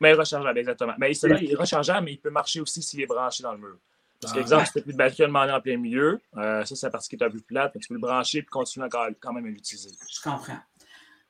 Mais 0.00 0.12
rechargeable, 0.12 0.58
exactement. 0.58 0.94
Mais 0.98 1.14
celui-là, 1.14 1.40
il 1.40 1.52
est 1.52 1.56
rechargeable, 1.56 2.04
mais 2.04 2.12
il 2.12 2.20
peut 2.20 2.30
marcher 2.30 2.60
aussi 2.60 2.82
s'il 2.82 3.00
est 3.00 3.06
branché 3.06 3.42
dans 3.42 3.52
le 3.52 3.58
mur. 3.58 3.78
Parce 4.20 4.32
qu'exemple, 4.32 4.62
ah. 4.62 4.66
si 4.66 4.72
tu 4.72 4.82
plus 4.82 4.92
de 4.92 4.98
batterie 4.98 5.24
à 5.24 5.56
en 5.56 5.60
plein 5.60 5.76
milieu, 5.76 6.20
euh, 6.36 6.64
ça, 6.64 6.76
c'est 6.76 6.86
la 6.86 6.90
partie 6.90 7.08
qui 7.08 7.16
est 7.16 7.26
un 7.26 7.30
peu 7.30 7.40
plate, 7.40 7.72
mais 7.74 7.80
tu 7.80 7.88
peux 7.88 7.94
le 7.94 8.00
brancher 8.00 8.38
et 8.38 8.44
continuer 8.44 8.86
encore, 8.86 9.08
quand 9.20 9.32
même 9.32 9.44
à 9.44 9.48
l'utiliser. 9.48 9.90
Je 10.10 10.20
comprends. 10.22 10.58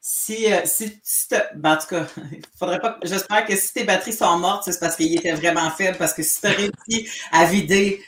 Si, 0.06 0.52
euh, 0.52 0.61
si, 0.65 1.01
ben, 1.55 1.73
en 1.73 1.77
tout 1.78 1.86
cas, 1.89 2.06
faudrait 2.59 2.78
pas. 2.78 2.98
J'espère 3.02 3.47
que 3.47 3.56
si 3.56 3.73
tes 3.73 3.85
batteries 3.85 4.12
sont 4.12 4.36
mortes, 4.36 4.65
c'est 4.66 4.78
parce 4.78 4.97
qu'il 4.97 5.16
était 5.16 5.32
vraiment 5.32 5.70
faible. 5.70 5.97
Parce 5.97 6.12
que 6.12 6.23
si 6.23 6.43
tu 6.43 6.47
as 6.47 6.51
réussi 6.51 7.09
à 7.32 7.47
vider 7.47 8.05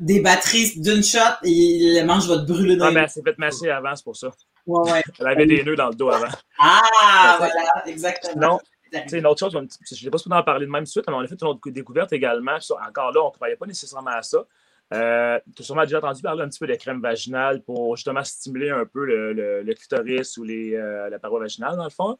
des 0.00 0.20
batteries 0.20 0.80
d'une 0.80 1.04
shot, 1.04 1.18
le 1.42 2.02
manche 2.04 2.26
va 2.26 2.38
te 2.38 2.50
brûler 2.50 2.76
dans 2.76 2.86
Ah, 2.86 2.90
mais 2.90 3.00
elle 3.00 3.10
s'est 3.10 3.22
fait 3.22 3.36
masser 3.36 3.68
avant, 3.68 3.94
c'est 3.94 4.04
pour 4.04 4.16
ça. 4.16 4.30
Ouais, 4.66 4.90
ouais. 4.90 5.02
Elle 5.20 5.26
avait 5.26 5.46
des 5.46 5.62
nœuds 5.62 5.76
dans 5.76 5.90
le 5.90 5.94
dos 5.94 6.08
avant. 6.08 6.32
Ah, 6.58 7.36
voilà, 7.38 7.86
exactement. 7.86 8.52
Non. 8.52 8.58
C'est 9.06 9.18
une 9.18 9.26
autre 9.26 9.40
chose, 9.40 9.52
je 9.52 9.58
ne 9.58 9.68
sais 9.68 10.10
pas 10.10 10.18
si 10.18 10.28
on 10.28 10.32
en 10.32 10.42
parler 10.42 10.66
de 10.66 10.70
même 10.70 10.86
suite, 10.86 11.04
mais 11.08 11.14
on 11.14 11.20
a 11.20 11.26
fait 11.26 11.40
une 11.40 11.48
autre 11.48 11.70
découverte 11.70 12.12
également. 12.12 12.56
Encore 12.86 13.12
là, 13.12 13.22
on 13.22 13.28
ne 13.28 13.32
croyait 13.32 13.56
pas 13.56 13.66
nécessairement 13.66 14.10
à 14.10 14.22
ça. 14.22 14.46
Euh, 14.94 15.40
tu 15.54 15.62
as 15.62 15.64
sûrement 15.64 15.82
déjà 15.82 15.98
entendu 15.98 16.22
parler 16.22 16.42
un 16.44 16.48
petit 16.48 16.60
peu 16.60 16.66
de 16.66 16.74
crème 16.76 17.00
vaginale 17.00 17.62
pour 17.62 17.96
justement 17.96 18.22
stimuler 18.22 18.70
un 18.70 18.84
peu 18.86 19.04
le, 19.04 19.32
le, 19.62 19.74
clitoris 19.74 20.36
ou 20.36 20.44
les, 20.44 20.74
euh, 20.74 21.08
la 21.10 21.18
paroi 21.18 21.40
vaginale, 21.40 21.76
dans 21.76 21.84
le 21.84 21.90
fond. 21.90 22.18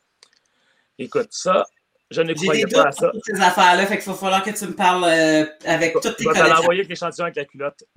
Écoute, 0.99 1.29
ça, 1.31 1.65
je 2.11 2.23
ne 2.23 2.35
croyais 2.35 2.67
pas 2.67 2.89
à 2.89 2.93
ça. 2.93 3.13
ces 3.25 3.41
affaires-là, 3.41 3.87
fait 3.87 3.99
qu'il 3.99 4.11
va 4.11 4.15
falloir 4.15 4.43
que 4.43 4.51
tu 4.51 4.67
me 4.67 4.75
parles 4.75 5.05
euh, 5.05 5.47
avec 5.65 5.93
toutes 5.95 6.17
tes 6.17 6.25
connaissances. 6.25 6.45
Je 6.45 6.51
vais 6.51 6.57
t'envoyer 6.57 6.81
avec 6.81 6.91
l'échantillon 6.91 7.25
avec 7.25 7.37
la 7.37 7.45
culotte. 7.45 7.85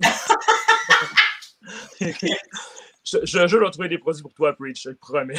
je, 2.00 3.18
je 3.24 3.46
jure 3.46 3.64
de 3.64 3.70
trouver 3.70 3.88
des 3.88 3.98
produits 3.98 4.22
pour 4.22 4.34
toi, 4.34 4.52
Preach, 4.52 4.82
je 4.84 4.90
te 4.90 4.94
promets. 4.94 5.34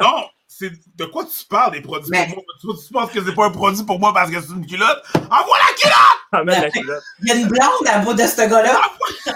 non, 0.00 0.28
c'est 0.52 0.72
de 0.96 1.04
quoi 1.04 1.24
tu 1.24 1.46
parles 1.46 1.70
des 1.72 1.80
produits 1.80 2.10
pour 2.10 2.28
moi? 2.34 2.44
Tu, 2.60 2.66
tu 2.66 2.92
penses 2.92 3.12
que 3.12 3.24
c'est 3.24 3.34
pas 3.34 3.46
un 3.46 3.52
produit 3.52 3.84
pour 3.84 4.00
moi 4.00 4.12
parce 4.12 4.32
que 4.32 4.40
c'est 4.40 4.52
une 4.52 4.66
culotte? 4.66 5.00
Envoie 5.14 5.58
la 5.58 5.74
culotte! 5.78 6.18
Amène 6.32 6.62
la 6.62 6.70
culotte. 6.70 7.04
Il 7.20 7.28
y 7.28 7.30
a 7.30 7.34
une 7.36 7.46
blonde 7.46 7.86
à 7.86 8.00
bout 8.00 8.14
de 8.14 8.26
ce 8.26 8.48
gars-là. 8.48 8.80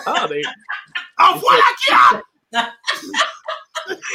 Ah, 0.06 0.26
ben. 0.28 0.42
Envoie 1.18 1.52
la 1.54 1.62
culotte! 2.10 2.24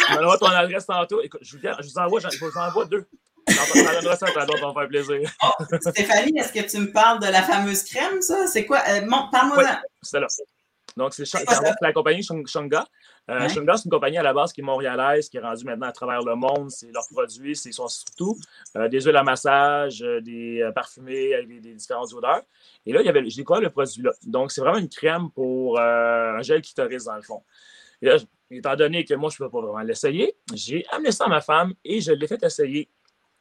On 0.09 0.17
envoie 0.17 0.37
ton 0.37 0.47
adresse 0.47 0.85
tantôt. 0.85 1.21
Écoute, 1.21 1.39
je 1.41 1.55
vous, 1.55 1.63
je 1.63 1.87
vous 1.87 1.97
envoie, 1.97 2.19
je 2.19 2.37
vous 2.37 2.57
envoie 2.57 2.85
deux. 2.85 3.07
Ça 3.47 3.63
va 4.05 4.17
faire 4.17 4.87
plaisir. 4.89 5.31
Oh, 5.41 5.63
Stéphanie, 5.79 6.37
est-ce 6.37 6.51
que 6.51 6.69
tu 6.69 6.79
me 6.79 6.91
parles 6.91 7.19
de 7.21 7.27
la 7.27 7.43
fameuse 7.43 7.83
crème, 7.83 8.21
ça? 8.21 8.45
C'est 8.47 8.65
quoi? 8.65 8.79
Euh, 8.89 9.07
Parle-moi 9.31 9.57
oui, 9.57 9.63
C'est 10.01 10.19
là. 10.19 10.27
Donc, 10.97 11.13
c'est 11.13 11.23
la 11.81 11.93
compagnie 11.93 12.23
Shunga. 12.23 12.85
Euh, 13.29 13.47
c'est 13.47 13.59
une 13.59 13.91
compagnie 13.91 14.17
à 14.17 14.23
la 14.23 14.33
base 14.33 14.51
qui 14.51 14.61
est 14.61 14.63
montréalaise, 14.63 15.29
qui 15.29 15.37
est 15.37 15.39
rendue 15.39 15.63
maintenant 15.63 15.87
à 15.87 15.91
travers 15.91 16.21
le 16.23 16.35
monde. 16.35 16.71
C'est 16.71 16.91
leurs 16.91 17.07
produits, 17.09 17.55
c'est 17.55 17.71
sont 17.71 17.87
surtout 17.87 18.37
euh, 18.75 18.87
des 18.87 19.01
huiles 19.01 19.15
à 19.15 19.23
massage, 19.23 20.01
euh, 20.01 20.19
des 20.19 20.67
parfumés 20.73 21.35
avec 21.35 21.61
des, 21.61 21.73
différentes 21.75 22.11
odeurs. 22.13 22.41
Et 22.85 22.93
là, 22.93 23.01
il 23.01 23.05
y 23.05 23.09
avait, 23.09 23.27
j'ai 23.29 23.41
découvert 23.41 23.61
le 23.61 23.69
produit-là. 23.69 24.11
Donc, 24.25 24.51
c'est 24.51 24.61
vraiment 24.61 24.79
une 24.79 24.89
crème 24.89 25.29
pour 25.31 25.79
un 25.79 26.41
gel 26.41 26.61
clitoris, 26.61 27.03
dans 27.03 27.15
le 27.15 27.21
fond. 27.21 27.43
Et 28.01 28.07
là, 28.07 28.17
étant 28.49 28.75
donné 28.75 29.05
que 29.05 29.13
moi, 29.13 29.29
je 29.29 29.41
ne 29.41 29.47
peux 29.47 29.51
pas 29.51 29.61
vraiment 29.61 29.81
l'essayer, 29.81 30.35
j'ai 30.53 30.85
amené 30.91 31.11
ça 31.11 31.25
à 31.25 31.27
ma 31.27 31.41
femme 31.41 31.73
et 31.83 32.01
je 32.01 32.11
l'ai 32.11 32.27
fait 32.27 32.41
essayer. 32.43 32.89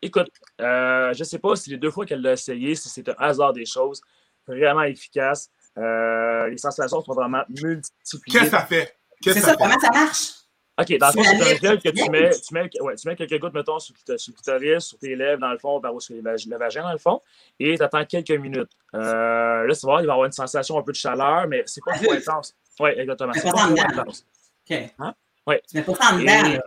Écoute, 0.02 0.30
je 0.58 1.18
ne 1.18 1.24
sais 1.24 1.38
pas 1.38 1.56
si 1.56 1.70
les 1.70 1.78
deux 1.78 1.90
fois 1.90 2.04
qu'elle 2.04 2.20
l'a 2.20 2.32
essayé, 2.32 2.74
si 2.74 2.88
c'est 2.88 3.08
un 3.08 3.14
hasard 3.18 3.52
des 3.52 3.64
choses, 3.64 4.02
vraiment 4.46 4.82
efficace. 4.82 5.50
les 5.76 6.58
sensations 6.58 7.00
sont 7.00 7.14
vraiment 7.14 7.44
multipliées. 7.48 8.40
Qu'est-ce 8.40 8.44
que 8.44 8.50
ça 8.50 8.66
fait? 8.66 8.97
C'est 9.22 9.40
ça, 9.40 9.56
comment 9.56 9.78
ça 9.78 9.90
marche? 9.90 10.32
OK, 10.80 10.96
dans 10.96 11.08
le 11.08 11.12
fond, 11.12 11.22
c'est 11.24 11.54
un 11.54 11.56
gel 11.56 11.80
que 11.80 11.88
tu 11.88 12.10
mets, 12.10 12.30
tu 12.30 12.54
mets, 12.54 12.70
ouais, 12.80 12.94
tu 12.94 13.08
mets 13.08 13.16
quelques 13.16 13.40
gouttes, 13.40 13.52
mettons, 13.52 13.80
sur, 13.80 13.94
le 14.06 14.16
clitoris, 14.16 14.84
sur 14.84 14.98
tes 14.98 15.16
lèvres, 15.16 15.40
dans 15.40 15.50
le 15.50 15.58
fond, 15.58 15.80
par 15.80 15.92
où 15.92 15.98
sur 15.98 16.14
le 16.14 16.22
vagin, 16.56 16.82
dans 16.82 16.92
le 16.92 16.98
fond, 16.98 17.20
et 17.58 17.76
tu 17.76 17.82
attends 17.82 18.04
quelques 18.04 18.30
minutes. 18.30 18.70
Euh, 18.94 19.66
là, 19.66 19.74
tu 19.74 19.80
vas 19.86 19.92
voir, 19.92 20.00
il 20.02 20.06
va 20.06 20.12
y 20.12 20.14
avoir 20.14 20.26
une 20.26 20.32
sensation 20.32 20.78
un 20.78 20.82
peu 20.82 20.92
de 20.92 20.96
chaleur, 20.96 21.48
mais 21.48 21.64
c'est 21.66 21.82
pas 21.84 21.94
trop 21.94 22.12
intense. 22.12 22.54
Oui, 22.78 22.90
exactement. 22.96 23.32
C'est 23.32 23.42
pas 23.42 23.50
trop 23.50 23.80
intense. 23.80 24.24
OK. 24.70 24.78
Hein? 25.00 25.14
Oui. 25.48 25.56
Tu 25.68 25.76
mets 25.78 25.82
pas 25.82 25.94
ça 25.96 26.14
en 26.14 26.18
dedans, 26.18 26.60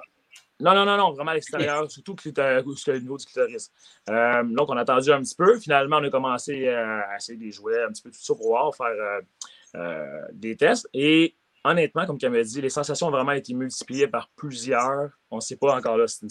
non, 0.61 0.75
non, 0.75 0.85
non, 0.85 0.97
non, 0.97 1.11
vraiment 1.13 1.31
à 1.31 1.33
l'extérieur, 1.33 1.89
surtout 1.89 2.13
que 2.13 2.29
le 2.29 2.99
niveau 2.99 3.17
du 3.17 3.25
clitoris. 3.25 3.71
Euh, 4.09 4.43
donc, 4.43 4.69
on 4.69 4.77
a 4.77 4.81
attendu 4.81 5.11
un 5.11 5.21
petit 5.21 5.33
peu. 5.33 5.57
Finalement, 5.59 5.97
on 5.97 6.03
a 6.03 6.09
commencé 6.11 6.67
à 6.67 7.15
essayer 7.15 7.39
des 7.39 7.51
jouets, 7.51 7.81
un 7.81 7.87
petit 7.87 8.03
peu 8.03 8.11
tout 8.11 8.19
ça 8.19 8.35
pour 8.35 8.49
voir, 8.49 8.75
faire 8.75 8.85
euh, 8.85 9.21
euh 9.75 10.21
des 10.33 10.55
tests. 10.55 10.87
Et 10.93 11.33
honnêtement, 11.63 12.05
comme 12.05 12.17
elle 12.21 12.31
m'a 12.31 12.43
dit, 12.43 12.61
les 12.61 12.69
sensations 12.69 13.07
ont 13.07 13.11
vraiment 13.11 13.31
été 13.31 13.53
multipliées 13.53 14.07
par 14.07 14.29
plusieurs. 14.35 15.09
On 15.29 15.37
ne 15.37 15.41
sait 15.41 15.55
pas 15.55 15.75
encore 15.75 15.97
là, 15.97 16.07
c'est 16.07 16.25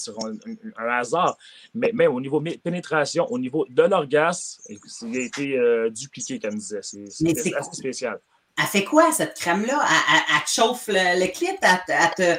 un, 0.76 0.88
hasard. 0.88 1.36
Mais, 1.74 1.90
mais 1.94 2.06
au 2.06 2.20
niveau 2.20 2.40
pénétration, 2.40 3.26
au 3.30 3.38
niveau 3.38 3.66
de 3.68 3.82
l'orgasme, 3.82 4.62
il 5.02 5.16
a 5.16 5.20
été 5.20 5.58
euh, 5.58 5.90
dupliqué, 5.90 6.38
comme 6.38 6.54
disait. 6.54 6.80
C'est 6.82 7.54
assez 7.54 7.72
spécial 7.72 8.20
elle 8.58 8.66
fait 8.66 8.84
quoi, 8.84 9.10
cette 9.12 9.38
crème-là? 9.38 9.82
Elle, 10.34 10.44
te 10.44 10.50
chauffe 10.50 10.88
le, 10.88 11.20
le 11.20 11.32
clit? 11.32 11.48
Elle, 11.62 12.38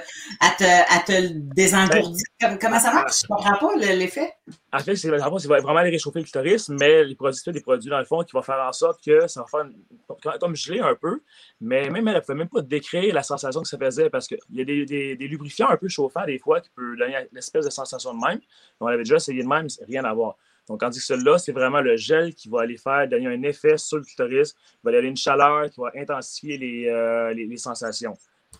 te, 0.58 1.06
te, 1.06 1.34
désengourdit? 1.56 2.24
Ben, 2.40 2.58
comment 2.60 2.80
ça 2.80 2.94
marche? 2.94 3.22
Je 3.22 3.28
ne 3.30 3.36
comprends 3.36 3.58
pas 3.58 3.76
l'effet. 3.78 4.34
En 4.72 4.80
fait, 4.80 4.96
c'est 4.96 5.10
vraiment 5.10 5.78
aller 5.78 5.90
réchauffer 5.90 6.20
le 6.20 6.24
clitoris, 6.24 6.70
mais 6.70 7.04
les 7.04 7.16
produits, 7.16 7.42
c'est 7.44 7.52
des 7.52 7.62
produits, 7.62 7.90
dans 7.90 8.00
le 8.00 8.06
fond, 8.06 8.24
qui 8.24 8.34
vont 8.34 8.42
faire 8.42 8.60
en 8.60 8.72
sorte 8.72 9.04
que 9.04 9.28
ça 9.28 9.42
va 9.42 9.48
faire 9.48 10.40
comme 10.40 10.56
gelé 10.56 10.80
un 10.80 10.96
peu, 10.96 11.22
mais 11.60 11.90
même 11.90 12.08
elle 12.08 12.16
ne 12.16 12.20
pouvait 12.20 12.38
même 12.38 12.50
pas 12.50 12.62
décrire 12.62 13.14
la 13.14 13.24
sensation 13.24 13.62
que 13.62 13.68
ça 13.68 13.78
faisait 13.78 14.10
parce 14.10 14.28
qu'il 14.28 14.38
y 14.52 14.62
a 14.62 14.66
des, 14.66 14.86
des, 14.86 15.28
lubrifiants 15.28 15.70
un 15.70 15.78
peu 15.78 15.88
chauffants, 15.88 16.26
des 16.26 16.40
fois, 16.40 16.62
qui 16.62 16.70
peuvent 16.76 16.98
donner 16.98 17.18
une 17.32 17.38
espèce 17.38 17.66
de 17.66 17.72
sensation 17.72 18.14
de 18.14 18.20
même. 18.20 18.40
On 18.80 18.88
avait 18.88 19.00
déjà 19.00 19.16
essayé 19.16 19.42
de 19.42 19.48
même, 19.48 19.68
rien 19.88 20.04
à 20.04 20.14
voir. 20.14 20.38
Donc, 20.72 20.80
tandis 20.80 21.00
que 21.00 21.06
celui-là, 21.06 21.38
c'est 21.38 21.52
vraiment 21.52 21.82
le 21.82 21.98
gel 21.98 22.34
qui 22.34 22.48
va 22.48 22.62
aller 22.62 22.78
faire, 22.78 23.06
donner 23.06 23.28
un 23.28 23.44
effet 23.44 23.78
sur 23.78 23.98
le 23.98 24.04
clitoris, 24.04 24.54
qui 24.54 24.80
va 24.86 24.94
donner 24.94 25.10
une 25.10 25.18
chaleur, 25.18 25.70
qui 25.70 25.82
va 25.82 25.92
intensifier 25.94 26.58
les, 26.58 26.88
euh, 26.88 27.34
les, 27.34 27.58
sensations. 27.58 28.18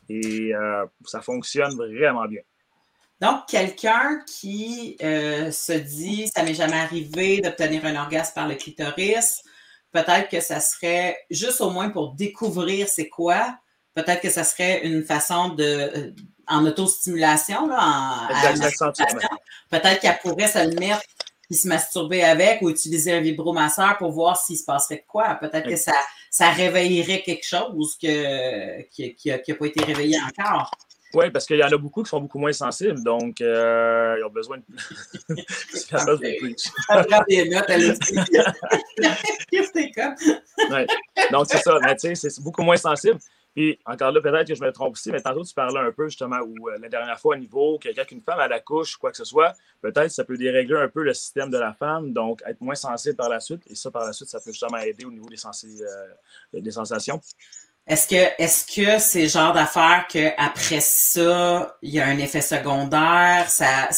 Et 0.10 0.54
euh, 0.54 0.86
ça 1.06 1.22
fonctionne 1.22 1.74
vraiment 1.74 2.26
bien. 2.26 2.42
Donc, 3.22 3.46
quelqu'un 3.48 4.20
qui 4.28 4.98
euh, 5.02 5.52
se 5.52 5.72
dit, 5.72 6.30
ça 6.36 6.44
m'est 6.44 6.54
jamais 6.54 6.80
arrivé 6.80 7.40
d'obtenir 7.40 7.86
un 7.86 7.96
orgasme 7.96 8.34
par 8.36 8.50
le 8.50 8.56
clitoris, 8.56 9.42
peut-être 9.94 10.28
que 10.28 10.42
ça 10.42 10.60
serait 10.60 11.18
juste 11.30 11.62
au 11.62 11.70
moins 11.70 11.92
pour 11.92 12.14
découvrir 12.14 12.90
c'est 12.90 13.08
quoi, 13.08 13.58
peut-être 13.94 14.20
que 14.20 14.30
ça 14.30 14.44
serait 14.44 14.86
une 14.86 15.06
façon 15.06 15.56
de, 15.56 16.14
en 16.46 16.66
autostimulation, 16.66 17.68
là, 17.68 17.80
en, 17.80 18.28
peut-être 19.70 20.02
qu'elle 20.02 20.20
pourrait 20.22 20.50
se 20.50 20.68
le 20.68 20.78
mettre 20.78 21.04
se 21.56 21.68
masturber 21.68 22.24
avec 22.24 22.62
ou 22.62 22.70
utiliser 22.70 23.14
un 23.14 23.22
vibromasseur 23.22 23.98
pour 23.98 24.12
voir 24.12 24.38
s'il 24.38 24.58
se 24.58 24.66
passerait 24.66 25.06
quoi. 25.08 25.36
Peut-être 25.36 25.70
que 25.70 25.76
ça, 25.76 25.94
ça 26.30 26.52
réveillerait 26.52 27.22
quelque 27.22 27.46
chose 27.46 27.98
que, 28.02 28.82
qui 28.90 29.16
n'a 29.26 29.38
pas 29.38 29.66
été 29.66 29.84
réveillé 29.84 30.18
encore. 30.22 30.72
Oui, 31.14 31.30
parce 31.30 31.46
qu'il 31.46 31.58
y 31.58 31.64
en 31.64 31.68
a 31.68 31.78
beaucoup 31.78 32.04
qui 32.04 32.10
sont 32.10 32.22
beaucoup 32.22 32.40
moins 32.40 32.54
sensibles, 32.54 33.04
donc 33.04 33.42
euh, 33.42 34.16
ils 34.18 34.24
ont 34.24 34.30
besoin 34.30 34.56
de. 34.58 34.64
des 37.28 37.50
notes, 37.50 37.68
ouais. 40.72 40.88
Donc, 41.32 41.48
c'est 41.50 41.58
ça, 41.58 41.78
mais 41.82 41.98
tu 41.98 42.16
sais, 42.16 42.30
c'est 42.30 42.42
beaucoup 42.42 42.64
moins 42.64 42.78
sensible. 42.78 43.20
Puis 43.56 43.80
encore 43.86 44.12
là, 44.12 44.22
peut-être 44.22 44.48
que 44.48 44.56
je 44.56 44.64
me 44.64 44.72
trompe 44.72 44.94
aussi, 44.94 45.12
mais 45.12 45.22
tantôt 45.22 45.44
tu 45.44 45.54
parlais 45.54 45.80
un 45.80 45.92
peu 45.92 46.08
justement 46.08 46.40
où 46.40 46.70
euh, 46.70 46.78
la 46.80 46.88
dernière 46.88 47.20
fois 47.20 47.36
au 47.36 47.40
niveau 47.40 47.78
quelqu'un 47.80 48.06
qu'une 48.06 48.22
femme 48.22 48.40
à 48.40 48.48
la 48.48 48.60
couche, 48.60 48.96
quoi 48.96 49.12
que 49.12 49.18
ce 49.18 49.26
soit, 49.26 49.54
peut-être 49.82 50.10
ça 50.10 50.24
peut 50.24 50.38
dérégler 50.38 50.78
un 50.78 50.88
peu 50.88 51.04
le 51.04 51.14
système 51.14 51.50
de 51.50 51.58
la 51.58 51.74
femme, 51.74 52.14
donc 52.14 52.42
être 52.46 52.62
moins 52.62 52.76
sensible 52.76 53.16
par 53.16 53.30
la 53.30 53.40
suite. 53.40 53.62
Et 53.68 53.76
ça, 53.76 53.92
par 53.92 54.06
la 54.06 54.14
suite, 54.14 54.30
ça 54.30 54.40
peut 54.40 54.52
justement 54.52 54.78
aider 54.78 55.06
au 55.06 55.12
niveau 55.12 55.28
des, 55.28 55.38
euh, 55.82 56.62
des 56.62 56.72
sensations. 56.72 57.20
Est-ce 57.88 58.08
que 58.08 58.42
est-ce 58.42 58.66
que 58.66 59.00
c'est 59.00 59.24
le 59.24 59.28
genre 59.28 59.54
d'affaire 59.54 60.06
qu'après 60.08 60.80
ça, 60.80 61.78
il 61.82 61.90
y 61.90 62.00
a 62.00 62.06
un 62.06 62.18
effet 62.20 62.42
secondaire? 62.42 63.50
Ça, 63.50 63.90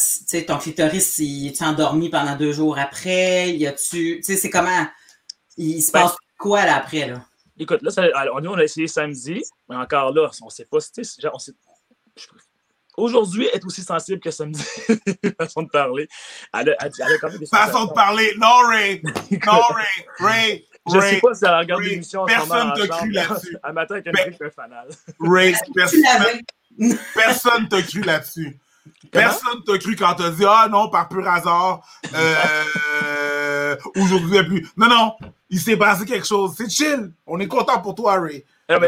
ton 0.46 0.58
clitoris, 0.58 1.18
il 1.18 1.48
est 1.48 1.62
endormi 1.62 2.08
pendant 2.08 2.34
deux 2.34 2.52
jours 2.52 2.78
après? 2.78 3.50
Y 3.50 3.66
a-tu. 3.66 4.16
Tu 4.16 4.22
sais, 4.22 4.36
c'est 4.36 4.50
comment? 4.50 4.86
Il 5.56 5.82
se 5.82 5.92
ben 5.92 6.00
passe 6.00 6.16
quoi 6.38 6.64
là 6.64 6.76
après? 6.76 7.08
Là? 7.08 7.24
Écoute, 7.58 7.82
là, 7.82 8.30
on, 8.32 8.46
on 8.46 8.54
a 8.58 8.64
essayé 8.64 8.88
samedi, 8.88 9.42
mais 9.68 9.76
encore 9.76 10.12
là, 10.12 10.30
on 10.42 10.46
ne 10.46 10.50
sait 10.50 10.64
pas. 10.64 10.78
Genre, 11.20 11.40
Aujourd'hui, 12.96 13.46
est 13.46 13.64
aussi 13.64 13.82
sensible 13.82 14.20
que 14.20 14.30
samedi. 14.30 14.62
façon 15.38 15.62
de 15.62 15.68
parler. 15.68 16.08
Elle 16.52 16.70
a, 16.70 16.76
elle 16.80 17.14
a 17.14 17.18
quand 17.20 17.28
même 17.28 17.38
des 17.38 17.46
façon 17.46 17.86
de 17.86 17.92
parler. 17.92 18.32
Non, 18.38 18.68
Ray. 18.68 19.02
Non, 19.46 19.60
Ray. 19.70 20.06
Ray. 20.18 20.68
Je 20.90 20.96
ne 20.96 21.00
sais 21.00 21.20
pas 21.20 21.34
si 21.34 21.44
elle 21.44 21.54
regarde 21.54 21.82
l'émission. 21.82 22.24
Personne 22.26 22.68
ne 22.68 22.86
t'a 22.86 22.88
cru 22.88 23.10
là-dessus. 23.10 23.56
Un 23.64 23.72
matin 23.72 23.94
avec 23.94 24.06
un 24.06 24.12
ben, 24.12 24.50
fanal. 24.50 24.88
Ray, 25.18 25.54
personne, 25.74 26.42
personne 27.14 27.68
t'a 27.68 27.82
cru 27.82 28.02
là-dessus. 28.02 28.58
Personne 29.10 29.62
t'a 29.64 29.78
cru 29.78 29.96
quand 29.96 30.14
t'as 30.14 30.30
dit 30.30 30.44
Ah 30.46 30.68
non, 30.70 30.88
par 30.88 31.08
pur 31.08 31.26
hasard, 31.26 31.86
euh, 32.14 33.76
aujourd'hui, 33.96 34.38
il 34.38 34.46
plus. 34.46 34.68
Non, 34.76 34.88
non, 34.88 35.16
il 35.50 35.60
s'est 35.60 35.76
passé 35.76 36.04
quelque 36.04 36.26
chose. 36.26 36.54
C'est 36.56 36.70
chill. 36.70 37.12
On 37.26 37.38
est 37.38 37.46
content 37.46 37.80
pour 37.80 37.94
toi, 37.94 38.20
Ray. 38.20 38.44
Ah, 38.66 38.78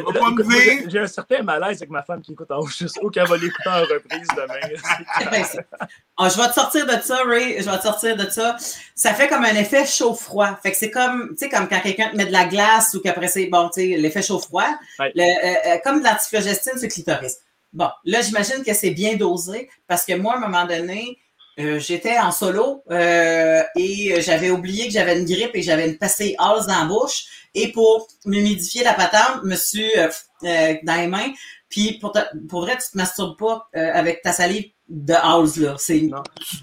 j'ai 0.88 1.00
un 1.00 1.06
certain 1.06 1.42
malaise 1.42 1.78
avec 1.78 1.90
ma 1.90 2.02
femme 2.02 2.22
qui 2.22 2.32
écoute 2.32 2.50
en 2.50 2.60
haut. 2.60 2.66
Je 2.66 2.86
sais 2.86 3.00
qu'elle 3.12 3.28
va 3.28 3.36
l'écouter 3.36 3.68
en 3.68 3.80
reprise 3.82 4.26
demain. 4.34 5.62
oh, 6.18 6.28
je 6.30 6.40
vais 6.40 6.48
te 6.48 6.54
sortir 6.54 6.86
de 6.86 7.02
ça, 7.02 7.22
Ray. 7.24 7.62
Je 7.62 7.70
vais 7.70 7.76
te 7.76 7.82
sortir 7.82 8.16
de 8.16 8.28
ça. 8.30 8.56
Ça 8.94 9.12
fait 9.12 9.28
comme 9.28 9.44
un 9.44 9.54
effet 9.54 9.84
chaud-froid. 9.84 10.58
Fait 10.62 10.72
que 10.72 10.78
c'est 10.78 10.90
comme, 10.90 11.30
tu 11.30 11.44
sais, 11.44 11.48
comme 11.50 11.68
quand 11.68 11.80
quelqu'un 11.80 12.08
te 12.08 12.16
met 12.16 12.24
de 12.24 12.32
la 12.32 12.46
glace 12.46 12.94
ou 12.94 13.00
qu'après 13.00 13.28
c'est, 13.28 13.46
bon, 13.46 13.68
tu 13.68 13.82
sais, 13.82 13.96
l'effet 13.98 14.22
chaud-froid. 14.22 14.78
Euh, 15.00 15.04
euh, 15.14 15.76
comme 15.84 16.00
de 16.00 16.04
l'antiflogestine, 16.04 16.72
c'est 16.76 16.88
clitoris. 16.88 17.40
Bon, 17.76 17.90
là, 18.06 18.22
j'imagine 18.22 18.64
que 18.64 18.72
c'est 18.72 18.90
bien 18.90 19.16
dosé 19.16 19.68
parce 19.86 20.06
que 20.06 20.14
moi, 20.14 20.32
à 20.32 20.36
un 20.38 20.40
moment 20.40 20.64
donné, 20.64 21.18
euh, 21.58 21.78
j'étais 21.78 22.18
en 22.18 22.32
solo 22.32 22.82
euh, 22.90 23.62
et 23.76 24.18
j'avais 24.22 24.48
oublié 24.48 24.86
que 24.86 24.94
j'avais 24.94 25.18
une 25.18 25.26
grippe 25.26 25.50
et 25.52 25.60
j'avais 25.60 25.86
une 25.86 25.98
pastille 25.98 26.34
Halls 26.38 26.64
dans 26.66 26.78
la 26.80 26.84
bouche. 26.86 27.26
Et 27.54 27.72
pour 27.72 28.08
m'humidifier 28.24 28.82
la 28.82 28.94
patente, 28.94 29.40
je 29.42 29.48
me 29.48 29.56
suis 29.56 29.90
euh, 29.98 30.74
dans 30.84 30.94
les 30.94 31.06
mains. 31.06 31.30
Puis 31.68 31.98
pour, 32.00 32.14
pour 32.48 32.62
vrai, 32.62 32.78
tu 32.78 32.90
te 32.92 32.96
masturbes 32.96 33.36
pas 33.36 33.68
avec 33.74 34.22
ta 34.22 34.32
salive 34.32 34.70
de 34.88 35.12
Halls, 35.12 35.60
là. 35.62 35.76
C'est 35.78 35.98
tu, 35.98 36.10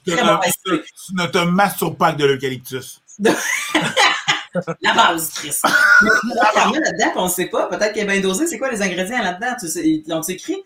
tu, 0.03 0.11
ne 0.11 1.27
te 1.27 1.45
masturbes 1.45 1.97
pas 1.97 2.07
avec 2.07 2.19
de 2.19 2.25
l'eucalyptus. 2.25 3.01
la 4.81 4.93
base, 4.95 5.29
Chris. 5.35 5.59
là-dedans, 5.61 7.11
on 7.17 7.25
ne 7.25 7.29
sait 7.29 7.49
pas. 7.49 7.67
Peut-être 7.67 7.93
qu'il 7.93 8.01
est 8.01 8.05
bien 8.05 8.19
dosé. 8.19 8.47
C'est 8.47 8.57
quoi 8.57 8.71
les 8.71 8.81
ingrédients 8.81 9.21
là-dedans? 9.21 9.55
Tu 9.59 9.67
sais, 9.67 9.87
ils 9.87 10.03
l'ont 10.07 10.23
écrit? 10.23 10.63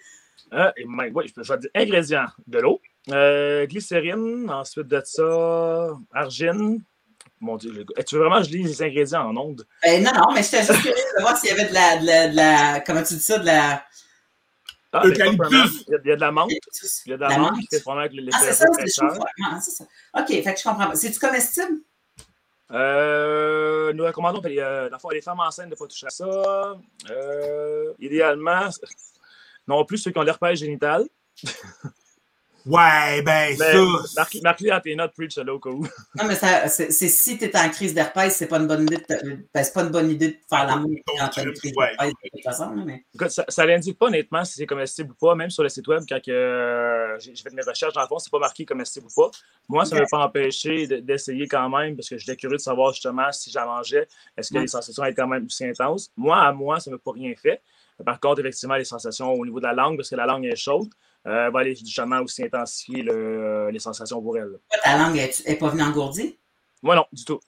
Euh, 0.53 0.71
oui, 1.13 1.27
je 1.27 1.33
peux 1.33 1.57
dire 1.57 1.69
ingrédients 1.75 2.27
de 2.45 2.59
l'eau, 2.59 2.81
euh, 3.11 3.65
glycérine, 3.65 4.49
ensuite 4.49 4.87
de 4.87 5.01
ça, 5.03 5.89
argine. 6.13 6.81
Mon 7.39 7.57
Dieu, 7.57 7.85
tu 8.07 8.15
veux 8.15 8.21
vraiment 8.21 8.41
que 8.41 8.47
je 8.47 8.53
lis 8.53 8.63
les 8.63 8.81
ingrédients 8.81 9.29
en 9.29 9.37
ondes? 9.37 9.67
Ben, 9.83 10.03
non, 10.03 10.11
non, 10.13 10.33
mais 10.33 10.41
j'étais 10.41 10.63
juste 10.63 10.81
curieux 10.81 10.95
de 11.17 11.21
voir 11.21 11.37
s'il 11.37 11.49
y 11.49 11.51
avait 11.51 11.69
de 11.69 11.73
la, 11.73 11.97
de 11.97 12.05
la, 12.05 12.27
de 12.29 12.35
la, 12.35 12.79
Comment 12.85 13.03
tu 13.03 13.13
dis 13.13 13.19
ça? 13.19 13.37
De 13.37 13.45
la. 13.45 13.83
Ah, 14.93 15.01
il, 15.03 15.15
y 15.15 15.21
a, 15.21 15.25
il 15.25 16.07
y 16.07 16.11
a 16.11 16.15
de 16.15 16.21
la 16.21 16.31
menthe. 16.31 16.49
Il 16.49 17.09
y 17.11 17.13
a 17.13 17.17
de 17.17 17.21
la, 17.21 17.37
menthe 17.37 17.59
qui 17.59 17.67
fait 17.69 17.83
vraiment 17.83 17.99
avec 17.99 18.13
l'effet 18.13 18.31
ah, 18.33 18.39
c'est 18.41 18.53
ça, 18.53 18.65
c'est 18.73 18.87
ça. 19.59 19.85
OK, 20.17 20.27
fait 20.27 20.41
que 20.53 20.59
je 20.59 20.63
comprends. 20.63 20.95
C'est-tu 20.95 21.19
comestible? 21.19 21.81
Euh, 22.71 23.93
nous 23.93 24.03
recommandons 24.03 24.41
euh, 24.43 24.89
les 25.11 25.21
femmes 25.21 25.39
enceintes 25.39 25.67
de 25.67 25.71
ne 25.71 25.75
pas 25.75 25.87
toucher 25.87 26.07
à 26.07 26.09
ça. 26.09 26.77
Euh, 27.09 27.93
idéalement, 27.99 28.69
non 29.67 29.85
plus 29.85 29.97
ceux 29.97 30.11
qui 30.11 30.19
ont 30.19 30.23
l'herpès 30.23 30.57
génital. 30.57 31.05
Ouais, 32.67 33.21
ben, 33.21 33.55
ça. 33.57 34.27
Marque-les 34.43 34.71
à 34.71 34.81
tes 34.81 34.95
notes, 34.95 35.13
preach 35.13 35.37
là, 35.37 35.53
au 35.53 35.59
cas 35.59 35.69
où. 35.69 35.83
Non, 36.15 36.25
mais 36.27 36.35
c'est 36.35 36.91
si 36.91 37.37
tu 37.37 37.45
es 37.45 37.57
en 37.57 37.69
crise 37.69 37.93
d'herpès, 37.93 38.35
c'est 38.35 38.47
pas 38.47 38.57
une 38.57 38.67
bonne 38.67 38.83
idée 38.83 38.97
de, 38.97 39.47
ben, 39.53 39.65
pas 39.73 39.83
une 39.83 39.89
bonne 39.89 40.11
idée 40.11 40.29
de 40.29 40.37
faire 40.49 40.65
l'amour 40.65 40.91
quand 41.17 41.29
tu 41.29 41.39
as 41.39 41.43
une 41.43 41.53
crise 41.53 41.71
d'herpès 41.71 42.09
de 42.09 42.29
toute 42.29 42.43
façon. 42.43 42.75
Mais... 42.85 43.05
Écoute, 43.13 43.29
ça, 43.29 43.45
pas 43.45 44.05
honnêtement 44.07 44.43
si 44.43 44.55
c'est 44.55 44.65
comestible 44.65 45.11
ou 45.11 45.15
pas, 45.25 45.35
même 45.35 45.49
sur 45.49 45.63
le 45.63 45.69
site 45.69 45.87
web, 45.87 46.03
quand 46.07 46.19
euh, 46.27 47.17
j'ai 47.19 47.35
fait 47.35 47.53
mes 47.53 47.61
recherches, 47.61 47.93
dans 47.93 48.01
le 48.01 48.07
fond, 48.07 48.19
c'est 48.19 48.31
pas 48.31 48.39
marqué 48.39 48.65
comestible 48.65 49.07
ou 49.07 49.21
pas. 49.21 49.31
Moi, 49.69 49.85
ça 49.85 49.95
ne 49.95 50.01
m'a 50.01 50.07
pas 50.07 50.25
empêché 50.25 50.87
d'essayer 51.01 51.47
quand 51.47 51.69
même, 51.69 51.95
parce 51.95 52.09
que 52.09 52.17
j'étais 52.17 52.35
curieux 52.35 52.57
de 52.57 52.61
savoir 52.61 52.91
justement 52.91 53.31
si 53.31 53.49
j'en 53.49 53.65
mangeais, 53.65 54.07
est-ce 54.37 54.53
que 54.53 54.59
les 54.59 54.67
sensations 54.67 55.05
étaient 55.05 55.21
quand 55.21 55.27
même 55.27 55.45
aussi 55.45 55.65
intenses. 55.65 56.11
Moi, 56.17 56.37
à 56.37 56.51
moi, 56.51 56.79
ça 56.79 56.91
ne 56.91 56.95
m'a 56.95 56.99
pas 56.99 57.11
rien 57.11 57.33
fait. 57.41 57.61
Par 58.05 58.19
contre, 58.19 58.41
effectivement, 58.41 58.75
les 58.75 58.85
sensations 58.85 59.33
au 59.33 59.45
niveau 59.45 59.59
de 59.59 59.65
la 59.65 59.73
langue, 59.73 59.97
parce 59.97 60.09
que 60.09 60.15
la 60.15 60.25
langue 60.25 60.45
est 60.45 60.55
chaude, 60.55 60.87
euh, 61.25 61.49
va 61.49 61.59
aller 61.59 61.75
justement 61.75 62.21
aussi 62.21 62.43
intensifier 62.43 63.03
euh, 63.09 63.71
les 63.71 63.79
sensations 63.79 64.21
pour 64.21 64.37
elle. 64.37 64.59
Ta 64.83 64.97
langue 64.97 65.15
n'est 65.15 65.55
pas 65.55 65.69
venue 65.69 65.83
engourdie? 65.83 66.37
Moi, 66.81 66.95
non, 66.95 67.05
du 67.11 67.25
tout. 67.25 67.39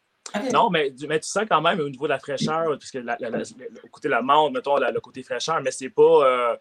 Non, 0.54 0.70
mais, 0.70 0.94
mais, 1.08 1.20
tu 1.20 1.28
sens 1.28 1.46
quand 1.50 1.62
même 1.62 1.80
au 1.80 1.90
niveau 1.90 2.06
de 2.06 2.10
la 2.10 2.20
fraîcheur, 2.20 2.78
puisque 2.78 2.96
la, 2.96 3.18
le 3.20 3.90
côté 3.90 4.08
de 4.08 4.12
la 4.12 4.22
menthe, 4.22 4.54
mettons, 4.54 4.78
le 4.78 5.00
côté 5.00 5.24
fraîcheur, 5.24 5.62
mais 5.62 5.72
c'est 5.72 5.90
pas. 5.90 6.04
Euh, 6.04 6.56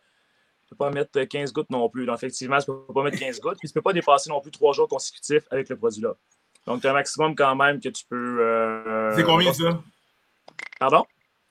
tu 0.66 0.74
ne 0.74 0.76
peux 0.76 0.84
pas 0.84 0.90
mettre 0.90 1.22
15 1.22 1.52
gouttes 1.52 1.70
non 1.70 1.88
plus. 1.88 2.04
Donc, 2.04 2.16
effectivement, 2.16 2.58
tu 2.58 2.70
ne 2.70 2.76
peux 2.76 2.92
pas 2.92 3.02
mettre 3.02 3.18
15 3.18 3.40
gouttes. 3.40 3.58
Puis, 3.58 3.68
tu 3.68 3.72
ne 3.72 3.80
peux 3.80 3.82
pas 3.82 3.92
dépasser 3.92 4.28
non 4.30 4.40
plus 4.40 4.50
trois 4.50 4.72
jours 4.74 4.86
consécutifs 4.86 5.44
avec 5.50 5.68
le 5.70 5.76
produit-là. 5.76 6.14
Donc, 6.66 6.82
tu 6.82 6.86
as 6.86 6.90
un 6.90 6.94
maximum 6.94 7.34
quand 7.34 7.54
même 7.56 7.80
que 7.80 7.88
tu 7.88 8.04
peux. 8.04 8.40
Euh, 8.40 9.14
c'est 9.16 9.22
combien 9.22 9.52
ça? 9.52 9.82
Pardon? 10.78 11.04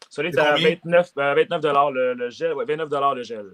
Celui 0.10 0.30
est 0.30 0.38
à 0.38 0.56
29, 0.56 1.12
29 1.16 1.64
le, 1.64 2.14
le, 2.14 2.30
gel. 2.30 2.54
Ouais, 2.54 2.66
29 2.66 2.90
le 3.16 3.24
gel. 3.24 3.46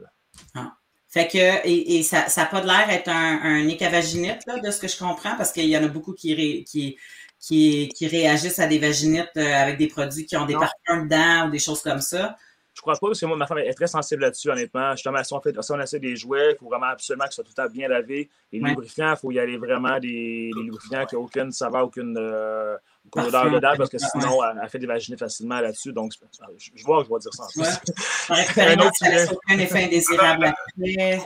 Ah. 0.56 0.74
Fait 1.14 1.28
que, 1.28 1.68
et, 1.68 2.02
ça 2.02 2.26
n'a 2.36 2.46
pas 2.48 2.62
de 2.62 2.66
l'air 2.66 2.88
d'être 2.88 3.08
un, 3.08 3.40
un 3.44 3.68
écavaginite, 3.68 4.40
là, 4.48 4.60
de 4.60 4.72
ce 4.72 4.80
que 4.80 4.88
je 4.88 4.98
comprends, 4.98 5.36
parce 5.38 5.52
qu'il 5.52 5.68
y 5.68 5.78
en 5.78 5.84
a 5.84 5.88
beaucoup 5.88 6.14
qui, 6.14 6.64
qui, 6.64 6.98
qui, 7.40 7.90
qui, 7.90 8.08
réagissent 8.08 8.58
à 8.58 8.66
des 8.66 8.80
vaginites 8.80 9.30
euh, 9.38 9.54
avec 9.54 9.78
des 9.78 9.88
produits 9.88 10.26
qui 10.26 10.36
ont 10.38 10.48
des 10.48 10.56
parfums 10.56 11.04
dedans 11.04 11.48
ou 11.48 11.52
des 11.52 11.60
choses 11.60 11.84
comme 11.84 12.02
ça. 12.02 12.36
Je 12.74 12.82
crois 12.82 12.94
pas, 12.94 13.08
parce 13.08 13.20
que 13.20 13.28
moi, 13.28 13.38
ma 13.38 13.46
femme 13.46 13.60
est 13.60 13.74
très 13.76 13.86
sensible 13.86 14.24
là-dessus, 14.24 14.50
honnêtement. 14.50 14.94
Justement, 14.94 15.24
si 15.24 15.34
on, 15.34 15.40
fait, 15.40 15.56
si 15.62 15.72
on 15.72 15.80
essaie 15.80 16.00
des 16.00 16.16
jouets, 16.16 16.54
il 16.54 16.58
faut 16.58 16.68
vraiment 16.68 16.88
absolument 16.88 17.26
que 17.26 17.34
ce 17.36 17.44
soit 17.44 17.44
tout 17.44 17.62
à 17.62 17.68
bien 17.68 17.88
lavé. 17.88 18.32
Les 18.52 18.60
lubrifiants, 18.60 19.12
il 19.12 19.18
faut 19.18 19.32
y 19.32 19.38
aller 19.38 19.58
vraiment 19.58 20.00
des, 20.00 20.50
des 20.56 20.62
lubrifiants 20.64 21.06
qui 21.06 21.14
n'ont 21.14 21.22
aucune 21.22 21.52
saveur, 21.52 21.84
aucune. 21.84 22.18
Euh, 22.18 22.76
parce 23.12 23.90
que 23.90 23.98
sinon, 23.98 24.40
elle, 24.44 24.70
fait 24.70 24.80
des 24.80 24.88
vaginites 24.88 25.20
facilement 25.20 25.60
là-dessus. 25.60 25.94
Donc, 25.94 26.14
je, 26.58 26.84
vois 26.84 27.04
que 27.04 27.10
je 27.10 27.14
vais 27.14 27.20
dire 27.20 27.34
ça 27.34 27.44
en 27.44 27.48
plus. 27.48 27.62
Ouais. 28.30 28.76
un 28.76 28.80
autre 28.80 29.34
aucun 29.34 29.60
effet 29.60 29.84
indésirable. 29.86 30.54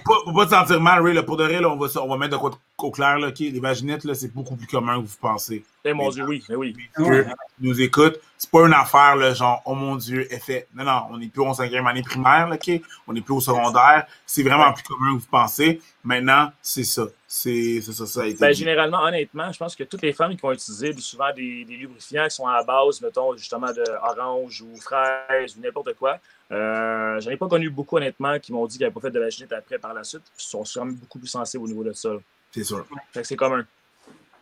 Pour 0.03 0.33
pas 0.33 0.45
te 0.45 0.51
sentir 0.51 0.81
mal, 0.81 1.01
Ray, 1.03 1.13
là, 1.13 1.23
pour 1.23 1.37
de 1.37 1.43
vrai, 1.43 1.61
là, 1.61 1.69
on, 1.69 1.77
va, 1.77 1.87
on 2.01 2.07
va 2.07 2.17
mettre 2.17 2.33
de 2.33 2.37
quoi 2.37 2.51
au 2.79 2.91
clair. 2.91 3.19
Là, 3.19 3.27
okay? 3.27 3.51
Les 3.51 3.59
vaginites, 3.59 4.13
c'est 4.13 4.33
beaucoup 4.33 4.55
plus 4.55 4.67
commun 4.67 5.01
que 5.01 5.07
vous 5.07 5.15
pensez. 5.19 5.63
Eh 5.85 5.93
mon 5.93 6.09
Dieu, 6.09 6.25
oui, 6.25 6.43
mais 6.49 6.55
oui. 6.55 6.75
Ouais. 6.97 7.25
nous 7.59 7.81
écoute, 7.81 8.19
c'est 8.37 8.51
pas 8.51 8.65
une 8.65 8.73
affaire, 8.73 9.15
là, 9.15 9.33
genre, 9.33 9.61
oh 9.65 9.73
mon 9.73 9.95
Dieu, 9.95 10.31
effet. 10.33 10.67
Non, 10.75 10.83
non, 10.83 11.03
on 11.11 11.17
n'est 11.17 11.27
plus 11.27 11.41
en 11.41 11.53
cinquième 11.53 11.87
année 11.87 12.01
primaire, 12.03 12.47
là, 12.49 12.55
OK? 12.55 12.81
On 13.07 13.13
n'est 13.13 13.21
plus 13.21 13.33
au 13.33 13.41
secondaire. 13.41 14.05
C'est 14.25 14.43
vraiment 14.43 14.73
plus 14.73 14.83
commun 14.83 15.15
que 15.15 15.21
vous 15.21 15.27
pensez. 15.31 15.81
Maintenant, 16.03 16.51
c'est 16.61 16.83
ça. 16.83 17.03
C'est 17.29 17.81
ça, 17.81 18.05
ça 18.05 18.21
a 18.21 18.25
été 18.25 18.39
ben, 18.39 18.53
généralement, 18.53 19.03
honnêtement, 19.03 19.51
je 19.51 19.57
pense 19.57 19.75
que 19.75 19.83
toutes 19.83 20.01
les 20.01 20.13
femmes 20.13 20.33
qui 20.33 20.41
vont 20.41 20.53
utiliser 20.53 20.93
souvent 20.97 21.33
des, 21.35 21.65
des 21.65 21.75
lubrifiants 21.75 22.23
qui 22.23 22.35
sont 22.35 22.47
à 22.47 22.57
la 22.57 22.63
base, 22.63 23.01
mettons, 23.01 23.35
justement, 23.35 23.67
d'orange 23.73 24.61
ou 24.61 24.77
fraise 24.79 25.57
ou 25.57 25.61
n'importe 25.61 25.93
quoi, 25.95 26.19
euh, 26.53 27.19
j'en 27.19 27.29
ai 27.29 27.35
pas 27.35 27.49
connu 27.49 27.69
beaucoup, 27.69 27.97
honnêtement, 27.97 28.39
qui 28.39 28.53
m'ont 28.53 28.65
dit 28.65 28.77
qu'ils 28.77 28.85
n'avaient 28.85 28.93
pas 28.93 29.01
fait 29.01 29.11
de 29.11 29.19
vaginite 29.19 29.51
après 29.51 29.77
par 29.77 29.93
la 29.93 30.05
suite. 30.05 30.23
Ils 30.39 30.41
sont 30.41 30.63
quand 30.63 30.85
même 30.85 30.95
beaucoup 30.95 31.19
plus 31.19 31.27
sensibles 31.27 31.65
au 31.65 31.67
niveau 31.67 31.83
de 31.83 31.91
ça. 31.91 32.11
C'est 32.53 32.63
sûr. 32.63 32.85
Fait 33.11 33.21
que 33.21 33.27
c'est 33.27 33.35
commun. 33.35 33.65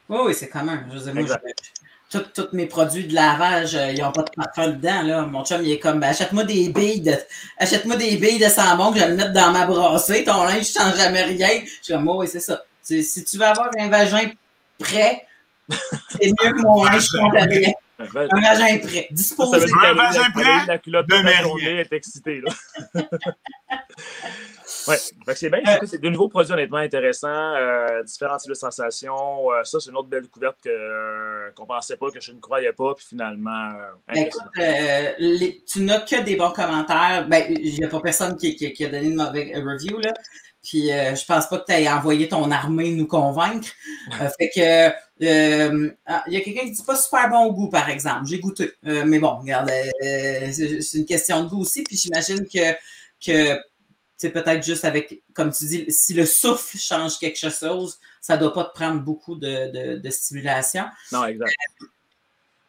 Oui, 0.08 0.20
oui, 0.26 0.34
c'est 0.36 0.50
commun. 0.50 0.86
Je 0.94 2.20
tous 2.20 2.48
mes 2.54 2.68
produits 2.68 3.08
de 3.08 3.16
lavage, 3.16 3.76
euh, 3.76 3.92
ils 3.92 4.02
n'ont 4.02 4.12
pas 4.12 4.22
de 4.22 4.30
parfum 4.30 4.68
dedans. 4.70 5.02
Là. 5.02 5.26
Mon 5.26 5.44
chum, 5.44 5.62
il 5.64 5.72
est 5.72 5.80
comme 5.80 6.00
ben, 6.00 6.10
achète-moi 6.10 6.44
des 6.44 6.70
billes 6.70 7.02
de 7.02 7.16
achète-moi 7.58 7.96
des 7.98 8.16
billes 8.18 8.38
de 8.38 8.46
que 8.46 9.00
je 9.00 9.04
vais 9.04 9.10
le 9.10 9.16
mettre 9.16 9.34
dans 9.34 9.52
ma 9.52 9.66
brassée. 9.66 10.24
Ton 10.24 10.44
linge 10.44 10.60
ne 10.60 10.64
change 10.64 10.98
jamais 10.98 11.24
rien. 11.24 11.50
Je 11.64 11.84
suis 11.84 11.94
comme, 11.94 12.08
oh, 12.08 12.20
oui, 12.20 12.28
c'est 12.28 12.40
ça. 12.40 12.64
Si 12.86 13.24
tu 13.24 13.38
veux 13.38 13.46
avoir 13.46 13.70
un 13.78 13.90
vagin 13.90 14.32
prêt, 14.80 15.26
c'est 15.70 16.28
mieux 16.28 16.54
que 16.54 16.62
mon 16.62 16.84
linge 16.84 17.10
rien. 17.12 17.72
Un 17.98 18.06
vagin 18.06 18.78
prêt, 18.80 19.08
disposé. 19.12 19.66
Un 19.84 19.94
vagin 19.94 20.30
prêt, 20.32 20.66
la 20.68 20.78
culotte 20.78 21.08
de 21.08 21.16
mer 21.16 21.46
est 21.80 21.94
excitée. 21.94 22.42
Là. 22.42 23.04
Oui, 24.88 24.96
c'est 25.36 25.50
bien. 25.50 25.62
Euh, 25.68 25.86
c'est 25.86 26.02
de 26.02 26.10
nouveaux 26.10 26.28
produits 26.28 26.54
honnêtement 26.54 26.78
intéressants, 26.78 27.28
euh, 27.28 28.04
différents 28.04 28.38
types 28.38 28.50
de 28.50 28.56
sensations. 28.56 29.52
Euh, 29.52 29.64
ça, 29.64 29.80
c'est 29.80 29.90
une 29.90 29.98
autre 29.98 30.10
belle 30.10 30.24
découverte 30.24 30.58
que, 30.64 31.52
qu'on 31.56 31.64
ne 31.64 31.68
pensait 31.68 31.98
pas, 31.98 32.12
que 32.12 32.20
je 32.20 32.32
ne 32.32 32.40
croyais 32.40 32.74
pas, 32.74 32.94
puis 32.96 33.06
finalement. 33.10 33.74
Ben, 34.08 34.30
tu 35.68 35.82
n'as 35.82 36.02
que 36.02 36.22
des 36.24 36.36
bons 36.36 36.52
commentaires. 36.52 37.28
Ben, 37.28 37.46
il 37.50 37.80
n'y 37.80 37.84
a 37.84 37.88
pas 37.88 38.00
personne 38.00 38.38
qui, 38.38 38.56
qui, 38.56 38.86
a 38.86 38.90
donné 38.90 39.08
une 39.08 39.16
mauvaise 39.16 39.56
review, 39.56 40.00
là. 40.00 40.14
Puis 40.66 40.88
je 40.88 41.26
pense 41.26 41.48
pas 41.48 41.60
que 41.60 41.66
tu 41.66 41.74
aies 41.74 41.88
envoyé 41.88 42.28
ton 42.28 42.50
armée 42.52 42.92
nous 42.92 43.08
convaincre. 43.08 43.70
fait 44.38 44.50
que 44.50 44.90
ah, 46.06 46.24
il 46.28 46.34
y 46.34 46.38
a 46.38 46.42
quelqu'un 46.42 46.62
qui 46.62 46.72
dit 46.72 46.84
pas 46.84 46.96
super 46.96 47.30
bon 47.30 47.52
goût, 47.54 47.70
par 47.70 47.90
exemple. 47.90 48.26
J'ai 48.28 48.40
goûté. 48.40 48.74
mais 48.84 49.20
bon, 49.20 49.38
regarde, 49.38 49.72
c'est 50.02 50.94
une 50.96 51.06
question 51.06 51.44
de 51.44 51.50
goût 51.50 51.62
aussi. 51.62 51.84
Puis 51.84 51.98
j'imagine 51.98 52.46
que, 52.48 52.74
que 53.26 53.60
c'est 54.18 54.30
peut-être 54.30 54.64
juste 54.64 54.86
avec, 54.86 55.22
comme 55.34 55.52
tu 55.52 55.66
dis, 55.66 55.86
si 55.90 56.14
le 56.14 56.26
souffle 56.26 56.78
change 56.78 57.20
quelque 57.20 57.38
chose, 57.38 58.00
ça 58.22 58.36
ne 58.36 58.42
doit 58.42 58.54
pas 58.54 58.66
te 58.66 58.74
prendre 58.74 59.02
beaucoup 59.02 59.36
de, 59.36 59.98
de, 59.98 60.10
stimulation. 60.10 60.86
Non, 61.12 61.26
exact. 61.26 61.54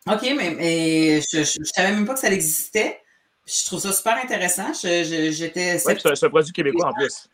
OK, 0.09 0.23
mais, 0.37 1.21
je 1.21 1.39
ne 1.39 1.65
savais 1.65 1.93
même 1.93 2.07
pas 2.07 2.15
que 2.15 2.21
ça 2.21 2.31
existait. 2.31 3.01
Je 3.47 3.65
trouve 3.65 3.81
ça 3.81 3.93
super 3.93 4.17
intéressant. 4.23 4.73
J'étais. 4.75 5.81
Oui, 5.87 5.95
c'est 6.15 6.27
un 6.27 6.29
produit 6.31 6.53
québécois 6.53 6.89
en 6.89 6.93
plus. 6.93 7.29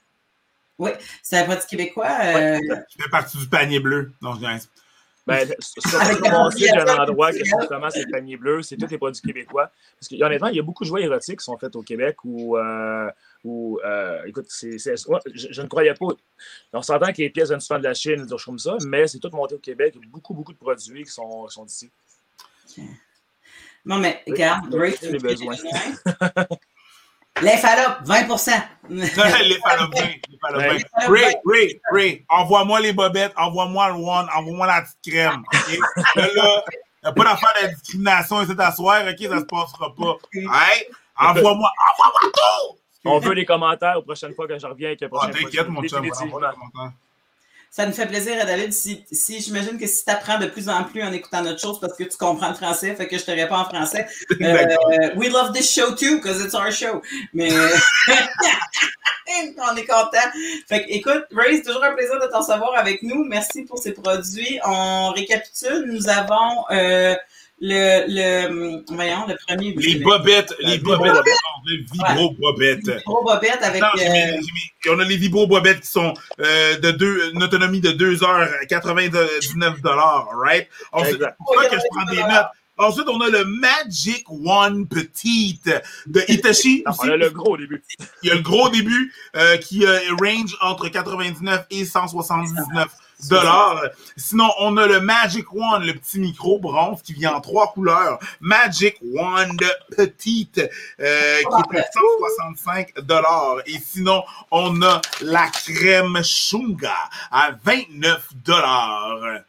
Oui, 0.82 0.90
c'est 1.22 1.38
un 1.38 1.44
produit 1.44 1.64
québécois. 1.68 2.08
Euh... 2.24 2.58
fais 2.98 3.08
partie 3.08 3.38
du 3.38 3.46
panier 3.46 3.78
bleu. 3.78 4.10
Non, 4.20 4.34
je 4.34 4.40
ben, 5.24 5.48
sur, 5.60 6.00
mon 6.32 6.50
site, 6.50 6.70
j'ai 6.74 6.76
un 6.76 6.98
endroit 6.98 7.30
que 7.30 7.44
justement 7.44 7.88
c'est 7.88 8.02
le 8.02 8.10
panier 8.10 8.36
bleu, 8.36 8.62
c'est 8.62 8.76
tous 8.76 8.90
les 8.90 8.98
produits 8.98 9.22
québécois. 9.22 9.70
Parce 10.00 10.08
qu'honnêtement, 10.08 10.48
il 10.48 10.56
y 10.56 10.58
a 10.58 10.64
beaucoup 10.64 10.82
de 10.82 10.88
jouets 10.88 11.02
érotiques 11.02 11.38
qui 11.38 11.44
sont 11.44 11.56
faits 11.56 11.76
au 11.76 11.82
Québec 11.82 12.16
où, 12.24 12.56
euh, 12.56 13.08
euh, 13.46 14.24
écoute, 14.26 14.46
c'est, 14.48 14.76
je, 14.76 15.62
ne 15.62 15.68
croyais 15.68 15.94
pas. 15.94 16.06
On 16.72 16.82
s'entend 16.82 17.12
que 17.12 17.18
les 17.18 17.30
pièces 17.30 17.50
viennent 17.50 17.60
souvent 17.60 17.78
de 17.78 17.84
la 17.84 17.94
Chine, 17.94 18.24
des 18.24 18.30
choses 18.30 18.44
comme 18.44 18.58
ça, 18.58 18.76
mais 18.84 19.06
c'est 19.06 19.20
tout 19.20 19.30
monté 19.32 19.54
au 19.54 19.58
Québec. 19.58 19.94
Il 19.94 20.02
y 20.02 20.04
a 20.04 20.10
beaucoup, 20.10 20.34
beaucoup 20.34 20.52
de 20.52 20.58
produits 20.58 21.04
qui 21.04 21.12
sont, 21.12 21.48
sont 21.48 21.64
d'ici. 21.64 21.88
Non, 23.84 23.98
mais 23.98 24.24
regarde, 24.26 24.74
Ray, 27.36 27.56
tu 27.56 27.62
besoins. 27.62 28.62
L'infalope, 28.90 29.34
20 29.38 29.46
L'infalope 29.48 29.94
20. 29.94 31.08
Ray, 31.08 31.34
Ray, 31.46 31.80
Ray, 31.90 32.24
envoie-moi 32.28 32.80
les 32.80 32.92
bobettes, 32.92 33.32
envoie-moi 33.36 33.88
le 33.88 33.94
one, 33.94 34.28
envoie-moi 34.34 34.66
la 34.66 34.82
petite 34.82 34.98
crème. 35.02 35.42
Okay? 35.46 35.78
là, 36.16 36.26
là, 36.34 36.64
il 36.66 37.06
n'y 37.06 37.08
a 37.08 37.12
pas 37.12 37.24
d'affaire 37.24 37.54
de 37.62 37.74
discrimination 37.74 38.42
ici 38.42 38.56
t'asseoir, 38.56 39.02
OK? 39.02 39.18
Ça 39.18 39.34
ne 39.34 39.40
se 39.40 39.44
passera 39.44 39.94
pas. 39.94 40.16
Hey, 40.34 40.86
envoie-moi, 41.16 41.70
envoie-moi 41.92 42.32
tout! 42.34 42.78
On 43.04 43.18
veut 43.18 43.34
les 43.34 43.44
commentaires 43.44 43.98
aux 43.98 44.02
prochaines 44.02 44.34
fois 44.34 44.46
que 44.46 44.58
je 44.58 44.66
reviens. 44.66 44.94
Ah, 45.20 45.28
t'inquiète, 45.28 45.68
mon 45.68 45.82
chum, 45.82 46.06
ça 47.72 47.86
nous 47.86 47.92
fait 47.92 48.06
plaisir, 48.06 48.34
David. 48.44 48.70
Si, 48.74 49.02
si 49.10 49.40
j'imagine 49.40 49.78
que 49.78 49.86
si 49.86 50.04
tu 50.04 50.10
apprends 50.10 50.38
de 50.38 50.44
plus 50.44 50.68
en 50.68 50.84
plus 50.84 51.02
en 51.02 51.10
écoutant 51.10 51.40
notre 51.42 51.58
chose 51.58 51.80
parce 51.80 51.94
que 51.94 52.04
tu 52.04 52.18
comprends 52.18 52.50
le 52.50 52.54
français, 52.54 52.94
fait 52.94 53.08
que 53.08 53.16
je 53.16 53.24
te 53.24 53.30
réponds 53.30 53.56
en 53.56 53.64
français. 53.64 54.06
Euh, 54.42 55.14
we 55.16 55.30
love 55.30 55.52
this 55.52 55.70
show 55.72 55.94
too, 55.94 56.16
because 56.16 56.44
it's 56.44 56.54
our 56.54 56.70
show. 56.72 57.00
Mais 57.32 57.50
on 59.58 59.76
est 59.76 59.86
content. 59.86 60.18
Fait 60.68 60.84
que, 60.84 60.90
écoute, 60.90 61.24
Ray, 61.32 61.56
c'est 61.56 61.62
toujours 61.62 61.84
un 61.84 61.92
plaisir 61.92 62.20
de 62.20 62.26
t'en 62.26 62.42
savoir 62.42 62.76
avec 62.76 63.02
nous. 63.02 63.24
Merci 63.24 63.62
pour 63.62 63.78
ces 63.78 63.92
produits. 63.92 64.58
On 64.64 65.10
récapitule. 65.10 65.84
Nous 65.86 66.08
avons 66.08 66.64
euh, 66.70 67.14
le, 67.64 68.04
le, 68.08 68.84
voyons, 68.92 69.24
le 69.28 69.36
premier. 69.46 69.72
Les 69.76 70.00
bobettes, 70.00 70.52
les 70.58 70.78
bobettes, 70.78 71.14
les 71.64 71.76
vibro-bobettes. 71.76 72.86
Les 72.86 72.96
vibro-bobettes 72.98 73.62
avec. 73.62 73.82
Euh... 73.82 74.90
On 74.90 74.98
a 74.98 75.04
les 75.04 75.16
vibro-bobettes 75.16 75.80
qui 75.80 75.86
sont 75.86 76.12
euh, 76.40 76.78
de 76.80 76.90
deux, 76.90 77.30
une 77.32 77.42
autonomie 77.42 77.80
de 77.80 77.92
2 77.92 78.24
heures, 78.24 78.48
99 78.68 79.80
dollars, 79.80 80.28
right? 80.34 80.68
Pour 80.90 81.06
ça 81.06 81.12
que 81.68 81.76
je 81.76 81.82
prends 81.90 82.10
des 82.10 82.22
notes. 82.22 82.46
Ensuite, 82.82 83.08
on 83.08 83.20
a 83.20 83.28
le 83.28 83.44
Magic 83.44 84.24
One 84.28 84.86
Petite 84.86 85.70
de 86.06 86.22
Hitachi. 86.28 86.84
on 87.02 87.08
a 87.08 87.16
le 87.16 87.30
gros 87.30 87.56
début. 87.56 87.82
Il 88.22 88.28
y 88.28 88.32
a 88.32 88.34
le 88.34 88.42
gros 88.42 88.68
début 88.68 89.12
euh, 89.36 89.56
qui 89.58 89.86
euh, 89.86 89.98
range 90.20 90.56
entre 90.60 90.88
99 90.88 91.66
et 91.70 91.84
179 91.84 92.88
dollars. 93.28 93.82
Sinon, 94.16 94.50
on 94.58 94.76
a 94.76 94.86
le 94.86 95.00
Magic 95.00 95.52
Wand, 95.52 95.80
le 95.80 95.94
petit 95.94 96.18
micro 96.18 96.58
bronze 96.58 97.02
qui 97.02 97.12
vient 97.12 97.34
en 97.34 97.40
trois 97.40 97.72
couleurs. 97.72 98.18
Magic 98.40 98.96
Wand 99.02 99.56
petite 99.96 100.58
euh, 101.00 101.38
qui 101.38 101.76
est 101.76 101.80
à 101.80 101.84
165 101.92 103.00
dollars. 103.02 103.58
Et 103.66 103.78
sinon, 103.78 104.24
on 104.50 104.82
a 104.82 105.00
la 105.20 105.46
crème 105.48 106.20
Shunga 106.22 106.96
à 107.30 107.52
29 107.64 108.28
dollars. 108.44 109.42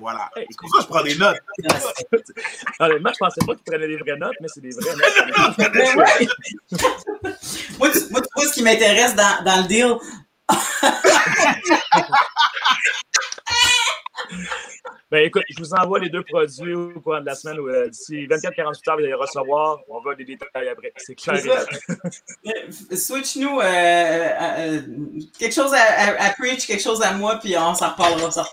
Voilà. 0.00 0.30
C'est 0.36 0.46
pour 0.58 0.70
ça 0.70 0.78
que 0.78 0.82
je 0.82 0.88
prends 0.88 1.02
des 1.02 1.16
notes. 1.16 1.38
Honnêtement, 2.80 3.10
je 3.12 3.18
pensais 3.18 3.40
pas 3.46 3.54
qu'ils 3.54 3.64
prenaient 3.64 3.88
des 3.88 3.96
vraies 3.96 4.16
notes, 4.16 4.36
mais 4.40 4.48
c'est 4.48 4.60
des 4.60 4.70
vraies 4.70 4.94
notes. 4.94 5.58
moi, 7.78 7.90
tu, 7.90 7.98
moi, 8.10 8.20
tu 8.20 8.28
vois, 8.34 8.46
ce 8.46 8.52
qui 8.52 8.62
m'intéresse 8.62 9.14
dans, 9.14 9.44
dans 9.44 9.62
le 9.62 9.68
deal, 9.68 9.96
ben 15.10 15.24
écoute, 15.24 15.42
je 15.48 15.58
vous 15.58 15.72
envoie 15.72 16.00
les 16.00 16.10
deux 16.10 16.22
produits 16.22 16.74
au 16.74 17.00
cours 17.00 17.18
de 17.20 17.24
la 17.24 17.34
semaine. 17.34 17.58
Euh, 17.60 17.88
d'ici 17.88 18.26
24-48 18.26 18.60
heures, 18.60 18.66
vous 18.66 18.90
allez 18.90 19.06
les 19.06 19.14
recevoir. 19.14 19.78
On 19.88 20.00
va 20.00 20.14
des 20.14 20.24
détails 20.24 20.68
après. 20.68 20.92
C'est 20.96 21.14
clair. 21.14 21.38
Switch-nous 22.92 23.60
euh, 23.60 23.64
euh, 23.64 24.82
quelque 25.38 25.54
chose 25.54 25.72
à, 25.72 26.22
à, 26.22 26.30
preach, 26.34 26.66
quelque 26.66 26.82
chose 26.82 27.00
à 27.02 27.12
moi, 27.12 27.36
puis 27.36 27.56
on 27.56 27.74
s'en 27.74 27.90
reparlera. 27.90 28.30
Ça 28.30 28.44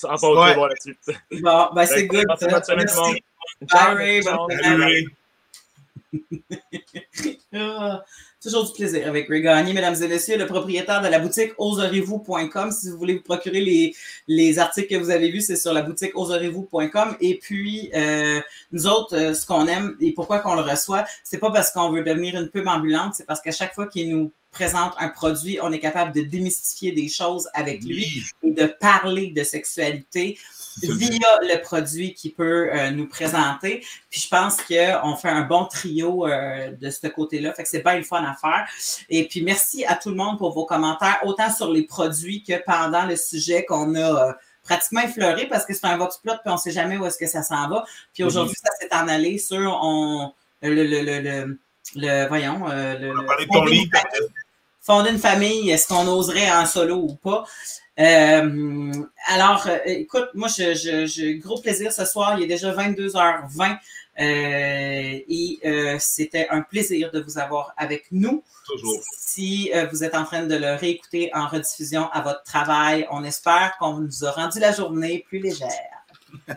parle 0.00 0.38
ouais. 0.38 0.68
là-dessus. 0.68 0.96
Bon, 1.42 1.68
ben 1.74 1.86
c'est 1.86 2.06
good. 2.06 2.24
Merci, 2.28 2.46
bonne 2.46 2.64
semaine, 2.64 2.86
tout 2.86 2.94
le 2.94 3.00
monde. 3.00 3.16
Bye, 3.72 5.06
Toujours 8.42 8.64
du 8.64 8.72
plaisir 8.72 9.08
avec 9.08 9.28
Ray 9.28 9.42
Gagné, 9.42 9.72
mesdames 9.72 10.00
et 10.00 10.08
messieurs, 10.08 10.38
le 10.38 10.46
propriétaire 10.46 11.00
de 11.00 11.08
la 11.08 11.18
boutique 11.18 11.52
oserez-vous.com. 11.58 12.70
Si 12.70 12.90
vous 12.90 12.98
voulez 12.98 13.14
vous 13.14 13.22
procurer 13.22 13.60
les, 13.60 13.94
les 14.28 14.58
articles 14.58 14.88
que 14.88 15.00
vous 15.00 15.10
avez 15.10 15.30
vus, 15.30 15.40
c'est 15.40 15.56
sur 15.56 15.72
la 15.72 15.82
boutique 15.82 16.12
oserez-vous.com. 16.14 17.16
Et 17.20 17.38
puis, 17.38 17.90
euh, 17.94 18.40
nous 18.72 18.86
autres, 18.86 19.16
euh, 19.16 19.34
ce 19.34 19.46
qu'on 19.46 19.66
aime 19.66 19.96
et 20.00 20.12
pourquoi 20.12 20.38
qu'on 20.40 20.54
le 20.54 20.60
reçoit, 20.60 21.06
c'est 21.24 21.38
pas 21.38 21.50
parce 21.50 21.72
qu'on 21.72 21.90
veut 21.90 22.04
devenir 22.04 22.38
une 22.38 22.48
pub 22.48 22.68
ambulante, 22.68 23.14
c'est 23.16 23.26
parce 23.26 23.40
qu'à 23.40 23.52
chaque 23.52 23.74
fois 23.74 23.86
qu'il 23.88 24.10
nous 24.10 24.30
présente 24.56 24.94
un 24.98 25.10
produit, 25.10 25.58
on 25.62 25.70
est 25.70 25.80
capable 25.80 26.12
de 26.12 26.22
démystifier 26.22 26.92
des 26.92 27.08
choses 27.08 27.46
avec 27.52 27.84
lui 27.84 28.24
et 28.42 28.52
de 28.52 28.64
parler 28.64 29.32
de 29.36 29.44
sexualité 29.44 30.38
via 30.82 31.38
le 31.42 31.60
produit 31.60 32.14
qu'il 32.14 32.32
peut 32.32 32.70
euh, 32.72 32.90
nous 32.90 33.06
présenter. 33.06 33.84
Puis 34.10 34.22
je 34.22 34.28
pense 34.28 34.56
qu'on 34.56 35.16
fait 35.16 35.28
un 35.28 35.42
bon 35.42 35.66
trio 35.66 36.26
euh, 36.26 36.72
de 36.72 36.90
ce 36.90 37.06
côté-là. 37.06 37.52
Fait 37.52 37.64
que 37.64 37.68
c'est 37.68 37.82
bien 37.82 37.96
le 37.96 38.02
fun 38.02 38.24
à 38.24 38.34
faire. 38.34 38.66
Et 39.10 39.28
puis 39.28 39.42
merci 39.42 39.84
à 39.84 39.94
tout 39.94 40.08
le 40.08 40.16
monde 40.16 40.38
pour 40.38 40.52
vos 40.52 40.64
commentaires, 40.64 41.20
autant 41.24 41.52
sur 41.52 41.70
les 41.70 41.82
produits 41.82 42.42
que 42.42 42.54
pendant 42.64 43.04
le 43.04 43.16
sujet 43.16 43.64
qu'on 43.64 43.94
a. 43.94 44.28
Euh, 44.28 44.32
pratiquement 44.62 45.02
effleuré 45.02 45.46
parce 45.46 45.64
que 45.64 45.72
c'est 45.72 45.86
un 45.86 45.96
vox 45.96 46.18
plot 46.18 46.32
puis 46.42 46.50
on 46.50 46.54
ne 46.54 46.58
sait 46.58 46.72
jamais 46.72 46.96
où 46.96 47.06
est-ce 47.06 47.18
que 47.18 47.28
ça 47.28 47.44
s'en 47.44 47.68
va. 47.68 47.84
Puis 48.12 48.24
aujourd'hui, 48.24 48.56
ça 48.60 48.68
s'est 48.80 48.92
en 48.92 49.06
allé 49.06 49.38
sur 49.38 49.78
on, 49.80 50.34
le, 50.60 50.74
le, 50.74 51.02
le, 51.02 51.60
le, 51.94 52.26
voyons, 52.26 52.66
le, 52.66 53.14
fonder 54.86 55.10
une 55.10 55.18
famille, 55.18 55.68
est-ce 55.70 55.88
qu'on 55.88 56.06
oserait 56.06 56.50
en 56.50 56.64
solo 56.64 56.96
ou 56.96 57.14
pas? 57.16 57.44
Euh, 57.98 58.92
alors, 59.26 59.66
euh, 59.66 59.78
écoute, 59.86 60.28
moi, 60.34 60.48
j'ai 60.48 60.74
je, 60.74 61.06
je, 61.06 61.38
gros 61.38 61.60
plaisir 61.60 61.92
ce 61.92 62.04
soir. 62.04 62.38
Il 62.38 62.44
est 62.44 62.46
déjà 62.46 62.72
22h20 62.72 63.78
euh, 64.18 65.20
et 65.28 65.58
euh, 65.64 65.96
c'était 65.98 66.46
un 66.50 66.62
plaisir 66.62 67.10
de 67.10 67.20
vous 67.20 67.38
avoir 67.38 67.74
avec 67.76 68.06
nous. 68.12 68.44
Toujours. 68.66 69.02
Si 69.16 69.70
vous 69.90 70.04
êtes 70.04 70.14
en 70.14 70.24
train 70.24 70.44
de 70.44 70.54
le 70.54 70.74
réécouter 70.74 71.30
en 71.34 71.48
rediffusion 71.48 72.08
à 72.10 72.20
votre 72.20 72.42
travail, 72.42 73.06
on 73.10 73.24
espère 73.24 73.76
qu'on 73.78 73.94
vous 73.94 74.24
a 74.24 74.30
rendu 74.30 74.58
la 74.60 74.72
journée 74.72 75.24
plus 75.28 75.38
légère. 75.38 75.70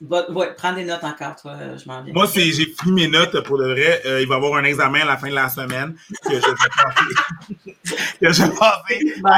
ouais, 0.00 0.54
prends 0.56 0.72
des 0.72 0.84
notes 0.84 1.04
encore, 1.04 1.36
toi, 1.36 1.56
je 1.76 1.88
m'en 1.88 2.02
viens. 2.02 2.12
Moi, 2.12 2.26
j'ai 2.34 2.52
fini 2.52 2.92
mes 2.92 3.08
notes 3.08 3.40
pour 3.44 3.58
le 3.58 3.72
vrai. 3.72 4.02
Euh, 4.06 4.22
il 4.22 4.28
va 4.28 4.34
y 4.34 4.38
avoir 4.38 4.56
un 4.56 4.64
examen 4.64 5.00
à 5.00 5.06
la 5.06 5.16
fin 5.16 5.28
de 5.28 5.34
la 5.34 5.48
semaine 5.48 5.96
que 6.24 6.34
je 6.34 6.46
vais 6.46 6.54
passer. 6.76 7.94
que 8.20 8.32
je 8.32 8.42
vais 8.42 8.56
passer. 8.56 9.22